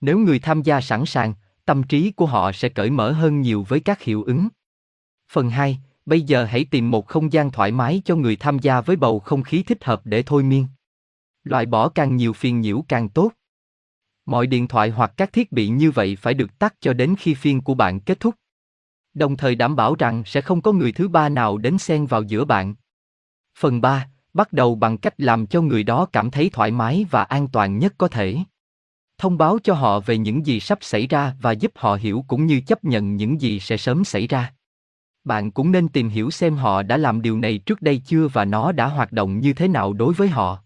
Nếu 0.00 0.18
người 0.18 0.38
tham 0.38 0.62
gia 0.62 0.80
sẵn 0.80 1.06
sàng, 1.06 1.34
tâm 1.64 1.82
trí 1.82 2.12
của 2.12 2.26
họ 2.26 2.52
sẽ 2.52 2.68
cởi 2.68 2.90
mở 2.90 3.12
hơn 3.12 3.40
nhiều 3.40 3.66
với 3.68 3.80
các 3.80 4.02
hiệu 4.02 4.22
ứng. 4.22 4.48
Phần 5.32 5.50
2, 5.50 5.78
bây 6.06 6.22
giờ 6.22 6.44
hãy 6.44 6.64
tìm 6.64 6.90
một 6.90 7.06
không 7.06 7.32
gian 7.32 7.50
thoải 7.50 7.72
mái 7.72 8.02
cho 8.04 8.16
người 8.16 8.36
tham 8.36 8.58
gia 8.58 8.80
với 8.80 8.96
bầu 8.96 9.20
không 9.20 9.42
khí 9.42 9.62
thích 9.62 9.84
hợp 9.84 10.00
để 10.04 10.22
thôi 10.22 10.42
miên. 10.42 10.66
Loại 11.44 11.66
bỏ 11.66 11.88
càng 11.88 12.16
nhiều 12.16 12.32
phiền 12.32 12.60
nhiễu 12.60 12.84
càng 12.88 13.08
tốt. 13.08 13.32
Mọi 14.28 14.46
điện 14.46 14.68
thoại 14.68 14.90
hoặc 14.90 15.12
các 15.16 15.32
thiết 15.32 15.52
bị 15.52 15.68
như 15.68 15.90
vậy 15.90 16.16
phải 16.16 16.34
được 16.34 16.58
tắt 16.58 16.74
cho 16.80 16.92
đến 16.92 17.14
khi 17.18 17.34
phiên 17.34 17.60
của 17.60 17.74
bạn 17.74 18.00
kết 18.00 18.20
thúc. 18.20 18.34
Đồng 19.14 19.36
thời 19.36 19.54
đảm 19.54 19.76
bảo 19.76 19.94
rằng 19.94 20.22
sẽ 20.26 20.40
không 20.40 20.60
có 20.60 20.72
người 20.72 20.92
thứ 20.92 21.08
ba 21.08 21.28
nào 21.28 21.58
đến 21.58 21.78
xen 21.78 22.06
vào 22.06 22.22
giữa 22.22 22.44
bạn. 22.44 22.74
Phần 23.58 23.80
3, 23.80 24.08
bắt 24.34 24.52
đầu 24.52 24.74
bằng 24.74 24.98
cách 24.98 25.14
làm 25.18 25.46
cho 25.46 25.62
người 25.62 25.82
đó 25.82 26.06
cảm 26.12 26.30
thấy 26.30 26.50
thoải 26.52 26.70
mái 26.70 27.06
và 27.10 27.22
an 27.22 27.48
toàn 27.48 27.78
nhất 27.78 27.94
có 27.98 28.08
thể. 28.08 28.36
Thông 29.18 29.38
báo 29.38 29.58
cho 29.64 29.74
họ 29.74 30.00
về 30.00 30.18
những 30.18 30.46
gì 30.46 30.60
sắp 30.60 30.78
xảy 30.80 31.06
ra 31.06 31.34
và 31.40 31.52
giúp 31.52 31.72
họ 31.74 31.94
hiểu 31.94 32.24
cũng 32.28 32.46
như 32.46 32.60
chấp 32.60 32.84
nhận 32.84 33.16
những 33.16 33.40
gì 33.40 33.60
sẽ 33.60 33.76
sớm 33.76 34.04
xảy 34.04 34.26
ra. 34.26 34.54
Bạn 35.24 35.50
cũng 35.50 35.72
nên 35.72 35.88
tìm 35.88 36.08
hiểu 36.08 36.30
xem 36.30 36.56
họ 36.56 36.82
đã 36.82 36.96
làm 36.96 37.22
điều 37.22 37.38
này 37.38 37.58
trước 37.58 37.82
đây 37.82 38.02
chưa 38.06 38.28
và 38.28 38.44
nó 38.44 38.72
đã 38.72 38.86
hoạt 38.86 39.12
động 39.12 39.40
như 39.40 39.52
thế 39.52 39.68
nào 39.68 39.92
đối 39.92 40.14
với 40.14 40.28
họ. 40.28 40.62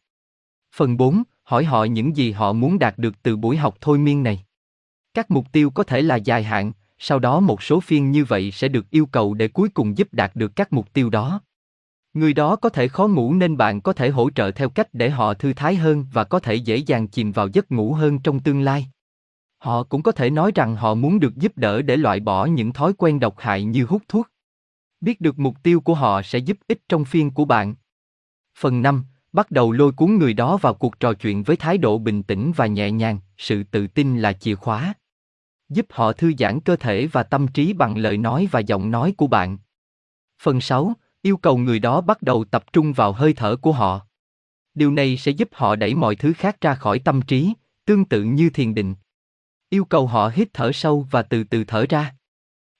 Phần 0.77 0.97
4, 0.97 1.23
hỏi 1.53 1.65
họ 1.65 1.85
những 1.85 2.17
gì 2.17 2.33
họ 2.33 2.53
muốn 2.53 2.79
đạt 2.79 2.99
được 2.99 3.23
từ 3.23 3.37
buổi 3.37 3.57
học 3.57 3.77
thôi 3.81 3.99
miên 3.99 4.23
này. 4.23 4.45
Các 5.15 5.31
mục 5.31 5.47
tiêu 5.53 5.71
có 5.71 5.85
thể 5.85 6.03
là 6.03 6.17
dài 6.17 6.43
hạn, 6.43 6.73
sau 6.99 7.19
đó 7.19 7.41
một 7.41 7.63
số 7.63 7.81
phiên 7.81 8.11
như 8.11 8.25
vậy 8.25 8.51
sẽ 8.51 8.69
được 8.69 8.91
yêu 8.91 9.07
cầu 9.07 9.35
để 9.35 9.49
cuối 9.49 9.69
cùng 9.69 9.99
giúp 9.99 10.09
đạt 10.13 10.31
được 10.35 10.57
các 10.57 10.73
mục 10.73 10.93
tiêu 10.93 11.11
đó. 11.11 11.41
Người 12.15 12.35
đó 12.35 12.57
có 12.57 12.69
thể 12.69 12.89
khó 12.89 13.07
ngủ 13.09 13.35
nên 13.35 13.57
bạn 13.57 13.81
có 13.81 13.93
thể 13.93 14.09
hỗ 14.09 14.31
trợ 14.31 14.51
theo 14.51 14.69
cách 14.69 14.89
để 14.93 15.11
họ 15.11 15.35
thư 15.35 15.53
thái 15.53 15.75
hơn 15.75 16.07
và 16.13 16.25
có 16.25 16.39
thể 16.39 16.55
dễ 16.55 16.77
dàng 16.77 17.09
chìm 17.09 17.33
vào 17.33 17.49
giấc 17.49 17.73
ngủ 17.73 17.93
hơn 17.93 18.19
trong 18.19 18.41
tương 18.41 18.61
lai. 18.61 18.87
Họ 19.59 19.83
cũng 19.83 20.03
có 20.03 20.13
thể 20.13 20.31
nói 20.31 20.53
rằng 20.55 20.77
họ 20.77 20.95
muốn 20.95 21.21
được 21.21 21.37
giúp 21.37 21.53
đỡ 21.57 21.83
để 21.83 21.97
loại 21.97 22.21
bỏ 22.21 22.47
những 22.47 22.73
thói 22.73 22.93
quen 22.99 23.21
độc 23.21 23.35
hại 23.39 23.65
như 23.65 23.85
hút 23.85 24.03
thuốc. 24.09 24.29
Biết 25.01 25.21
được 25.21 25.39
mục 25.39 25.63
tiêu 25.63 25.81
của 25.81 25.95
họ 25.95 26.23
sẽ 26.23 26.39
giúp 26.39 26.59
ích 26.69 26.89
trong 26.89 27.05
phiên 27.05 27.31
của 27.31 27.45
bạn. 27.45 27.75
Phần 28.59 28.83
5, 28.83 29.05
bắt 29.33 29.51
đầu 29.51 29.73
lôi 29.73 29.93
cuốn 29.93 30.19
người 30.19 30.35
đó 30.35 30.57
vào 30.57 30.75
cuộc 30.75 31.01
trò 31.01 31.15
chuyện 31.15 31.43
với 31.43 31.57
thái 31.57 31.79
độ 31.79 31.99
bình 31.99 32.23
tĩnh 32.23 32.53
và 32.57 32.67
nhẹ 32.67 32.91
nhàng, 32.91 33.19
sự 33.39 33.63
tự 33.63 33.87
tin 33.87 34.19
là 34.19 34.33
chìa 34.33 34.55
khóa. 34.55 34.95
Giúp 35.69 35.87
họ 35.91 36.13
thư 36.13 36.33
giãn 36.39 36.61
cơ 36.61 36.77
thể 36.77 37.07
và 37.07 37.23
tâm 37.23 37.49
trí 37.49 37.73
bằng 37.73 37.99
lời 37.99 38.19
nói 38.19 38.49
và 38.51 38.61
giọng 38.61 38.91
nói 38.91 39.15
của 39.17 39.27
bạn. 39.27 39.59
Phần 40.43 40.61
6, 40.61 40.93
yêu 41.23 41.37
cầu 41.37 41.59
người 41.59 41.79
đó 41.79 42.01
bắt 42.01 42.23
đầu 42.23 42.45
tập 42.45 42.65
trung 42.73 42.93
vào 42.93 43.13
hơi 43.13 43.33
thở 43.33 43.57
của 43.57 43.73
họ. 43.73 44.01
Điều 44.75 44.91
này 44.91 45.17
sẽ 45.17 45.31
giúp 45.31 45.49
họ 45.53 45.77
đẩy 45.77 45.95
mọi 45.95 46.17
thứ 46.17 46.33
khác 46.33 46.61
ra 46.61 46.75
khỏi 46.75 46.99
tâm 46.99 47.23
trí, 47.23 47.53
tương 47.85 48.05
tự 48.05 48.23
như 48.23 48.51
thiền 48.51 48.75
định. 48.75 48.95
Yêu 49.71 49.85
cầu 49.85 50.07
họ 50.07 50.29
hít 50.35 50.49
thở 50.53 50.73
sâu 50.73 51.07
và 51.11 51.23
từ 51.23 51.45
từ 51.45 51.65
thở 51.65 51.87
ra. 51.89 52.15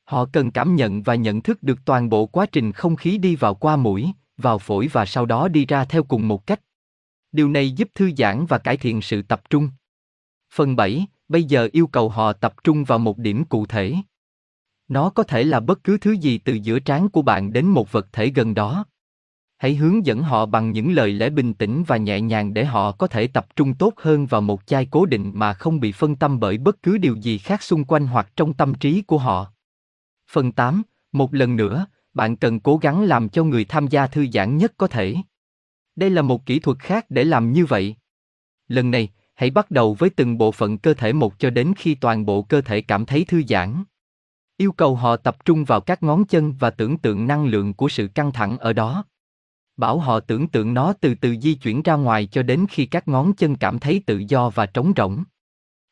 Họ 0.05 0.25
cần 0.33 0.51
cảm 0.51 0.77
nhận 0.77 1.03
và 1.03 1.15
nhận 1.15 1.43
thức 1.43 1.63
được 1.63 1.79
toàn 1.85 2.09
bộ 2.09 2.27
quá 2.27 2.47
trình 2.53 2.73
không 2.73 2.97
khí 2.97 3.19
đi 3.19 3.37
vào 3.37 3.55
qua 3.55 3.77
mũi, 3.77 4.13
vào 4.37 4.59
phổi 4.59 4.89
và 4.93 5.07
sau 5.07 5.27
đó 5.27 5.49
đi 5.49 5.67
ra 5.67 5.85
theo 5.85 6.03
cùng 6.03 6.29
một 6.29 6.47
cách. 6.47 6.61
Điều 7.33 7.49
này 7.49 7.71
giúp 7.71 7.89
thư 7.95 8.11
giãn 8.17 8.47
và 8.47 8.59
cải 8.59 8.77
thiện 8.77 9.03
sự 9.03 9.23
tập 9.23 9.43
trung. 9.51 9.71
Phần 10.55 10.77
7, 10.77 11.07
bây 11.29 11.45
giờ 11.45 11.69
yêu 11.73 11.87
cầu 11.87 12.09
họ 12.09 12.33
tập 12.33 12.55
trung 12.65 12.85
vào 12.85 12.99
một 12.99 13.19
điểm 13.19 13.45
cụ 13.45 13.67
thể. 13.67 13.95
Nó 14.89 15.11
có 15.11 15.23
thể 15.23 15.45
là 15.45 15.61
bất 15.61 15.85
cứ 15.85 15.99
thứ 15.99 16.13
gì 16.13 16.39
từ 16.39 16.53
giữa 16.53 16.79
trán 16.79 17.09
của 17.09 17.23
bạn 17.23 17.53
đến 17.53 17.67
một 17.67 17.93
vật 17.93 18.07
thể 18.13 18.29
gần 18.29 18.55
đó. 18.55 18.85
Hãy 19.59 19.75
hướng 19.75 20.07
dẫn 20.07 20.23
họ 20.23 20.47
bằng 20.47 20.73
những 20.73 20.93
lời 20.93 21.13
lẽ 21.13 21.31
bình 21.31 21.55
tĩnh 21.55 21.85
và 21.87 21.97
nhẹ 21.97 22.21
nhàng 22.21 22.55
để 22.55 22.65
họ 22.65 22.93
có 22.93 23.07
thể 23.07 23.27
tập 23.27 23.47
trung 23.57 23.75
tốt 23.75 23.95
hơn 23.97 24.27
vào 24.27 24.41
một 24.41 24.67
chai 24.67 24.87
cố 24.91 25.07
định 25.07 25.33
mà 25.35 25.55
không 25.55 25.81
bị 25.81 25.93
phân 25.93 26.17
tâm 26.17 26.41
bởi 26.41 26.59
bất 26.59 26.83
cứ 26.83 26.99
điều 26.99 27.17
gì 27.17 27.39
khác 27.39 27.63
xung 27.63 27.85
quanh 27.85 28.07
hoặc 28.07 28.33
trong 28.37 28.55
tâm 28.55 28.75
trí 28.75 29.03
của 29.03 29.19
họ. 29.19 29.53
Phần 30.31 30.53
8, 30.53 30.83
một 31.13 31.35
lần 31.35 31.57
nữa, 31.57 31.87
bạn 32.15 32.37
cần 32.37 32.61
cố 32.61 32.77
gắng 32.77 33.03
làm 33.03 33.29
cho 33.29 33.45
người 33.45 33.65
tham 33.65 33.89
gia 33.89 34.07
thư 34.07 34.27
giãn 34.33 34.57
nhất 34.57 34.73
có 34.77 34.87
thể. 34.87 35.17
Đây 35.97 36.11
là 36.11 36.23
một 36.23 36.47
kỹ 36.47 36.59
thuật 36.59 36.79
khác 36.79 37.07
để 37.09 37.25
làm 37.25 37.53
như 37.53 37.67
vậy. 37.67 37.97
Lần 38.69 38.91
này, 38.91 39.09
hãy 39.35 39.51
bắt 39.51 39.71
đầu 39.71 39.95
với 39.95 40.11
từng 40.11 40.39
bộ 40.39 40.53
phận 40.53 40.79
cơ 40.79 40.95
thể 40.95 41.13
một 41.13 41.39
cho 41.39 41.51
đến 41.51 41.73
khi 41.77 41.95
toàn 41.95 42.27
bộ 42.27 42.43
cơ 42.43 42.61
thể 42.61 42.81
cảm 42.81 43.07
thấy 43.07 43.25
thư 43.25 43.43
giãn. 43.49 43.85
Yêu 44.57 44.73
cầu 44.73 44.97
họ 44.97 45.17
tập 45.17 45.45
trung 45.45 45.65
vào 45.65 45.81
các 45.81 46.03
ngón 46.03 46.25
chân 46.25 46.55
và 46.59 46.71
tưởng 46.71 46.99
tượng 46.99 47.27
năng 47.27 47.47
lượng 47.47 47.75
của 47.75 47.89
sự 47.89 48.09
căng 48.09 48.33
thẳng 48.33 48.59
ở 48.59 48.73
đó. 48.73 49.05
Bảo 49.77 49.99
họ 49.99 50.21
tưởng 50.21 50.49
tượng 50.49 50.75
nó 50.75 50.93
từ 50.93 51.15
từ 51.15 51.37
di 51.43 51.55
chuyển 51.55 51.83
ra 51.83 51.95
ngoài 51.95 52.27
cho 52.27 52.43
đến 52.43 52.67
khi 52.71 52.87
các 52.87 53.09
ngón 53.09 53.33
chân 53.35 53.57
cảm 53.57 53.79
thấy 53.79 54.03
tự 54.07 54.23
do 54.29 54.51
và 54.51 54.67
trống 54.67 54.93
rỗng. 54.97 55.25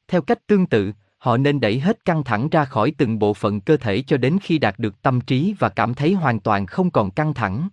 Theo 0.09 0.23
cách 0.23 0.47
tương 0.47 0.67
tự, 0.67 0.93
họ 1.21 1.37
nên 1.37 1.61
đẩy 1.61 1.81
hết 1.81 2.05
căng 2.05 2.25
thẳng 2.25 2.49
ra 2.49 2.65
khỏi 2.65 2.93
từng 2.99 3.19
bộ 3.19 3.35
phận 3.35 3.61
cơ 3.61 3.77
thể 3.77 4.03
cho 4.03 4.17
đến 4.17 4.39
khi 4.43 4.59
đạt 4.59 4.79
được 4.79 5.03
tâm 5.03 5.21
trí 5.21 5.55
và 5.59 5.69
cảm 5.69 5.95
thấy 5.95 6.13
hoàn 6.13 6.41
toàn 6.41 6.67
không 6.67 6.91
còn 6.91 7.11
căng 7.11 7.35
thẳng. 7.35 7.69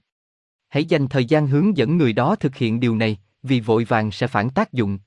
Hãy 0.70 0.86
dành 0.86 1.08
thời 1.08 1.26
gian 1.26 1.48
hướng 1.48 1.78
dẫn 1.78 1.98
người 1.98 2.14
đó 2.14 2.36
thực 2.36 2.56
hiện 2.56 2.80
điều 2.80 2.96
này, 2.96 3.18
vì 3.44 3.60
vội 3.60 3.84
vàng 3.84 4.12
sẽ 4.12 4.28
phản 4.28 4.50
tác 4.50 4.74
dụng. 4.74 5.00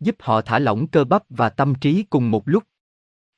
Giúp 0.00 0.16
họ 0.18 0.40
thả 0.40 0.58
lỏng 0.58 0.86
cơ 0.86 1.04
bắp 1.04 1.22
và 1.28 1.48
tâm 1.48 1.74
trí 1.74 2.02
cùng 2.10 2.30
một 2.30 2.48
lúc. 2.48 2.64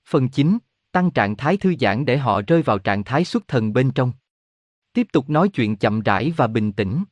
Phần 0.09 0.28
9, 0.28 0.59
tăng 0.93 1.11
trạng 1.11 1.37
thái 1.37 1.57
thư 1.57 1.74
giãn 1.80 2.05
để 2.05 2.18
họ 2.18 2.43
rơi 2.47 2.62
vào 2.62 2.78
trạng 2.78 3.05
thái 3.05 3.24
xuất 3.24 3.49
thần 3.49 3.72
bên 3.72 3.91
trong. 3.91 4.12
Tiếp 4.93 5.07
tục 5.12 5.30
nói 5.30 5.49
chuyện 5.49 5.76
chậm 5.76 6.01
rãi 6.01 6.32
và 6.37 6.47
bình 6.47 6.72
tĩnh. 6.72 7.05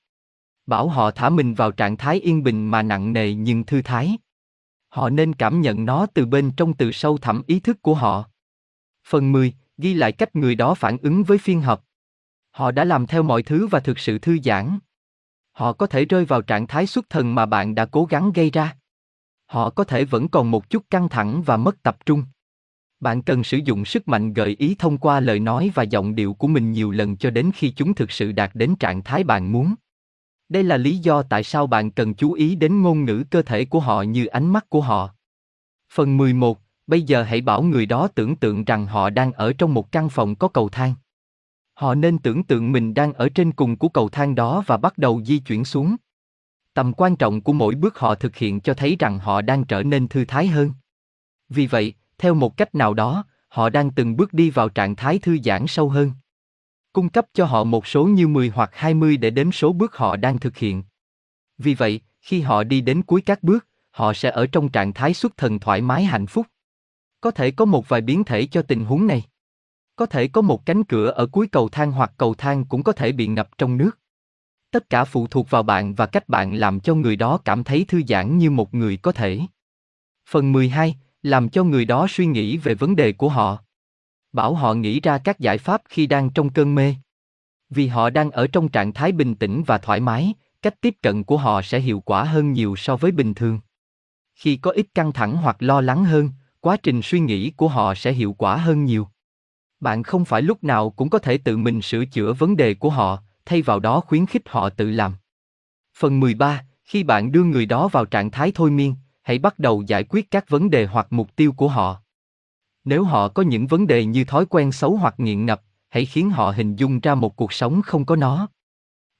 Bảo 0.66 0.88
họ 0.88 1.10
thả 1.10 1.28
mình 1.28 1.54
vào 1.54 1.72
trạng 1.72 1.96
thái 1.96 2.20
yên 2.20 2.42
bình 2.42 2.70
mà 2.70 2.82
nặng 2.82 3.12
nề 3.12 3.34
nhưng 3.34 3.64
thư 3.64 3.82
thái. 3.82 4.16
Họ 4.94 5.10
nên 5.10 5.34
cảm 5.34 5.60
nhận 5.60 5.84
nó 5.84 6.06
từ 6.14 6.26
bên 6.26 6.50
trong 6.56 6.74
từ 6.74 6.92
sâu 6.92 7.18
thẳm 7.18 7.42
ý 7.46 7.60
thức 7.60 7.82
của 7.82 7.94
họ. 7.94 8.24
Phần 9.06 9.32
10, 9.32 9.52
ghi 9.78 9.94
lại 9.94 10.12
cách 10.12 10.36
người 10.36 10.54
đó 10.54 10.74
phản 10.74 10.98
ứng 10.98 11.24
với 11.24 11.38
phiên 11.38 11.60
hợp. 11.60 11.80
Họ 12.50 12.70
đã 12.70 12.84
làm 12.84 13.06
theo 13.06 13.22
mọi 13.22 13.42
thứ 13.42 13.66
và 13.66 13.80
thực 13.80 13.98
sự 13.98 14.18
thư 14.18 14.38
giãn. 14.44 14.78
Họ 15.52 15.72
có 15.72 15.86
thể 15.86 16.04
rơi 16.04 16.24
vào 16.24 16.42
trạng 16.42 16.66
thái 16.66 16.86
xuất 16.86 17.10
thần 17.10 17.34
mà 17.34 17.46
bạn 17.46 17.74
đã 17.74 17.84
cố 17.84 18.04
gắng 18.04 18.32
gây 18.32 18.50
ra. 18.50 18.76
Họ 19.46 19.70
có 19.70 19.84
thể 19.84 20.04
vẫn 20.04 20.28
còn 20.28 20.50
một 20.50 20.70
chút 20.70 20.84
căng 20.90 21.08
thẳng 21.08 21.42
và 21.42 21.56
mất 21.56 21.82
tập 21.82 22.06
trung. 22.06 22.24
Bạn 23.00 23.22
cần 23.22 23.44
sử 23.44 23.56
dụng 23.64 23.84
sức 23.84 24.08
mạnh 24.08 24.32
gợi 24.32 24.56
ý 24.58 24.76
thông 24.78 24.98
qua 24.98 25.20
lời 25.20 25.40
nói 25.40 25.70
và 25.74 25.82
giọng 25.82 26.14
điệu 26.14 26.34
của 26.34 26.48
mình 26.48 26.72
nhiều 26.72 26.90
lần 26.90 27.16
cho 27.16 27.30
đến 27.30 27.50
khi 27.54 27.70
chúng 27.76 27.94
thực 27.94 28.10
sự 28.10 28.32
đạt 28.32 28.50
đến 28.54 28.76
trạng 28.76 29.02
thái 29.02 29.24
bạn 29.24 29.52
muốn. 29.52 29.74
Đây 30.54 30.64
là 30.64 30.76
lý 30.76 30.98
do 30.98 31.22
tại 31.22 31.42
sao 31.42 31.66
bạn 31.66 31.90
cần 31.90 32.14
chú 32.14 32.32
ý 32.32 32.54
đến 32.54 32.82
ngôn 32.82 33.04
ngữ 33.04 33.24
cơ 33.30 33.42
thể 33.42 33.64
của 33.64 33.80
họ 33.80 34.02
như 34.02 34.26
ánh 34.26 34.52
mắt 34.52 34.70
của 34.70 34.80
họ. 34.80 35.10
Phần 35.92 36.16
11, 36.16 36.58
bây 36.86 37.02
giờ 37.02 37.22
hãy 37.22 37.40
bảo 37.40 37.62
người 37.62 37.86
đó 37.86 38.08
tưởng 38.14 38.36
tượng 38.36 38.64
rằng 38.64 38.86
họ 38.86 39.10
đang 39.10 39.32
ở 39.32 39.52
trong 39.52 39.74
một 39.74 39.92
căn 39.92 40.08
phòng 40.08 40.34
có 40.34 40.48
cầu 40.48 40.68
thang. 40.68 40.94
Họ 41.74 41.94
nên 41.94 42.18
tưởng 42.18 42.44
tượng 42.44 42.72
mình 42.72 42.94
đang 42.94 43.12
ở 43.12 43.28
trên 43.28 43.52
cùng 43.52 43.76
của 43.76 43.88
cầu 43.88 44.08
thang 44.08 44.34
đó 44.34 44.64
và 44.66 44.76
bắt 44.76 44.98
đầu 44.98 45.22
di 45.24 45.38
chuyển 45.38 45.64
xuống. 45.64 45.96
Tầm 46.74 46.92
quan 46.92 47.16
trọng 47.16 47.40
của 47.40 47.52
mỗi 47.52 47.74
bước 47.74 47.98
họ 47.98 48.14
thực 48.14 48.36
hiện 48.36 48.60
cho 48.60 48.74
thấy 48.74 48.96
rằng 48.98 49.18
họ 49.18 49.42
đang 49.42 49.64
trở 49.64 49.82
nên 49.82 50.08
thư 50.08 50.24
thái 50.24 50.46
hơn. 50.46 50.72
Vì 51.48 51.66
vậy, 51.66 51.94
theo 52.18 52.34
một 52.34 52.56
cách 52.56 52.74
nào 52.74 52.94
đó, 52.94 53.24
họ 53.48 53.70
đang 53.70 53.90
từng 53.90 54.16
bước 54.16 54.32
đi 54.32 54.50
vào 54.50 54.68
trạng 54.68 54.96
thái 54.96 55.18
thư 55.18 55.38
giãn 55.44 55.66
sâu 55.66 55.88
hơn. 55.88 56.10
Cung 56.94 57.08
cấp 57.08 57.26
cho 57.34 57.44
họ 57.44 57.64
một 57.64 57.86
số 57.86 58.04
như 58.04 58.28
10 58.28 58.48
hoặc 58.48 58.70
20 58.72 59.16
để 59.16 59.30
đếm 59.30 59.52
số 59.52 59.72
bước 59.72 59.96
họ 59.96 60.16
đang 60.16 60.38
thực 60.38 60.56
hiện. 60.56 60.82
Vì 61.58 61.74
vậy, 61.74 62.00
khi 62.20 62.40
họ 62.40 62.64
đi 62.64 62.80
đến 62.80 63.02
cuối 63.02 63.22
các 63.26 63.42
bước, 63.42 63.66
họ 63.90 64.12
sẽ 64.12 64.30
ở 64.30 64.46
trong 64.46 64.68
trạng 64.68 64.92
thái 64.92 65.14
xuất 65.14 65.36
thần 65.36 65.58
thoải 65.58 65.80
mái 65.80 66.04
hạnh 66.04 66.26
phúc. 66.26 66.46
Có 67.20 67.30
thể 67.30 67.50
có 67.50 67.64
một 67.64 67.88
vài 67.88 68.00
biến 68.00 68.24
thể 68.24 68.46
cho 68.46 68.62
tình 68.62 68.84
huống 68.84 69.06
này. 69.06 69.22
Có 69.96 70.06
thể 70.06 70.28
có 70.28 70.40
một 70.40 70.66
cánh 70.66 70.84
cửa 70.84 71.10
ở 71.10 71.26
cuối 71.26 71.46
cầu 71.46 71.68
thang 71.68 71.92
hoặc 71.92 72.12
cầu 72.16 72.34
thang 72.34 72.64
cũng 72.64 72.82
có 72.82 72.92
thể 72.92 73.12
bị 73.12 73.26
ngập 73.26 73.58
trong 73.58 73.76
nước. 73.76 73.98
Tất 74.70 74.90
cả 74.90 75.04
phụ 75.04 75.26
thuộc 75.26 75.50
vào 75.50 75.62
bạn 75.62 75.94
và 75.94 76.06
cách 76.06 76.28
bạn 76.28 76.54
làm 76.54 76.80
cho 76.80 76.94
người 76.94 77.16
đó 77.16 77.38
cảm 77.44 77.64
thấy 77.64 77.84
thư 77.88 78.02
giãn 78.08 78.38
như 78.38 78.50
một 78.50 78.74
người 78.74 78.96
có 78.96 79.12
thể. 79.12 79.40
Phần 80.30 80.52
12, 80.52 80.96
làm 81.22 81.48
cho 81.48 81.64
người 81.64 81.84
đó 81.84 82.06
suy 82.10 82.26
nghĩ 82.26 82.56
về 82.56 82.74
vấn 82.74 82.96
đề 82.96 83.12
của 83.12 83.28
họ. 83.28 83.63
Bảo 84.34 84.54
họ 84.54 84.74
nghĩ 84.74 85.00
ra 85.00 85.18
các 85.18 85.40
giải 85.40 85.58
pháp 85.58 85.82
khi 85.88 86.06
đang 86.06 86.30
trong 86.30 86.50
cơn 86.50 86.74
mê. 86.74 86.94
Vì 87.70 87.86
họ 87.86 88.10
đang 88.10 88.30
ở 88.30 88.46
trong 88.46 88.68
trạng 88.68 88.92
thái 88.92 89.12
bình 89.12 89.34
tĩnh 89.34 89.62
và 89.66 89.78
thoải 89.78 90.00
mái, 90.00 90.34
cách 90.62 90.80
tiếp 90.80 90.94
cận 91.02 91.24
của 91.24 91.36
họ 91.36 91.62
sẽ 91.62 91.80
hiệu 91.80 92.00
quả 92.00 92.24
hơn 92.24 92.52
nhiều 92.52 92.76
so 92.76 92.96
với 92.96 93.10
bình 93.10 93.34
thường. 93.34 93.60
Khi 94.34 94.56
có 94.56 94.70
ít 94.70 94.86
căng 94.94 95.12
thẳng 95.12 95.36
hoặc 95.36 95.56
lo 95.58 95.80
lắng 95.80 96.04
hơn, 96.04 96.30
quá 96.60 96.76
trình 96.76 97.02
suy 97.02 97.20
nghĩ 97.20 97.50
của 97.50 97.68
họ 97.68 97.94
sẽ 97.94 98.12
hiệu 98.12 98.32
quả 98.32 98.56
hơn 98.56 98.84
nhiều. 98.84 99.08
Bạn 99.80 100.02
không 100.02 100.24
phải 100.24 100.42
lúc 100.42 100.64
nào 100.64 100.90
cũng 100.90 101.10
có 101.10 101.18
thể 101.18 101.38
tự 101.38 101.56
mình 101.56 101.82
sửa 101.82 102.04
chữa 102.04 102.32
vấn 102.32 102.56
đề 102.56 102.74
của 102.74 102.90
họ, 102.90 103.22
thay 103.46 103.62
vào 103.62 103.80
đó 103.80 104.00
khuyến 104.00 104.26
khích 104.26 104.42
họ 104.48 104.70
tự 104.70 104.90
làm. 104.90 105.12
Phần 105.98 106.20
13, 106.20 106.64
khi 106.84 107.02
bạn 107.02 107.32
đưa 107.32 107.44
người 107.44 107.66
đó 107.66 107.88
vào 107.88 108.04
trạng 108.04 108.30
thái 108.30 108.52
thôi 108.54 108.70
miên, 108.70 108.94
hãy 109.22 109.38
bắt 109.38 109.58
đầu 109.58 109.82
giải 109.82 110.04
quyết 110.04 110.30
các 110.30 110.48
vấn 110.48 110.70
đề 110.70 110.86
hoặc 110.86 111.06
mục 111.10 111.36
tiêu 111.36 111.52
của 111.52 111.68
họ. 111.68 112.03
Nếu 112.84 113.04
họ 113.04 113.28
có 113.28 113.42
những 113.42 113.66
vấn 113.66 113.86
đề 113.86 114.04
như 114.04 114.24
thói 114.24 114.46
quen 114.46 114.72
xấu 114.72 114.96
hoặc 114.96 115.14
nghiện 115.18 115.46
ngập, 115.46 115.62
hãy 115.88 116.04
khiến 116.04 116.30
họ 116.30 116.50
hình 116.50 116.76
dung 116.76 117.00
ra 117.00 117.14
một 117.14 117.36
cuộc 117.36 117.52
sống 117.52 117.82
không 117.82 118.04
có 118.04 118.16
nó. 118.16 118.48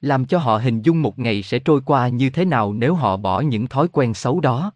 Làm 0.00 0.24
cho 0.24 0.38
họ 0.38 0.58
hình 0.58 0.82
dung 0.82 1.02
một 1.02 1.18
ngày 1.18 1.42
sẽ 1.42 1.58
trôi 1.58 1.80
qua 1.80 2.08
như 2.08 2.30
thế 2.30 2.44
nào 2.44 2.72
nếu 2.72 2.94
họ 2.94 3.16
bỏ 3.16 3.40
những 3.40 3.66
thói 3.66 3.88
quen 3.88 4.14
xấu 4.14 4.40
đó. 4.40 4.72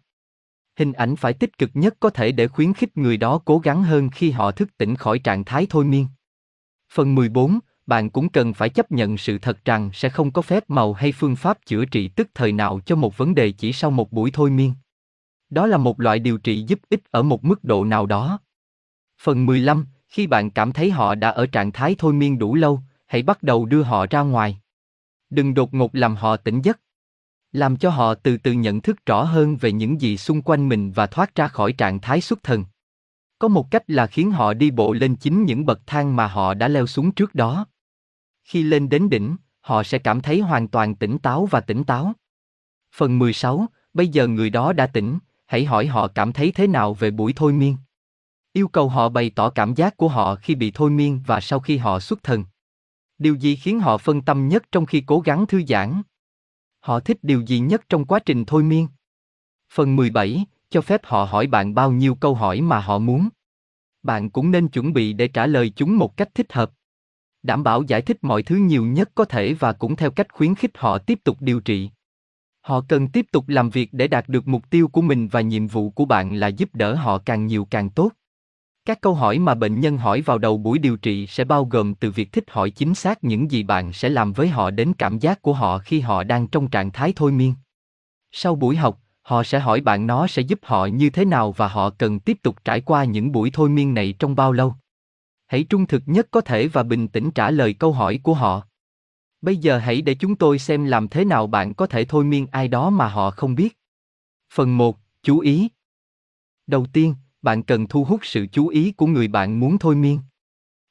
Hình 0.77 0.93
ảnh 0.93 1.15
phải 1.15 1.33
tích 1.33 1.57
cực 1.57 1.69
nhất 1.73 1.95
có 1.99 2.09
thể 2.09 2.31
để 2.31 2.47
khuyến 2.47 2.73
khích 2.73 2.97
người 2.97 3.17
đó 3.17 3.41
cố 3.45 3.59
gắng 3.59 3.83
hơn 3.83 4.09
khi 4.09 4.31
họ 4.31 4.51
thức 4.51 4.77
tỉnh 4.77 4.95
khỏi 4.95 5.19
trạng 5.19 5.45
thái 5.45 5.67
thôi 5.69 5.85
miên. 5.85 6.07
Phần 6.93 7.15
14, 7.15 7.59
bạn 7.87 8.09
cũng 8.09 8.29
cần 8.29 8.53
phải 8.53 8.69
chấp 8.69 8.91
nhận 8.91 9.17
sự 9.17 9.37
thật 9.37 9.65
rằng 9.65 9.89
sẽ 9.93 10.09
không 10.09 10.31
có 10.31 10.41
phép 10.41 10.63
màu 10.67 10.93
hay 10.93 11.11
phương 11.11 11.35
pháp 11.35 11.65
chữa 11.65 11.85
trị 11.85 12.07
tức 12.07 12.29
thời 12.33 12.51
nào 12.51 12.79
cho 12.85 12.95
một 12.95 13.17
vấn 13.17 13.35
đề 13.35 13.51
chỉ 13.51 13.73
sau 13.73 13.91
một 13.91 14.11
buổi 14.11 14.31
thôi 14.31 14.49
miên. 14.49 14.73
Đó 15.49 15.67
là 15.67 15.77
một 15.77 15.99
loại 15.99 16.19
điều 16.19 16.37
trị 16.37 16.63
giúp 16.67 16.79
ích 16.89 17.11
ở 17.11 17.23
một 17.23 17.45
mức 17.45 17.63
độ 17.63 17.85
nào 17.85 18.05
đó. 18.05 18.39
Phần 19.21 19.45
15, 19.45 19.85
khi 20.07 20.27
bạn 20.27 20.49
cảm 20.49 20.71
thấy 20.71 20.91
họ 20.91 21.15
đã 21.15 21.29
ở 21.29 21.45
trạng 21.45 21.71
thái 21.71 21.95
thôi 21.97 22.13
miên 22.13 22.39
đủ 22.39 22.55
lâu, 22.55 22.81
hãy 23.05 23.23
bắt 23.23 23.43
đầu 23.43 23.65
đưa 23.65 23.83
họ 23.83 24.05
ra 24.09 24.21
ngoài. 24.21 24.59
Đừng 25.29 25.53
đột 25.53 25.73
ngột 25.73 25.95
làm 25.95 26.15
họ 26.15 26.37
tỉnh 26.37 26.61
giấc. 26.61 26.79
Làm 27.51 27.77
cho 27.77 27.89
họ 27.89 28.13
từ 28.13 28.37
từ 28.37 28.51
nhận 28.51 28.81
thức 28.81 29.05
rõ 29.05 29.23
hơn 29.23 29.57
về 29.57 29.71
những 29.71 30.01
gì 30.01 30.17
xung 30.17 30.41
quanh 30.41 30.69
mình 30.69 30.91
và 30.91 31.07
thoát 31.07 31.35
ra 31.35 31.47
khỏi 31.47 31.73
trạng 31.73 31.99
thái 31.99 32.21
xuất 32.21 32.43
thần. 32.43 32.65
Có 33.39 33.47
một 33.47 33.71
cách 33.71 33.83
là 33.87 34.07
khiến 34.07 34.31
họ 34.31 34.53
đi 34.53 34.71
bộ 34.71 34.93
lên 34.93 35.15
chính 35.15 35.43
những 35.43 35.65
bậc 35.65 35.81
thang 35.85 36.15
mà 36.15 36.27
họ 36.27 36.53
đã 36.53 36.67
leo 36.67 36.87
xuống 36.87 37.11
trước 37.11 37.35
đó. 37.35 37.65
Khi 38.43 38.63
lên 38.63 38.89
đến 38.89 39.09
đỉnh, 39.09 39.35
họ 39.61 39.83
sẽ 39.83 39.99
cảm 39.99 40.21
thấy 40.21 40.39
hoàn 40.39 40.67
toàn 40.67 40.95
tỉnh 40.95 41.17
táo 41.17 41.45
và 41.45 41.61
tỉnh 41.61 41.83
táo. 41.83 42.13
Phần 42.95 43.19
16, 43.19 43.65
bây 43.93 44.07
giờ 44.07 44.27
người 44.27 44.49
đó 44.49 44.73
đã 44.73 44.87
tỉnh, 44.87 45.19
hãy 45.45 45.65
hỏi 45.65 45.87
họ 45.87 46.07
cảm 46.07 46.33
thấy 46.33 46.51
thế 46.51 46.67
nào 46.67 46.93
về 46.93 47.11
buổi 47.11 47.33
thôi 47.35 47.53
miên. 47.53 47.77
Yêu 48.53 48.67
cầu 48.67 48.89
họ 48.89 49.09
bày 49.09 49.31
tỏ 49.35 49.49
cảm 49.49 49.73
giác 49.73 49.97
của 49.97 50.07
họ 50.07 50.35
khi 50.35 50.55
bị 50.55 50.71
thôi 50.71 50.89
miên 50.89 51.21
và 51.25 51.39
sau 51.39 51.59
khi 51.59 51.77
họ 51.77 51.99
xuất 51.99 52.23
thần. 52.23 52.43
Điều 53.17 53.35
gì 53.35 53.55
khiến 53.55 53.79
họ 53.79 53.97
phân 53.97 54.21
tâm 54.21 54.47
nhất 54.47 54.63
trong 54.71 54.85
khi 54.85 55.03
cố 55.07 55.19
gắng 55.19 55.45
thư 55.47 55.61
giãn? 55.67 56.01
Họ 56.79 56.99
thích 56.99 57.17
điều 57.21 57.41
gì 57.41 57.59
nhất 57.59 57.81
trong 57.89 58.05
quá 58.05 58.19
trình 58.19 58.45
thôi 58.45 58.63
miên? 58.63 58.87
Phần 59.73 59.95
17, 59.95 60.45
cho 60.69 60.81
phép 60.81 61.01
họ 61.03 61.23
hỏi 61.23 61.47
bạn 61.47 61.75
bao 61.75 61.91
nhiêu 61.91 62.15
câu 62.15 62.35
hỏi 62.35 62.61
mà 62.61 62.79
họ 62.79 62.99
muốn. 62.99 63.29
Bạn 64.03 64.29
cũng 64.29 64.51
nên 64.51 64.67
chuẩn 64.67 64.93
bị 64.93 65.13
để 65.13 65.27
trả 65.27 65.45
lời 65.45 65.69
chúng 65.75 65.97
một 65.97 66.17
cách 66.17 66.29
thích 66.35 66.53
hợp. 66.53 66.71
Đảm 67.43 67.63
bảo 67.63 67.83
giải 67.83 68.01
thích 68.01 68.17
mọi 68.21 68.43
thứ 68.43 68.55
nhiều 68.55 68.85
nhất 68.85 69.09
có 69.15 69.25
thể 69.25 69.53
và 69.53 69.73
cũng 69.73 69.95
theo 69.95 70.11
cách 70.11 70.33
khuyến 70.33 70.55
khích 70.55 70.71
họ 70.77 70.97
tiếp 70.97 71.19
tục 71.23 71.37
điều 71.39 71.59
trị. 71.59 71.89
Họ 72.61 72.81
cần 72.87 73.07
tiếp 73.07 73.25
tục 73.31 73.49
làm 73.49 73.69
việc 73.69 73.89
để 73.93 74.07
đạt 74.07 74.29
được 74.29 74.47
mục 74.47 74.69
tiêu 74.69 74.87
của 74.87 75.01
mình 75.01 75.27
và 75.27 75.41
nhiệm 75.41 75.67
vụ 75.67 75.89
của 75.89 76.05
bạn 76.05 76.35
là 76.35 76.47
giúp 76.47 76.69
đỡ 76.73 76.95
họ 76.95 77.17
càng 77.17 77.45
nhiều 77.45 77.67
càng 77.71 77.89
tốt. 77.89 78.11
Các 78.85 79.01
câu 79.01 79.13
hỏi 79.13 79.39
mà 79.39 79.55
bệnh 79.55 79.79
nhân 79.79 79.97
hỏi 79.97 80.21
vào 80.21 80.37
đầu 80.37 80.57
buổi 80.57 80.79
điều 80.79 80.97
trị 80.97 81.27
sẽ 81.27 81.43
bao 81.43 81.65
gồm 81.65 81.95
từ 81.95 82.11
việc 82.11 82.31
thích 82.31 82.43
hỏi 82.51 82.69
chính 82.69 82.95
xác 82.95 83.23
những 83.23 83.51
gì 83.51 83.63
bạn 83.63 83.93
sẽ 83.93 84.09
làm 84.09 84.33
với 84.33 84.47
họ 84.47 84.69
đến 84.69 84.93
cảm 84.97 85.19
giác 85.19 85.41
của 85.41 85.53
họ 85.53 85.77
khi 85.79 85.99
họ 85.99 86.23
đang 86.23 86.47
trong 86.47 86.69
trạng 86.69 86.91
thái 86.91 87.13
thôi 87.15 87.31
miên. 87.31 87.53
Sau 88.31 88.55
buổi 88.55 88.75
học, 88.75 88.99
họ 89.21 89.43
sẽ 89.43 89.59
hỏi 89.59 89.81
bạn 89.81 90.07
nó 90.07 90.27
sẽ 90.27 90.41
giúp 90.41 90.59
họ 90.63 90.85
như 90.85 91.09
thế 91.09 91.25
nào 91.25 91.51
và 91.51 91.67
họ 91.67 91.89
cần 91.89 92.19
tiếp 92.19 92.37
tục 92.43 92.55
trải 92.63 92.81
qua 92.81 93.03
những 93.03 93.31
buổi 93.31 93.49
thôi 93.53 93.69
miên 93.69 93.93
này 93.93 94.15
trong 94.19 94.35
bao 94.35 94.51
lâu. 94.51 94.75
Hãy 95.47 95.63
trung 95.63 95.87
thực 95.87 96.03
nhất 96.05 96.27
có 96.31 96.41
thể 96.41 96.67
và 96.67 96.83
bình 96.83 97.07
tĩnh 97.07 97.31
trả 97.31 97.51
lời 97.51 97.73
câu 97.73 97.93
hỏi 97.93 98.19
của 98.23 98.33
họ. 98.33 98.63
Bây 99.41 99.57
giờ 99.57 99.77
hãy 99.77 100.01
để 100.01 100.15
chúng 100.15 100.35
tôi 100.35 100.59
xem 100.59 100.85
làm 100.85 101.07
thế 101.07 101.25
nào 101.25 101.47
bạn 101.47 101.73
có 101.73 101.87
thể 101.87 102.05
thôi 102.05 102.23
miên 102.23 102.47
ai 102.51 102.67
đó 102.67 102.89
mà 102.89 103.07
họ 103.07 103.31
không 103.31 103.55
biết. 103.55 103.77
Phần 104.53 104.77
1, 104.77 104.97
chú 105.23 105.39
ý. 105.39 105.69
Đầu 106.67 106.85
tiên, 106.93 107.15
bạn 107.41 107.63
cần 107.63 107.87
thu 107.87 108.03
hút 108.03 108.19
sự 108.23 108.47
chú 108.51 108.67
ý 108.67 108.91
của 108.91 109.07
người 109.07 109.27
bạn 109.27 109.59
muốn 109.59 109.77
thôi 109.77 109.95
miên. 109.95 110.19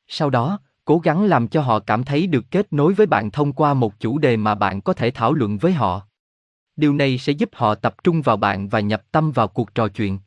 Sau 0.08 0.30
đó, 0.30 0.60
cố 0.84 0.98
gắng 0.98 1.24
làm 1.24 1.48
cho 1.48 1.60
họ 1.60 1.78
cảm 1.78 2.04
thấy 2.04 2.26
được 2.26 2.44
kết 2.50 2.72
nối 2.72 2.94
với 2.94 3.06
bạn 3.06 3.30
thông 3.30 3.52
qua 3.52 3.74
một 3.74 4.00
chủ 4.00 4.18
đề 4.18 4.36
mà 4.36 4.54
bạn 4.54 4.80
có 4.80 4.92
thể 4.92 5.10
thảo 5.10 5.32
luận 5.32 5.58
với 5.58 5.72
họ. 5.72 6.02
Điều 6.76 6.94
này 6.94 7.18
sẽ 7.18 7.32
giúp 7.32 7.50
họ 7.52 7.74
tập 7.74 7.94
trung 8.04 8.22
vào 8.22 8.36
bạn 8.36 8.68
và 8.68 8.80
nhập 8.80 9.02
tâm 9.12 9.32
vào 9.32 9.48
cuộc 9.48 9.74
trò 9.74 9.88
chuyện. 9.88 10.18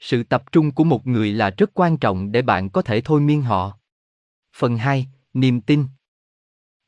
Sự 0.00 0.22
tập 0.22 0.52
trung 0.52 0.70
của 0.70 0.84
một 0.84 1.06
người 1.06 1.32
là 1.32 1.50
rất 1.50 1.70
quan 1.74 1.96
trọng 1.96 2.32
để 2.32 2.42
bạn 2.42 2.70
có 2.70 2.82
thể 2.82 3.00
thôi 3.00 3.20
miên 3.20 3.42
họ. 3.42 3.78
Phần 4.56 4.76
2, 4.76 5.06
niềm 5.34 5.60
tin. 5.60 5.84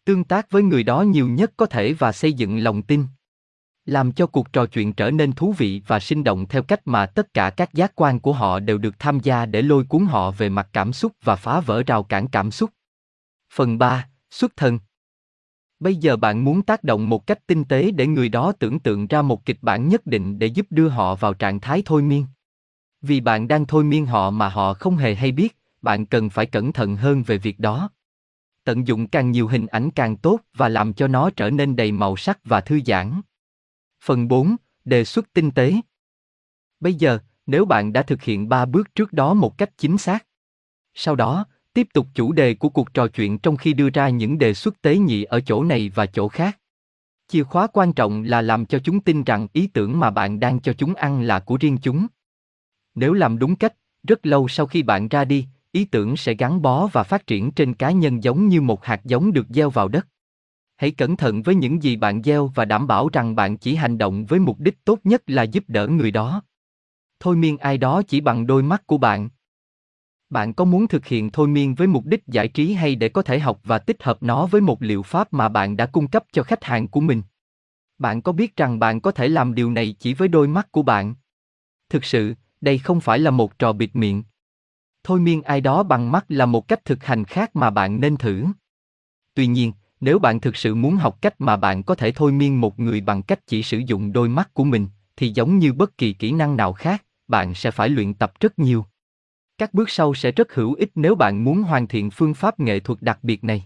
Tương 0.04 0.24
tác 0.24 0.50
với 0.50 0.62
người 0.62 0.82
đó 0.82 1.02
nhiều 1.02 1.28
nhất 1.28 1.52
có 1.56 1.66
thể 1.66 1.92
và 1.92 2.12
xây 2.12 2.32
dựng 2.32 2.58
lòng 2.58 2.82
tin 2.82 3.04
làm 3.86 4.12
cho 4.12 4.26
cuộc 4.26 4.52
trò 4.52 4.66
chuyện 4.66 4.92
trở 4.92 5.10
nên 5.10 5.32
thú 5.32 5.54
vị 5.58 5.82
và 5.86 6.00
sinh 6.00 6.24
động 6.24 6.46
theo 6.48 6.62
cách 6.62 6.80
mà 6.84 7.06
tất 7.06 7.34
cả 7.34 7.50
các 7.50 7.74
giác 7.74 7.92
quan 7.94 8.20
của 8.20 8.32
họ 8.32 8.60
đều 8.60 8.78
được 8.78 8.98
tham 8.98 9.20
gia 9.20 9.46
để 9.46 9.62
lôi 9.62 9.84
cuốn 9.84 10.06
họ 10.06 10.30
về 10.30 10.48
mặt 10.48 10.68
cảm 10.72 10.92
xúc 10.92 11.12
và 11.24 11.36
phá 11.36 11.60
vỡ 11.60 11.82
rào 11.86 12.02
cản 12.02 12.28
cảm 12.28 12.50
xúc. 12.50 12.70
Phần 13.52 13.78
3. 13.78 14.08
Xuất 14.30 14.56
thân 14.56 14.78
Bây 15.80 15.96
giờ 15.96 16.16
bạn 16.16 16.44
muốn 16.44 16.62
tác 16.62 16.84
động 16.84 17.08
một 17.08 17.26
cách 17.26 17.46
tinh 17.46 17.64
tế 17.64 17.90
để 17.90 18.06
người 18.06 18.28
đó 18.28 18.52
tưởng 18.58 18.78
tượng 18.78 19.06
ra 19.06 19.22
một 19.22 19.44
kịch 19.44 19.58
bản 19.62 19.88
nhất 19.88 20.06
định 20.06 20.38
để 20.38 20.46
giúp 20.46 20.66
đưa 20.70 20.88
họ 20.88 21.14
vào 21.14 21.34
trạng 21.34 21.60
thái 21.60 21.82
thôi 21.84 22.02
miên. 22.02 22.26
Vì 23.02 23.20
bạn 23.20 23.48
đang 23.48 23.66
thôi 23.66 23.84
miên 23.84 24.06
họ 24.06 24.30
mà 24.30 24.48
họ 24.48 24.74
không 24.74 24.96
hề 24.96 25.14
hay 25.14 25.32
biết, 25.32 25.56
bạn 25.82 26.06
cần 26.06 26.30
phải 26.30 26.46
cẩn 26.46 26.72
thận 26.72 26.96
hơn 26.96 27.22
về 27.22 27.38
việc 27.38 27.58
đó. 27.58 27.90
Tận 28.64 28.86
dụng 28.86 29.06
càng 29.06 29.30
nhiều 29.30 29.48
hình 29.48 29.66
ảnh 29.66 29.90
càng 29.90 30.16
tốt 30.16 30.40
và 30.54 30.68
làm 30.68 30.92
cho 30.92 31.08
nó 31.08 31.30
trở 31.30 31.50
nên 31.50 31.76
đầy 31.76 31.92
màu 31.92 32.16
sắc 32.16 32.38
và 32.44 32.60
thư 32.60 32.80
giãn. 32.86 33.20
Phần 34.04 34.28
4. 34.28 34.56
Đề 34.84 35.04
xuất 35.04 35.32
tinh 35.32 35.50
tế. 35.50 35.74
Bây 36.80 36.94
giờ, 36.94 37.18
nếu 37.46 37.64
bạn 37.64 37.92
đã 37.92 38.02
thực 38.02 38.22
hiện 38.22 38.48
3 38.48 38.64
bước 38.64 38.94
trước 38.94 39.12
đó 39.12 39.34
một 39.34 39.58
cách 39.58 39.70
chính 39.78 39.98
xác, 39.98 40.26
sau 40.98 41.16
đó, 41.16 41.46
tiếp 41.74 41.88
tục 41.94 42.06
chủ 42.14 42.32
đề 42.32 42.54
của 42.54 42.68
cuộc 42.68 42.94
trò 42.94 43.08
chuyện 43.08 43.38
trong 43.38 43.56
khi 43.56 43.72
đưa 43.72 43.90
ra 43.90 44.08
những 44.08 44.38
đề 44.38 44.54
xuất 44.54 44.82
tế 44.82 44.98
nhị 44.98 45.24
ở 45.24 45.40
chỗ 45.40 45.64
này 45.64 45.90
và 45.94 46.06
chỗ 46.06 46.28
khác. 46.28 46.58
Chìa 47.28 47.42
khóa 47.42 47.66
quan 47.66 47.92
trọng 47.92 48.22
là 48.22 48.42
làm 48.42 48.66
cho 48.66 48.78
chúng 48.78 49.00
tin 49.00 49.24
rằng 49.24 49.46
ý 49.52 49.66
tưởng 49.66 50.00
mà 50.00 50.10
bạn 50.10 50.40
đang 50.40 50.60
cho 50.60 50.72
chúng 50.72 50.94
ăn 50.94 51.22
là 51.22 51.40
của 51.40 51.56
riêng 51.60 51.78
chúng. 51.82 52.06
Nếu 52.94 53.12
làm 53.12 53.38
đúng 53.38 53.56
cách, 53.56 53.74
rất 54.08 54.26
lâu 54.26 54.48
sau 54.48 54.66
khi 54.66 54.82
bạn 54.82 55.08
ra 55.08 55.24
đi, 55.24 55.46
ý 55.72 55.84
tưởng 55.84 56.16
sẽ 56.16 56.34
gắn 56.34 56.62
bó 56.62 56.86
và 56.86 57.02
phát 57.02 57.26
triển 57.26 57.50
trên 57.50 57.74
cá 57.74 57.90
nhân 57.90 58.22
giống 58.22 58.48
như 58.48 58.60
một 58.60 58.84
hạt 58.84 59.00
giống 59.04 59.32
được 59.32 59.46
gieo 59.48 59.70
vào 59.70 59.88
đất. 59.88 60.06
Hãy 60.76 60.90
cẩn 60.90 61.16
thận 61.16 61.42
với 61.42 61.54
những 61.54 61.82
gì 61.82 61.96
bạn 61.96 62.22
gieo 62.22 62.46
và 62.54 62.64
đảm 62.64 62.86
bảo 62.86 63.08
rằng 63.12 63.36
bạn 63.36 63.56
chỉ 63.56 63.74
hành 63.74 63.98
động 63.98 64.26
với 64.26 64.40
mục 64.40 64.60
đích 64.60 64.84
tốt 64.84 64.98
nhất 65.04 65.22
là 65.26 65.42
giúp 65.42 65.64
đỡ 65.68 65.86
người 65.86 66.10
đó. 66.10 66.42
Thôi 67.20 67.36
miên 67.36 67.58
ai 67.58 67.78
đó 67.78 68.02
chỉ 68.02 68.20
bằng 68.20 68.46
đôi 68.46 68.62
mắt 68.62 68.86
của 68.86 68.98
bạn. 68.98 69.28
Bạn 70.30 70.54
có 70.54 70.64
muốn 70.64 70.88
thực 70.88 71.06
hiện 71.06 71.30
thôi 71.30 71.48
miên 71.48 71.74
với 71.74 71.86
mục 71.86 72.04
đích 72.06 72.26
giải 72.26 72.48
trí 72.48 72.72
hay 72.72 72.94
để 72.94 73.08
có 73.08 73.22
thể 73.22 73.38
học 73.38 73.60
và 73.64 73.78
tích 73.78 74.02
hợp 74.02 74.22
nó 74.22 74.46
với 74.46 74.60
một 74.60 74.82
liệu 74.82 75.02
pháp 75.02 75.32
mà 75.32 75.48
bạn 75.48 75.76
đã 75.76 75.86
cung 75.86 76.08
cấp 76.08 76.24
cho 76.32 76.42
khách 76.42 76.64
hàng 76.64 76.88
của 76.88 77.00
mình? 77.00 77.22
Bạn 77.98 78.22
có 78.22 78.32
biết 78.32 78.56
rằng 78.56 78.78
bạn 78.78 79.00
có 79.00 79.10
thể 79.10 79.28
làm 79.28 79.54
điều 79.54 79.70
này 79.70 79.94
chỉ 79.98 80.14
với 80.14 80.28
đôi 80.28 80.48
mắt 80.48 80.72
của 80.72 80.82
bạn? 80.82 81.14
Thực 81.88 82.04
sự, 82.04 82.34
đây 82.60 82.78
không 82.78 83.00
phải 83.00 83.18
là 83.18 83.30
một 83.30 83.58
trò 83.58 83.72
bịt 83.72 83.96
miệng. 83.96 84.22
Thôi 85.04 85.20
miên 85.20 85.42
ai 85.42 85.60
đó 85.60 85.82
bằng 85.82 86.12
mắt 86.12 86.24
là 86.28 86.46
một 86.46 86.68
cách 86.68 86.84
thực 86.84 87.04
hành 87.04 87.24
khác 87.24 87.56
mà 87.56 87.70
bạn 87.70 88.00
nên 88.00 88.16
thử. 88.16 88.44
Tuy 89.34 89.46
nhiên, 89.46 89.72
nếu 90.00 90.18
bạn 90.18 90.40
thực 90.40 90.56
sự 90.56 90.74
muốn 90.74 90.96
học 90.96 91.18
cách 91.22 91.40
mà 91.40 91.56
bạn 91.56 91.82
có 91.82 91.94
thể 91.94 92.12
thôi 92.12 92.32
miên 92.32 92.60
một 92.60 92.80
người 92.80 93.00
bằng 93.00 93.22
cách 93.22 93.46
chỉ 93.46 93.62
sử 93.62 93.78
dụng 93.78 94.12
đôi 94.12 94.28
mắt 94.28 94.54
của 94.54 94.64
mình, 94.64 94.88
thì 95.16 95.28
giống 95.28 95.58
như 95.58 95.72
bất 95.72 95.98
kỳ 95.98 96.12
kỹ 96.12 96.32
năng 96.32 96.56
nào 96.56 96.72
khác, 96.72 97.04
bạn 97.28 97.54
sẽ 97.54 97.70
phải 97.70 97.88
luyện 97.88 98.14
tập 98.14 98.32
rất 98.40 98.58
nhiều. 98.58 98.84
Các 99.58 99.74
bước 99.74 99.90
sau 99.90 100.14
sẽ 100.14 100.32
rất 100.32 100.54
hữu 100.54 100.74
ích 100.74 100.90
nếu 100.94 101.14
bạn 101.14 101.44
muốn 101.44 101.62
hoàn 101.62 101.86
thiện 101.86 102.10
phương 102.10 102.34
pháp 102.34 102.60
nghệ 102.60 102.80
thuật 102.80 103.02
đặc 103.02 103.18
biệt 103.22 103.44
này. 103.44 103.64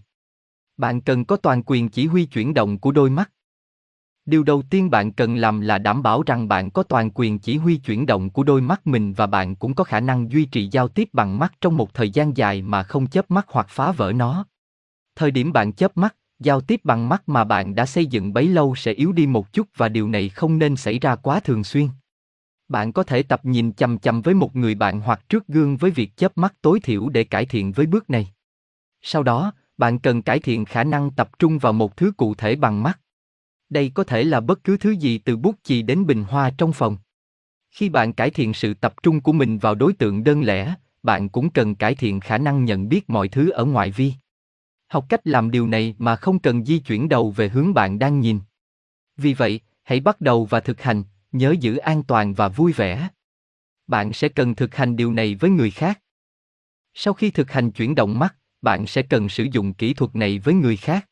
Bạn 0.77 1.01
cần 1.01 1.25
có 1.25 1.37
toàn 1.37 1.63
quyền 1.65 1.89
chỉ 1.89 2.07
huy 2.07 2.25
chuyển 2.25 2.53
động 2.53 2.79
của 2.79 2.91
đôi 2.91 3.09
mắt. 3.09 3.31
Điều 4.25 4.43
đầu 4.43 4.61
tiên 4.69 4.89
bạn 4.89 5.11
cần 5.11 5.35
làm 5.35 5.61
là 5.61 5.77
đảm 5.77 6.03
bảo 6.03 6.23
rằng 6.25 6.47
bạn 6.47 6.71
có 6.71 6.83
toàn 6.83 7.09
quyền 7.15 7.39
chỉ 7.39 7.57
huy 7.57 7.77
chuyển 7.77 8.05
động 8.05 8.29
của 8.29 8.43
đôi 8.43 8.61
mắt 8.61 8.87
mình 8.87 9.13
và 9.13 9.27
bạn 9.27 9.55
cũng 9.55 9.73
có 9.73 9.83
khả 9.83 9.99
năng 9.99 10.31
duy 10.31 10.45
trì 10.45 10.69
giao 10.71 10.87
tiếp 10.87 11.09
bằng 11.13 11.39
mắt 11.39 11.53
trong 11.61 11.77
một 11.77 11.93
thời 11.93 12.09
gian 12.09 12.37
dài 12.37 12.61
mà 12.61 12.83
không 12.83 13.07
chớp 13.07 13.31
mắt 13.31 13.45
hoặc 13.49 13.67
phá 13.69 13.91
vỡ 13.91 14.11
nó. 14.11 14.45
Thời 15.15 15.31
điểm 15.31 15.53
bạn 15.53 15.73
chớp 15.73 15.97
mắt, 15.97 16.15
giao 16.41 16.61
tiếp 16.61 16.81
bằng 16.83 17.09
mắt 17.09 17.29
mà 17.29 17.43
bạn 17.43 17.75
đã 17.75 17.85
xây 17.85 18.05
dựng 18.05 18.33
bấy 18.33 18.47
lâu 18.47 18.75
sẽ 18.75 18.91
yếu 18.91 19.11
đi 19.11 19.27
một 19.27 19.53
chút 19.53 19.67
và 19.77 19.89
điều 19.89 20.07
này 20.07 20.29
không 20.29 20.59
nên 20.59 20.75
xảy 20.75 20.99
ra 20.99 21.15
quá 21.15 21.39
thường 21.39 21.63
xuyên. 21.63 21.87
Bạn 22.67 22.93
có 22.93 23.03
thể 23.03 23.23
tập 23.23 23.45
nhìn 23.45 23.73
chằm 23.73 23.99
chằm 23.99 24.21
với 24.21 24.33
một 24.33 24.55
người 24.55 24.75
bạn 24.75 25.01
hoặc 25.01 25.29
trước 25.29 25.47
gương 25.47 25.77
với 25.77 25.91
việc 25.91 26.17
chớp 26.17 26.37
mắt 26.37 26.53
tối 26.61 26.79
thiểu 26.79 27.09
để 27.09 27.23
cải 27.23 27.45
thiện 27.45 27.71
với 27.71 27.85
bước 27.85 28.09
này. 28.09 28.31
Sau 29.01 29.23
đó, 29.23 29.53
bạn 29.77 29.99
cần 29.99 30.21
cải 30.21 30.39
thiện 30.39 30.65
khả 30.65 30.83
năng 30.83 31.11
tập 31.11 31.39
trung 31.39 31.57
vào 31.57 31.73
một 31.73 31.97
thứ 31.97 32.11
cụ 32.17 32.35
thể 32.35 32.55
bằng 32.55 32.83
mắt. 32.83 32.99
Đây 33.69 33.91
có 33.93 34.03
thể 34.03 34.23
là 34.23 34.39
bất 34.39 34.63
cứ 34.63 34.77
thứ 34.77 34.91
gì 34.91 35.17
từ 35.17 35.37
bút 35.37 35.55
chì 35.63 35.81
đến 35.81 36.05
bình 36.05 36.23
hoa 36.23 36.51
trong 36.57 36.73
phòng. 36.73 36.97
Khi 37.71 37.89
bạn 37.89 38.13
cải 38.13 38.29
thiện 38.29 38.53
sự 38.53 38.73
tập 38.73 38.93
trung 39.03 39.21
của 39.21 39.33
mình 39.33 39.57
vào 39.57 39.75
đối 39.75 39.93
tượng 39.93 40.23
đơn 40.23 40.41
lẻ, 40.41 40.75
bạn 41.03 41.29
cũng 41.29 41.49
cần 41.49 41.75
cải 41.75 41.95
thiện 41.95 42.19
khả 42.19 42.37
năng 42.37 42.65
nhận 42.65 42.89
biết 42.89 43.09
mọi 43.09 43.27
thứ 43.27 43.49
ở 43.49 43.65
ngoại 43.65 43.91
vi. 43.91 44.13
Học 44.91 45.05
cách 45.09 45.27
làm 45.27 45.51
điều 45.51 45.67
này 45.67 45.95
mà 45.97 46.15
không 46.15 46.39
cần 46.39 46.65
di 46.65 46.79
chuyển 46.79 47.09
đầu 47.09 47.31
về 47.31 47.49
hướng 47.49 47.73
bạn 47.73 47.99
đang 47.99 48.19
nhìn. 48.19 48.39
Vì 49.17 49.33
vậy, 49.33 49.59
hãy 49.83 49.99
bắt 49.99 50.21
đầu 50.21 50.45
và 50.45 50.59
thực 50.59 50.81
hành, 50.81 51.03
nhớ 51.31 51.55
giữ 51.59 51.77
an 51.77 52.03
toàn 52.03 52.33
và 52.33 52.47
vui 52.47 52.73
vẻ. 52.73 53.07
Bạn 53.87 54.13
sẽ 54.13 54.29
cần 54.29 54.55
thực 54.55 54.75
hành 54.75 54.95
điều 54.95 55.13
này 55.13 55.35
với 55.35 55.49
người 55.49 55.71
khác. 55.71 56.01
Sau 56.93 57.13
khi 57.13 57.31
thực 57.31 57.51
hành 57.51 57.71
chuyển 57.71 57.95
động 57.95 58.19
mắt, 58.19 58.35
bạn 58.61 58.87
sẽ 58.87 59.01
cần 59.01 59.29
sử 59.29 59.43
dụng 59.51 59.73
kỹ 59.73 59.93
thuật 59.93 60.15
này 60.15 60.39
với 60.39 60.53
người 60.53 60.77
khác. 60.77 61.09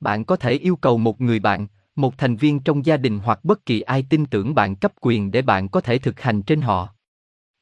Bạn 0.00 0.24
có 0.24 0.36
thể 0.36 0.52
yêu 0.52 0.76
cầu 0.76 0.98
một 0.98 1.20
người 1.20 1.38
bạn, 1.38 1.66
một 1.96 2.18
thành 2.18 2.36
viên 2.36 2.60
trong 2.60 2.86
gia 2.86 2.96
đình 2.96 3.18
hoặc 3.18 3.44
bất 3.44 3.66
kỳ 3.66 3.80
ai 3.80 4.06
tin 4.10 4.26
tưởng 4.26 4.54
bạn 4.54 4.76
cấp 4.76 4.92
quyền 5.00 5.30
để 5.30 5.42
bạn 5.42 5.68
có 5.68 5.80
thể 5.80 5.98
thực 5.98 6.20
hành 6.20 6.42
trên 6.42 6.60
họ. 6.60 6.94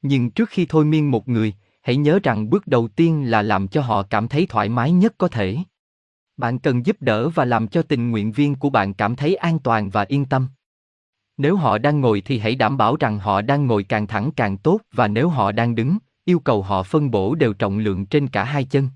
Nhưng 0.03 0.31
trước 0.31 0.49
khi 0.49 0.67
thôi 0.69 0.85
miên 0.85 1.11
một 1.11 1.29
người, 1.29 1.55
hãy 1.83 1.97
nhớ 1.97 2.19
rằng 2.23 2.51
bước 2.51 2.67
đầu 2.67 2.89
tiên 2.89 3.31
là 3.31 3.43
làm 3.43 3.69
cho 3.69 3.81
họ 3.81 4.03
cảm 4.03 4.29
thấy 4.29 4.47
thoải 4.47 4.69
mái 4.69 4.93
nhất 4.93 5.15
có 5.19 5.29
thể. 5.29 5.59
Bạn 6.37 6.59
cần 6.59 6.87
giúp 6.87 6.97
đỡ 7.01 7.29
và 7.29 7.45
làm 7.45 7.69
cho 7.69 7.83
tình 7.83 8.11
nguyện 8.11 8.33
viên 8.33 8.55
của 8.55 8.71
bạn 8.71 8.95
cảm 8.95 9.17
thấy 9.17 9.35
an 9.35 9.59
toàn 9.59 9.91
và 9.91 10.05
yên 10.09 10.25
tâm. 10.25 10.49
Nếu 11.37 11.57
họ 11.57 11.79
đang 11.79 12.01
ngồi 12.01 12.21
thì 12.21 12.39
hãy 12.39 12.55
đảm 12.55 12.77
bảo 12.77 12.97
rằng 12.97 13.19
họ 13.19 13.41
đang 13.41 13.67
ngồi 13.67 13.85
càng 13.85 14.07
thẳng 14.07 14.31
càng 14.37 14.59
tốt 14.59 14.81
và 14.93 15.09
nếu 15.09 15.29
họ 15.29 15.53
đang 15.53 15.75
đứng, 15.75 15.99
yêu 16.25 16.39
cầu 16.39 16.63
họ 16.63 16.83
phân 16.83 17.11
bổ 17.11 17.35
đều 17.35 17.53
trọng 17.53 17.79
lượng 17.79 18.07
trên 18.07 18.29
cả 18.29 18.45
hai 18.45 18.65
chân. 18.65 18.89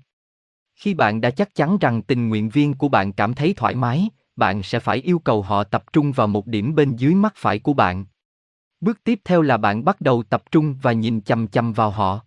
Khi 0.75 0.93
bạn 0.93 1.21
đã 1.21 1.29
chắc 1.29 1.55
chắn 1.55 1.77
rằng 1.77 2.01
tình 2.01 2.29
nguyện 2.29 2.49
viên 2.49 2.73
của 2.73 2.89
bạn 2.89 3.13
cảm 3.13 3.33
thấy 3.33 3.53
thoải 3.53 3.75
mái, 3.75 4.09
bạn 4.35 4.63
sẽ 4.63 4.79
phải 4.79 4.97
yêu 4.97 5.19
cầu 5.19 5.41
họ 5.41 5.63
tập 5.63 5.83
trung 5.93 6.11
vào 6.11 6.27
một 6.27 6.47
điểm 6.47 6.75
bên 6.75 6.95
dưới 6.95 7.15
mắt 7.15 7.33
phải 7.35 7.59
của 7.59 7.73
bạn. 7.73 8.05
Bước 8.81 9.03
tiếp 9.03 9.19
theo 9.25 9.41
là 9.41 9.57
bạn 9.57 9.85
bắt 9.85 10.01
đầu 10.01 10.23
tập 10.23 10.43
trung 10.51 10.75
và 10.81 10.91
nhìn 10.91 11.21
chằm 11.21 11.47
chằm 11.47 11.73
vào 11.73 11.91
họ 11.91 12.26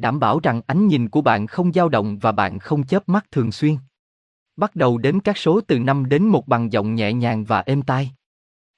đảm 0.00 0.20
bảo 0.20 0.40
rằng 0.42 0.60
ánh 0.66 0.86
nhìn 0.86 1.08
của 1.08 1.20
bạn 1.20 1.46
không 1.46 1.72
dao 1.72 1.88
động 1.88 2.18
và 2.18 2.32
bạn 2.32 2.58
không 2.58 2.86
chớp 2.86 3.08
mắt 3.08 3.26
thường 3.30 3.52
xuyên. 3.52 3.76
Bắt 4.56 4.76
đầu 4.76 4.98
đếm 4.98 5.20
các 5.20 5.38
số 5.38 5.60
từ 5.60 5.78
5 5.78 6.08
đến 6.08 6.24
1 6.24 6.48
bằng 6.48 6.72
giọng 6.72 6.94
nhẹ 6.94 7.12
nhàng 7.12 7.44
và 7.44 7.60
êm 7.60 7.82
tai. 7.82 8.10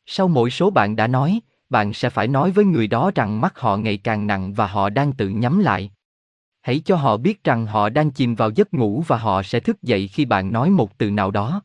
Sau 0.06 0.28
mỗi 0.28 0.50
số 0.50 0.70
bạn 0.70 0.96
đã 0.96 1.06
nói, 1.06 1.40
bạn 1.70 1.92
sẽ 1.92 2.10
phải 2.10 2.28
nói 2.28 2.50
với 2.50 2.64
người 2.64 2.86
đó 2.86 3.10
rằng 3.14 3.40
mắt 3.40 3.58
họ 3.58 3.76
ngày 3.76 3.96
càng 3.96 4.26
nặng 4.26 4.52
và 4.52 4.66
họ 4.66 4.90
đang 4.90 5.12
tự 5.12 5.28
nhắm 5.28 5.58
lại. 5.58 5.90
Hãy 6.60 6.80
cho 6.84 6.96
họ 6.96 7.16
biết 7.16 7.44
rằng 7.44 7.66
họ 7.66 7.88
đang 7.88 8.10
chìm 8.10 8.34
vào 8.34 8.50
giấc 8.50 8.74
ngủ 8.74 9.04
và 9.06 9.16
họ 9.16 9.42
sẽ 9.42 9.60
thức 9.60 9.82
dậy 9.82 10.08
khi 10.08 10.24
bạn 10.24 10.52
nói 10.52 10.70
một 10.70 10.98
từ 10.98 11.10
nào 11.10 11.30
đó. 11.30 11.62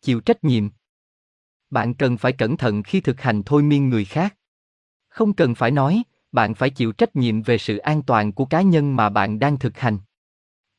Chịu 0.00 0.20
trách 0.20 0.44
nhiệm. 0.44 0.68
Bạn 1.70 1.94
cần 1.94 2.16
phải 2.16 2.32
cẩn 2.32 2.56
thận 2.56 2.82
khi 2.82 3.00
thực 3.00 3.20
hành 3.20 3.42
thôi 3.42 3.62
miên 3.62 3.88
người 3.88 4.04
khác. 4.04 4.36
Không 5.08 5.32
cần 5.32 5.54
phải 5.54 5.70
nói, 5.70 6.02
bạn 6.34 6.54
phải 6.54 6.70
chịu 6.70 6.92
trách 6.92 7.16
nhiệm 7.16 7.42
về 7.42 7.58
sự 7.58 7.76
an 7.76 8.02
toàn 8.02 8.32
của 8.32 8.44
cá 8.44 8.62
nhân 8.62 8.96
mà 8.96 9.08
bạn 9.08 9.38
đang 9.38 9.58
thực 9.58 9.78
hành. 9.78 9.98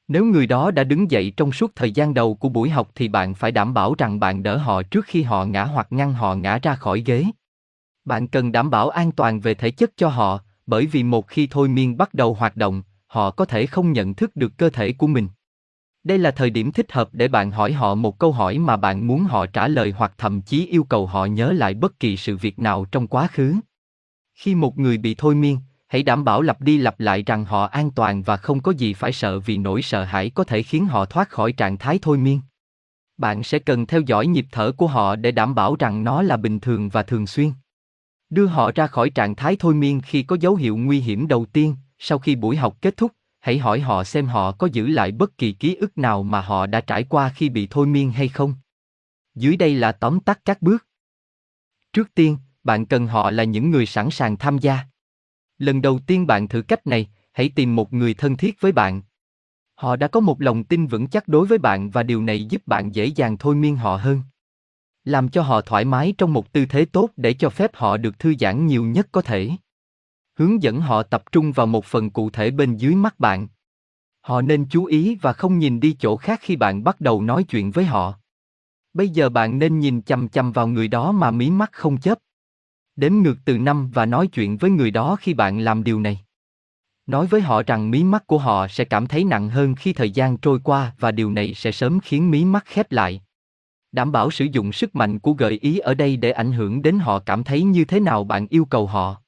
Nếu 0.07 0.25
người 0.25 0.47
đó 0.47 0.71
đã 0.71 0.83
đứng 0.83 1.11
dậy 1.11 1.33
trong 1.37 1.51
suốt 1.51 1.71
thời 1.75 1.91
gian 1.91 2.13
đầu 2.13 2.35
của 2.35 2.49
buổi 2.49 2.69
học 2.69 2.89
thì 2.95 3.07
bạn 3.07 3.33
phải 3.33 3.51
đảm 3.51 3.73
bảo 3.73 3.95
rằng 3.97 4.19
bạn 4.19 4.43
đỡ 4.43 4.57
họ 4.57 4.83
trước 4.83 5.05
khi 5.05 5.23
họ 5.23 5.45
ngã 5.45 5.63
hoặc 5.63 5.87
ngăn 5.89 6.13
họ 6.13 6.35
ngã 6.35 6.59
ra 6.61 6.75
khỏi 6.75 7.03
ghế. 7.05 7.25
Bạn 8.05 8.27
cần 8.27 8.51
đảm 8.51 8.69
bảo 8.69 8.89
an 8.89 9.11
toàn 9.11 9.39
về 9.39 9.53
thể 9.53 9.71
chất 9.71 9.91
cho 9.97 10.09
họ, 10.09 10.39
bởi 10.65 10.85
vì 10.85 11.03
một 11.03 11.27
khi 11.27 11.47
thôi 11.51 11.67
miên 11.67 11.97
bắt 11.97 12.13
đầu 12.13 12.33
hoạt 12.33 12.57
động, 12.57 12.83
họ 13.07 13.31
có 13.31 13.45
thể 13.45 13.65
không 13.65 13.91
nhận 13.91 14.13
thức 14.13 14.35
được 14.35 14.57
cơ 14.57 14.69
thể 14.69 14.91
của 14.91 15.07
mình. 15.07 15.27
Đây 16.03 16.17
là 16.17 16.31
thời 16.31 16.49
điểm 16.49 16.71
thích 16.71 16.91
hợp 16.91 17.09
để 17.11 17.27
bạn 17.27 17.51
hỏi 17.51 17.73
họ 17.73 17.95
một 17.95 18.19
câu 18.19 18.31
hỏi 18.31 18.57
mà 18.57 18.77
bạn 18.77 19.07
muốn 19.07 19.23
họ 19.23 19.45
trả 19.45 19.67
lời 19.67 19.93
hoặc 19.97 20.13
thậm 20.17 20.41
chí 20.41 20.67
yêu 20.67 20.83
cầu 20.83 21.05
họ 21.07 21.25
nhớ 21.25 21.51
lại 21.51 21.73
bất 21.73 21.99
kỳ 21.99 22.17
sự 22.17 22.37
việc 22.37 22.59
nào 22.59 22.85
trong 22.91 23.07
quá 23.07 23.27
khứ. 23.27 23.55
Khi 24.35 24.55
một 24.55 24.77
người 24.77 24.97
bị 24.97 25.15
thôi 25.17 25.35
miên, 25.35 25.59
hãy 25.87 26.03
đảm 26.03 26.23
bảo 26.23 26.41
lặp 26.41 26.61
đi 26.61 26.77
lặp 26.77 26.99
lại 26.99 27.23
rằng 27.23 27.45
họ 27.45 27.65
an 27.65 27.91
toàn 27.91 28.23
và 28.23 28.37
không 28.37 28.61
có 28.61 28.71
gì 28.71 28.93
phải 28.93 29.11
sợ 29.11 29.39
vì 29.39 29.57
nỗi 29.57 29.81
sợ 29.81 30.03
hãi 30.03 30.29
có 30.29 30.43
thể 30.43 30.63
khiến 30.63 30.85
họ 30.85 31.05
thoát 31.05 31.29
khỏi 31.29 31.51
trạng 31.51 31.77
thái 31.77 31.99
thôi 32.01 32.17
miên. 32.17 32.41
Bạn 33.17 33.43
sẽ 33.43 33.59
cần 33.59 33.85
theo 33.85 34.01
dõi 34.01 34.27
nhịp 34.27 34.45
thở 34.51 34.71
của 34.71 34.87
họ 34.87 35.15
để 35.15 35.31
đảm 35.31 35.55
bảo 35.55 35.75
rằng 35.79 36.03
nó 36.03 36.21
là 36.21 36.37
bình 36.37 36.59
thường 36.59 36.89
và 36.89 37.03
thường 37.03 37.27
xuyên. 37.27 37.51
Đưa 38.29 38.45
họ 38.45 38.71
ra 38.75 38.87
khỏi 38.87 39.09
trạng 39.09 39.35
thái 39.35 39.55
thôi 39.59 39.73
miên 39.73 40.01
khi 40.01 40.23
có 40.23 40.37
dấu 40.39 40.55
hiệu 40.55 40.77
nguy 40.77 40.99
hiểm 40.99 41.27
đầu 41.27 41.45
tiên, 41.45 41.75
sau 41.99 42.19
khi 42.19 42.35
buổi 42.35 42.55
học 42.55 42.77
kết 42.81 42.97
thúc, 42.97 43.11
hãy 43.39 43.57
hỏi 43.57 43.79
họ 43.79 44.03
xem 44.03 44.25
họ 44.25 44.51
có 44.51 44.67
giữ 44.71 44.87
lại 44.87 45.11
bất 45.11 45.37
kỳ 45.37 45.51
ký 45.51 45.75
ức 45.75 45.97
nào 45.97 46.23
mà 46.23 46.41
họ 46.41 46.65
đã 46.65 46.81
trải 46.81 47.03
qua 47.03 47.29
khi 47.29 47.49
bị 47.49 47.67
thôi 47.69 47.87
miên 47.87 48.11
hay 48.11 48.27
không. 48.27 48.53
Dưới 49.35 49.57
đây 49.57 49.75
là 49.75 49.91
tóm 49.91 50.19
tắt 50.19 50.39
các 50.45 50.61
bước. 50.61 50.87
Trước 51.93 52.13
tiên, 52.15 52.37
bạn 52.65 52.85
cần 52.85 53.07
họ 53.07 53.31
là 53.31 53.43
những 53.43 53.71
người 53.71 53.85
sẵn 53.85 54.11
sàng 54.11 54.37
tham 54.37 54.57
gia. 54.57 54.79
Lần 55.57 55.81
đầu 55.81 55.99
tiên 56.07 56.27
bạn 56.27 56.47
thử 56.47 56.61
cách 56.61 56.87
này, 56.87 57.09
hãy 57.33 57.49
tìm 57.55 57.75
một 57.75 57.93
người 57.93 58.13
thân 58.13 58.37
thiết 58.37 58.61
với 58.61 58.71
bạn. 58.71 59.01
Họ 59.75 59.95
đã 59.95 60.07
có 60.07 60.19
một 60.19 60.41
lòng 60.41 60.63
tin 60.63 60.87
vững 60.87 61.07
chắc 61.07 61.27
đối 61.27 61.47
với 61.47 61.57
bạn 61.57 61.89
và 61.89 62.03
điều 62.03 62.21
này 62.21 62.45
giúp 62.45 62.61
bạn 62.65 62.95
dễ 62.95 63.05
dàng 63.05 63.37
thôi 63.37 63.55
miên 63.55 63.75
họ 63.75 63.97
hơn. 63.97 64.21
Làm 65.03 65.29
cho 65.29 65.41
họ 65.41 65.61
thoải 65.61 65.85
mái 65.85 66.13
trong 66.17 66.33
một 66.33 66.51
tư 66.51 66.65
thế 66.65 66.85
tốt 66.85 67.09
để 67.17 67.33
cho 67.33 67.49
phép 67.49 67.71
họ 67.73 67.97
được 67.97 68.19
thư 68.19 68.33
giãn 68.39 68.67
nhiều 68.67 68.83
nhất 68.83 69.07
có 69.11 69.21
thể. 69.21 69.51
Hướng 70.37 70.63
dẫn 70.63 70.81
họ 70.81 71.03
tập 71.03 71.23
trung 71.31 71.51
vào 71.51 71.67
một 71.67 71.85
phần 71.85 72.09
cụ 72.09 72.29
thể 72.29 72.51
bên 72.51 72.77
dưới 72.77 72.95
mắt 72.95 73.19
bạn. 73.19 73.47
Họ 74.21 74.41
nên 74.41 74.65
chú 74.69 74.85
ý 74.85 75.15
và 75.21 75.33
không 75.33 75.59
nhìn 75.59 75.79
đi 75.79 75.95
chỗ 75.99 76.17
khác 76.17 76.39
khi 76.43 76.55
bạn 76.55 76.83
bắt 76.83 77.01
đầu 77.01 77.21
nói 77.21 77.43
chuyện 77.43 77.71
với 77.71 77.85
họ. 77.85 78.13
Bây 78.93 79.09
giờ 79.09 79.29
bạn 79.29 79.59
nên 79.59 79.79
nhìn 79.79 80.01
chằm 80.01 80.29
chằm 80.29 80.51
vào 80.51 80.67
người 80.67 80.87
đó 80.87 81.11
mà 81.11 81.31
mí 81.31 81.49
mắt 81.49 81.71
không 81.71 81.99
chớp. 81.99 82.19
Đếm 82.95 83.13
ngược 83.13 83.35
từ 83.45 83.57
năm 83.57 83.91
và 83.93 84.05
nói 84.05 84.27
chuyện 84.27 84.57
với 84.57 84.71
người 84.71 84.91
đó 84.91 85.17
khi 85.19 85.33
bạn 85.33 85.59
làm 85.59 85.83
điều 85.83 85.99
này. 85.99 86.19
Nói 87.05 87.27
với 87.27 87.41
họ 87.41 87.63
rằng 87.63 87.91
mí 87.91 88.03
mắt 88.03 88.27
của 88.27 88.37
họ 88.37 88.67
sẽ 88.67 88.85
cảm 88.85 89.07
thấy 89.07 89.23
nặng 89.23 89.49
hơn 89.49 89.75
khi 89.75 89.93
thời 89.93 90.11
gian 90.11 90.37
trôi 90.37 90.59
qua 90.63 90.91
và 90.99 91.11
điều 91.11 91.31
này 91.31 91.53
sẽ 91.53 91.71
sớm 91.71 91.99
khiến 91.99 92.31
mí 92.31 92.45
mắt 92.45 92.65
khép 92.65 92.91
lại. 92.91 93.21
Đảm 93.91 94.11
bảo 94.11 94.31
sử 94.31 94.45
dụng 94.45 94.71
sức 94.71 94.95
mạnh 94.95 95.19
của 95.19 95.33
gợi 95.33 95.59
ý 95.61 95.77
ở 95.77 95.93
đây 95.93 96.17
để 96.17 96.31
ảnh 96.31 96.51
hưởng 96.51 96.81
đến 96.81 96.99
họ 96.99 97.19
cảm 97.19 97.43
thấy 97.43 97.63
như 97.63 97.85
thế 97.85 97.99
nào 97.99 98.23
bạn 98.23 98.47
yêu 98.49 98.65
cầu 98.65 98.87
họ. 98.87 99.21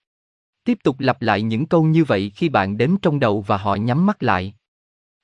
Tiếp 0.64 0.77
tục 0.84 0.99
lặp 0.99 1.22
lại 1.22 1.41
những 1.41 1.65
câu 1.65 1.84
như 1.84 2.03
vậy 2.03 2.31
khi 2.35 2.49
bạn 2.49 2.77
đếm 2.77 2.98
trong 3.02 3.19
đầu 3.19 3.41
và 3.41 3.57
họ 3.57 3.76
nhắm 3.76 4.06
mắt 4.06 4.23
lại. 4.23 4.53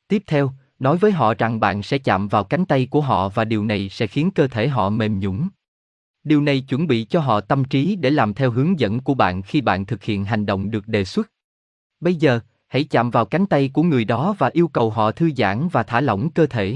Tiếp 0.08 0.24
theo, 0.28 0.52
nói 0.80 0.98
với 0.98 1.12
họ 1.12 1.34
rằng 1.34 1.60
bạn 1.60 1.84
sẽ 1.84 1.98
chạm 1.98 2.28
vào 2.28 2.44
cánh 2.44 2.66
tay 2.66 2.88
của 2.92 3.02
họ 3.02 3.30
và 3.30 3.46
điều 3.46 3.66
này 3.66 3.90
sẽ 3.90 4.08
khiến 4.08 4.32
cơ 4.32 4.48
thể 4.48 4.68
họ 4.68 4.90
mềm 4.90 5.20
nhũn. 5.20 5.48
Điều 6.24 6.42
này 6.42 6.62
chuẩn 6.62 6.88
bị 6.88 7.04
cho 7.04 7.20
họ 7.20 7.42
tâm 7.42 7.64
trí 7.64 7.96
để 7.96 8.10
làm 8.10 8.34
theo 8.34 8.52
hướng 8.52 8.80
dẫn 8.80 9.00
của 9.00 9.14
bạn 9.14 9.42
khi 9.42 9.62
bạn 9.62 9.86
thực 9.86 10.04
hiện 10.04 10.26
hành 10.26 10.46
động 10.46 10.72
được 10.72 10.88
đề 10.88 11.06
xuất. 11.06 11.32
Bây 12.00 12.16
giờ, 12.16 12.40
hãy 12.68 12.84
chạm 12.84 13.10
vào 13.10 13.26
cánh 13.26 13.46
tay 13.46 13.70
của 13.74 13.84
người 13.84 14.06
đó 14.06 14.36
và 14.38 14.50
yêu 14.54 14.68
cầu 14.68 14.90
họ 14.90 15.12
thư 15.12 15.32
giãn 15.38 15.68
và 15.72 15.84
thả 15.84 16.02
lỏng 16.02 16.32
cơ 16.32 16.46
thể. 16.46 16.76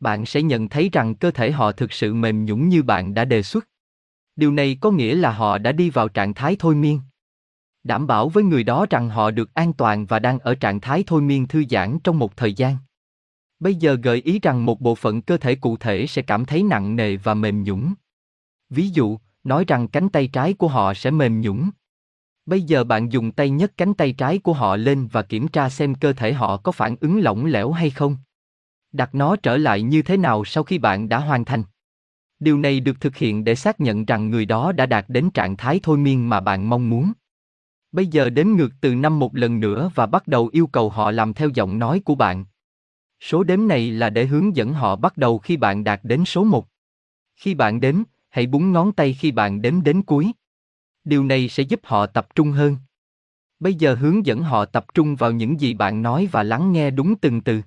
Bạn 0.00 0.26
sẽ 0.26 0.42
nhận 0.42 0.68
thấy 0.68 0.88
rằng 0.92 1.14
cơ 1.14 1.30
thể 1.30 1.50
họ 1.50 1.72
thực 1.72 1.92
sự 1.92 2.14
mềm 2.14 2.44
nhũn 2.44 2.68
như 2.68 2.82
bạn 2.82 3.14
đã 3.14 3.24
đề 3.24 3.42
xuất. 3.42 3.68
Điều 4.36 4.52
này 4.52 4.78
có 4.80 4.90
nghĩa 4.90 5.14
là 5.14 5.32
họ 5.32 5.58
đã 5.58 5.72
đi 5.72 5.90
vào 5.90 6.08
trạng 6.08 6.34
thái 6.34 6.56
thôi 6.58 6.74
miên. 6.74 7.00
Đảm 7.84 8.06
bảo 8.06 8.28
với 8.28 8.44
người 8.44 8.64
đó 8.64 8.86
rằng 8.90 9.08
họ 9.08 9.30
được 9.30 9.54
an 9.54 9.72
toàn 9.72 10.06
và 10.06 10.18
đang 10.18 10.38
ở 10.38 10.54
trạng 10.54 10.80
thái 10.80 11.04
thôi 11.06 11.22
miên 11.22 11.46
thư 11.46 11.64
giãn 11.70 11.98
trong 12.04 12.18
một 12.18 12.36
thời 12.36 12.54
gian. 12.54 12.76
Bây 13.60 13.74
giờ 13.74 13.94
gợi 13.94 14.22
ý 14.24 14.38
rằng 14.42 14.64
một 14.64 14.80
bộ 14.80 14.94
phận 14.94 15.22
cơ 15.22 15.36
thể 15.36 15.54
cụ 15.54 15.76
thể 15.76 16.06
sẽ 16.06 16.22
cảm 16.22 16.44
thấy 16.44 16.62
nặng 16.62 16.96
nề 16.96 17.16
và 17.16 17.34
mềm 17.34 17.62
nhũn. 17.62 17.94
Ví 18.70 18.88
dụ, 18.88 19.18
nói 19.44 19.64
rằng 19.68 19.88
cánh 19.88 20.08
tay 20.08 20.26
trái 20.26 20.54
của 20.54 20.68
họ 20.68 20.94
sẽ 20.94 21.10
mềm 21.10 21.40
nhũn. 21.40 21.70
Bây 22.46 22.62
giờ 22.62 22.84
bạn 22.84 23.12
dùng 23.12 23.32
tay 23.32 23.50
nhấc 23.50 23.76
cánh 23.76 23.94
tay 23.94 24.12
trái 24.12 24.38
của 24.38 24.52
họ 24.52 24.76
lên 24.76 25.08
và 25.12 25.22
kiểm 25.22 25.48
tra 25.48 25.68
xem 25.68 25.94
cơ 25.94 26.12
thể 26.12 26.32
họ 26.32 26.56
có 26.56 26.72
phản 26.72 26.96
ứng 27.00 27.20
lỏng 27.20 27.46
lẻo 27.46 27.72
hay 27.72 27.90
không. 27.90 28.16
Đặt 28.92 29.14
nó 29.14 29.36
trở 29.36 29.56
lại 29.56 29.82
như 29.82 30.02
thế 30.02 30.16
nào 30.16 30.44
sau 30.44 30.64
khi 30.64 30.78
bạn 30.78 31.08
đã 31.08 31.18
hoàn 31.18 31.44
thành. 31.44 31.62
Điều 32.38 32.58
này 32.58 32.80
được 32.80 33.00
thực 33.00 33.16
hiện 33.16 33.44
để 33.44 33.54
xác 33.54 33.80
nhận 33.80 34.04
rằng 34.04 34.30
người 34.30 34.46
đó 34.46 34.72
đã 34.72 34.86
đạt 34.86 35.04
đến 35.08 35.30
trạng 35.30 35.56
thái 35.56 35.80
thôi 35.82 35.98
miên 35.98 36.28
mà 36.28 36.40
bạn 36.40 36.70
mong 36.70 36.90
muốn. 36.90 37.12
Bây 37.92 38.06
giờ 38.06 38.30
đếm 38.30 38.46
ngược 38.46 38.70
từ 38.80 38.94
năm 38.94 39.18
một 39.18 39.36
lần 39.36 39.60
nữa 39.60 39.90
và 39.94 40.06
bắt 40.06 40.28
đầu 40.28 40.48
yêu 40.52 40.66
cầu 40.66 40.90
họ 40.90 41.10
làm 41.10 41.34
theo 41.34 41.48
giọng 41.48 41.78
nói 41.78 42.00
của 42.04 42.14
bạn. 42.14 42.44
Số 43.20 43.42
đếm 43.42 43.68
này 43.68 43.90
là 43.90 44.10
để 44.10 44.26
hướng 44.26 44.56
dẫn 44.56 44.72
họ 44.72 44.96
bắt 44.96 45.16
đầu 45.16 45.38
khi 45.38 45.56
bạn 45.56 45.84
đạt 45.84 46.00
đến 46.02 46.24
số 46.24 46.44
1. 46.44 46.66
Khi 47.36 47.54
bạn 47.54 47.80
đếm, 47.80 48.02
hãy 48.36 48.46
búng 48.46 48.72
ngón 48.72 48.92
tay 48.92 49.12
khi 49.12 49.30
bạn 49.30 49.62
đếm 49.62 49.82
đến 49.82 50.02
cuối. 50.02 50.32
Điều 51.04 51.24
này 51.24 51.48
sẽ 51.48 51.62
giúp 51.62 51.80
họ 51.84 52.06
tập 52.06 52.26
trung 52.34 52.52
hơn. 52.52 52.76
Bây 53.60 53.74
giờ 53.74 53.94
hướng 53.94 54.26
dẫn 54.26 54.42
họ 54.42 54.64
tập 54.64 54.86
trung 54.94 55.16
vào 55.16 55.32
những 55.32 55.60
gì 55.60 55.74
bạn 55.74 56.02
nói 56.02 56.28
và 56.32 56.42
lắng 56.42 56.72
nghe 56.72 56.90
đúng 56.90 57.14
từng 57.16 57.40
từ. 57.40 57.62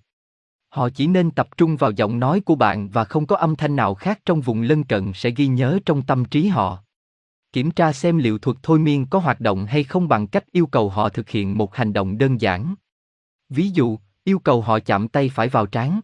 Họ 0.70 0.90
chỉ 0.90 1.08
nên 1.08 1.32
tập 1.32 1.58
trung 1.58 1.76
vào 1.76 1.92
giọng 1.92 2.20
nói 2.20 2.42
của 2.42 2.56
bạn 2.56 2.90
và 2.90 3.06
không 3.06 3.26
có 3.26 3.36
âm 3.36 3.56
thanh 3.56 3.76
nào 3.76 3.96
khác 3.96 4.20
trong 4.26 4.42
vùng 4.42 4.62
lân 4.62 4.84
cận 4.84 5.12
sẽ 5.16 5.32
ghi 5.32 5.48
nhớ 5.48 5.80
trong 5.86 6.02
tâm 6.02 6.26
trí 6.26 6.48
họ. 6.48 6.84
Kiểm 7.54 7.72
tra 7.72 7.94
xem 7.94 8.18
liệu 8.18 8.38
thuật 8.38 8.58
thôi 8.64 8.80
miên 8.80 9.06
có 9.06 9.20
hoạt 9.20 9.40
động 9.40 9.66
hay 9.66 9.84
không 9.84 10.08
bằng 10.08 10.28
cách 10.28 10.52
yêu 10.52 10.66
cầu 10.66 10.90
họ 10.90 11.10
thực 11.10 11.30
hiện 11.30 11.58
một 11.58 11.76
hành 11.76 11.94
động 11.94 12.18
đơn 12.18 12.42
giản. 12.42 12.76
Ví 13.50 13.70
dụ, 13.70 14.00
yêu 14.24 14.40
cầu 14.40 14.62
họ 14.62 14.80
chạm 14.80 15.08
tay 15.08 15.30
phải 15.30 15.50
vào 15.50 15.66
trán. 15.66 16.00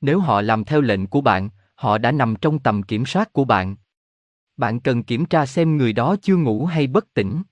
Nếu 0.00 0.20
họ 0.20 0.40
làm 0.40 0.64
theo 0.64 0.80
lệnh 0.80 1.06
của 1.06 1.20
bạn, 1.20 1.48
họ 1.82 1.98
đã 1.98 2.12
nằm 2.12 2.36
trong 2.36 2.58
tầm 2.58 2.82
kiểm 2.82 3.06
soát 3.06 3.32
của 3.32 3.44
bạn. 3.44 3.76
Bạn 4.56 4.80
cần 4.80 5.02
kiểm 5.02 5.26
tra 5.26 5.46
xem 5.46 5.76
người 5.76 5.92
đó 5.92 6.16
chưa 6.22 6.36
ngủ 6.36 6.66
hay 6.66 6.86
bất 6.86 7.14
tỉnh. 7.14 7.42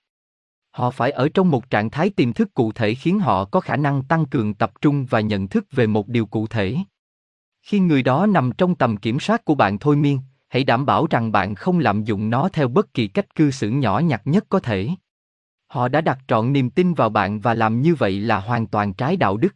Họ 0.71 0.91
phải 0.91 1.11
ở 1.11 1.29
trong 1.33 1.51
một 1.51 1.69
trạng 1.69 1.89
thái 1.89 2.09
tiềm 2.09 2.33
thức 2.33 2.53
cụ 2.53 2.71
thể 2.71 2.95
khiến 2.95 3.19
họ 3.19 3.45
có 3.45 3.59
khả 3.59 3.77
năng 3.77 4.03
tăng 4.03 4.25
cường 4.25 4.53
tập 4.53 4.71
trung 4.81 5.05
và 5.05 5.19
nhận 5.19 5.47
thức 5.47 5.65
về 5.71 5.87
một 5.87 6.07
điều 6.07 6.25
cụ 6.25 6.47
thể. 6.47 6.77
Khi 7.61 7.79
người 7.79 8.03
đó 8.03 8.25
nằm 8.25 8.51
trong 8.57 8.75
tầm 8.75 8.97
kiểm 8.97 9.19
soát 9.19 9.45
của 9.45 9.55
bạn 9.55 9.79
thôi 9.79 9.95
miên, 9.95 10.19
hãy 10.49 10.63
đảm 10.63 10.85
bảo 10.85 11.07
rằng 11.09 11.31
bạn 11.31 11.55
không 11.55 11.79
lạm 11.79 12.03
dụng 12.03 12.29
nó 12.29 12.49
theo 12.49 12.67
bất 12.67 12.93
kỳ 12.93 13.07
cách 13.07 13.35
cư 13.35 13.51
xử 13.51 13.69
nhỏ 13.69 13.99
nhặt 13.99 14.21
nhất 14.25 14.45
có 14.49 14.59
thể. 14.59 14.89
Họ 15.67 15.87
đã 15.87 16.01
đặt 16.01 16.19
trọn 16.27 16.53
niềm 16.53 16.69
tin 16.69 16.93
vào 16.93 17.09
bạn 17.09 17.39
và 17.39 17.53
làm 17.53 17.81
như 17.81 17.95
vậy 17.95 18.19
là 18.19 18.39
hoàn 18.39 18.67
toàn 18.67 18.93
trái 18.93 19.17
đạo 19.17 19.37
đức. 19.37 19.55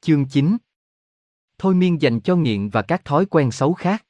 Chương 0.00 0.24
9 0.24 0.56
Thôi 1.62 1.74
miên 1.74 2.02
dành 2.02 2.20
cho 2.20 2.36
nghiện 2.36 2.68
và 2.68 2.82
các 2.82 3.04
thói 3.04 3.26
quen 3.26 3.50
xấu 3.50 3.72
khác. 3.74 4.04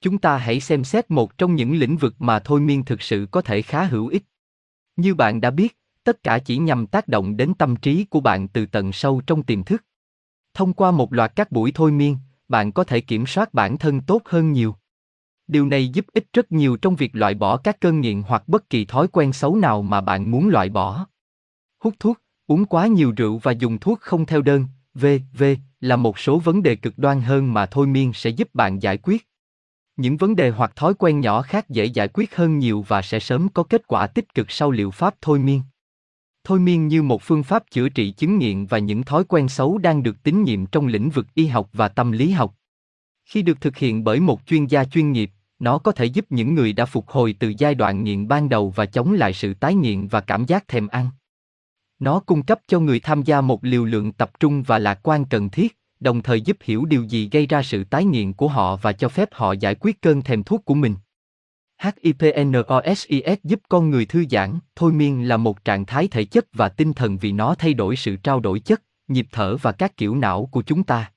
Chúng 0.00 0.18
ta 0.18 0.36
hãy 0.36 0.60
xem 0.60 0.84
xét 0.84 1.10
một 1.10 1.38
trong 1.38 1.54
những 1.54 1.76
lĩnh 1.76 1.96
vực 1.96 2.14
mà 2.18 2.38
thôi 2.38 2.60
miên 2.60 2.84
thực 2.84 3.02
sự 3.02 3.26
có 3.30 3.42
thể 3.42 3.62
khá 3.62 3.84
hữu 3.84 4.08
ích. 4.08 4.22
Như 4.96 5.14
bạn 5.14 5.40
đã 5.40 5.50
biết, 5.50 5.78
tất 6.04 6.22
cả 6.22 6.38
chỉ 6.38 6.58
nhằm 6.58 6.86
tác 6.86 7.08
động 7.08 7.36
đến 7.36 7.54
tâm 7.54 7.76
trí 7.76 8.04
của 8.04 8.20
bạn 8.20 8.48
từ 8.48 8.66
tận 8.66 8.92
sâu 8.92 9.22
trong 9.26 9.42
tiềm 9.42 9.64
thức. 9.64 9.84
Thông 10.54 10.72
qua 10.72 10.90
một 10.90 11.12
loạt 11.12 11.32
các 11.36 11.52
buổi 11.52 11.72
thôi 11.74 11.92
miên, 11.92 12.16
bạn 12.48 12.72
có 12.72 12.84
thể 12.84 13.00
kiểm 13.00 13.26
soát 13.26 13.54
bản 13.54 13.78
thân 13.78 14.00
tốt 14.00 14.22
hơn 14.24 14.52
nhiều. 14.52 14.76
Điều 15.46 15.66
này 15.66 15.88
giúp 15.88 16.06
ích 16.12 16.26
rất 16.32 16.52
nhiều 16.52 16.76
trong 16.76 16.96
việc 16.96 17.16
loại 17.16 17.34
bỏ 17.34 17.56
các 17.56 17.80
cơn 17.80 18.00
nghiện 18.00 18.22
hoặc 18.22 18.48
bất 18.48 18.70
kỳ 18.70 18.84
thói 18.84 19.08
quen 19.08 19.32
xấu 19.32 19.56
nào 19.56 19.82
mà 19.82 20.00
bạn 20.00 20.30
muốn 20.30 20.48
loại 20.48 20.68
bỏ. 20.68 21.06
Hút 21.80 21.94
thuốc, 21.98 22.20
uống 22.46 22.64
quá 22.64 22.86
nhiều 22.86 23.12
rượu 23.16 23.38
và 23.38 23.52
dùng 23.52 23.78
thuốc 23.78 24.00
không 24.00 24.26
theo 24.26 24.42
đơn, 24.42 24.66
v.v 24.94 25.44
là 25.84 25.96
một 25.96 26.18
số 26.18 26.38
vấn 26.38 26.62
đề 26.62 26.76
cực 26.76 26.98
đoan 26.98 27.20
hơn 27.20 27.52
mà 27.52 27.66
thôi 27.66 27.86
miên 27.86 28.12
sẽ 28.12 28.30
giúp 28.30 28.48
bạn 28.54 28.82
giải 28.82 28.98
quyết. 29.02 29.28
Những 29.96 30.16
vấn 30.16 30.36
đề 30.36 30.50
hoặc 30.50 30.76
thói 30.76 30.94
quen 30.94 31.20
nhỏ 31.20 31.42
khác 31.42 31.70
dễ 31.70 31.84
giải 31.84 32.08
quyết 32.08 32.36
hơn 32.36 32.58
nhiều 32.58 32.84
và 32.88 33.02
sẽ 33.02 33.20
sớm 33.20 33.48
có 33.48 33.62
kết 33.62 33.86
quả 33.86 34.06
tích 34.06 34.34
cực 34.34 34.50
sau 34.50 34.70
liệu 34.70 34.90
pháp 34.90 35.14
thôi 35.20 35.38
miên. 35.38 35.62
Thôi 36.44 36.60
miên 36.60 36.88
như 36.88 37.02
một 37.02 37.22
phương 37.22 37.42
pháp 37.42 37.70
chữa 37.70 37.88
trị 37.88 38.10
chứng 38.10 38.38
nghiện 38.38 38.66
và 38.66 38.78
những 38.78 39.02
thói 39.02 39.24
quen 39.24 39.48
xấu 39.48 39.78
đang 39.78 40.02
được 40.02 40.22
tín 40.22 40.42
nhiệm 40.42 40.66
trong 40.66 40.86
lĩnh 40.86 41.10
vực 41.10 41.26
y 41.34 41.46
học 41.46 41.68
và 41.72 41.88
tâm 41.88 42.12
lý 42.12 42.30
học. 42.30 42.54
Khi 43.24 43.42
được 43.42 43.60
thực 43.60 43.76
hiện 43.76 44.04
bởi 44.04 44.20
một 44.20 44.40
chuyên 44.46 44.66
gia 44.66 44.84
chuyên 44.84 45.12
nghiệp, 45.12 45.30
nó 45.58 45.78
có 45.78 45.92
thể 45.92 46.04
giúp 46.04 46.24
những 46.30 46.54
người 46.54 46.72
đã 46.72 46.86
phục 46.86 47.08
hồi 47.08 47.34
từ 47.38 47.52
giai 47.58 47.74
đoạn 47.74 48.04
nghiện 48.04 48.28
ban 48.28 48.48
đầu 48.48 48.70
và 48.70 48.86
chống 48.86 49.12
lại 49.12 49.32
sự 49.32 49.54
tái 49.54 49.74
nghiện 49.74 50.06
và 50.06 50.20
cảm 50.20 50.44
giác 50.44 50.68
thèm 50.68 50.88
ăn. 50.88 51.10
Nó 51.98 52.20
cung 52.20 52.42
cấp 52.42 52.60
cho 52.66 52.80
người 52.80 53.00
tham 53.00 53.22
gia 53.22 53.40
một 53.40 53.64
liều 53.64 53.84
lượng 53.84 54.12
tập 54.12 54.30
trung 54.40 54.62
và 54.62 54.78
lạc 54.78 55.00
quan 55.02 55.24
cần 55.24 55.50
thiết, 55.50 55.78
đồng 56.00 56.22
thời 56.22 56.40
giúp 56.40 56.56
hiểu 56.64 56.84
điều 56.84 57.02
gì 57.02 57.28
gây 57.32 57.46
ra 57.46 57.62
sự 57.62 57.84
tái 57.84 58.04
nghiện 58.04 58.32
của 58.32 58.48
họ 58.48 58.76
và 58.76 58.92
cho 58.92 59.08
phép 59.08 59.28
họ 59.32 59.52
giải 59.52 59.74
quyết 59.74 60.02
cơn 60.02 60.22
thèm 60.22 60.42
thuốc 60.42 60.64
của 60.64 60.74
mình. 60.74 60.94
HIPNOSIS 61.82 63.38
giúp 63.44 63.60
con 63.68 63.90
người 63.90 64.06
thư 64.06 64.24
giãn, 64.30 64.58
thôi 64.76 64.92
miên 64.92 65.28
là 65.28 65.36
một 65.36 65.64
trạng 65.64 65.86
thái 65.86 66.08
thể 66.08 66.24
chất 66.24 66.46
và 66.52 66.68
tinh 66.68 66.92
thần 66.92 67.18
vì 67.18 67.32
nó 67.32 67.54
thay 67.54 67.74
đổi 67.74 67.96
sự 67.96 68.16
trao 68.16 68.40
đổi 68.40 68.60
chất, 68.60 68.82
nhịp 69.08 69.26
thở 69.32 69.56
và 69.56 69.72
các 69.72 69.96
kiểu 69.96 70.14
não 70.14 70.48
của 70.52 70.62
chúng 70.62 70.82
ta. 70.82 71.12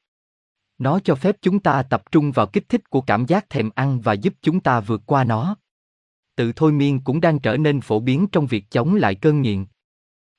Nó 0.78 1.00
cho 1.00 1.16
phép 1.16 1.38
chúng 1.42 1.60
ta 1.60 1.84
tập 1.84 2.04
trung 2.12 2.32
vào 2.32 2.46
kích 2.46 2.70
thích 2.70 2.90
của 2.90 3.02
cảm 3.02 3.26
giác 3.26 3.50
thèm 3.50 3.70
ăn 3.76 4.02
và 4.02 4.14
giúp 4.14 4.34
chúng 4.42 4.60
ta 4.60 4.80
vượt 4.80 5.02
qua 5.06 5.24
nó. 5.24 5.56
Tự 6.36 6.52
thôi 6.56 6.72
miên 6.72 7.00
cũng 7.00 7.22
đang 7.22 7.40
trở 7.40 7.58
nên 7.58 7.82
phổ 7.82 8.00
biến 8.00 8.28
trong 8.32 8.48
việc 8.48 8.72
chống 8.72 8.96
lại 8.96 9.16
cơn 9.16 9.42
nghiện. 9.42 9.66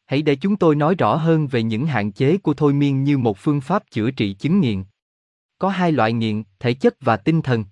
Hãy 0.09 0.23
để 0.23 0.37
chúng 0.37 0.57
tôi 0.57 0.75
nói 0.75 0.95
rõ 0.95 1.17
hơn 1.17 1.47
về 1.47 1.63
những 1.63 1.87
hạn 1.87 2.13
chế 2.13 2.39
của 2.39 2.55
thôi 2.55 2.73
miên 2.73 3.05
như 3.05 3.19
một 3.19 3.39
phương 3.39 3.61
pháp 3.61 3.91
chữa 3.91 4.11
trị 4.11 4.33
chứng 4.33 4.61
nghiện. 4.61 4.85
Có 5.59 5.69
hai 5.69 5.93
loại 5.93 6.13
nghiện, 6.13 6.43
thể 6.59 6.75
chất 6.75 6.97
và 7.01 7.17
tinh 7.17 7.43
thần. 7.43 7.65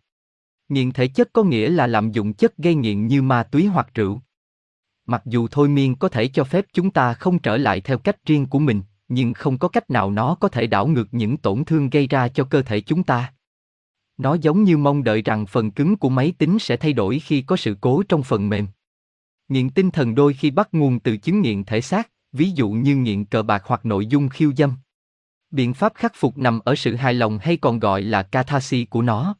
Nghiện 0.68 0.92
thể 0.92 1.08
chất 1.08 1.32
có 1.32 1.42
nghĩa 1.42 1.68
là 1.68 1.86
lạm 1.86 2.12
dụng 2.12 2.32
chất 2.32 2.56
gây 2.58 2.74
nghiện 2.74 3.06
như 3.06 3.22
ma 3.22 3.42
túy 3.42 3.66
hoặc 3.66 3.88
rượu. 3.94 4.22
Mặc 5.06 5.22
dù 5.24 5.48
thôi 5.50 5.68
miên 5.68 5.96
có 5.96 6.08
thể 6.08 6.28
cho 6.28 6.44
phép 6.44 6.66
chúng 6.72 6.90
ta 6.90 7.14
không 7.14 7.38
trở 7.38 7.56
lại 7.56 7.80
theo 7.80 7.98
cách 7.98 8.26
riêng 8.26 8.46
của 8.46 8.58
mình, 8.58 8.82
nhưng 9.08 9.32
không 9.32 9.58
có 9.58 9.68
cách 9.68 9.90
nào 9.90 10.10
nó 10.10 10.34
có 10.34 10.48
thể 10.48 10.66
đảo 10.66 10.86
ngược 10.86 11.08
những 11.12 11.36
tổn 11.36 11.64
thương 11.64 11.90
gây 11.90 12.06
ra 12.06 12.28
cho 12.28 12.44
cơ 12.44 12.62
thể 12.62 12.80
chúng 12.80 13.02
ta. 13.02 13.32
Nó 14.16 14.34
giống 14.34 14.64
như 14.64 14.76
mong 14.76 15.04
đợi 15.04 15.22
rằng 15.22 15.46
phần 15.46 15.70
cứng 15.70 15.96
của 15.96 16.08
máy 16.08 16.32
tính 16.38 16.58
sẽ 16.58 16.76
thay 16.76 16.92
đổi 16.92 17.18
khi 17.18 17.42
có 17.42 17.56
sự 17.56 17.76
cố 17.80 18.02
trong 18.08 18.22
phần 18.22 18.48
mềm. 18.48 18.66
Nghiện 19.48 19.70
tinh 19.70 19.90
thần 19.90 20.14
đôi 20.14 20.34
khi 20.34 20.50
bắt 20.50 20.68
nguồn 20.72 21.00
từ 21.00 21.16
chứng 21.16 21.40
nghiện 21.40 21.64
thể 21.64 21.80
xác, 21.80 22.10
ví 22.36 22.50
dụ 22.50 22.70
như 22.70 22.96
nghiện 22.96 23.24
cờ 23.24 23.42
bạc 23.42 23.62
hoặc 23.66 23.86
nội 23.86 24.06
dung 24.06 24.28
khiêu 24.28 24.52
dâm. 24.56 24.72
Biện 25.50 25.74
pháp 25.74 25.92
khắc 25.94 26.12
phục 26.16 26.38
nằm 26.38 26.60
ở 26.64 26.74
sự 26.74 26.94
hài 26.94 27.14
lòng 27.14 27.38
hay 27.42 27.56
còn 27.56 27.78
gọi 27.78 28.02
là 28.02 28.22
catharsis 28.22 28.88
của 28.90 29.02
nó. 29.02 29.36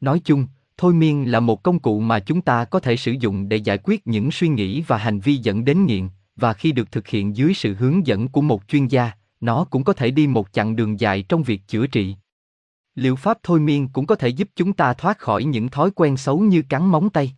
Nói 0.00 0.20
chung, 0.24 0.46
thôi 0.76 0.94
miên 0.94 1.30
là 1.30 1.40
một 1.40 1.62
công 1.62 1.78
cụ 1.78 2.00
mà 2.00 2.20
chúng 2.20 2.40
ta 2.40 2.64
có 2.64 2.80
thể 2.80 2.96
sử 2.96 3.12
dụng 3.12 3.48
để 3.48 3.56
giải 3.56 3.78
quyết 3.78 4.06
những 4.06 4.30
suy 4.30 4.48
nghĩ 4.48 4.82
và 4.82 4.96
hành 4.96 5.20
vi 5.20 5.36
dẫn 5.36 5.64
đến 5.64 5.86
nghiện, 5.86 6.08
và 6.36 6.52
khi 6.52 6.72
được 6.72 6.92
thực 6.92 7.08
hiện 7.08 7.36
dưới 7.36 7.54
sự 7.54 7.74
hướng 7.74 8.06
dẫn 8.06 8.28
của 8.28 8.40
một 8.40 8.62
chuyên 8.68 8.86
gia, 8.86 9.10
nó 9.40 9.64
cũng 9.64 9.84
có 9.84 9.92
thể 9.92 10.10
đi 10.10 10.26
một 10.26 10.52
chặng 10.52 10.76
đường 10.76 11.00
dài 11.00 11.22
trong 11.22 11.42
việc 11.42 11.62
chữa 11.68 11.86
trị. 11.86 12.16
Liệu 12.94 13.16
pháp 13.16 13.38
thôi 13.42 13.60
miên 13.60 13.88
cũng 13.88 14.06
có 14.06 14.14
thể 14.14 14.28
giúp 14.28 14.48
chúng 14.56 14.72
ta 14.72 14.92
thoát 14.92 15.18
khỏi 15.18 15.44
những 15.44 15.68
thói 15.68 15.90
quen 15.90 16.16
xấu 16.16 16.40
như 16.40 16.62
cắn 16.62 16.86
móng 16.86 17.10
tay. 17.10 17.32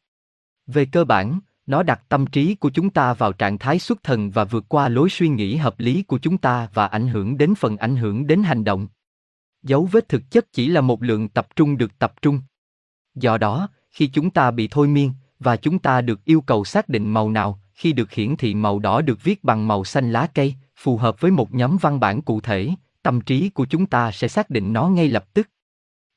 Về 0.67 0.85
cơ 0.85 1.05
bản, 1.05 1.41
nó 1.67 1.83
đặt 1.83 2.03
tâm 2.09 2.27
trí 2.27 2.55
của 2.55 2.71
chúng 2.71 2.91
ta 2.91 3.15
vào 3.15 3.33
trạng 3.33 3.59
thái 3.59 3.79
xuất 3.79 4.03
thần 4.03 4.31
và 4.31 4.45
vượt 4.45 4.65
qua 4.69 4.89
lối 4.89 5.11
suy 5.11 5.29
nghĩ 5.29 5.57
hợp 5.57 5.81
lý 5.81 6.03
của 6.03 6.19
chúng 6.19 6.39
ta 6.39 6.69
và 6.75 6.87
ảnh 6.87 7.09
hưởng 7.09 7.39
đến 7.39 7.55
phần 7.55 7.77
ảnh 7.77 7.97
hưởng 7.97 8.27
đến 8.27 8.43
hành 8.43 8.65
động. 8.65 8.89
Dấu 9.63 9.89
vết 9.93 10.09
thực 10.09 10.31
chất 10.31 10.53
chỉ 10.53 10.69
là 10.69 10.81
một 10.81 11.03
lượng 11.03 11.29
tập 11.29 11.57
trung 11.57 11.79
được 11.79 11.99
tập 11.99 12.15
trung. 12.23 12.41
Do 13.15 13.39
đó, 13.39 13.69
khi 13.91 14.07
chúng 14.07 14.31
ta 14.31 14.51
bị 14.51 14.69
thôi 14.71 14.89
miên, 14.89 15.13
và 15.39 15.57
chúng 15.57 15.79
ta 15.79 16.01
được 16.01 16.25
yêu 16.25 16.41
cầu 16.41 16.65
xác 16.65 16.89
định 16.89 17.11
màu 17.13 17.31
nào, 17.31 17.61
khi 17.75 17.93
được 17.93 18.13
hiển 18.13 18.37
thị 18.37 18.55
màu 18.55 18.79
đỏ 18.79 19.01
được 19.01 19.23
viết 19.23 19.45
bằng 19.45 19.69
màu 19.69 19.85
xanh 19.85 20.13
lá 20.13 20.29
cây, 20.35 20.55
phù 20.77 20.97
hợp 20.97 21.21
với 21.21 21.31
một 21.31 21.55
nhóm 21.55 21.77
văn 21.77 22.01
bản 22.01 22.23
cụ 22.23 22.41
thể, 22.41 22.71
tâm 23.03 23.21
trí 23.21 23.49
của 23.49 23.67
chúng 23.67 23.87
ta 23.87 24.13
sẽ 24.13 24.29
xác 24.29 24.51
định 24.51 24.73
nó 24.73 24.89
ngay 24.89 25.09
lập 25.09 25.35
tức. 25.35 25.49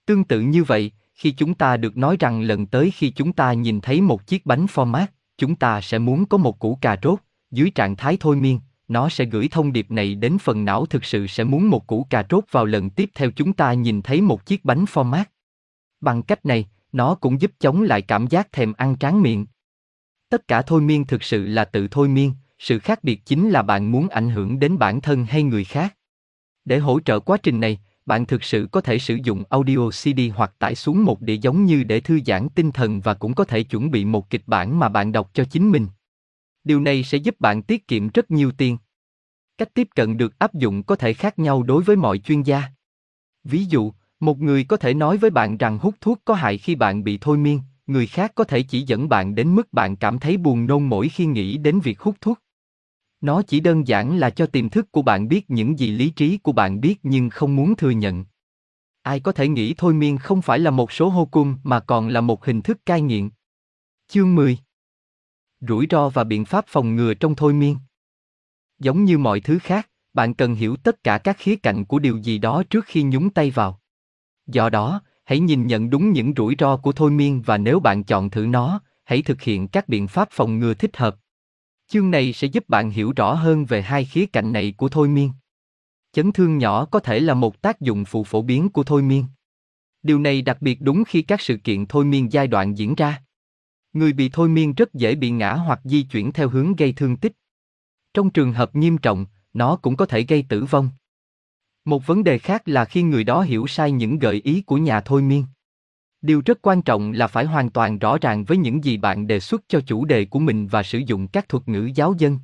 Tương 0.05 0.23
tự 0.23 0.41
như 0.41 0.63
vậy, 0.63 0.91
khi 1.13 1.31
chúng 1.31 1.53
ta 1.53 1.77
được 1.77 1.97
nói 1.97 2.17
rằng 2.19 2.41
lần 2.41 2.65
tới 2.65 2.91
khi 2.91 3.09
chúng 3.09 3.33
ta 3.33 3.53
nhìn 3.53 3.81
thấy 3.81 4.01
một 4.01 4.27
chiếc 4.27 4.45
bánh 4.45 4.65
format, 4.65 5.05
chúng 5.37 5.55
ta 5.55 5.81
sẽ 5.81 5.99
muốn 5.99 6.25
có 6.25 6.37
một 6.37 6.59
củ 6.59 6.77
cà 6.81 6.97
rốt, 7.03 7.19
dưới 7.51 7.69
trạng 7.69 7.95
thái 7.95 8.17
thôi 8.19 8.35
miên, 8.35 8.59
nó 8.87 9.09
sẽ 9.09 9.25
gửi 9.25 9.47
thông 9.47 9.73
điệp 9.73 9.91
này 9.91 10.15
đến 10.15 10.37
phần 10.37 10.65
não 10.65 10.85
thực 10.85 11.05
sự 11.05 11.27
sẽ 11.27 11.43
muốn 11.43 11.69
một 11.69 11.87
củ 11.87 12.07
cà 12.09 12.25
rốt 12.29 12.43
vào 12.51 12.65
lần 12.65 12.89
tiếp 12.89 13.09
theo 13.15 13.31
chúng 13.31 13.53
ta 13.53 13.73
nhìn 13.73 14.01
thấy 14.01 14.21
một 14.21 14.45
chiếc 14.45 14.65
bánh 14.65 14.85
format. 14.85 15.23
Bằng 16.01 16.23
cách 16.23 16.45
này, 16.45 16.67
nó 16.91 17.15
cũng 17.15 17.41
giúp 17.41 17.51
chống 17.59 17.81
lại 17.81 18.01
cảm 18.01 18.27
giác 18.27 18.51
thèm 18.51 18.73
ăn 18.73 18.97
tráng 18.97 19.21
miệng. 19.21 19.45
Tất 20.29 20.47
cả 20.47 20.61
thôi 20.61 20.81
miên 20.81 21.05
thực 21.05 21.23
sự 21.23 21.45
là 21.45 21.65
tự 21.65 21.87
thôi 21.91 22.07
miên, 22.07 22.33
sự 22.59 22.79
khác 22.79 23.03
biệt 23.03 23.25
chính 23.25 23.49
là 23.49 23.61
bạn 23.61 23.91
muốn 23.91 24.09
ảnh 24.09 24.29
hưởng 24.29 24.59
đến 24.59 24.77
bản 24.77 25.01
thân 25.01 25.25
hay 25.25 25.43
người 25.43 25.63
khác. 25.63 25.97
Để 26.65 26.77
hỗ 26.77 26.99
trợ 26.99 27.19
quá 27.19 27.37
trình 27.37 27.59
này, 27.59 27.79
bạn 28.07 28.25
thực 28.25 28.43
sự 28.43 28.67
có 28.71 28.81
thể 28.81 28.99
sử 28.99 29.17
dụng 29.23 29.43
audio 29.49 29.89
CD 29.89 30.19
hoặc 30.35 30.53
tải 30.59 30.75
xuống 30.75 31.05
một 31.05 31.21
đĩa 31.21 31.35
giống 31.35 31.65
như 31.65 31.83
để 31.83 31.99
thư 31.99 32.19
giãn 32.25 32.47
tinh 32.55 32.71
thần 32.71 33.01
và 33.01 33.13
cũng 33.13 33.33
có 33.33 33.43
thể 33.43 33.63
chuẩn 33.63 33.91
bị 33.91 34.05
một 34.05 34.29
kịch 34.29 34.43
bản 34.47 34.79
mà 34.79 34.89
bạn 34.89 35.11
đọc 35.11 35.29
cho 35.33 35.43
chính 35.43 35.71
mình. 35.71 35.87
Điều 36.63 36.79
này 36.79 37.03
sẽ 37.03 37.17
giúp 37.17 37.39
bạn 37.39 37.61
tiết 37.61 37.87
kiệm 37.87 38.07
rất 38.09 38.31
nhiều 38.31 38.51
tiền. 38.51 38.77
Cách 39.57 39.73
tiếp 39.73 39.87
cận 39.95 40.17
được 40.17 40.39
áp 40.39 40.53
dụng 40.53 40.83
có 40.83 40.95
thể 40.95 41.13
khác 41.13 41.39
nhau 41.39 41.63
đối 41.63 41.83
với 41.83 41.95
mọi 41.95 42.17
chuyên 42.17 42.41
gia. 42.41 42.63
Ví 43.43 43.65
dụ, 43.65 43.91
một 44.19 44.39
người 44.39 44.63
có 44.63 44.77
thể 44.77 44.93
nói 44.93 45.17
với 45.17 45.29
bạn 45.29 45.57
rằng 45.57 45.77
hút 45.77 45.95
thuốc 46.01 46.21
có 46.25 46.33
hại 46.33 46.57
khi 46.57 46.75
bạn 46.75 47.03
bị 47.03 47.17
thôi 47.21 47.37
miên, 47.37 47.61
người 47.87 48.07
khác 48.07 48.31
có 48.35 48.43
thể 48.43 48.61
chỉ 48.61 48.81
dẫn 48.81 49.09
bạn 49.09 49.35
đến 49.35 49.55
mức 49.55 49.73
bạn 49.73 49.95
cảm 49.95 50.19
thấy 50.19 50.37
buồn 50.37 50.67
nôn 50.67 50.83
mỗi 50.83 51.09
khi 51.09 51.25
nghĩ 51.25 51.57
đến 51.57 51.79
việc 51.79 51.99
hút 51.99 52.15
thuốc. 52.21 52.39
Nó 53.21 53.41
chỉ 53.41 53.59
đơn 53.59 53.87
giản 53.87 54.17
là 54.17 54.29
cho 54.29 54.45
tiềm 54.45 54.69
thức 54.69 54.91
của 54.91 55.01
bạn 55.01 55.27
biết 55.27 55.49
những 55.49 55.79
gì 55.79 55.91
lý 55.91 56.09
trí 56.09 56.37
của 56.37 56.51
bạn 56.51 56.81
biết 56.81 56.99
nhưng 57.03 57.29
không 57.29 57.55
muốn 57.55 57.75
thừa 57.75 57.89
nhận. 57.89 58.25
Ai 59.01 59.19
có 59.19 59.31
thể 59.31 59.47
nghĩ 59.47 59.73
thôi 59.77 59.93
miên 59.93 60.17
không 60.17 60.41
phải 60.41 60.59
là 60.59 60.71
một 60.71 60.91
số 60.91 61.09
hô 61.09 61.25
cung 61.25 61.55
mà 61.63 61.79
còn 61.79 62.07
là 62.07 62.21
một 62.21 62.45
hình 62.45 62.61
thức 62.61 62.85
cai 62.85 63.01
nghiện. 63.01 63.29
Chương 64.07 64.35
10 64.35 64.57
Rủi 65.61 65.87
ro 65.89 66.09
và 66.09 66.23
biện 66.23 66.45
pháp 66.45 66.65
phòng 66.67 66.95
ngừa 66.95 67.13
trong 67.13 67.35
thôi 67.35 67.53
miên 67.53 67.77
Giống 68.79 69.05
như 69.05 69.17
mọi 69.17 69.39
thứ 69.39 69.59
khác, 69.59 69.89
bạn 70.13 70.33
cần 70.33 70.55
hiểu 70.55 70.75
tất 70.75 71.03
cả 71.03 71.17
các 71.17 71.37
khía 71.39 71.55
cạnh 71.55 71.85
của 71.85 71.99
điều 71.99 72.17
gì 72.17 72.37
đó 72.37 72.63
trước 72.69 72.85
khi 72.85 73.03
nhúng 73.03 73.29
tay 73.29 73.51
vào. 73.51 73.79
Do 74.47 74.69
đó, 74.69 75.01
hãy 75.25 75.39
nhìn 75.39 75.67
nhận 75.67 75.89
đúng 75.89 76.11
những 76.11 76.33
rủi 76.37 76.55
ro 76.59 76.77
của 76.77 76.91
thôi 76.91 77.11
miên 77.11 77.41
và 77.41 77.57
nếu 77.57 77.79
bạn 77.79 78.03
chọn 78.03 78.29
thử 78.29 78.45
nó, 78.45 78.81
hãy 79.03 79.21
thực 79.21 79.41
hiện 79.41 79.67
các 79.67 79.89
biện 79.89 80.07
pháp 80.07 80.27
phòng 80.31 80.59
ngừa 80.59 80.73
thích 80.73 80.97
hợp. 80.97 81.15
Chương 81.89 82.11
này 82.11 82.33
sẽ 82.33 82.47
giúp 82.47 82.69
bạn 82.69 82.89
hiểu 82.89 83.13
rõ 83.15 83.33
hơn 83.33 83.65
về 83.65 83.81
hai 83.81 84.05
khía 84.05 84.25
cạnh 84.25 84.51
này 84.51 84.73
của 84.77 84.89
thôi 84.89 85.07
miên. 85.07 85.31
Chấn 86.11 86.31
thương 86.31 86.57
nhỏ 86.57 86.85
có 86.85 86.99
thể 86.99 87.19
là 87.19 87.33
một 87.33 87.61
tác 87.61 87.81
dụng 87.81 88.05
phụ 88.05 88.23
phổ 88.23 88.41
biến 88.41 88.69
của 88.69 88.83
thôi 88.83 89.01
miên. 89.01 89.25
Điều 90.03 90.19
này 90.19 90.41
đặc 90.41 90.57
biệt 90.61 90.81
đúng 90.81 91.03
khi 91.03 91.21
các 91.21 91.41
sự 91.41 91.57
kiện 91.57 91.85
thôi 91.85 92.05
miên 92.05 92.31
giai 92.31 92.47
đoạn 92.47 92.77
diễn 92.77 92.95
ra. 92.95 93.23
Người 93.93 94.13
bị 94.13 94.29
thôi 94.33 94.49
miên 94.49 94.73
rất 94.73 94.93
dễ 94.93 95.15
bị 95.15 95.29
ngã 95.29 95.53
hoặc 95.53 95.79
di 95.83 96.03
chuyển 96.03 96.31
theo 96.31 96.49
hướng 96.49 96.75
gây 96.75 96.93
thương 96.93 97.17
tích. 97.17 97.33
Trong 98.13 98.29
trường 98.29 98.53
hợp 98.53 98.75
nghiêm 98.75 98.97
trọng, 98.97 99.25
nó 99.53 99.75
cũng 99.75 99.95
có 99.95 100.05
thể 100.05 100.21
gây 100.21 100.45
tử 100.49 100.65
vong. 100.65 100.89
Một 101.85 102.07
vấn 102.07 102.23
đề 102.23 102.37
khác 102.37 102.67
là 102.67 102.85
khi 102.85 103.03
người 103.03 103.23
đó 103.23 103.41
hiểu 103.41 103.67
sai 103.67 103.91
những 103.91 104.19
gợi 104.19 104.41
ý 104.43 104.61
của 104.61 104.77
nhà 104.77 105.01
thôi 105.01 105.21
miên. 105.21 105.45
Điều 106.27 106.41
rất 106.45 106.59
quan 106.61 106.81
trọng 106.81 107.11
là 107.11 107.27
phải 107.27 107.45
hoàn 107.45 107.69
toàn 107.69 107.99
rõ 107.99 108.17
ràng 108.21 108.43
với 108.43 108.57
những 108.57 108.83
gì 108.83 108.97
bạn 108.97 109.27
đề 109.27 109.39
xuất 109.39 109.63
cho 109.67 109.81
chủ 109.81 110.05
đề 110.05 110.25
của 110.25 110.39
mình 110.39 110.67
và 110.67 110.83
sử 110.83 110.97
dụng 110.97 111.27
các 111.27 111.49
thuật 111.49 111.67
ngữ 111.67 111.89
giáo 111.95 112.13
dân. 112.17 112.39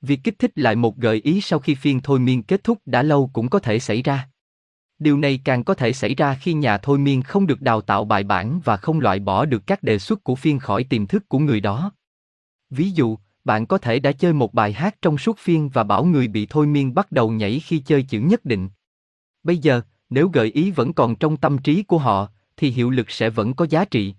Việc 0.00 0.20
kích 0.24 0.38
thích 0.38 0.52
lại 0.54 0.76
một 0.76 0.96
gợi 0.96 1.20
ý 1.24 1.40
sau 1.40 1.58
khi 1.58 1.74
phiên 1.74 2.00
thôi 2.00 2.18
miên 2.18 2.42
kết 2.42 2.64
thúc 2.64 2.78
đã 2.86 3.02
lâu 3.02 3.30
cũng 3.32 3.48
có 3.48 3.58
thể 3.58 3.78
xảy 3.78 4.02
ra. 4.02 4.28
Điều 4.98 5.18
này 5.18 5.40
càng 5.44 5.64
có 5.64 5.74
thể 5.74 5.92
xảy 5.92 6.14
ra 6.14 6.34
khi 6.34 6.52
nhà 6.54 6.78
thôi 6.78 6.98
miên 6.98 7.22
không 7.22 7.46
được 7.46 7.60
đào 7.60 7.80
tạo 7.80 8.04
bài 8.04 8.24
bản 8.24 8.60
và 8.64 8.76
không 8.76 9.00
loại 9.00 9.18
bỏ 9.18 9.44
được 9.44 9.66
các 9.66 9.82
đề 9.82 9.98
xuất 9.98 10.24
của 10.24 10.34
phiên 10.34 10.58
khỏi 10.58 10.84
tiềm 10.84 11.06
thức 11.06 11.28
của 11.28 11.38
người 11.38 11.60
đó. 11.60 11.92
Ví 12.70 12.90
dụ, 12.90 13.18
bạn 13.44 13.66
có 13.66 13.78
thể 13.78 13.98
đã 13.98 14.12
chơi 14.12 14.32
một 14.32 14.54
bài 14.54 14.72
hát 14.72 14.96
trong 15.02 15.18
suốt 15.18 15.38
phiên 15.38 15.68
và 15.68 15.84
bảo 15.84 16.04
người 16.04 16.28
bị 16.28 16.46
thôi 16.50 16.66
miên 16.66 16.94
bắt 16.94 17.12
đầu 17.12 17.30
nhảy 17.30 17.60
khi 17.60 17.78
chơi 17.78 18.02
chữ 18.02 18.20
nhất 18.20 18.44
định. 18.44 18.68
Bây 19.42 19.58
giờ, 19.58 19.80
nếu 20.10 20.28
gợi 20.28 20.50
ý 20.50 20.70
vẫn 20.70 20.92
còn 20.92 21.16
trong 21.16 21.36
tâm 21.36 21.58
trí 21.58 21.82
của 21.82 21.98
họ, 21.98 22.28
thì 22.58 22.70
hiệu 22.70 22.90
lực 22.90 23.10
sẽ 23.10 23.30
vẫn 23.30 23.54
có 23.54 23.66
giá 23.70 23.84
trị. 23.84 24.14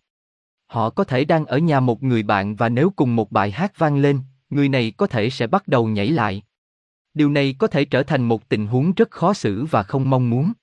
Họ 0.68 0.90
có 0.90 1.04
thể 1.04 1.26
đang 1.26 1.46
ở 1.46 1.58
nhà 1.58 1.80
một 1.80 2.04
người 2.04 2.24
bạn 2.24 2.56
và 2.56 2.70
nếu 2.70 2.90
cùng 2.96 3.16
một 3.16 3.32
bài 3.32 3.52
hát 3.52 3.80
vang 3.80 3.98
lên, 3.98 4.20
người 4.50 4.70
này 4.70 4.94
có 4.98 5.08
thể 5.08 5.30
sẽ 5.30 5.48
bắt 5.48 5.68
đầu 5.68 5.88
nhảy 5.88 6.10
lại. 6.10 6.44
Điều 7.14 7.30
này 7.30 7.56
có 7.60 7.68
thể 7.68 7.86
trở 7.86 8.04
thành 8.04 8.24
một 8.24 8.50
tình 8.50 8.68
huống 8.68 8.94
rất 8.94 9.12
khó 9.12 9.34
xử 9.34 9.66
và 9.66 9.84
không 9.84 10.10
mong 10.10 10.30
muốn. 10.30 10.54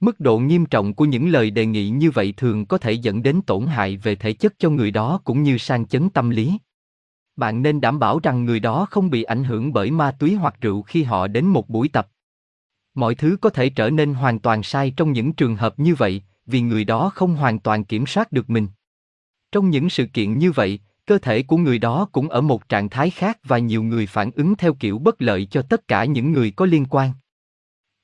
Mức 0.00 0.20
độ 0.20 0.38
nghiêm 0.38 0.66
trọng 0.66 0.94
của 0.94 1.04
những 1.04 1.28
lời 1.28 1.50
đề 1.50 1.66
nghị 1.66 1.88
như 1.88 2.10
vậy 2.10 2.34
thường 2.36 2.66
có 2.66 2.78
thể 2.78 2.92
dẫn 2.92 3.22
đến 3.22 3.40
tổn 3.46 3.66
hại 3.66 3.96
về 3.96 4.14
thể 4.14 4.32
chất 4.32 4.54
cho 4.58 4.70
người 4.70 4.90
đó 4.90 5.20
cũng 5.24 5.42
như 5.42 5.58
sang 5.58 5.86
chấn 5.86 6.10
tâm 6.10 6.30
lý. 6.30 6.58
Bạn 7.36 7.62
nên 7.62 7.80
đảm 7.80 7.98
bảo 7.98 8.18
rằng 8.22 8.44
người 8.44 8.60
đó 8.60 8.86
không 8.90 9.10
bị 9.10 9.22
ảnh 9.22 9.44
hưởng 9.44 9.72
bởi 9.72 9.90
ma 9.90 10.16
túy 10.18 10.34
hoặc 10.34 10.54
rượu 10.60 10.82
khi 10.82 11.02
họ 11.02 11.26
đến 11.26 11.46
một 11.46 11.68
buổi 11.68 11.88
tập. 11.88 12.08
Mọi 12.94 13.14
thứ 13.14 13.36
có 13.40 13.50
thể 13.50 13.70
trở 13.70 13.90
nên 13.90 14.14
hoàn 14.14 14.38
toàn 14.38 14.62
sai 14.62 14.92
trong 14.96 15.12
những 15.12 15.32
trường 15.32 15.56
hợp 15.56 15.78
như 15.78 15.94
vậy, 15.94 16.22
vì 16.50 16.60
người 16.60 16.84
đó 16.84 17.10
không 17.14 17.36
hoàn 17.36 17.58
toàn 17.58 17.84
kiểm 17.84 18.06
soát 18.06 18.32
được 18.32 18.50
mình. 18.50 18.68
Trong 19.52 19.70
những 19.70 19.90
sự 19.90 20.06
kiện 20.06 20.38
như 20.38 20.52
vậy, 20.52 20.78
cơ 21.06 21.18
thể 21.18 21.42
của 21.42 21.56
người 21.56 21.78
đó 21.78 22.08
cũng 22.12 22.28
ở 22.28 22.40
một 22.40 22.68
trạng 22.68 22.88
thái 22.88 23.10
khác 23.10 23.38
và 23.44 23.58
nhiều 23.58 23.82
người 23.82 24.06
phản 24.06 24.30
ứng 24.30 24.56
theo 24.56 24.74
kiểu 24.74 24.98
bất 24.98 25.22
lợi 25.22 25.46
cho 25.50 25.62
tất 25.62 25.88
cả 25.88 26.04
những 26.04 26.32
người 26.32 26.50
có 26.50 26.66
liên 26.66 26.84
quan. 26.90 27.12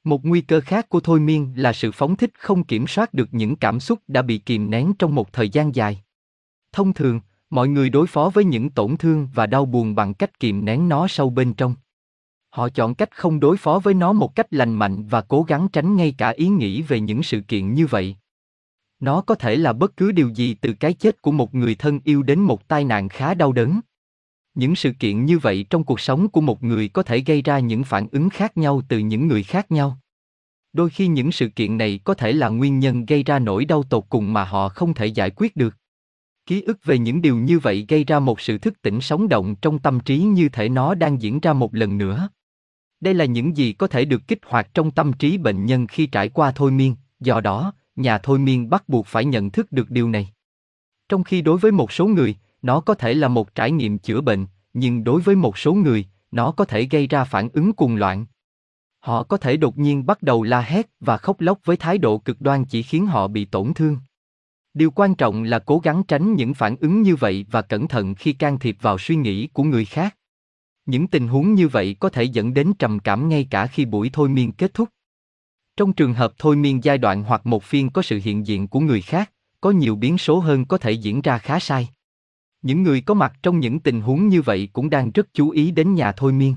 Một 0.05 0.25
nguy 0.25 0.41
cơ 0.41 0.61
khác 0.61 0.89
của 0.89 1.01
thôi 1.01 1.21
miên 1.21 1.53
là 1.57 1.73
sự 1.73 1.93
phóng 1.93 2.17
thích 2.17 2.31
không 2.39 2.65
kiểm 2.65 2.87
soát 2.87 3.15
được 3.15 3.29
những 3.33 3.57
cảm 3.57 3.81
xúc 3.81 3.99
đã 4.09 4.23
bị 4.23 4.39
kìm 4.39 4.71
nén 4.71 4.93
trong 4.99 5.15
một 5.15 5.33
thời 5.33 5.49
gian 5.49 5.75
dài. 5.75 6.03
Thông 6.73 6.93
thường, 6.93 7.21
mọi 7.51 7.69
người 7.69 7.91
đối 7.91 8.07
phó 8.07 8.31
với 8.35 8.45
những 8.45 8.71
tổn 8.71 8.97
thương 8.97 9.29
và 9.35 9.47
đau 9.47 9.65
buồn 9.65 9.95
bằng 9.95 10.15
cách 10.15 10.41
kìm 10.41 10.65
nén 10.65 10.89
nó 10.89 11.09
sâu 11.09 11.31
bên 11.31 11.55
trong. 11.55 11.75
Họ 12.51 12.69
chọn 12.69 12.95
cách 12.95 13.17
không 13.17 13.41
đối 13.41 13.57
phó 13.57 13.79
với 13.79 13.95
nó 13.95 14.13
một 14.13 14.35
cách 14.35 14.47
lành 14.55 14.75
mạnh 14.75 15.07
và 15.07 15.21
cố 15.21 15.43
gắng 15.43 15.69
tránh 15.73 15.97
ngay 15.97 16.15
cả 16.19 16.29
ý 16.29 16.49
nghĩ 16.49 16.83
về 16.83 17.01
những 17.01 17.23
sự 17.23 17.41
kiện 17.41 17.75
như 17.75 17.87
vậy. 17.87 18.17
Nó 19.01 19.21
có 19.21 19.35
thể 19.35 19.57
là 19.57 19.73
bất 19.73 19.97
cứ 19.97 20.13
điều 20.13 20.29
gì 20.29 20.55
từ 20.55 20.73
cái 20.73 20.93
chết 20.93 21.23
của 21.23 21.33
một 21.33 21.55
người 21.55 21.75
thân 21.75 22.01
yêu 22.05 22.23
đến 22.23 22.41
một 22.41 22.69
tai 22.69 22.85
nạn 22.85 23.09
khá 23.09 23.35
đau 23.35 23.53
đớn. 23.53 23.81
Những 24.55 24.77
sự 24.77 24.93
kiện 24.99 25.25
như 25.25 25.39
vậy 25.39 25.67
trong 25.71 25.85
cuộc 25.85 26.01
sống 26.01 26.29
của 26.29 26.41
một 26.41 26.63
người 26.63 26.89
có 26.89 27.03
thể 27.03 27.21
gây 27.21 27.43
ra 27.43 27.59
những 27.59 27.85
phản 27.85 28.07
ứng 28.13 28.31
khác 28.31 28.57
nhau 28.57 28.83
từ 28.89 28.99
những 28.99 29.29
người 29.29 29.43
khác 29.43 29.71
nhau. 29.71 29.99
Đôi 30.73 30.91
khi 30.91 31.07
những 31.07 31.33
sự 31.33 31.49
kiện 31.49 31.79
này 31.79 32.01
có 32.05 32.15
thể 32.15 32.33
là 32.33 32.49
nguyên 32.49 32.79
nhân 32.79 33.07
gây 33.07 33.23
ra 33.23 33.39
nỗi 33.39 33.65
đau 33.65 33.83
tột 33.83 34.05
cùng 34.09 34.33
mà 34.33 34.45
họ 34.45 34.69
không 34.69 34.95
thể 34.95 35.07
giải 35.07 35.31
quyết 35.31 35.57
được. 35.57 35.77
Ký 36.47 36.63
ức 36.63 36.85
về 36.85 36.99
những 36.99 37.23
điều 37.23 37.37
như 37.37 37.59
vậy 37.59 37.85
gây 37.89 38.05
ra 38.05 38.19
một 38.19 38.41
sự 38.41 38.59
thức 38.59 38.83
tỉnh 38.83 39.01
sống 39.01 39.29
động 39.29 39.55
trong 39.63 39.79
tâm 39.79 40.01
trí 40.01 40.19
như 40.19 40.49
thể 40.49 40.69
nó 40.69 40.95
đang 40.95 41.23
diễn 41.23 41.41
ra 41.41 41.53
một 41.53 41.75
lần 41.75 41.99
nữa. 41.99 42.29
Đây 43.01 43.15
là 43.15 43.25
những 43.25 43.57
gì 43.57 43.73
có 43.73 43.87
thể 43.87 44.05
được 44.05 44.29
kích 44.29 44.41
hoạt 44.47 44.75
trong 44.75 44.91
tâm 44.91 45.13
trí 45.13 45.39
bệnh 45.39 45.67
nhân 45.67 45.87
khi 45.87 46.07
trải 46.07 46.29
qua 46.29 46.53
thôi 46.53 46.71
miên, 46.71 46.97
do 47.21 47.41
đó, 47.41 47.73
nhà 47.97 48.19
thôi 48.19 48.39
miên 48.39 48.71
bắt 48.71 48.89
buộc 48.89 49.07
phải 49.07 49.25
nhận 49.25 49.51
thức 49.51 49.73
được 49.73 49.91
điều 49.91 50.09
này. 50.09 50.29
Trong 51.09 51.25
khi 51.25 51.43
đối 51.43 51.59
với 51.59 51.73
một 51.73 51.93
số 51.93 52.07
người, 52.07 52.37
nó 52.63 52.81
có 52.81 52.95
thể 52.95 53.15
là 53.15 53.29
một 53.29 53.55
trải 53.55 53.71
nghiệm 53.71 53.99
chữa 53.99 54.21
bệnh, 54.21 54.47
nhưng 54.75 55.05
đối 55.05 55.21
với 55.21 55.37
một 55.37 55.59
số 55.59 55.75
người, 55.75 56.07
nó 56.31 56.53
có 56.53 56.65
thể 56.65 56.85
gây 56.85 57.07
ra 57.07 57.25
phản 57.25 57.49
ứng 57.49 57.73
cuồng 57.73 57.97
loạn. 57.97 58.27
Họ 59.01 59.23
có 59.23 59.37
thể 59.37 59.57
đột 59.57 59.79
nhiên 59.79 60.07
bắt 60.07 60.23
đầu 60.23 60.43
la 60.43 60.61
hét 60.61 60.91
và 61.01 61.17
khóc 61.17 61.41
lóc 61.41 61.59
với 61.65 61.77
thái 61.77 61.99
độ 61.99 62.19
cực 62.19 62.41
đoan 62.41 62.65
chỉ 62.65 62.83
khiến 62.83 63.07
họ 63.07 63.29
bị 63.29 63.45
tổn 63.45 63.75
thương. 63.75 63.99
Điều 64.75 64.91
quan 64.91 65.15
trọng 65.15 65.43
là 65.43 65.59
cố 65.59 65.79
gắng 65.79 66.03
tránh 66.09 66.35
những 66.35 66.55
phản 66.55 66.77
ứng 66.81 67.03
như 67.03 67.17
vậy 67.17 67.47
và 67.51 67.63
cẩn 67.63 67.89
thận 67.89 68.15
khi 68.15 68.33
can 68.33 68.59
thiệp 68.59 68.77
vào 68.81 68.99
suy 68.99 69.17
nghĩ 69.17 69.47
của 69.47 69.63
người 69.63 69.85
khác. 69.85 70.17
Những 70.87 71.07
tình 71.07 71.29
huống 71.29 71.55
như 71.55 71.69
vậy 71.69 71.97
có 72.01 72.09
thể 72.09 72.23
dẫn 72.23 72.55
đến 72.55 72.73
trầm 72.79 72.99
cảm 72.99 73.29
ngay 73.29 73.47
cả 73.51 73.67
khi 73.67 73.85
buổi 73.85 74.11
thôi 74.13 74.29
miên 74.29 74.53
kết 74.53 74.75
thúc. 74.75 74.89
Trong 75.77 75.93
trường 75.93 76.15
hợp 76.15 76.33
thôi 76.39 76.57
miên 76.57 76.85
giai 76.85 76.99
đoạn 76.99 77.25
hoặc 77.25 77.47
một 77.47 77.65
phiên 77.65 77.91
có 77.91 78.03
sự 78.03 78.21
hiện 78.25 78.47
diện 78.47 78.69
của 78.69 78.81
người 78.81 79.01
khác, 79.01 79.33
có 79.61 79.71
nhiều 79.71 79.97
biến 79.97 80.19
số 80.19 80.39
hơn 80.39 80.65
có 80.65 80.79
thể 80.79 80.93
diễn 80.93 81.21
ra 81.21 81.39
khá 81.39 81.59
sai. 81.59 81.89
Những 82.63 82.83
người 82.83 83.01
có 83.01 83.15
mặt 83.15 83.33
trong 83.43 83.61
những 83.61 83.81
tình 83.81 84.01
huống 84.01 84.29
như 84.29 84.43
vậy 84.43 84.69
cũng 84.73 84.91
đang 84.91 85.11
rất 85.11 85.27
chú 85.35 85.51
ý 85.51 85.71
đến 85.71 85.95
nhà 85.95 86.13
thôi 86.13 86.33
miên. 86.33 86.55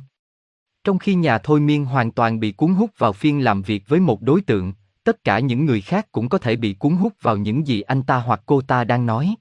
Trong 0.83 0.99
khi 0.99 1.15
nhà 1.15 1.37
thôi 1.37 1.59
miên 1.59 1.85
hoàn 1.85 2.11
toàn 2.11 2.39
bị 2.39 2.51
cuốn 2.51 2.73
hút 2.73 2.91
vào 2.97 3.13
phiên 3.13 3.43
làm 3.43 3.61
việc 3.61 3.83
với 3.87 3.99
một 3.99 4.21
đối 4.21 4.41
tượng, 4.41 4.73
tất 5.03 5.23
cả 5.23 5.39
những 5.39 5.65
người 5.65 5.81
khác 5.81 6.11
cũng 6.11 6.29
có 6.29 6.37
thể 6.37 6.55
bị 6.55 6.73
cuốn 6.73 6.95
hút 6.95 7.13
vào 7.21 7.37
những 7.37 7.67
gì 7.67 7.81
anh 7.81 8.03
ta 8.03 8.17
hoặc 8.17 8.41
cô 8.45 8.61
ta 8.61 8.83
đang 8.83 9.05
nói. 9.05 9.35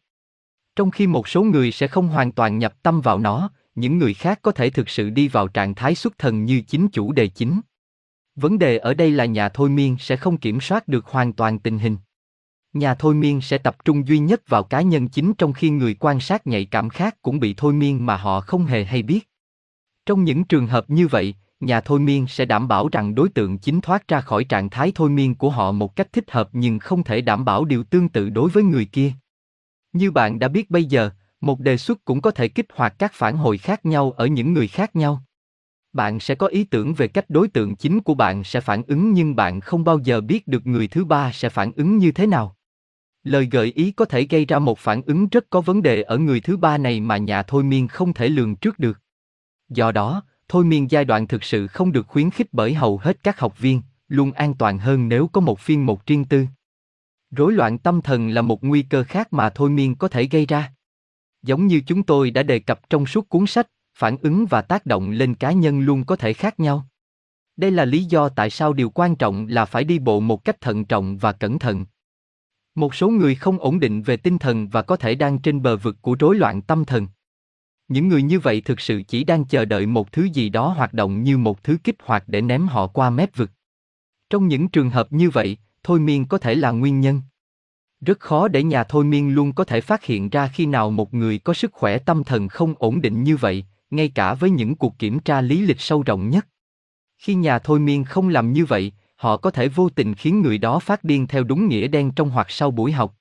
Trong 0.77 0.91
khi 0.91 1.07
một 1.07 1.29
số 1.29 1.43
người 1.43 1.73
sẽ 1.73 1.89
không 1.89 2.09
hoàn 2.09 2.33
toàn 2.33 2.59
nhập 2.59 2.75
tâm 2.83 3.01
vào 3.01 3.19
nó, 3.19 3.51
những 3.75 3.99
người 3.99 4.15
khác 4.15 4.39
có 4.43 4.53
thể 4.53 4.71
thực 4.71 4.89
sự 4.89 5.11
đi 5.11 5.29
vào 5.29 5.49
trạng 5.49 5.75
thái 5.75 5.95
xuất 5.95 6.19
thần 6.19 6.45
như 6.45 6.61
chính 6.61 6.89
chủ 6.89 7.13
đề 7.13 7.27
chính. 7.27 7.61
Vấn 8.41 8.59
đề 8.59 8.79
ở 8.79 8.95
đây 8.95 9.11
là 9.11 9.25
nhà 9.25 9.49
thôi 9.49 9.69
miên 9.69 9.97
sẽ 9.99 10.17
không 10.17 10.37
kiểm 10.37 10.61
soát 10.61 10.89
được 10.89 11.07
hoàn 11.07 11.33
toàn 11.33 11.59
tình 11.59 11.79
hình. 11.79 11.97
Nhà 12.73 12.95
thôi 12.95 13.15
miên 13.15 13.41
sẽ 13.41 13.59
tập 13.59 13.77
trung 13.85 14.09
duy 14.09 14.19
nhất 14.19 14.49
vào 14.49 14.65
cá 14.65 14.81
nhân 14.81 15.09
chính 15.09 15.35
trong 15.35 15.53
khi 15.53 15.71
người 15.71 15.95
quan 15.95 16.21
sát 16.21 16.47
nhạy 16.47 16.65
cảm 16.65 16.89
khác 16.89 17.17
cũng 17.23 17.41
bị 17.41 17.55
thôi 17.57 17.73
miên 17.73 18.07
mà 18.07 18.17
họ 18.17 18.41
không 18.41 18.67
hề 18.67 18.85
hay 18.85 19.03
biết. 19.03 19.29
Trong 20.07 20.25
những 20.25 20.45
trường 20.45 20.67
hợp 20.67 20.91
như 20.91 21.09
vậy, 21.09 21.35
nhà 21.61 21.81
thôi 21.81 22.01
miên 22.01 22.27
sẽ 22.27 22.45
đảm 22.45 22.69
bảo 22.69 22.89
rằng 22.93 23.15
đối 23.15 23.29
tượng 23.29 23.59
chính 23.59 23.81
thoát 23.81 24.09
ra 24.09 24.21
khỏi 24.21 24.45
trạng 24.45 24.71
thái 24.71 24.93
thôi 24.95 25.11
miên 25.11 25.35
của 25.35 25.51
họ 25.51 25.73
một 25.73 25.97
cách 25.97 26.13
thích 26.13 26.31
hợp 26.31 26.49
nhưng 26.53 26.79
không 26.79 27.05
thể 27.05 27.21
đảm 27.21 27.45
bảo 27.45 27.65
điều 27.65 27.85
tương 27.85 28.09
tự 28.09 28.31
đối 28.31 28.51
với 28.51 28.63
người 28.63 28.85
kia. 28.85 29.13
Như 29.93 30.11
bạn 30.11 30.39
đã 30.39 30.49
biết 30.49 30.71
bây 30.71 30.85
giờ, 30.85 31.11
một 31.41 31.61
đề 31.61 31.77
xuất 31.77 32.05
cũng 32.05 32.21
có 32.21 32.31
thể 32.31 32.49
kích 32.49 32.67
hoạt 32.75 32.95
các 32.99 33.13
phản 33.15 33.37
hồi 33.37 33.59
khác 33.59 33.87
nhau 33.87 34.11
ở 34.17 34.27
những 34.27 34.53
người 34.53 34.69
khác 34.69 34.97
nhau. 34.97 35.23
Bạn 35.93 36.21
sẽ 36.21 36.35
có 36.35 36.47
ý 36.47 36.65
tưởng 36.65 36.95
về 36.95 37.09
cách 37.09 37.31
đối 37.31 37.49
tượng 37.49 37.77
chính 37.77 38.01
của 38.01 38.15
bạn 38.15 38.45
sẽ 38.45 38.61
phản 38.61 38.83
ứng 38.87 39.13
nhưng 39.13 39.37
bạn 39.37 39.61
không 39.61 39.85
bao 39.85 39.99
giờ 39.99 40.21
biết 40.21 40.49
được 40.49 40.67
người 40.67 40.89
thứ 40.89 41.05
ba 41.05 41.33
sẽ 41.33 41.49
phản 41.49 41.73
ứng 41.73 41.99
như 41.99 42.13
thế 42.13 42.27
nào. 42.27 42.57
Lời 43.25 43.49
gợi 43.51 43.73
ý 43.75 43.91
có 43.91 44.05
thể 44.05 44.27
gây 44.31 44.45
ra 44.45 44.59
một 44.59 44.79
phản 44.79 45.03
ứng 45.03 45.29
rất 45.29 45.51
có 45.51 45.61
vấn 45.61 45.83
đề 45.83 46.03
ở 46.03 46.19
người 46.19 46.41
thứ 46.41 46.57
ba 46.57 46.79
này 46.79 47.01
mà 47.01 47.17
nhà 47.17 47.43
thôi 47.43 47.65
miên 47.65 47.89
không 47.89 48.13
thể 48.13 48.29
lường 48.29 48.57
trước 48.57 48.79
được. 48.79 49.01
Do 49.69 49.93
đó, 49.93 50.23
thôi 50.49 50.65
miên 50.65 50.91
giai 50.91 51.05
đoạn 51.05 51.27
thực 51.27 51.45
sự 51.45 51.67
không 51.67 51.93
được 51.93 52.07
khuyến 52.07 52.31
khích 52.31 52.49
bởi 52.53 52.75
hầu 52.75 52.99
hết 52.99 53.23
các 53.23 53.41
học 53.41 53.59
viên, 53.59 53.83
luôn 54.09 54.33
an 54.33 54.55
toàn 54.55 54.79
hơn 54.79 55.09
nếu 55.09 55.29
có 55.29 55.41
một 55.41 55.61
phiên 55.61 55.87
một 55.87 56.07
riêng 56.07 56.25
tư. 56.25 56.47
Rối 57.31 57.53
loạn 57.53 57.79
tâm 57.79 58.03
thần 58.03 58.29
là 58.29 58.43
một 58.43 58.65
nguy 58.65 58.83
cơ 58.83 59.05
khác 59.05 59.33
mà 59.33 59.51
thôi 59.51 59.71
miên 59.71 59.95
có 59.95 60.09
thể 60.09 60.25
gây 60.25 60.47
ra. 60.47 60.73
Giống 61.43 61.67
như 61.67 61.81
chúng 61.87 62.03
tôi 62.03 62.31
đã 62.31 62.43
đề 62.43 62.59
cập 62.59 62.91
trong 62.91 63.07
suốt 63.07 63.29
cuốn 63.29 63.47
sách, 63.47 63.69
phản 63.99 64.17
ứng 64.23 64.47
và 64.47 64.63
tác 64.63 64.87
động 64.87 65.11
lên 65.11 65.35
cá 65.35 65.53
nhân 65.53 65.81
luôn 65.81 66.05
có 66.05 66.17
thể 66.17 66.33
khác 66.33 66.61
nhau. 66.61 66.87
Đây 67.57 67.71
là 67.71 67.85
lý 67.85 68.05
do 68.05 68.29
tại 68.29 68.51
sao 68.51 68.73
điều 68.73 68.91
quan 68.91 69.17
trọng 69.17 69.47
là 69.47 69.65
phải 69.65 69.85
đi 69.85 69.99
bộ 69.99 70.21
một 70.21 70.45
cách 70.45 70.61
thận 70.61 70.85
trọng 70.85 71.19
và 71.19 71.33
cẩn 71.33 71.59
thận. 71.59 71.85
Một 72.75 72.95
số 72.95 73.09
người 73.09 73.35
không 73.35 73.59
ổn 73.59 73.81
định 73.81 74.03
về 74.03 74.17
tinh 74.17 74.39
thần 74.39 74.69
và 74.69 74.83
có 74.83 74.97
thể 74.97 75.15
đang 75.15 75.39
trên 75.39 75.63
bờ 75.63 75.77
vực 75.77 75.97
của 76.03 76.17
rối 76.21 76.37
loạn 76.37 76.63
tâm 76.63 76.85
thần. 76.85 77.07
Những 77.89 78.09
người 78.09 78.23
như 78.23 78.41
vậy 78.41 78.61
thực 78.61 78.81
sự 78.81 79.03
chỉ 79.09 79.25
đang 79.25 79.45
chờ 79.45 79.65
đợi 79.65 79.87
một 79.87 80.13
thứ 80.13 80.25
gì 80.25 80.49
đó 80.49 80.69
hoạt 80.69 80.95
động 80.95 81.23
như 81.23 81.39
một 81.39 81.65
thứ 81.65 81.79
kích 81.85 81.97
hoạt 82.03 82.25
để 82.27 82.41
ném 82.41 82.67
họ 82.67 82.87
qua 82.87 83.11
mép 83.11 83.37
vực. 83.37 83.51
Trong 84.31 84.49
những 84.49 84.69
trường 84.69 84.91
hợp 84.91 85.13
như 85.13 85.31
vậy, 85.31 85.57
thôi 85.83 86.01
miên 86.01 86.27
có 86.27 86.39
thể 86.39 86.55
là 86.55 86.71
nguyên 86.71 87.01
nhân. 87.01 87.23
Rất 88.01 88.21
khó 88.21 88.49
để 88.49 88.63
nhà 88.63 88.85
thôi 88.85 89.05
miên 89.05 89.35
luôn 89.35 89.53
có 89.53 89.65
thể 89.65 89.81
phát 89.81 90.05
hiện 90.05 90.29
ra 90.29 90.49
khi 90.49 90.67
nào 90.67 90.91
một 90.91 91.15
người 91.15 91.39
có 91.39 91.55
sức 91.55 91.73
khỏe 91.73 91.99
tâm 91.99 92.25
thần 92.25 92.49
không 92.49 92.75
ổn 92.79 93.01
định 93.01 93.23
như 93.23 93.37
vậy, 93.37 93.65
ngay 93.91 94.09
cả 94.09 94.35
với 94.35 94.51
những 94.51 94.75
cuộc 94.75 94.99
kiểm 94.99 95.19
tra 95.19 95.41
lý 95.41 95.61
lịch 95.61 95.81
sâu 95.81 96.03
rộng 96.03 96.31
nhất. 96.31 96.47
Khi 97.19 97.35
nhà 97.35 97.59
thôi 97.59 97.79
miên 97.79 98.05
không 98.05 98.29
làm 98.29 98.53
như 98.53 98.65
vậy, 98.65 98.93
họ 99.17 99.37
có 99.37 99.51
thể 99.51 99.69
vô 99.69 99.89
tình 99.89 100.15
khiến 100.15 100.43
người 100.43 100.59
đó 100.59 100.79
phát 100.79 101.05
điên 101.05 101.27
theo 101.27 101.45
đúng 101.45 101.69
nghĩa 101.69 101.89
đen 101.89 102.11
trong 102.11 102.31
hoặc 102.31 102.51
sau 102.51 102.71
buổi 102.71 102.93
học. 102.93 103.15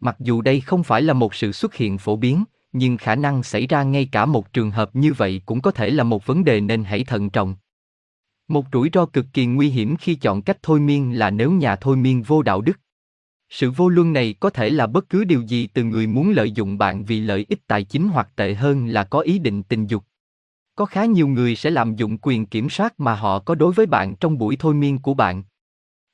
Mặc 0.00 0.16
dù 0.18 0.42
đây 0.42 0.60
không 0.60 0.82
phải 0.82 1.02
là 1.02 1.12
một 1.12 1.34
sự 1.34 1.52
xuất 1.52 1.74
hiện 1.74 1.98
phổ 1.98 2.16
biến, 2.16 2.44
nhưng 2.72 2.96
khả 2.96 3.14
năng 3.14 3.42
xảy 3.42 3.66
ra 3.66 3.82
ngay 3.82 4.08
cả 4.12 4.26
một 4.26 4.52
trường 4.52 4.70
hợp 4.70 4.96
như 4.96 5.12
vậy 5.12 5.42
cũng 5.46 5.60
có 5.60 5.70
thể 5.70 5.90
là 5.90 6.04
một 6.04 6.26
vấn 6.26 6.44
đề 6.44 6.60
nên 6.60 6.84
hãy 6.84 7.04
thận 7.04 7.30
trọng. 7.30 7.56
Một 8.48 8.66
rủi 8.72 8.90
ro 8.92 9.06
cực 9.06 9.26
kỳ 9.32 9.46
nguy 9.46 9.68
hiểm 9.68 9.96
khi 9.96 10.14
chọn 10.14 10.42
cách 10.42 10.58
thôi 10.62 10.80
miên 10.80 11.18
là 11.18 11.30
nếu 11.30 11.52
nhà 11.52 11.76
thôi 11.76 11.96
miên 11.96 12.22
vô 12.22 12.42
đạo 12.42 12.60
đức. 12.60 12.80
Sự 13.50 13.70
vô 13.70 13.88
luân 13.88 14.12
này 14.12 14.34
có 14.40 14.50
thể 14.50 14.70
là 14.70 14.86
bất 14.86 15.08
cứ 15.08 15.24
điều 15.24 15.40
gì 15.40 15.66
từ 15.66 15.84
người 15.84 16.06
muốn 16.06 16.30
lợi 16.30 16.52
dụng 16.52 16.78
bạn 16.78 17.04
vì 17.04 17.20
lợi 17.20 17.46
ích 17.48 17.66
tài 17.66 17.84
chính 17.84 18.08
hoặc 18.08 18.28
tệ 18.36 18.54
hơn 18.54 18.86
là 18.86 19.04
có 19.04 19.20
ý 19.20 19.38
định 19.38 19.62
tình 19.62 19.86
dục. 19.86 20.04
Có 20.74 20.84
khá 20.84 21.04
nhiều 21.04 21.28
người 21.28 21.56
sẽ 21.56 21.70
lạm 21.70 21.96
dụng 21.96 22.18
quyền 22.22 22.46
kiểm 22.46 22.70
soát 22.70 23.00
mà 23.00 23.14
họ 23.14 23.38
có 23.38 23.54
đối 23.54 23.72
với 23.72 23.86
bạn 23.86 24.16
trong 24.16 24.38
buổi 24.38 24.56
thôi 24.56 24.74
miên 24.74 24.98
của 24.98 25.14
bạn. 25.14 25.42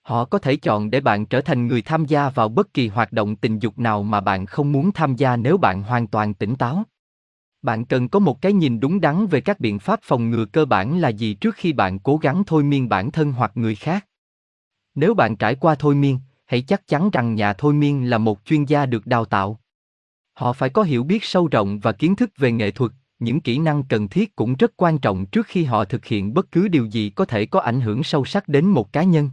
Họ 0.02 0.24
có 0.24 0.38
thể 0.38 0.56
chọn 0.56 0.90
để 0.90 1.00
bạn 1.00 1.26
trở 1.26 1.40
thành 1.40 1.66
người 1.66 1.82
tham 1.82 2.04
gia 2.04 2.28
vào 2.28 2.48
bất 2.48 2.74
kỳ 2.74 2.88
hoạt 2.88 3.12
động 3.12 3.36
tình 3.36 3.58
dục 3.58 3.78
nào 3.78 4.02
mà 4.02 4.20
bạn 4.20 4.46
không 4.46 4.72
muốn 4.72 4.92
tham 4.92 5.16
gia 5.16 5.36
nếu 5.36 5.58
bạn 5.58 5.82
hoàn 5.82 6.06
toàn 6.06 6.34
tỉnh 6.34 6.56
táo. 6.56 6.84
Bạn 7.62 7.84
cần 7.84 8.08
có 8.08 8.18
một 8.18 8.42
cái 8.42 8.52
nhìn 8.52 8.80
đúng 8.80 9.00
đắn 9.00 9.26
về 9.26 9.40
các 9.40 9.60
biện 9.60 9.78
pháp 9.78 10.00
phòng 10.02 10.30
ngừa 10.30 10.44
cơ 10.44 10.64
bản 10.64 10.98
là 10.98 11.08
gì 11.08 11.34
trước 11.34 11.54
khi 11.54 11.72
bạn 11.72 11.98
cố 11.98 12.16
gắng 12.16 12.42
thôi 12.46 12.62
miên 12.62 12.88
bản 12.88 13.10
thân 13.10 13.32
hoặc 13.32 13.52
người 13.54 13.74
khác. 13.74 14.06
Nếu 14.94 15.14
bạn 15.14 15.36
trải 15.36 15.54
qua 15.54 15.74
thôi 15.74 15.94
miên, 15.94 16.18
hãy 16.46 16.62
chắc 16.62 16.86
chắn 16.86 17.10
rằng 17.12 17.34
nhà 17.34 17.52
thôi 17.52 17.72
miên 17.74 18.10
là 18.10 18.18
một 18.18 18.44
chuyên 18.44 18.64
gia 18.64 18.86
được 18.86 19.06
đào 19.06 19.24
tạo. 19.24 19.60
Họ 20.32 20.52
phải 20.52 20.70
có 20.70 20.82
hiểu 20.82 21.04
biết 21.04 21.24
sâu 21.24 21.48
rộng 21.48 21.78
và 21.78 21.92
kiến 21.92 22.16
thức 22.16 22.30
về 22.36 22.52
nghệ 22.52 22.70
thuật, 22.70 22.92
những 23.18 23.40
kỹ 23.40 23.58
năng 23.58 23.82
cần 23.82 24.08
thiết 24.08 24.36
cũng 24.36 24.54
rất 24.54 24.76
quan 24.76 24.98
trọng 24.98 25.26
trước 25.26 25.46
khi 25.46 25.64
họ 25.64 25.84
thực 25.84 26.04
hiện 26.04 26.34
bất 26.34 26.52
cứ 26.52 26.68
điều 26.68 26.86
gì 26.86 27.10
có 27.10 27.24
thể 27.24 27.46
có 27.46 27.60
ảnh 27.60 27.80
hưởng 27.80 28.02
sâu 28.02 28.24
sắc 28.24 28.48
đến 28.48 28.66
một 28.66 28.92
cá 28.92 29.02
nhân. 29.02 29.30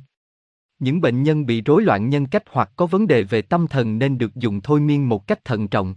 Những 0.80 1.02
bệnh 1.02 1.23
nhân 1.23 1.45
bị 1.45 1.61
rối 1.61 1.84
loạn 1.84 2.10
nhân 2.10 2.26
cách 2.26 2.44
hoặc 2.49 2.72
có 2.76 2.85
vấn 2.85 3.07
đề 3.07 3.23
về 3.23 3.41
tâm 3.41 3.68
thần 3.68 3.99
nên 3.99 4.18
được 4.18 4.35
dùng 4.35 4.61
thôi 4.61 4.80
miên 4.80 5.10
một 5.10 5.27
cách 5.27 5.45
thận 5.45 5.68
trọng. 5.68 5.95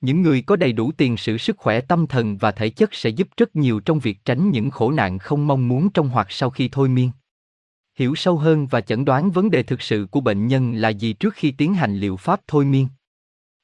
Những 0.00 0.22
người 0.22 0.42
có 0.42 0.56
đầy 0.56 0.72
đủ 0.72 0.92
tiền 0.92 1.16
sử 1.16 1.38
sức 1.38 1.56
khỏe 1.58 1.80
tâm 1.80 2.06
thần 2.06 2.36
và 2.36 2.52
thể 2.52 2.70
chất 2.70 2.94
sẽ 2.94 3.10
giúp 3.10 3.28
rất 3.36 3.56
nhiều 3.56 3.80
trong 3.80 3.98
việc 3.98 4.24
tránh 4.24 4.50
những 4.50 4.70
khổ 4.70 4.90
nạn 4.90 5.18
không 5.18 5.46
mong 5.46 5.68
muốn 5.68 5.90
trong 5.90 6.08
hoặc 6.08 6.26
sau 6.30 6.50
khi 6.50 6.68
thôi 6.72 6.88
miên 6.88 7.10
hiểu 8.00 8.14
sâu 8.14 8.36
hơn 8.36 8.66
và 8.66 8.80
chẩn 8.80 9.04
đoán 9.04 9.30
vấn 9.30 9.50
đề 9.50 9.62
thực 9.62 9.82
sự 9.82 10.06
của 10.10 10.20
bệnh 10.20 10.46
nhân 10.46 10.72
là 10.72 10.88
gì 10.88 11.12
trước 11.12 11.34
khi 11.34 11.50
tiến 11.50 11.74
hành 11.74 11.96
liệu 11.96 12.16
pháp 12.16 12.40
thôi 12.46 12.64
miên. 12.64 12.88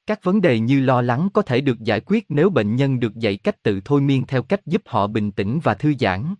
Các 0.07 0.23
vấn 0.23 0.41
đề 0.41 0.59
như 0.59 0.79
lo 0.79 1.01
lắng 1.01 1.29
có 1.33 1.41
thể 1.41 1.61
được 1.61 1.79
giải 1.79 2.01
quyết 2.05 2.25
nếu 2.29 2.49
bệnh 2.49 2.75
nhân 2.75 2.99
được 2.99 3.15
dạy 3.15 3.37
cách 3.37 3.63
tự 3.63 3.81
thôi 3.85 4.01
miên 4.01 4.25
theo 4.25 4.43
cách 4.43 4.65
giúp 4.65 4.81
họ 4.85 5.07
bình 5.07 5.31
tĩnh 5.31 5.59
và 5.63 5.73
thư 5.73 5.93
giãn. 5.99 6.35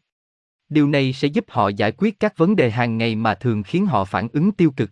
Điều 0.69 0.88
này 0.88 1.14
sẽ 1.14 1.28
giúp 1.28 1.45
họ 1.48 1.68
giải 1.68 1.91
quyết 1.91 2.19
các 2.19 2.38
vấn 2.38 2.56
đề 2.56 2.72
hàng 2.72 2.98
ngày 2.98 3.15
mà 3.15 3.36
thường 3.36 3.64
khiến 3.64 3.86
họ 3.86 4.06
phản 4.06 4.28
ứng 4.34 4.52
tiêu 4.52 4.72
cực. 4.72 4.91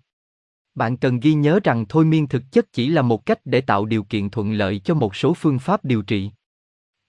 Bạn 0.76 0.98
cần 0.98 1.20
ghi 1.20 1.34
nhớ 1.34 1.60
rằng 1.64 1.86
thôi 1.90 2.06
miên 2.06 2.28
thực 2.28 2.44
chất 2.52 2.74
chỉ 2.74 2.90
là 2.90 3.02
một 3.02 3.26
cách 3.26 3.40
để 3.46 3.62
tạo 3.62 3.86
điều 3.86 4.04
kiện 4.04 4.30
thuận 4.30 4.54
lợi 4.54 4.80
cho 4.80 4.94
một 4.94 5.16
số 5.16 5.34
phương 5.34 5.60
pháp 5.60 5.86
điều 5.86 6.02
trị. 6.02 6.32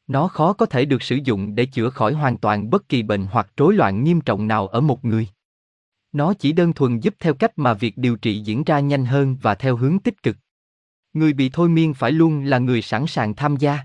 Nó 0.07 0.29
khó 0.29 0.53
có 0.53 0.67
thể 0.67 0.85
được 0.85 1.03
sử 1.03 1.19
dụng 1.25 1.55
để 1.55 1.67
chữa 1.67 1.91
khỏi 1.91 2.13
hoàn 2.13 2.37
toàn 2.37 2.71
bất 2.71 2.89
kỳ 2.89 3.03
bệnh 3.03 3.27
hoặc 3.31 3.49
rối 3.57 3.75
loạn 3.75 4.05
nghiêm 4.05 4.21
trọng 4.21 4.49
nào 4.49 4.67
ở 4.67 4.81
một 4.81 5.05
người. 5.05 5.29
Nó 6.17 6.35
chỉ 6.35 6.53
đơn 6.53 6.73
thuần 6.73 7.01
giúp 7.01 7.15
theo 7.21 7.35
cách 7.35 7.59
mà 7.59 7.75
việc 7.75 7.99
điều 7.99 8.17
trị 8.17 8.41
diễn 8.41 8.65
ra 8.65 8.81
nhanh 8.81 9.07
hơn 9.07 9.37
và 9.43 9.55
theo 9.55 9.77
hướng 9.77 9.99
tích 9.99 10.23
cực. 10.23 10.37
Người 11.13 11.33
bị 11.33 11.51
thôi 11.53 11.69
miên 11.69 11.95
phải 11.95 12.13
luôn 12.13 12.45
là 12.45 12.59
người 12.59 12.83
sẵn 12.83 13.07
sàng 13.07 13.35
tham 13.35 13.57
gia. 13.57 13.79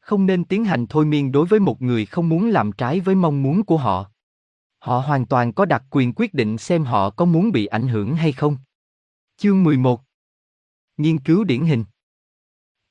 Không 0.00 0.26
nên 0.26 0.44
tiến 0.44 0.64
hành 0.64 0.86
thôi 0.86 1.04
miên 1.04 1.32
đối 1.32 1.46
với 1.46 1.60
một 1.60 1.82
người 1.82 2.06
không 2.06 2.28
muốn 2.28 2.48
làm 2.48 2.72
trái 2.72 3.00
với 3.00 3.14
mong 3.14 3.42
muốn 3.42 3.64
của 3.64 3.76
họ. 3.76 4.10
Họ 4.78 4.98
hoàn 4.98 5.26
toàn 5.26 5.52
có 5.52 5.64
đặc 5.64 5.82
quyền 5.90 6.12
quyết 6.16 6.34
định 6.34 6.58
xem 6.58 6.84
họ 6.84 7.10
có 7.10 7.24
muốn 7.24 7.52
bị 7.52 7.66
ảnh 7.66 7.88
hưởng 7.88 8.16
hay 8.16 8.32
không. 8.32 8.56
Chương 9.36 9.64
11 9.64 10.00
Nghiên 10.96 11.18
cứu 11.18 11.44
điển 11.44 11.64
hình 11.64 11.84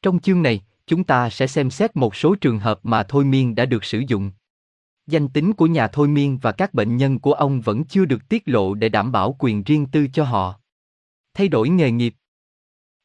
Trong 0.01 0.19
chương 0.19 0.41
này, 0.41 0.61
chúng 0.87 1.03
ta 1.03 1.29
sẽ 1.29 1.47
xem 1.47 1.69
xét 1.69 1.95
một 1.95 2.15
số 2.15 2.35
trường 2.35 2.59
hợp 2.59 2.79
mà 2.83 3.03
thôi 3.03 3.25
miên 3.25 3.55
đã 3.55 3.65
được 3.65 3.83
sử 3.83 4.03
dụng. 4.07 4.31
Danh 5.07 5.27
tính 5.27 5.53
của 5.53 5.67
nhà 5.67 5.87
thôi 5.87 6.07
miên 6.07 6.37
và 6.37 6.51
các 6.51 6.73
bệnh 6.73 6.97
nhân 6.97 7.19
của 7.19 7.33
ông 7.33 7.61
vẫn 7.61 7.83
chưa 7.83 8.05
được 8.05 8.29
tiết 8.29 8.43
lộ 8.45 8.73
để 8.73 8.89
đảm 8.89 9.11
bảo 9.11 9.35
quyền 9.39 9.63
riêng 9.63 9.85
tư 9.85 10.07
cho 10.13 10.23
họ. 10.23 10.59
Thay 11.33 11.47
đổi 11.47 11.69
nghề 11.69 11.91
nghiệp 11.91 12.15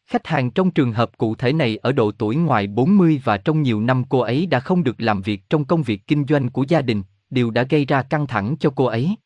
Khách 0.07 0.27
hàng 0.27 0.51
trong 0.51 0.71
trường 0.71 0.93
hợp 0.93 1.19
cụ 1.19 1.35
thể 1.35 1.53
này 1.53 1.77
ở 1.77 1.93
độ 1.93 2.11
tuổi 2.11 2.37
ngoài 2.37 2.67
40 2.67 3.21
và 3.25 3.37
trong 3.37 3.63
nhiều 3.63 3.81
năm 3.81 4.05
cô 4.09 4.19
ấy 4.19 4.47
đã 4.47 4.61
không 4.61 4.85
được 4.85 5.01
làm 5.01 5.23
việc 5.23 5.51
trong 5.51 5.65
công 5.65 5.83
việc 5.83 6.07
kinh 6.07 6.25
doanh 6.29 6.49
của 6.49 6.65
gia 6.69 6.83
đình, 6.83 7.03
điều 7.31 7.51
đã 7.51 7.63
gây 7.63 7.85
ra 7.85 8.03
căng 8.03 8.27
thẳng 8.27 8.57
cho 8.61 8.71
cô 8.77 8.85
ấy. 8.85 9.17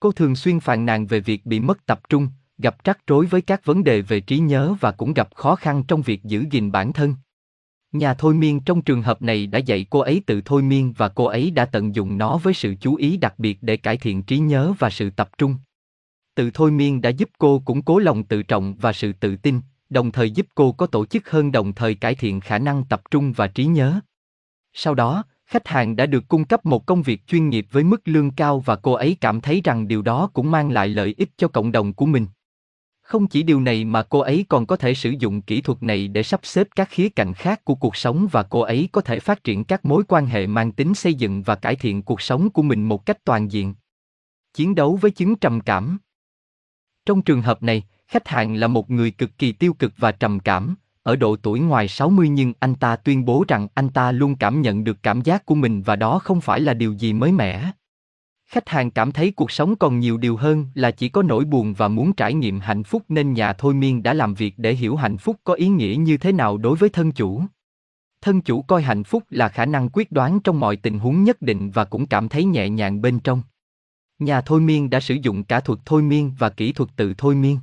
Cô 0.00 0.12
thường 0.12 0.36
xuyên 0.36 0.60
phàn 0.60 0.86
nàn 0.86 1.06
về 1.06 1.20
việc 1.20 1.46
bị 1.46 1.60
mất 1.60 1.86
tập 1.86 2.00
trung, 2.08 2.28
gặp 2.58 2.84
rắc 2.84 3.06
rối 3.06 3.26
với 3.26 3.42
các 3.42 3.64
vấn 3.64 3.84
đề 3.84 4.02
về 4.02 4.20
trí 4.20 4.38
nhớ 4.38 4.74
và 4.80 4.92
cũng 4.92 5.14
gặp 5.14 5.34
khó 5.34 5.56
khăn 5.56 5.82
trong 5.88 6.02
việc 6.02 6.24
giữ 6.24 6.44
gìn 6.50 6.72
bản 6.72 6.92
thân. 6.92 7.14
Nhà 7.92 8.14
thôi 8.14 8.34
miên 8.34 8.60
trong 8.60 8.82
trường 8.82 9.02
hợp 9.02 9.22
này 9.22 9.46
đã 9.46 9.58
dạy 9.58 9.86
cô 9.90 9.98
ấy 9.98 10.22
tự 10.26 10.40
thôi 10.44 10.62
miên 10.62 10.92
và 10.96 11.08
cô 11.08 11.24
ấy 11.24 11.50
đã 11.50 11.64
tận 11.64 11.94
dụng 11.94 12.18
nó 12.18 12.38
với 12.38 12.54
sự 12.54 12.74
chú 12.80 12.94
ý 12.94 13.16
đặc 13.16 13.38
biệt 13.38 13.58
để 13.60 13.76
cải 13.76 13.96
thiện 13.96 14.22
trí 14.22 14.38
nhớ 14.38 14.72
và 14.78 14.90
sự 14.90 15.10
tập 15.10 15.30
trung. 15.38 15.56
Tự 16.34 16.50
thôi 16.54 16.70
miên 16.70 17.00
đã 17.00 17.10
giúp 17.10 17.30
cô 17.38 17.58
củng 17.58 17.82
cố 17.82 17.98
lòng 17.98 18.24
tự 18.24 18.42
trọng 18.42 18.74
và 18.74 18.92
sự 18.92 19.12
tự 19.12 19.36
tin, 19.36 19.60
đồng 19.88 20.12
thời 20.12 20.30
giúp 20.30 20.46
cô 20.54 20.72
có 20.72 20.86
tổ 20.86 21.06
chức 21.06 21.30
hơn 21.30 21.52
đồng 21.52 21.72
thời 21.72 21.94
cải 21.94 22.14
thiện 22.14 22.40
khả 22.40 22.58
năng 22.58 22.84
tập 22.84 23.02
trung 23.10 23.32
và 23.32 23.46
trí 23.46 23.64
nhớ. 23.64 24.00
Sau 24.72 24.94
đó, 24.94 25.24
khách 25.46 25.68
hàng 25.68 25.96
đã 25.96 26.06
được 26.06 26.28
cung 26.28 26.44
cấp 26.44 26.66
một 26.66 26.86
công 26.86 27.02
việc 27.02 27.26
chuyên 27.26 27.48
nghiệp 27.48 27.66
với 27.70 27.84
mức 27.84 28.00
lương 28.04 28.30
cao 28.30 28.60
và 28.60 28.76
cô 28.76 28.92
ấy 28.92 29.16
cảm 29.20 29.40
thấy 29.40 29.60
rằng 29.64 29.88
điều 29.88 30.02
đó 30.02 30.30
cũng 30.32 30.50
mang 30.50 30.70
lại 30.70 30.88
lợi 30.88 31.14
ích 31.18 31.30
cho 31.36 31.48
cộng 31.48 31.72
đồng 31.72 31.92
của 31.92 32.06
mình. 32.06 32.26
Không 33.10 33.26
chỉ 33.26 33.42
điều 33.42 33.60
này 33.60 33.84
mà 33.84 34.02
cô 34.02 34.18
ấy 34.18 34.44
còn 34.48 34.66
có 34.66 34.76
thể 34.76 34.94
sử 34.94 35.10
dụng 35.18 35.42
kỹ 35.42 35.60
thuật 35.60 35.82
này 35.82 36.08
để 36.08 36.22
sắp 36.22 36.40
xếp 36.42 36.68
các 36.76 36.88
khía 36.90 37.08
cạnh 37.08 37.34
khác 37.34 37.64
của 37.64 37.74
cuộc 37.74 37.96
sống 37.96 38.28
và 38.32 38.42
cô 38.42 38.60
ấy 38.60 38.88
có 38.92 39.00
thể 39.00 39.20
phát 39.20 39.44
triển 39.44 39.64
các 39.64 39.84
mối 39.84 40.02
quan 40.08 40.26
hệ 40.26 40.46
mang 40.46 40.72
tính 40.72 40.94
xây 40.94 41.14
dựng 41.14 41.42
và 41.42 41.54
cải 41.54 41.76
thiện 41.76 42.02
cuộc 42.02 42.20
sống 42.20 42.50
của 42.50 42.62
mình 42.62 42.88
một 42.88 43.06
cách 43.06 43.24
toàn 43.24 43.50
diện. 43.50 43.74
Chiến 44.54 44.74
đấu 44.74 44.98
với 45.00 45.10
chứng 45.10 45.36
trầm 45.36 45.60
cảm. 45.60 45.98
Trong 47.06 47.22
trường 47.22 47.42
hợp 47.42 47.62
này, 47.62 47.84
khách 48.08 48.28
hàng 48.28 48.54
là 48.54 48.66
một 48.66 48.90
người 48.90 49.10
cực 49.10 49.38
kỳ 49.38 49.52
tiêu 49.52 49.72
cực 49.72 49.92
và 49.96 50.12
trầm 50.12 50.40
cảm, 50.40 50.74
ở 51.02 51.16
độ 51.16 51.36
tuổi 51.36 51.60
ngoài 51.60 51.88
60 51.88 52.28
nhưng 52.28 52.52
anh 52.60 52.74
ta 52.74 52.96
tuyên 52.96 53.24
bố 53.24 53.44
rằng 53.48 53.68
anh 53.74 53.88
ta 53.88 54.12
luôn 54.12 54.36
cảm 54.36 54.62
nhận 54.62 54.84
được 54.84 55.02
cảm 55.02 55.20
giác 55.20 55.46
của 55.46 55.54
mình 55.54 55.82
và 55.82 55.96
đó 55.96 56.18
không 56.18 56.40
phải 56.40 56.60
là 56.60 56.74
điều 56.74 56.92
gì 56.92 57.12
mới 57.12 57.32
mẻ. 57.32 57.72
Khách 58.50 58.68
hàng 58.68 58.90
cảm 58.90 59.12
thấy 59.12 59.30
cuộc 59.30 59.50
sống 59.50 59.76
còn 59.76 59.98
nhiều 59.98 60.16
điều 60.16 60.36
hơn 60.36 60.66
là 60.74 60.90
chỉ 60.90 61.08
có 61.08 61.22
nỗi 61.22 61.44
buồn 61.44 61.74
và 61.74 61.88
muốn 61.88 62.12
trải 62.12 62.34
nghiệm 62.34 62.60
hạnh 62.60 62.82
phúc 62.82 63.02
nên 63.08 63.32
nhà 63.32 63.52
thôi 63.52 63.74
miên 63.74 64.02
đã 64.02 64.14
làm 64.14 64.34
việc 64.34 64.54
để 64.56 64.74
hiểu 64.74 64.96
hạnh 64.96 65.18
phúc 65.18 65.36
có 65.44 65.54
ý 65.54 65.68
nghĩa 65.68 65.96
như 65.98 66.16
thế 66.16 66.32
nào 66.32 66.58
đối 66.58 66.76
với 66.76 66.88
thân 66.88 67.12
chủ. 67.12 67.42
Thân 68.20 68.40
chủ 68.40 68.62
coi 68.62 68.82
hạnh 68.82 69.04
phúc 69.04 69.22
là 69.30 69.48
khả 69.48 69.66
năng 69.66 69.88
quyết 69.92 70.12
đoán 70.12 70.40
trong 70.40 70.60
mọi 70.60 70.76
tình 70.76 70.98
huống 70.98 71.24
nhất 71.24 71.42
định 71.42 71.70
và 71.70 71.84
cũng 71.84 72.06
cảm 72.06 72.28
thấy 72.28 72.44
nhẹ 72.44 72.68
nhàng 72.68 73.00
bên 73.00 73.20
trong. 73.20 73.42
Nhà 74.18 74.40
thôi 74.40 74.60
miên 74.60 74.90
đã 74.90 75.00
sử 75.00 75.14
dụng 75.14 75.44
cả 75.44 75.60
thuật 75.60 75.78
thôi 75.84 76.02
miên 76.02 76.32
và 76.38 76.48
kỹ 76.48 76.72
thuật 76.72 76.90
tự 76.96 77.14
thôi 77.18 77.34
miên. 77.34 77.58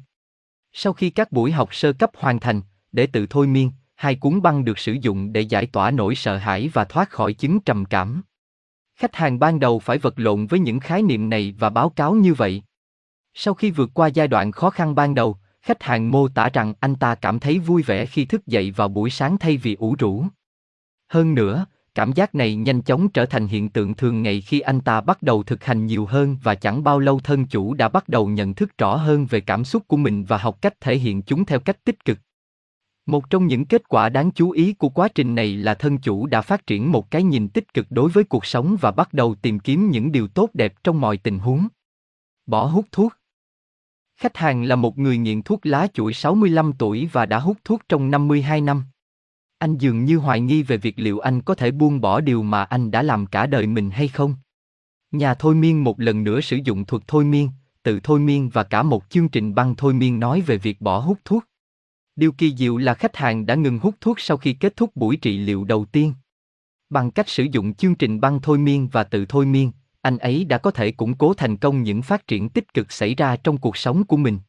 Sau 0.73 0.93
khi 0.93 1.09
các 1.09 1.31
buổi 1.31 1.51
học 1.51 1.75
sơ 1.75 1.93
cấp 1.93 2.11
hoàn 2.17 2.39
thành, 2.39 2.61
để 2.91 3.07
tự 3.07 3.27
thôi 3.29 3.47
miên, 3.47 3.71
hai 3.95 4.15
cuốn 4.15 4.41
băng 4.41 4.65
được 4.65 4.79
sử 4.79 4.97
dụng 5.01 5.33
để 5.33 5.41
giải 5.41 5.65
tỏa 5.65 5.91
nỗi 5.91 6.15
sợ 6.15 6.37
hãi 6.37 6.69
và 6.73 6.85
thoát 6.85 7.09
khỏi 7.09 7.33
chứng 7.33 7.59
trầm 7.59 7.85
cảm. 7.85 8.21
Khách 8.97 9.15
hàng 9.15 9.39
ban 9.39 9.59
đầu 9.59 9.79
phải 9.79 9.97
vật 9.97 10.13
lộn 10.17 10.47
với 10.47 10.59
những 10.59 10.79
khái 10.79 11.01
niệm 11.01 11.29
này 11.29 11.55
và 11.59 11.69
báo 11.69 11.89
cáo 11.89 12.13
như 12.15 12.33
vậy. 12.33 12.63
Sau 13.33 13.53
khi 13.53 13.71
vượt 13.71 13.89
qua 13.93 14.07
giai 14.07 14.27
đoạn 14.27 14.51
khó 14.51 14.69
khăn 14.69 14.95
ban 14.95 15.15
đầu, 15.15 15.37
khách 15.61 15.83
hàng 15.83 16.11
mô 16.11 16.27
tả 16.27 16.49
rằng 16.53 16.73
anh 16.79 16.95
ta 16.95 17.15
cảm 17.15 17.39
thấy 17.39 17.59
vui 17.59 17.83
vẻ 17.83 18.05
khi 18.05 18.25
thức 18.25 18.47
dậy 18.47 18.71
vào 18.71 18.87
buổi 18.87 19.09
sáng 19.09 19.37
thay 19.37 19.57
vì 19.57 19.75
ủ 19.75 19.95
rũ. 19.99 20.25
Hơn 21.07 21.35
nữa, 21.35 21.65
cảm 21.95 22.13
giác 22.13 22.35
này 22.35 22.55
nhanh 22.55 22.81
chóng 22.81 23.09
trở 23.09 23.25
thành 23.25 23.47
hiện 23.47 23.69
tượng 23.69 23.93
thường 23.93 24.23
ngày 24.23 24.41
khi 24.41 24.59
anh 24.59 24.81
ta 24.81 25.01
bắt 25.01 25.21
đầu 25.21 25.43
thực 25.43 25.63
hành 25.63 25.85
nhiều 25.85 26.05
hơn 26.05 26.37
và 26.43 26.55
chẳng 26.55 26.83
bao 26.83 26.99
lâu 26.99 27.19
thân 27.19 27.45
chủ 27.45 27.73
đã 27.73 27.89
bắt 27.89 28.09
đầu 28.09 28.27
nhận 28.27 28.53
thức 28.53 28.77
rõ 28.77 28.95
hơn 28.95 29.25
về 29.25 29.41
cảm 29.41 29.65
xúc 29.65 29.87
của 29.87 29.97
mình 29.97 30.25
và 30.25 30.37
học 30.37 30.61
cách 30.61 30.81
thể 30.81 30.97
hiện 30.97 31.21
chúng 31.21 31.45
theo 31.45 31.59
cách 31.59 31.83
tích 31.83 32.05
cực. 32.05 32.17
Một 33.07 33.29
trong 33.29 33.47
những 33.47 33.65
kết 33.65 33.89
quả 33.89 34.09
đáng 34.09 34.31
chú 34.31 34.51
ý 34.51 34.73
của 34.73 34.89
quá 34.89 35.07
trình 35.15 35.35
này 35.35 35.57
là 35.57 35.73
thân 35.73 35.97
chủ 35.97 36.25
đã 36.27 36.41
phát 36.41 36.67
triển 36.67 36.91
một 36.91 37.11
cái 37.11 37.23
nhìn 37.23 37.49
tích 37.49 37.73
cực 37.73 37.87
đối 37.89 38.09
với 38.09 38.23
cuộc 38.23 38.45
sống 38.45 38.77
và 38.81 38.91
bắt 38.91 39.13
đầu 39.13 39.35
tìm 39.35 39.59
kiếm 39.59 39.89
những 39.89 40.11
điều 40.11 40.27
tốt 40.27 40.49
đẹp 40.53 40.73
trong 40.83 41.01
mọi 41.01 41.17
tình 41.17 41.39
huống. 41.39 41.67
Bỏ 42.45 42.65
hút 42.65 42.85
thuốc 42.91 43.13
Khách 44.19 44.37
hàng 44.37 44.63
là 44.63 44.75
một 44.75 44.97
người 44.97 45.17
nghiện 45.17 45.41
thuốc 45.41 45.65
lá 45.65 45.87
chuỗi 45.93 46.13
65 46.13 46.73
tuổi 46.73 47.09
và 47.11 47.25
đã 47.25 47.39
hút 47.39 47.57
thuốc 47.63 47.81
trong 47.89 48.11
52 48.11 48.61
năm. 48.61 48.83
Anh 49.57 49.77
dường 49.77 50.05
như 50.05 50.17
hoài 50.17 50.41
nghi 50.41 50.63
về 50.63 50.77
việc 50.77 50.99
liệu 50.99 51.19
anh 51.19 51.41
có 51.41 51.55
thể 51.55 51.71
buông 51.71 52.01
bỏ 52.01 52.21
điều 52.21 52.43
mà 52.43 52.63
anh 52.63 52.91
đã 52.91 53.03
làm 53.03 53.25
cả 53.25 53.45
đời 53.45 53.67
mình 53.67 53.89
hay 53.91 54.07
không. 54.07 54.35
Nhà 55.11 55.33
thôi 55.33 55.55
miên 55.55 55.83
một 55.83 55.99
lần 55.99 56.23
nữa 56.23 56.41
sử 56.41 56.59
dụng 56.63 56.85
thuật 56.85 57.03
thôi 57.07 57.25
miên, 57.25 57.49
tự 57.83 57.99
thôi 58.03 58.19
miên 58.19 58.49
và 58.49 58.63
cả 58.63 58.83
một 58.83 59.09
chương 59.09 59.29
trình 59.29 59.55
băng 59.55 59.75
thôi 59.75 59.93
miên 59.93 60.19
nói 60.19 60.41
về 60.41 60.57
việc 60.57 60.81
bỏ 60.81 60.99
hút 60.99 61.19
thuốc. 61.25 61.43
Điều 62.17 62.31
kỳ 62.31 62.55
diệu 62.55 62.77
là 62.77 62.93
khách 62.93 63.15
hàng 63.15 63.45
đã 63.45 63.55
ngừng 63.55 63.79
hút 63.79 63.95
thuốc 64.01 64.19
sau 64.19 64.37
khi 64.37 64.53
kết 64.53 64.75
thúc 64.75 64.95
buổi 64.95 65.15
trị 65.15 65.37
liệu 65.37 65.63
đầu 65.63 65.85
tiên. 65.85 66.13
Bằng 66.89 67.11
cách 67.11 67.29
sử 67.29 67.43
dụng 67.51 67.73
chương 67.73 67.95
trình 67.95 68.19
băng 68.19 68.41
thôi 68.41 68.57
miên 68.57 68.87
và 68.91 69.03
tự 69.03 69.25
thôi 69.29 69.45
miên, 69.45 69.71
anh 70.01 70.17
ấy 70.17 70.45
đã 70.45 70.57
có 70.57 70.71
thể 70.71 70.91
củng 70.91 71.15
cố 71.17 71.33
thành 71.33 71.57
công 71.57 71.83
những 71.83 72.01
phát 72.01 72.27
triển 72.27 72.49
tích 72.49 72.73
cực 72.73 72.91
xảy 72.91 73.15
ra 73.15 73.35
trong 73.35 73.57
cuộc 73.57 73.77
sống 73.77 74.03
của 74.03 74.17
mình. 74.17 74.39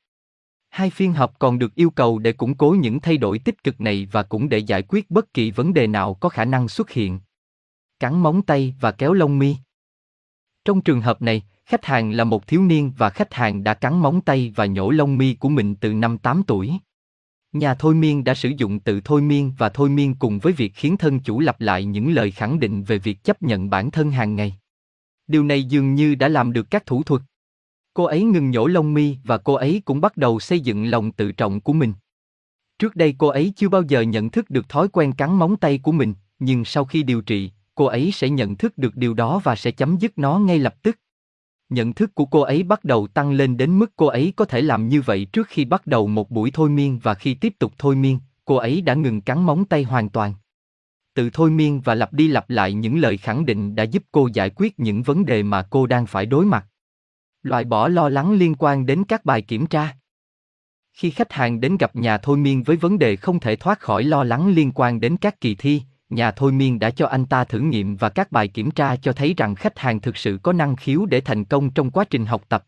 Hai 0.71 0.91
phiên 0.91 1.13
họp 1.13 1.39
còn 1.39 1.59
được 1.59 1.75
yêu 1.75 1.91
cầu 1.91 2.19
để 2.19 2.33
củng 2.33 2.55
cố 2.55 2.77
những 2.81 3.01
thay 3.01 3.17
đổi 3.17 3.39
tích 3.39 3.65
cực 3.65 3.81
này 3.81 4.09
và 4.13 4.23
cũng 4.23 4.49
để 4.49 4.59
giải 4.59 4.83
quyết 4.89 5.11
bất 5.11 5.35
kỳ 5.35 5.51
vấn 5.51 5.75
đề 5.75 5.87
nào 5.87 6.15
có 6.15 6.29
khả 6.29 6.45
năng 6.45 6.69
xuất 6.69 6.91
hiện. 6.91 7.21
Cắn 8.01 8.19
móng 8.19 8.43
tay 8.43 8.75
và 8.81 8.93
kéo 8.93 9.13
lông 9.13 9.39
mi. 9.39 9.57
Trong 10.65 10.81
trường 10.81 11.01
hợp 11.01 11.23
này, 11.23 11.43
khách 11.67 11.85
hàng 11.85 12.13
là 12.13 12.25
một 12.25 12.47
thiếu 12.47 12.63
niên 12.63 12.93
và 12.99 13.11
khách 13.11 13.35
hàng 13.35 13.65
đã 13.65 13.75
cắn 13.75 13.99
móng 13.99 14.21
tay 14.21 14.53
và 14.57 14.67
nhổ 14.67 14.91
lông 14.91 15.19
mi 15.19 15.35
của 15.35 15.49
mình 15.49 15.75
từ 15.75 15.93
năm 15.93 16.19
8 16.19 16.43
tuổi. 16.47 16.79
Nhà 17.53 17.75
thôi 17.75 17.95
miên 17.95 18.25
đã 18.25 18.35
sử 18.35 18.49
dụng 18.57 18.81
tự 18.81 19.01
thôi 19.05 19.23
miên 19.23 19.53
và 19.59 19.69
thôi 19.69 19.89
miên 19.89 20.15
cùng 20.15 20.39
với 20.39 20.53
việc 20.53 20.73
khiến 20.75 20.97
thân 20.97 21.21
chủ 21.21 21.41
lặp 21.41 21.61
lại 21.61 21.85
những 21.85 22.13
lời 22.13 22.31
khẳng 22.31 22.61
định 22.61 22.85
về 22.85 22.99
việc 22.99 23.25
chấp 23.25 23.43
nhận 23.43 23.71
bản 23.71 23.91
thân 23.91 24.11
hàng 24.11 24.37
ngày. 24.37 24.55
Điều 25.27 25.45
này 25.45 25.65
dường 25.65 25.95
như 25.95 26.15
đã 26.15 26.29
làm 26.29 26.53
được 26.53 26.71
các 26.71 26.87
thủ 26.87 27.03
thuật. 27.03 27.23
Cô 27.95 28.05
ấy 28.05 28.23
ngừng 28.23 28.51
nhổ 28.51 28.67
lông 28.67 28.95
mi 28.95 29.17
và 29.25 29.39
cô 29.39 29.55
ấy 29.55 29.83
cũng 29.85 30.01
bắt 30.01 30.17
đầu 30.17 30.41
xây 30.41 30.61
dựng 30.61 30.91
lòng 30.91 31.13
tự 31.13 31.33
trọng 31.33 31.61
của 31.61 31.73
mình. 31.73 31.93
Trước 32.79 32.97
đây 32.97 33.15
cô 33.19 33.29
ấy 33.29 33.53
chưa 33.57 33.69
bao 33.69 33.83
giờ 33.83 34.01
nhận 34.01 34.31
thức 34.31 34.51
được 34.51 34.69
thói 34.69 34.89
quen 34.89 35.13
cắn 35.13 35.35
móng 35.39 35.57
tay 35.57 35.79
của 35.79 35.93
mình, 35.93 36.15
nhưng 36.39 36.65
sau 36.65 36.85
khi 36.85 37.03
điều 37.03 37.21
trị, 37.21 37.51
cô 37.75 37.85
ấy 37.85 38.11
sẽ 38.13 38.31
nhận 38.31 38.57
thức 38.57 38.79
được 38.79 38.97
điều 38.97 39.15
đó 39.15 39.41
và 39.45 39.57
sẽ 39.57 39.71
chấm 39.71 39.97
dứt 39.97 40.19
nó 40.19 40.39
ngay 40.39 40.59
lập 40.59 40.75
tức. 40.83 40.99
Nhận 41.69 41.93
thức 41.93 42.15
của 42.15 42.25
cô 42.25 42.41
ấy 42.41 42.63
bắt 42.63 42.85
đầu 42.85 43.07
tăng 43.07 43.33
lên 43.33 43.57
đến 43.57 43.79
mức 43.79 43.93
cô 43.97 44.07
ấy 44.07 44.33
có 44.37 44.45
thể 44.45 44.63
làm 44.63 44.89
như 44.89 45.03
vậy 45.03 45.25
trước 45.33 45.49
khi 45.49 45.65
bắt 45.65 45.87
đầu 45.87 46.07
một 46.07 46.31
buổi 46.31 46.51
thôi 46.51 46.71
miên 46.71 46.99
và 47.03 47.15
khi 47.15 47.35
tiếp 47.35 47.55
tục 47.59 47.73
thôi 47.79 47.97
miên, 47.97 48.19
cô 48.45 48.57
ấy 48.57 48.81
đã 48.81 48.95
ngừng 48.95 49.21
cắn 49.21 49.43
móng 49.43 49.65
tay 49.65 49.83
hoàn 49.83 50.09
toàn. 50.09 50.35
Tự 51.15 51.31
thôi 51.33 51.51
miên 51.51 51.81
và 51.81 51.95
lặp 51.95 52.13
đi 52.13 52.29
lặp 52.29 52.51
lại 52.51 52.73
những 52.73 52.99
lời 52.99 53.17
khẳng 53.17 53.47
định 53.47 53.75
đã 53.75 53.83
giúp 53.83 54.03
cô 54.13 54.29
giải 54.33 54.51
quyết 54.57 54.81
những 54.81 55.03
vấn 55.03 55.27
đề 55.27 55.43
mà 55.43 55.67
cô 55.71 55.87
đang 55.87 56.07
phải 56.07 56.27
đối 56.27 56.45
mặt. 56.45 56.67
Loại 57.43 57.65
bỏ 57.65 57.89
lo 57.89 58.09
lắng 58.09 58.33
liên 58.33 58.55
quan 58.59 58.87
đến 58.87 59.05
các 59.05 59.25
bài 59.25 59.43
kiểm 59.43 59.67
tra. 59.67 59.97
Khi 60.93 61.11
khách 61.11 61.33
hàng 61.33 61.61
đến 61.61 61.77
gặp 61.77 61.97
nhà 61.97 62.19
thôi 62.19 62.37
miên 62.37 62.63
với 62.63 62.77
vấn 62.77 62.99
đề 62.99 63.17
không 63.17 63.41
thể 63.41 63.57
thoát 63.57 63.81
khỏi 63.81 64.05
lo 64.05 64.25
lắng 64.25 64.49
liên 64.49 64.73
quan 64.73 65.01
đến 65.01 65.17
các 65.17 65.41
kỳ 65.41 65.55
thi, 65.55 65.83
nhà 66.11 66.31
thôi 66.31 66.53
miên 66.53 66.79
đã 66.79 66.91
cho 66.91 67.07
anh 67.07 67.27
ta 67.27 67.45
thử 67.45 67.59
nghiệm 67.59 67.97
và 67.97 68.09
các 68.09 68.33
bài 68.33 68.49
kiểm 68.49 68.71
tra 68.71 68.97
cho 68.97 69.13
thấy 69.13 69.35
rằng 69.37 69.55
khách 69.55 69.79
hàng 69.79 70.01
thực 70.01 70.17
sự 70.17 70.39
có 70.43 70.53
năng 70.53 70.77
khiếu 70.77 71.07
để 71.07 71.21
thành 71.21 71.45
công 71.45 71.71
trong 71.71 71.91
quá 71.91 72.05
trình 72.05 72.27
học 72.27 72.43
tập. 72.49 72.65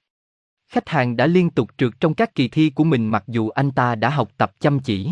Khách 0.68 0.88
hàng 0.88 1.16
đã 1.16 1.26
liên 1.26 1.50
tục 1.50 1.70
trượt 1.78 1.92
trong 2.00 2.14
các 2.14 2.34
kỳ 2.34 2.48
thi 2.48 2.70
của 2.70 2.84
mình 2.84 3.08
mặc 3.08 3.24
dù 3.26 3.48
anh 3.48 3.70
ta 3.70 3.94
đã 3.94 4.10
học 4.10 4.30
tập 4.36 4.52
chăm 4.60 4.80
chỉ. 4.80 5.10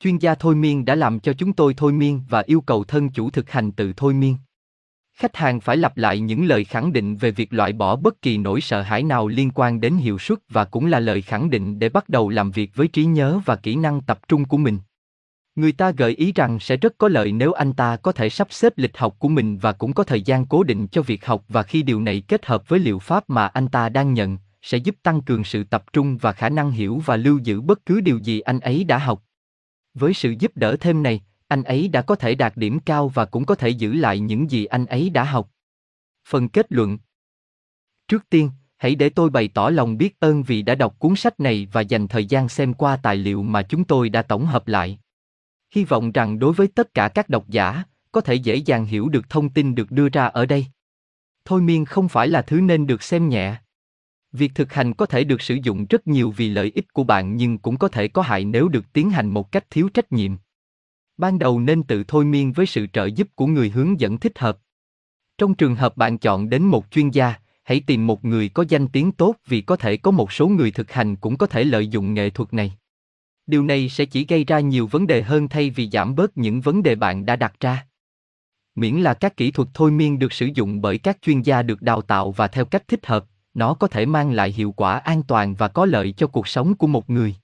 Chuyên 0.00 0.18
gia 0.18 0.34
thôi 0.34 0.54
miên 0.54 0.84
đã 0.84 0.94
làm 0.94 1.20
cho 1.20 1.32
chúng 1.32 1.52
tôi 1.52 1.74
thôi 1.74 1.92
miên 1.92 2.22
và 2.28 2.42
yêu 2.46 2.60
cầu 2.60 2.84
thân 2.84 3.10
chủ 3.10 3.30
thực 3.30 3.50
hành 3.50 3.72
tự 3.72 3.92
thôi 3.96 4.14
miên. 4.14 4.36
Khách 5.16 5.36
hàng 5.36 5.60
phải 5.60 5.76
lặp 5.76 5.96
lại 5.96 6.20
những 6.20 6.44
lời 6.44 6.64
khẳng 6.64 6.92
định 6.92 7.16
về 7.16 7.30
việc 7.30 7.52
loại 7.52 7.72
bỏ 7.72 7.96
bất 7.96 8.22
kỳ 8.22 8.38
nỗi 8.38 8.60
sợ 8.60 8.82
hãi 8.82 9.02
nào 9.02 9.28
liên 9.28 9.50
quan 9.54 9.80
đến 9.80 9.96
hiệu 9.96 10.18
suất 10.18 10.38
và 10.48 10.64
cũng 10.64 10.86
là 10.86 11.00
lời 11.00 11.22
khẳng 11.22 11.50
định 11.50 11.78
để 11.78 11.88
bắt 11.88 12.08
đầu 12.08 12.28
làm 12.28 12.50
việc 12.50 12.70
với 12.74 12.88
trí 12.88 13.04
nhớ 13.04 13.40
và 13.44 13.56
kỹ 13.56 13.76
năng 13.76 14.00
tập 14.00 14.20
trung 14.28 14.44
của 14.44 14.56
mình. 14.56 14.78
Người 15.60 15.72
ta 15.72 15.90
gợi 15.90 16.12
ý 16.12 16.32
rằng 16.32 16.60
sẽ 16.60 16.76
rất 16.76 16.98
có 16.98 17.08
lợi 17.08 17.32
nếu 17.32 17.52
anh 17.52 17.72
ta 17.72 17.96
có 17.96 18.12
thể 18.12 18.30
sắp 18.30 18.48
xếp 18.50 18.72
lịch 18.76 18.96
học 18.96 19.16
của 19.18 19.28
mình 19.28 19.58
và 19.58 19.72
cũng 19.72 19.92
có 19.92 20.04
thời 20.04 20.22
gian 20.22 20.46
cố 20.46 20.62
định 20.62 20.86
cho 20.86 21.02
việc 21.02 21.26
học 21.26 21.44
và 21.48 21.62
khi 21.62 21.82
điều 21.82 22.00
này 22.00 22.20
kết 22.20 22.46
hợp 22.46 22.68
với 22.68 22.78
liệu 22.78 22.98
pháp 22.98 23.30
mà 23.30 23.46
anh 23.46 23.68
ta 23.68 23.88
đang 23.88 24.14
nhận, 24.14 24.38
sẽ 24.62 24.78
giúp 24.78 24.96
tăng 25.02 25.20
cường 25.20 25.44
sự 25.44 25.64
tập 25.64 25.84
trung 25.92 26.18
và 26.18 26.32
khả 26.32 26.48
năng 26.48 26.70
hiểu 26.70 27.02
và 27.06 27.16
lưu 27.16 27.38
giữ 27.38 27.60
bất 27.60 27.86
cứ 27.86 28.00
điều 28.00 28.18
gì 28.18 28.40
anh 28.40 28.60
ấy 28.60 28.84
đã 28.84 28.98
học. 28.98 29.22
Với 29.94 30.14
sự 30.14 30.34
giúp 30.38 30.56
đỡ 30.56 30.76
thêm 30.80 31.02
này, 31.02 31.20
anh 31.48 31.62
ấy 31.62 31.88
đã 31.88 32.02
có 32.02 32.14
thể 32.14 32.34
đạt 32.34 32.56
điểm 32.56 32.80
cao 32.80 33.08
và 33.08 33.24
cũng 33.24 33.44
có 33.44 33.54
thể 33.54 33.68
giữ 33.68 33.92
lại 33.92 34.18
những 34.18 34.50
gì 34.50 34.64
anh 34.64 34.86
ấy 34.86 35.10
đã 35.10 35.24
học. 35.24 35.50
Phần 36.28 36.48
kết 36.48 36.66
luận 36.68 36.98
Trước 38.08 38.30
tiên, 38.30 38.50
hãy 38.76 38.94
để 38.94 39.08
tôi 39.08 39.30
bày 39.30 39.48
tỏ 39.48 39.70
lòng 39.70 39.98
biết 39.98 40.20
ơn 40.20 40.42
vì 40.42 40.62
đã 40.62 40.74
đọc 40.74 40.98
cuốn 40.98 41.16
sách 41.16 41.40
này 41.40 41.68
và 41.72 41.80
dành 41.80 42.08
thời 42.08 42.26
gian 42.26 42.48
xem 42.48 42.74
qua 42.74 42.96
tài 42.96 43.16
liệu 43.16 43.42
mà 43.42 43.62
chúng 43.62 43.84
tôi 43.84 44.08
đã 44.08 44.22
tổng 44.22 44.46
hợp 44.46 44.68
lại. 44.68 44.98
Hy 45.74 45.84
vọng 45.84 46.12
rằng 46.12 46.38
đối 46.38 46.52
với 46.52 46.68
tất 46.68 46.94
cả 46.94 47.08
các 47.08 47.28
độc 47.28 47.48
giả, 47.48 47.84
có 48.12 48.20
thể 48.20 48.34
dễ 48.34 48.56
dàng 48.56 48.86
hiểu 48.86 49.08
được 49.08 49.30
thông 49.30 49.48
tin 49.48 49.74
được 49.74 49.90
đưa 49.90 50.08
ra 50.08 50.26
ở 50.26 50.46
đây. 50.46 50.66
Thôi 51.44 51.62
miên 51.62 51.84
không 51.84 52.08
phải 52.08 52.28
là 52.28 52.42
thứ 52.42 52.60
nên 52.60 52.86
được 52.86 53.02
xem 53.02 53.28
nhẹ. 53.28 53.56
Việc 54.32 54.52
thực 54.54 54.72
hành 54.72 54.94
có 54.94 55.06
thể 55.06 55.24
được 55.24 55.42
sử 55.42 55.54
dụng 55.62 55.86
rất 55.90 56.06
nhiều 56.06 56.30
vì 56.36 56.48
lợi 56.48 56.72
ích 56.74 56.92
của 56.92 57.04
bạn 57.04 57.36
nhưng 57.36 57.58
cũng 57.58 57.76
có 57.76 57.88
thể 57.88 58.08
có 58.08 58.22
hại 58.22 58.44
nếu 58.44 58.68
được 58.68 58.92
tiến 58.92 59.10
hành 59.10 59.28
một 59.28 59.52
cách 59.52 59.64
thiếu 59.70 59.88
trách 59.94 60.12
nhiệm. 60.12 60.32
Ban 61.16 61.38
đầu 61.38 61.60
nên 61.60 61.82
tự 61.82 62.04
thôi 62.08 62.24
miên 62.24 62.52
với 62.52 62.66
sự 62.66 62.86
trợ 62.92 63.06
giúp 63.06 63.28
của 63.34 63.46
người 63.46 63.70
hướng 63.70 64.00
dẫn 64.00 64.18
thích 64.18 64.38
hợp. 64.38 64.58
Trong 65.38 65.54
trường 65.54 65.74
hợp 65.74 65.96
bạn 65.96 66.18
chọn 66.18 66.50
đến 66.50 66.62
một 66.62 66.90
chuyên 66.90 67.10
gia, 67.10 67.34
hãy 67.64 67.80
tìm 67.80 68.06
một 68.06 68.24
người 68.24 68.48
có 68.48 68.64
danh 68.68 68.88
tiếng 68.88 69.12
tốt 69.12 69.34
vì 69.46 69.60
có 69.60 69.76
thể 69.76 69.96
có 69.96 70.10
một 70.10 70.32
số 70.32 70.48
người 70.48 70.70
thực 70.70 70.92
hành 70.92 71.16
cũng 71.16 71.36
có 71.36 71.46
thể 71.46 71.64
lợi 71.64 71.88
dụng 71.88 72.14
nghệ 72.14 72.30
thuật 72.30 72.54
này. 72.54 72.72
Điều 73.50 73.62
này 73.62 73.88
sẽ 73.88 74.04
chỉ 74.04 74.26
gây 74.28 74.44
ra 74.44 74.60
nhiều 74.60 74.86
vấn 74.86 75.06
đề 75.06 75.22
hơn 75.22 75.48
thay 75.48 75.70
vì 75.70 75.90
giảm 75.92 76.14
bớt 76.14 76.38
những 76.38 76.60
vấn 76.60 76.82
đề 76.82 76.94
bạn 76.94 77.26
đã 77.26 77.36
đặt 77.36 77.52
ra. 77.60 77.86
Miễn 78.74 78.96
là 78.96 79.14
các 79.14 79.36
kỹ 79.36 79.50
thuật 79.50 79.68
thôi 79.74 79.90
miên 79.90 80.18
được 80.18 80.32
sử 80.32 80.48
dụng 80.54 80.80
bởi 80.80 80.98
các 80.98 81.18
chuyên 81.22 81.42
gia 81.42 81.62
được 81.62 81.82
đào 81.82 82.02
tạo 82.02 82.32
và 82.32 82.48
theo 82.48 82.64
cách 82.64 82.88
thích 82.88 83.06
hợp, 83.06 83.24
nó 83.54 83.74
có 83.74 83.86
thể 83.86 84.06
mang 84.06 84.30
lại 84.30 84.52
hiệu 84.52 84.72
quả 84.72 84.98
an 84.98 85.22
toàn 85.22 85.54
và 85.54 85.68
có 85.68 85.86
lợi 85.86 86.12
cho 86.12 86.26
cuộc 86.26 86.48
sống 86.48 86.74
của 86.74 86.86
một 86.86 87.10
người. 87.10 87.34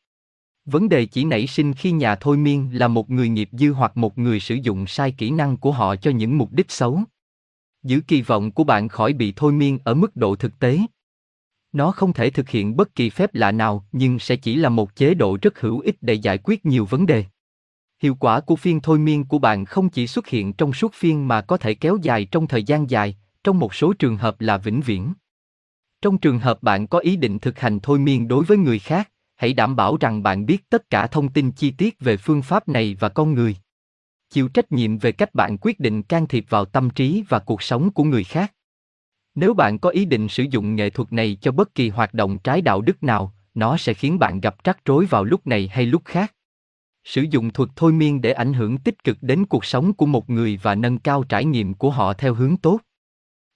Vấn 0.65 0.89
đề 0.89 1.07
chỉ 1.07 1.24
nảy 1.24 1.47
sinh 1.47 1.74
khi 1.74 1.93
nhà 1.93 2.16
thôi 2.16 2.37
miên 2.37 2.78
là 2.78 2.89
một 2.89 3.11
người 3.11 3.28
nghiệp 3.28 3.49
dư 3.53 3.73
hoặc 3.73 3.97
một 3.97 4.19
người 4.19 4.41
sử 4.41 4.55
dụng 4.55 4.87
sai 4.87 5.12
kỹ 5.12 5.31
năng 5.31 5.57
của 5.57 5.73
họ 5.73 5.97
cho 5.97 6.11
những 6.11 6.39
mục 6.39 6.53
đích 6.53 6.70
xấu. 6.70 7.01
Giữ 7.83 8.01
kỳ 8.09 8.23
vọng 8.23 8.53
của 8.53 8.65
bạn 8.65 8.89
khỏi 8.89 9.12
bị 9.12 9.33
thôi 9.37 9.53
miên 9.53 9.78
ở 9.85 9.95
mức 9.95 10.16
độ 10.16 10.37
thực 10.37 10.59
tế. 10.59 10.78
Nó 11.77 11.90
không 11.90 12.12
thể 12.12 12.31
thực 12.31 12.48
hiện 12.48 12.77
bất 12.77 12.94
kỳ 12.94 13.11
phép 13.11 13.35
lạ 13.35 13.53
nào 13.53 13.86
nhưng 13.93 14.19
sẽ 14.19 14.36
chỉ 14.36 14.57
là 14.57 14.69
một 14.69 14.97
chế 14.97 15.15
độ 15.15 15.39
rất 15.43 15.61
hữu 15.61 15.81
ích 15.81 15.97
để 16.01 16.15
giải 16.15 16.39
quyết 16.44 16.66
nhiều 16.66 16.85
vấn 16.85 17.07
đề. 17.07 17.24
Hiệu 18.03 18.15
quả 18.15 18.40
của 18.40 18.57
phiên 18.57 18.81
thôi 18.81 18.98
miên 18.98 19.24
của 19.24 19.39
bạn 19.39 19.65
không 19.65 19.89
chỉ 19.89 20.07
xuất 20.07 20.27
hiện 20.27 20.53
trong 20.53 20.73
suốt 20.73 20.94
phiên 20.94 21.28
mà 21.28 21.40
có 21.40 21.57
thể 21.57 21.74
kéo 21.74 21.98
dài 22.03 22.24
trong 22.24 22.47
thời 22.47 22.62
gian 22.62 22.90
dài, 22.90 23.16
trong 23.44 23.59
một 23.59 23.74
số 23.74 23.93
trường 23.93 24.16
hợp 24.16 24.40
là 24.40 24.59
vĩnh 24.59 24.81
viễn. 24.81 25.12
Trong 26.03 26.19
trường 26.19 26.39
hợp 26.39 26.62
bạn 26.62 26.86
có 26.86 26.98
ý 26.98 27.16
định 27.16 27.39
thực 27.39 27.59
hành 27.59 27.81
thôi 27.81 27.98
miên 27.98 28.28
đối 28.28 28.44
với 28.44 28.59
người 28.59 28.78
khác, 28.78 29.11
hãy 29.36 29.53
đảm 29.53 29.77
bảo 29.77 29.97
rằng 30.01 30.23
bạn 30.23 30.47
biết 30.47 30.70
tất 30.70 30.90
cả 30.90 31.07
thông 31.07 31.28
tin 31.28 31.53
chi 31.53 31.70
tiết 31.70 32.01
về 32.01 32.16
phương 32.16 32.43
pháp 32.43 32.69
này 32.69 32.97
và 33.01 33.09
con 33.09 33.35
người. 33.35 33.57
Chịu 34.31 34.48
trách 34.48 34.73
nhiệm 34.73 34.98
về 34.98 35.12
cách 35.12 35.35
bạn 35.35 35.59
quyết 35.61 35.81
định 35.81 36.03
can 36.03 36.27
thiệp 36.27 36.47
vào 36.48 36.65
tâm 36.65 36.90
trí 36.90 37.24
và 37.28 37.39
cuộc 37.39 37.62
sống 37.62 37.90
của 37.90 38.05
người 38.05 38.24
khác. 38.24 38.53
Nếu 39.37 39.55
bạn 39.55 39.79
có 39.79 39.91
ý 39.91 40.05
định 40.05 40.29
sử 40.29 40.45
dụng 40.51 40.77
nghệ 40.77 40.91
thuật 40.91 41.13
này 41.13 41.39
cho 41.41 41.53
bất 41.53 41.75
kỳ 41.75 41.89
hoạt 41.89 42.15
động 42.15 42.39
trái 42.39 42.63
đạo 42.63 42.81
đức 42.81 43.03
nào, 43.03 43.35
nó 43.55 43.77
sẽ 43.77 43.95
khiến 43.95 44.19
bạn 44.19 44.41
gặp 44.41 44.65
rắc 44.65 44.85
rối 44.85 45.07
vào 45.07 45.25
lúc 45.25 45.47
này 45.47 45.69
hay 45.73 45.87
lúc 45.87 46.03
khác. 46.05 46.35
Sử 47.05 47.23
dụng 47.23 47.51
thuật 47.51 47.71
thôi 47.77 47.93
miên 47.93 48.21
để 48.21 48.33
ảnh 48.33 48.53
hưởng 48.53 48.79
tích 48.79 49.05
cực 49.05 49.17
đến 49.21 49.47
cuộc 49.47 49.65
sống 49.65 49.93
của 49.93 50.07
một 50.07 50.31
người 50.31 50.59
và 50.63 50.75
nâng 50.75 50.99
cao 50.99 51.23
trải 51.23 51.45
nghiệm 51.45 51.75
của 51.75 51.91
họ 51.91 52.13
theo 52.13 52.35
hướng 52.35 52.57
tốt. 52.57 52.81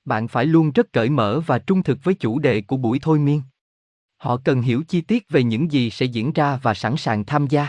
Bạn 0.05 0.28
phải 0.28 0.47
luôn 0.47 0.70
rất 0.70 0.93
cởi 0.93 1.11
mở 1.11 1.40
và 1.40 1.59
trung 1.59 1.82
thực 1.82 1.98
với 2.05 2.15
chủ 2.15 2.39
đề 2.39 2.61
của 2.61 2.77
buổi 2.77 2.98
thôi 3.02 3.19
miên. 3.19 3.43
Họ 4.16 4.36
cần 4.36 4.62
hiểu 4.62 4.82
chi 4.89 5.01
tiết 5.01 5.28
về 5.28 5.43
những 5.43 5.73
gì 5.73 5.90
sẽ 5.90 6.07
diễn 6.07 6.32
ra 6.32 6.59
và 6.62 6.74
sẵn 6.74 6.97
sàng 6.97 7.24
tham 7.24 7.47
gia. 7.47 7.69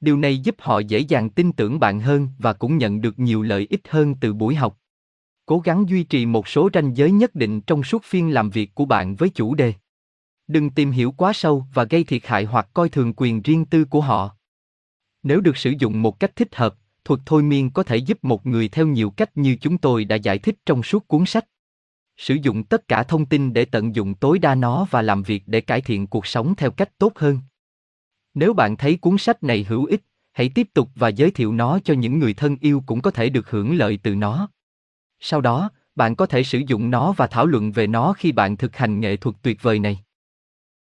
Điều 0.00 0.16
này 0.16 0.38
giúp 0.38 0.54
họ 0.58 0.78
dễ 0.78 0.98
dàng 0.98 1.30
tin 1.30 1.52
tưởng 1.52 1.80
bạn 1.80 2.00
hơn 2.00 2.28
và 2.38 2.52
cũng 2.52 2.78
nhận 2.78 3.00
được 3.00 3.18
nhiều 3.18 3.42
lợi 3.42 3.66
ích 3.70 3.82
hơn 3.88 4.14
từ 4.20 4.32
buổi 4.32 4.54
học. 4.54 4.78
Cố 5.46 5.58
gắng 5.58 5.88
duy 5.88 6.04
trì 6.04 6.26
một 6.26 6.48
số 6.48 6.70
ranh 6.74 6.96
giới 6.96 7.10
nhất 7.10 7.34
định 7.34 7.60
trong 7.60 7.82
suốt 7.82 8.04
phiên 8.04 8.34
làm 8.34 8.50
việc 8.50 8.74
của 8.74 8.84
bạn 8.84 9.16
với 9.16 9.28
chủ 9.28 9.54
đề. 9.54 9.74
Đừng 10.46 10.70
tìm 10.70 10.90
hiểu 10.90 11.12
quá 11.12 11.32
sâu 11.32 11.66
và 11.74 11.84
gây 11.84 12.04
thiệt 12.04 12.26
hại 12.26 12.44
hoặc 12.44 12.68
coi 12.74 12.88
thường 12.88 13.12
quyền 13.16 13.42
riêng 13.42 13.64
tư 13.64 13.84
của 13.84 14.00
họ. 14.00 14.36
Nếu 15.22 15.40
được 15.40 15.56
sử 15.56 15.72
dụng 15.78 16.02
một 16.02 16.20
cách 16.20 16.36
thích 16.36 16.54
hợp, 16.54 16.74
thuật 17.04 17.20
thôi 17.26 17.42
miên 17.42 17.70
có 17.70 17.82
thể 17.82 17.96
giúp 17.96 18.24
một 18.24 18.46
người 18.46 18.68
theo 18.68 18.86
nhiều 18.86 19.10
cách 19.10 19.36
như 19.36 19.56
chúng 19.60 19.78
tôi 19.78 20.04
đã 20.04 20.16
giải 20.16 20.38
thích 20.38 20.58
trong 20.66 20.82
suốt 20.82 21.08
cuốn 21.08 21.26
sách. 21.26 21.46
Sử 22.16 22.34
dụng 22.34 22.64
tất 22.64 22.88
cả 22.88 23.02
thông 23.02 23.26
tin 23.26 23.52
để 23.52 23.64
tận 23.64 23.94
dụng 23.94 24.14
tối 24.14 24.38
đa 24.38 24.54
nó 24.54 24.86
và 24.90 25.02
làm 25.02 25.22
việc 25.22 25.42
để 25.46 25.60
cải 25.60 25.80
thiện 25.80 26.06
cuộc 26.06 26.26
sống 26.26 26.54
theo 26.56 26.70
cách 26.70 26.98
tốt 26.98 27.12
hơn. 27.18 27.38
Nếu 28.34 28.54
bạn 28.54 28.76
thấy 28.76 28.96
cuốn 28.96 29.18
sách 29.18 29.42
này 29.42 29.66
hữu 29.68 29.84
ích, 29.84 30.02
hãy 30.32 30.50
tiếp 30.54 30.68
tục 30.74 30.88
và 30.94 31.08
giới 31.08 31.30
thiệu 31.30 31.52
nó 31.52 31.78
cho 31.84 31.94
những 31.94 32.18
người 32.18 32.34
thân 32.34 32.56
yêu 32.60 32.82
cũng 32.86 33.00
có 33.00 33.10
thể 33.10 33.28
được 33.28 33.50
hưởng 33.50 33.76
lợi 33.76 33.98
từ 34.02 34.14
nó. 34.14 34.48
Sau 35.26 35.40
đó, 35.40 35.70
bạn 35.96 36.16
có 36.16 36.26
thể 36.26 36.42
sử 36.42 36.58
dụng 36.66 36.90
nó 36.90 37.12
và 37.12 37.26
thảo 37.26 37.46
luận 37.46 37.72
về 37.72 37.86
nó 37.86 38.12
khi 38.12 38.32
bạn 38.32 38.56
thực 38.56 38.76
hành 38.76 39.00
nghệ 39.00 39.16
thuật 39.16 39.36
tuyệt 39.42 39.62
vời 39.62 39.78
này. 39.78 40.03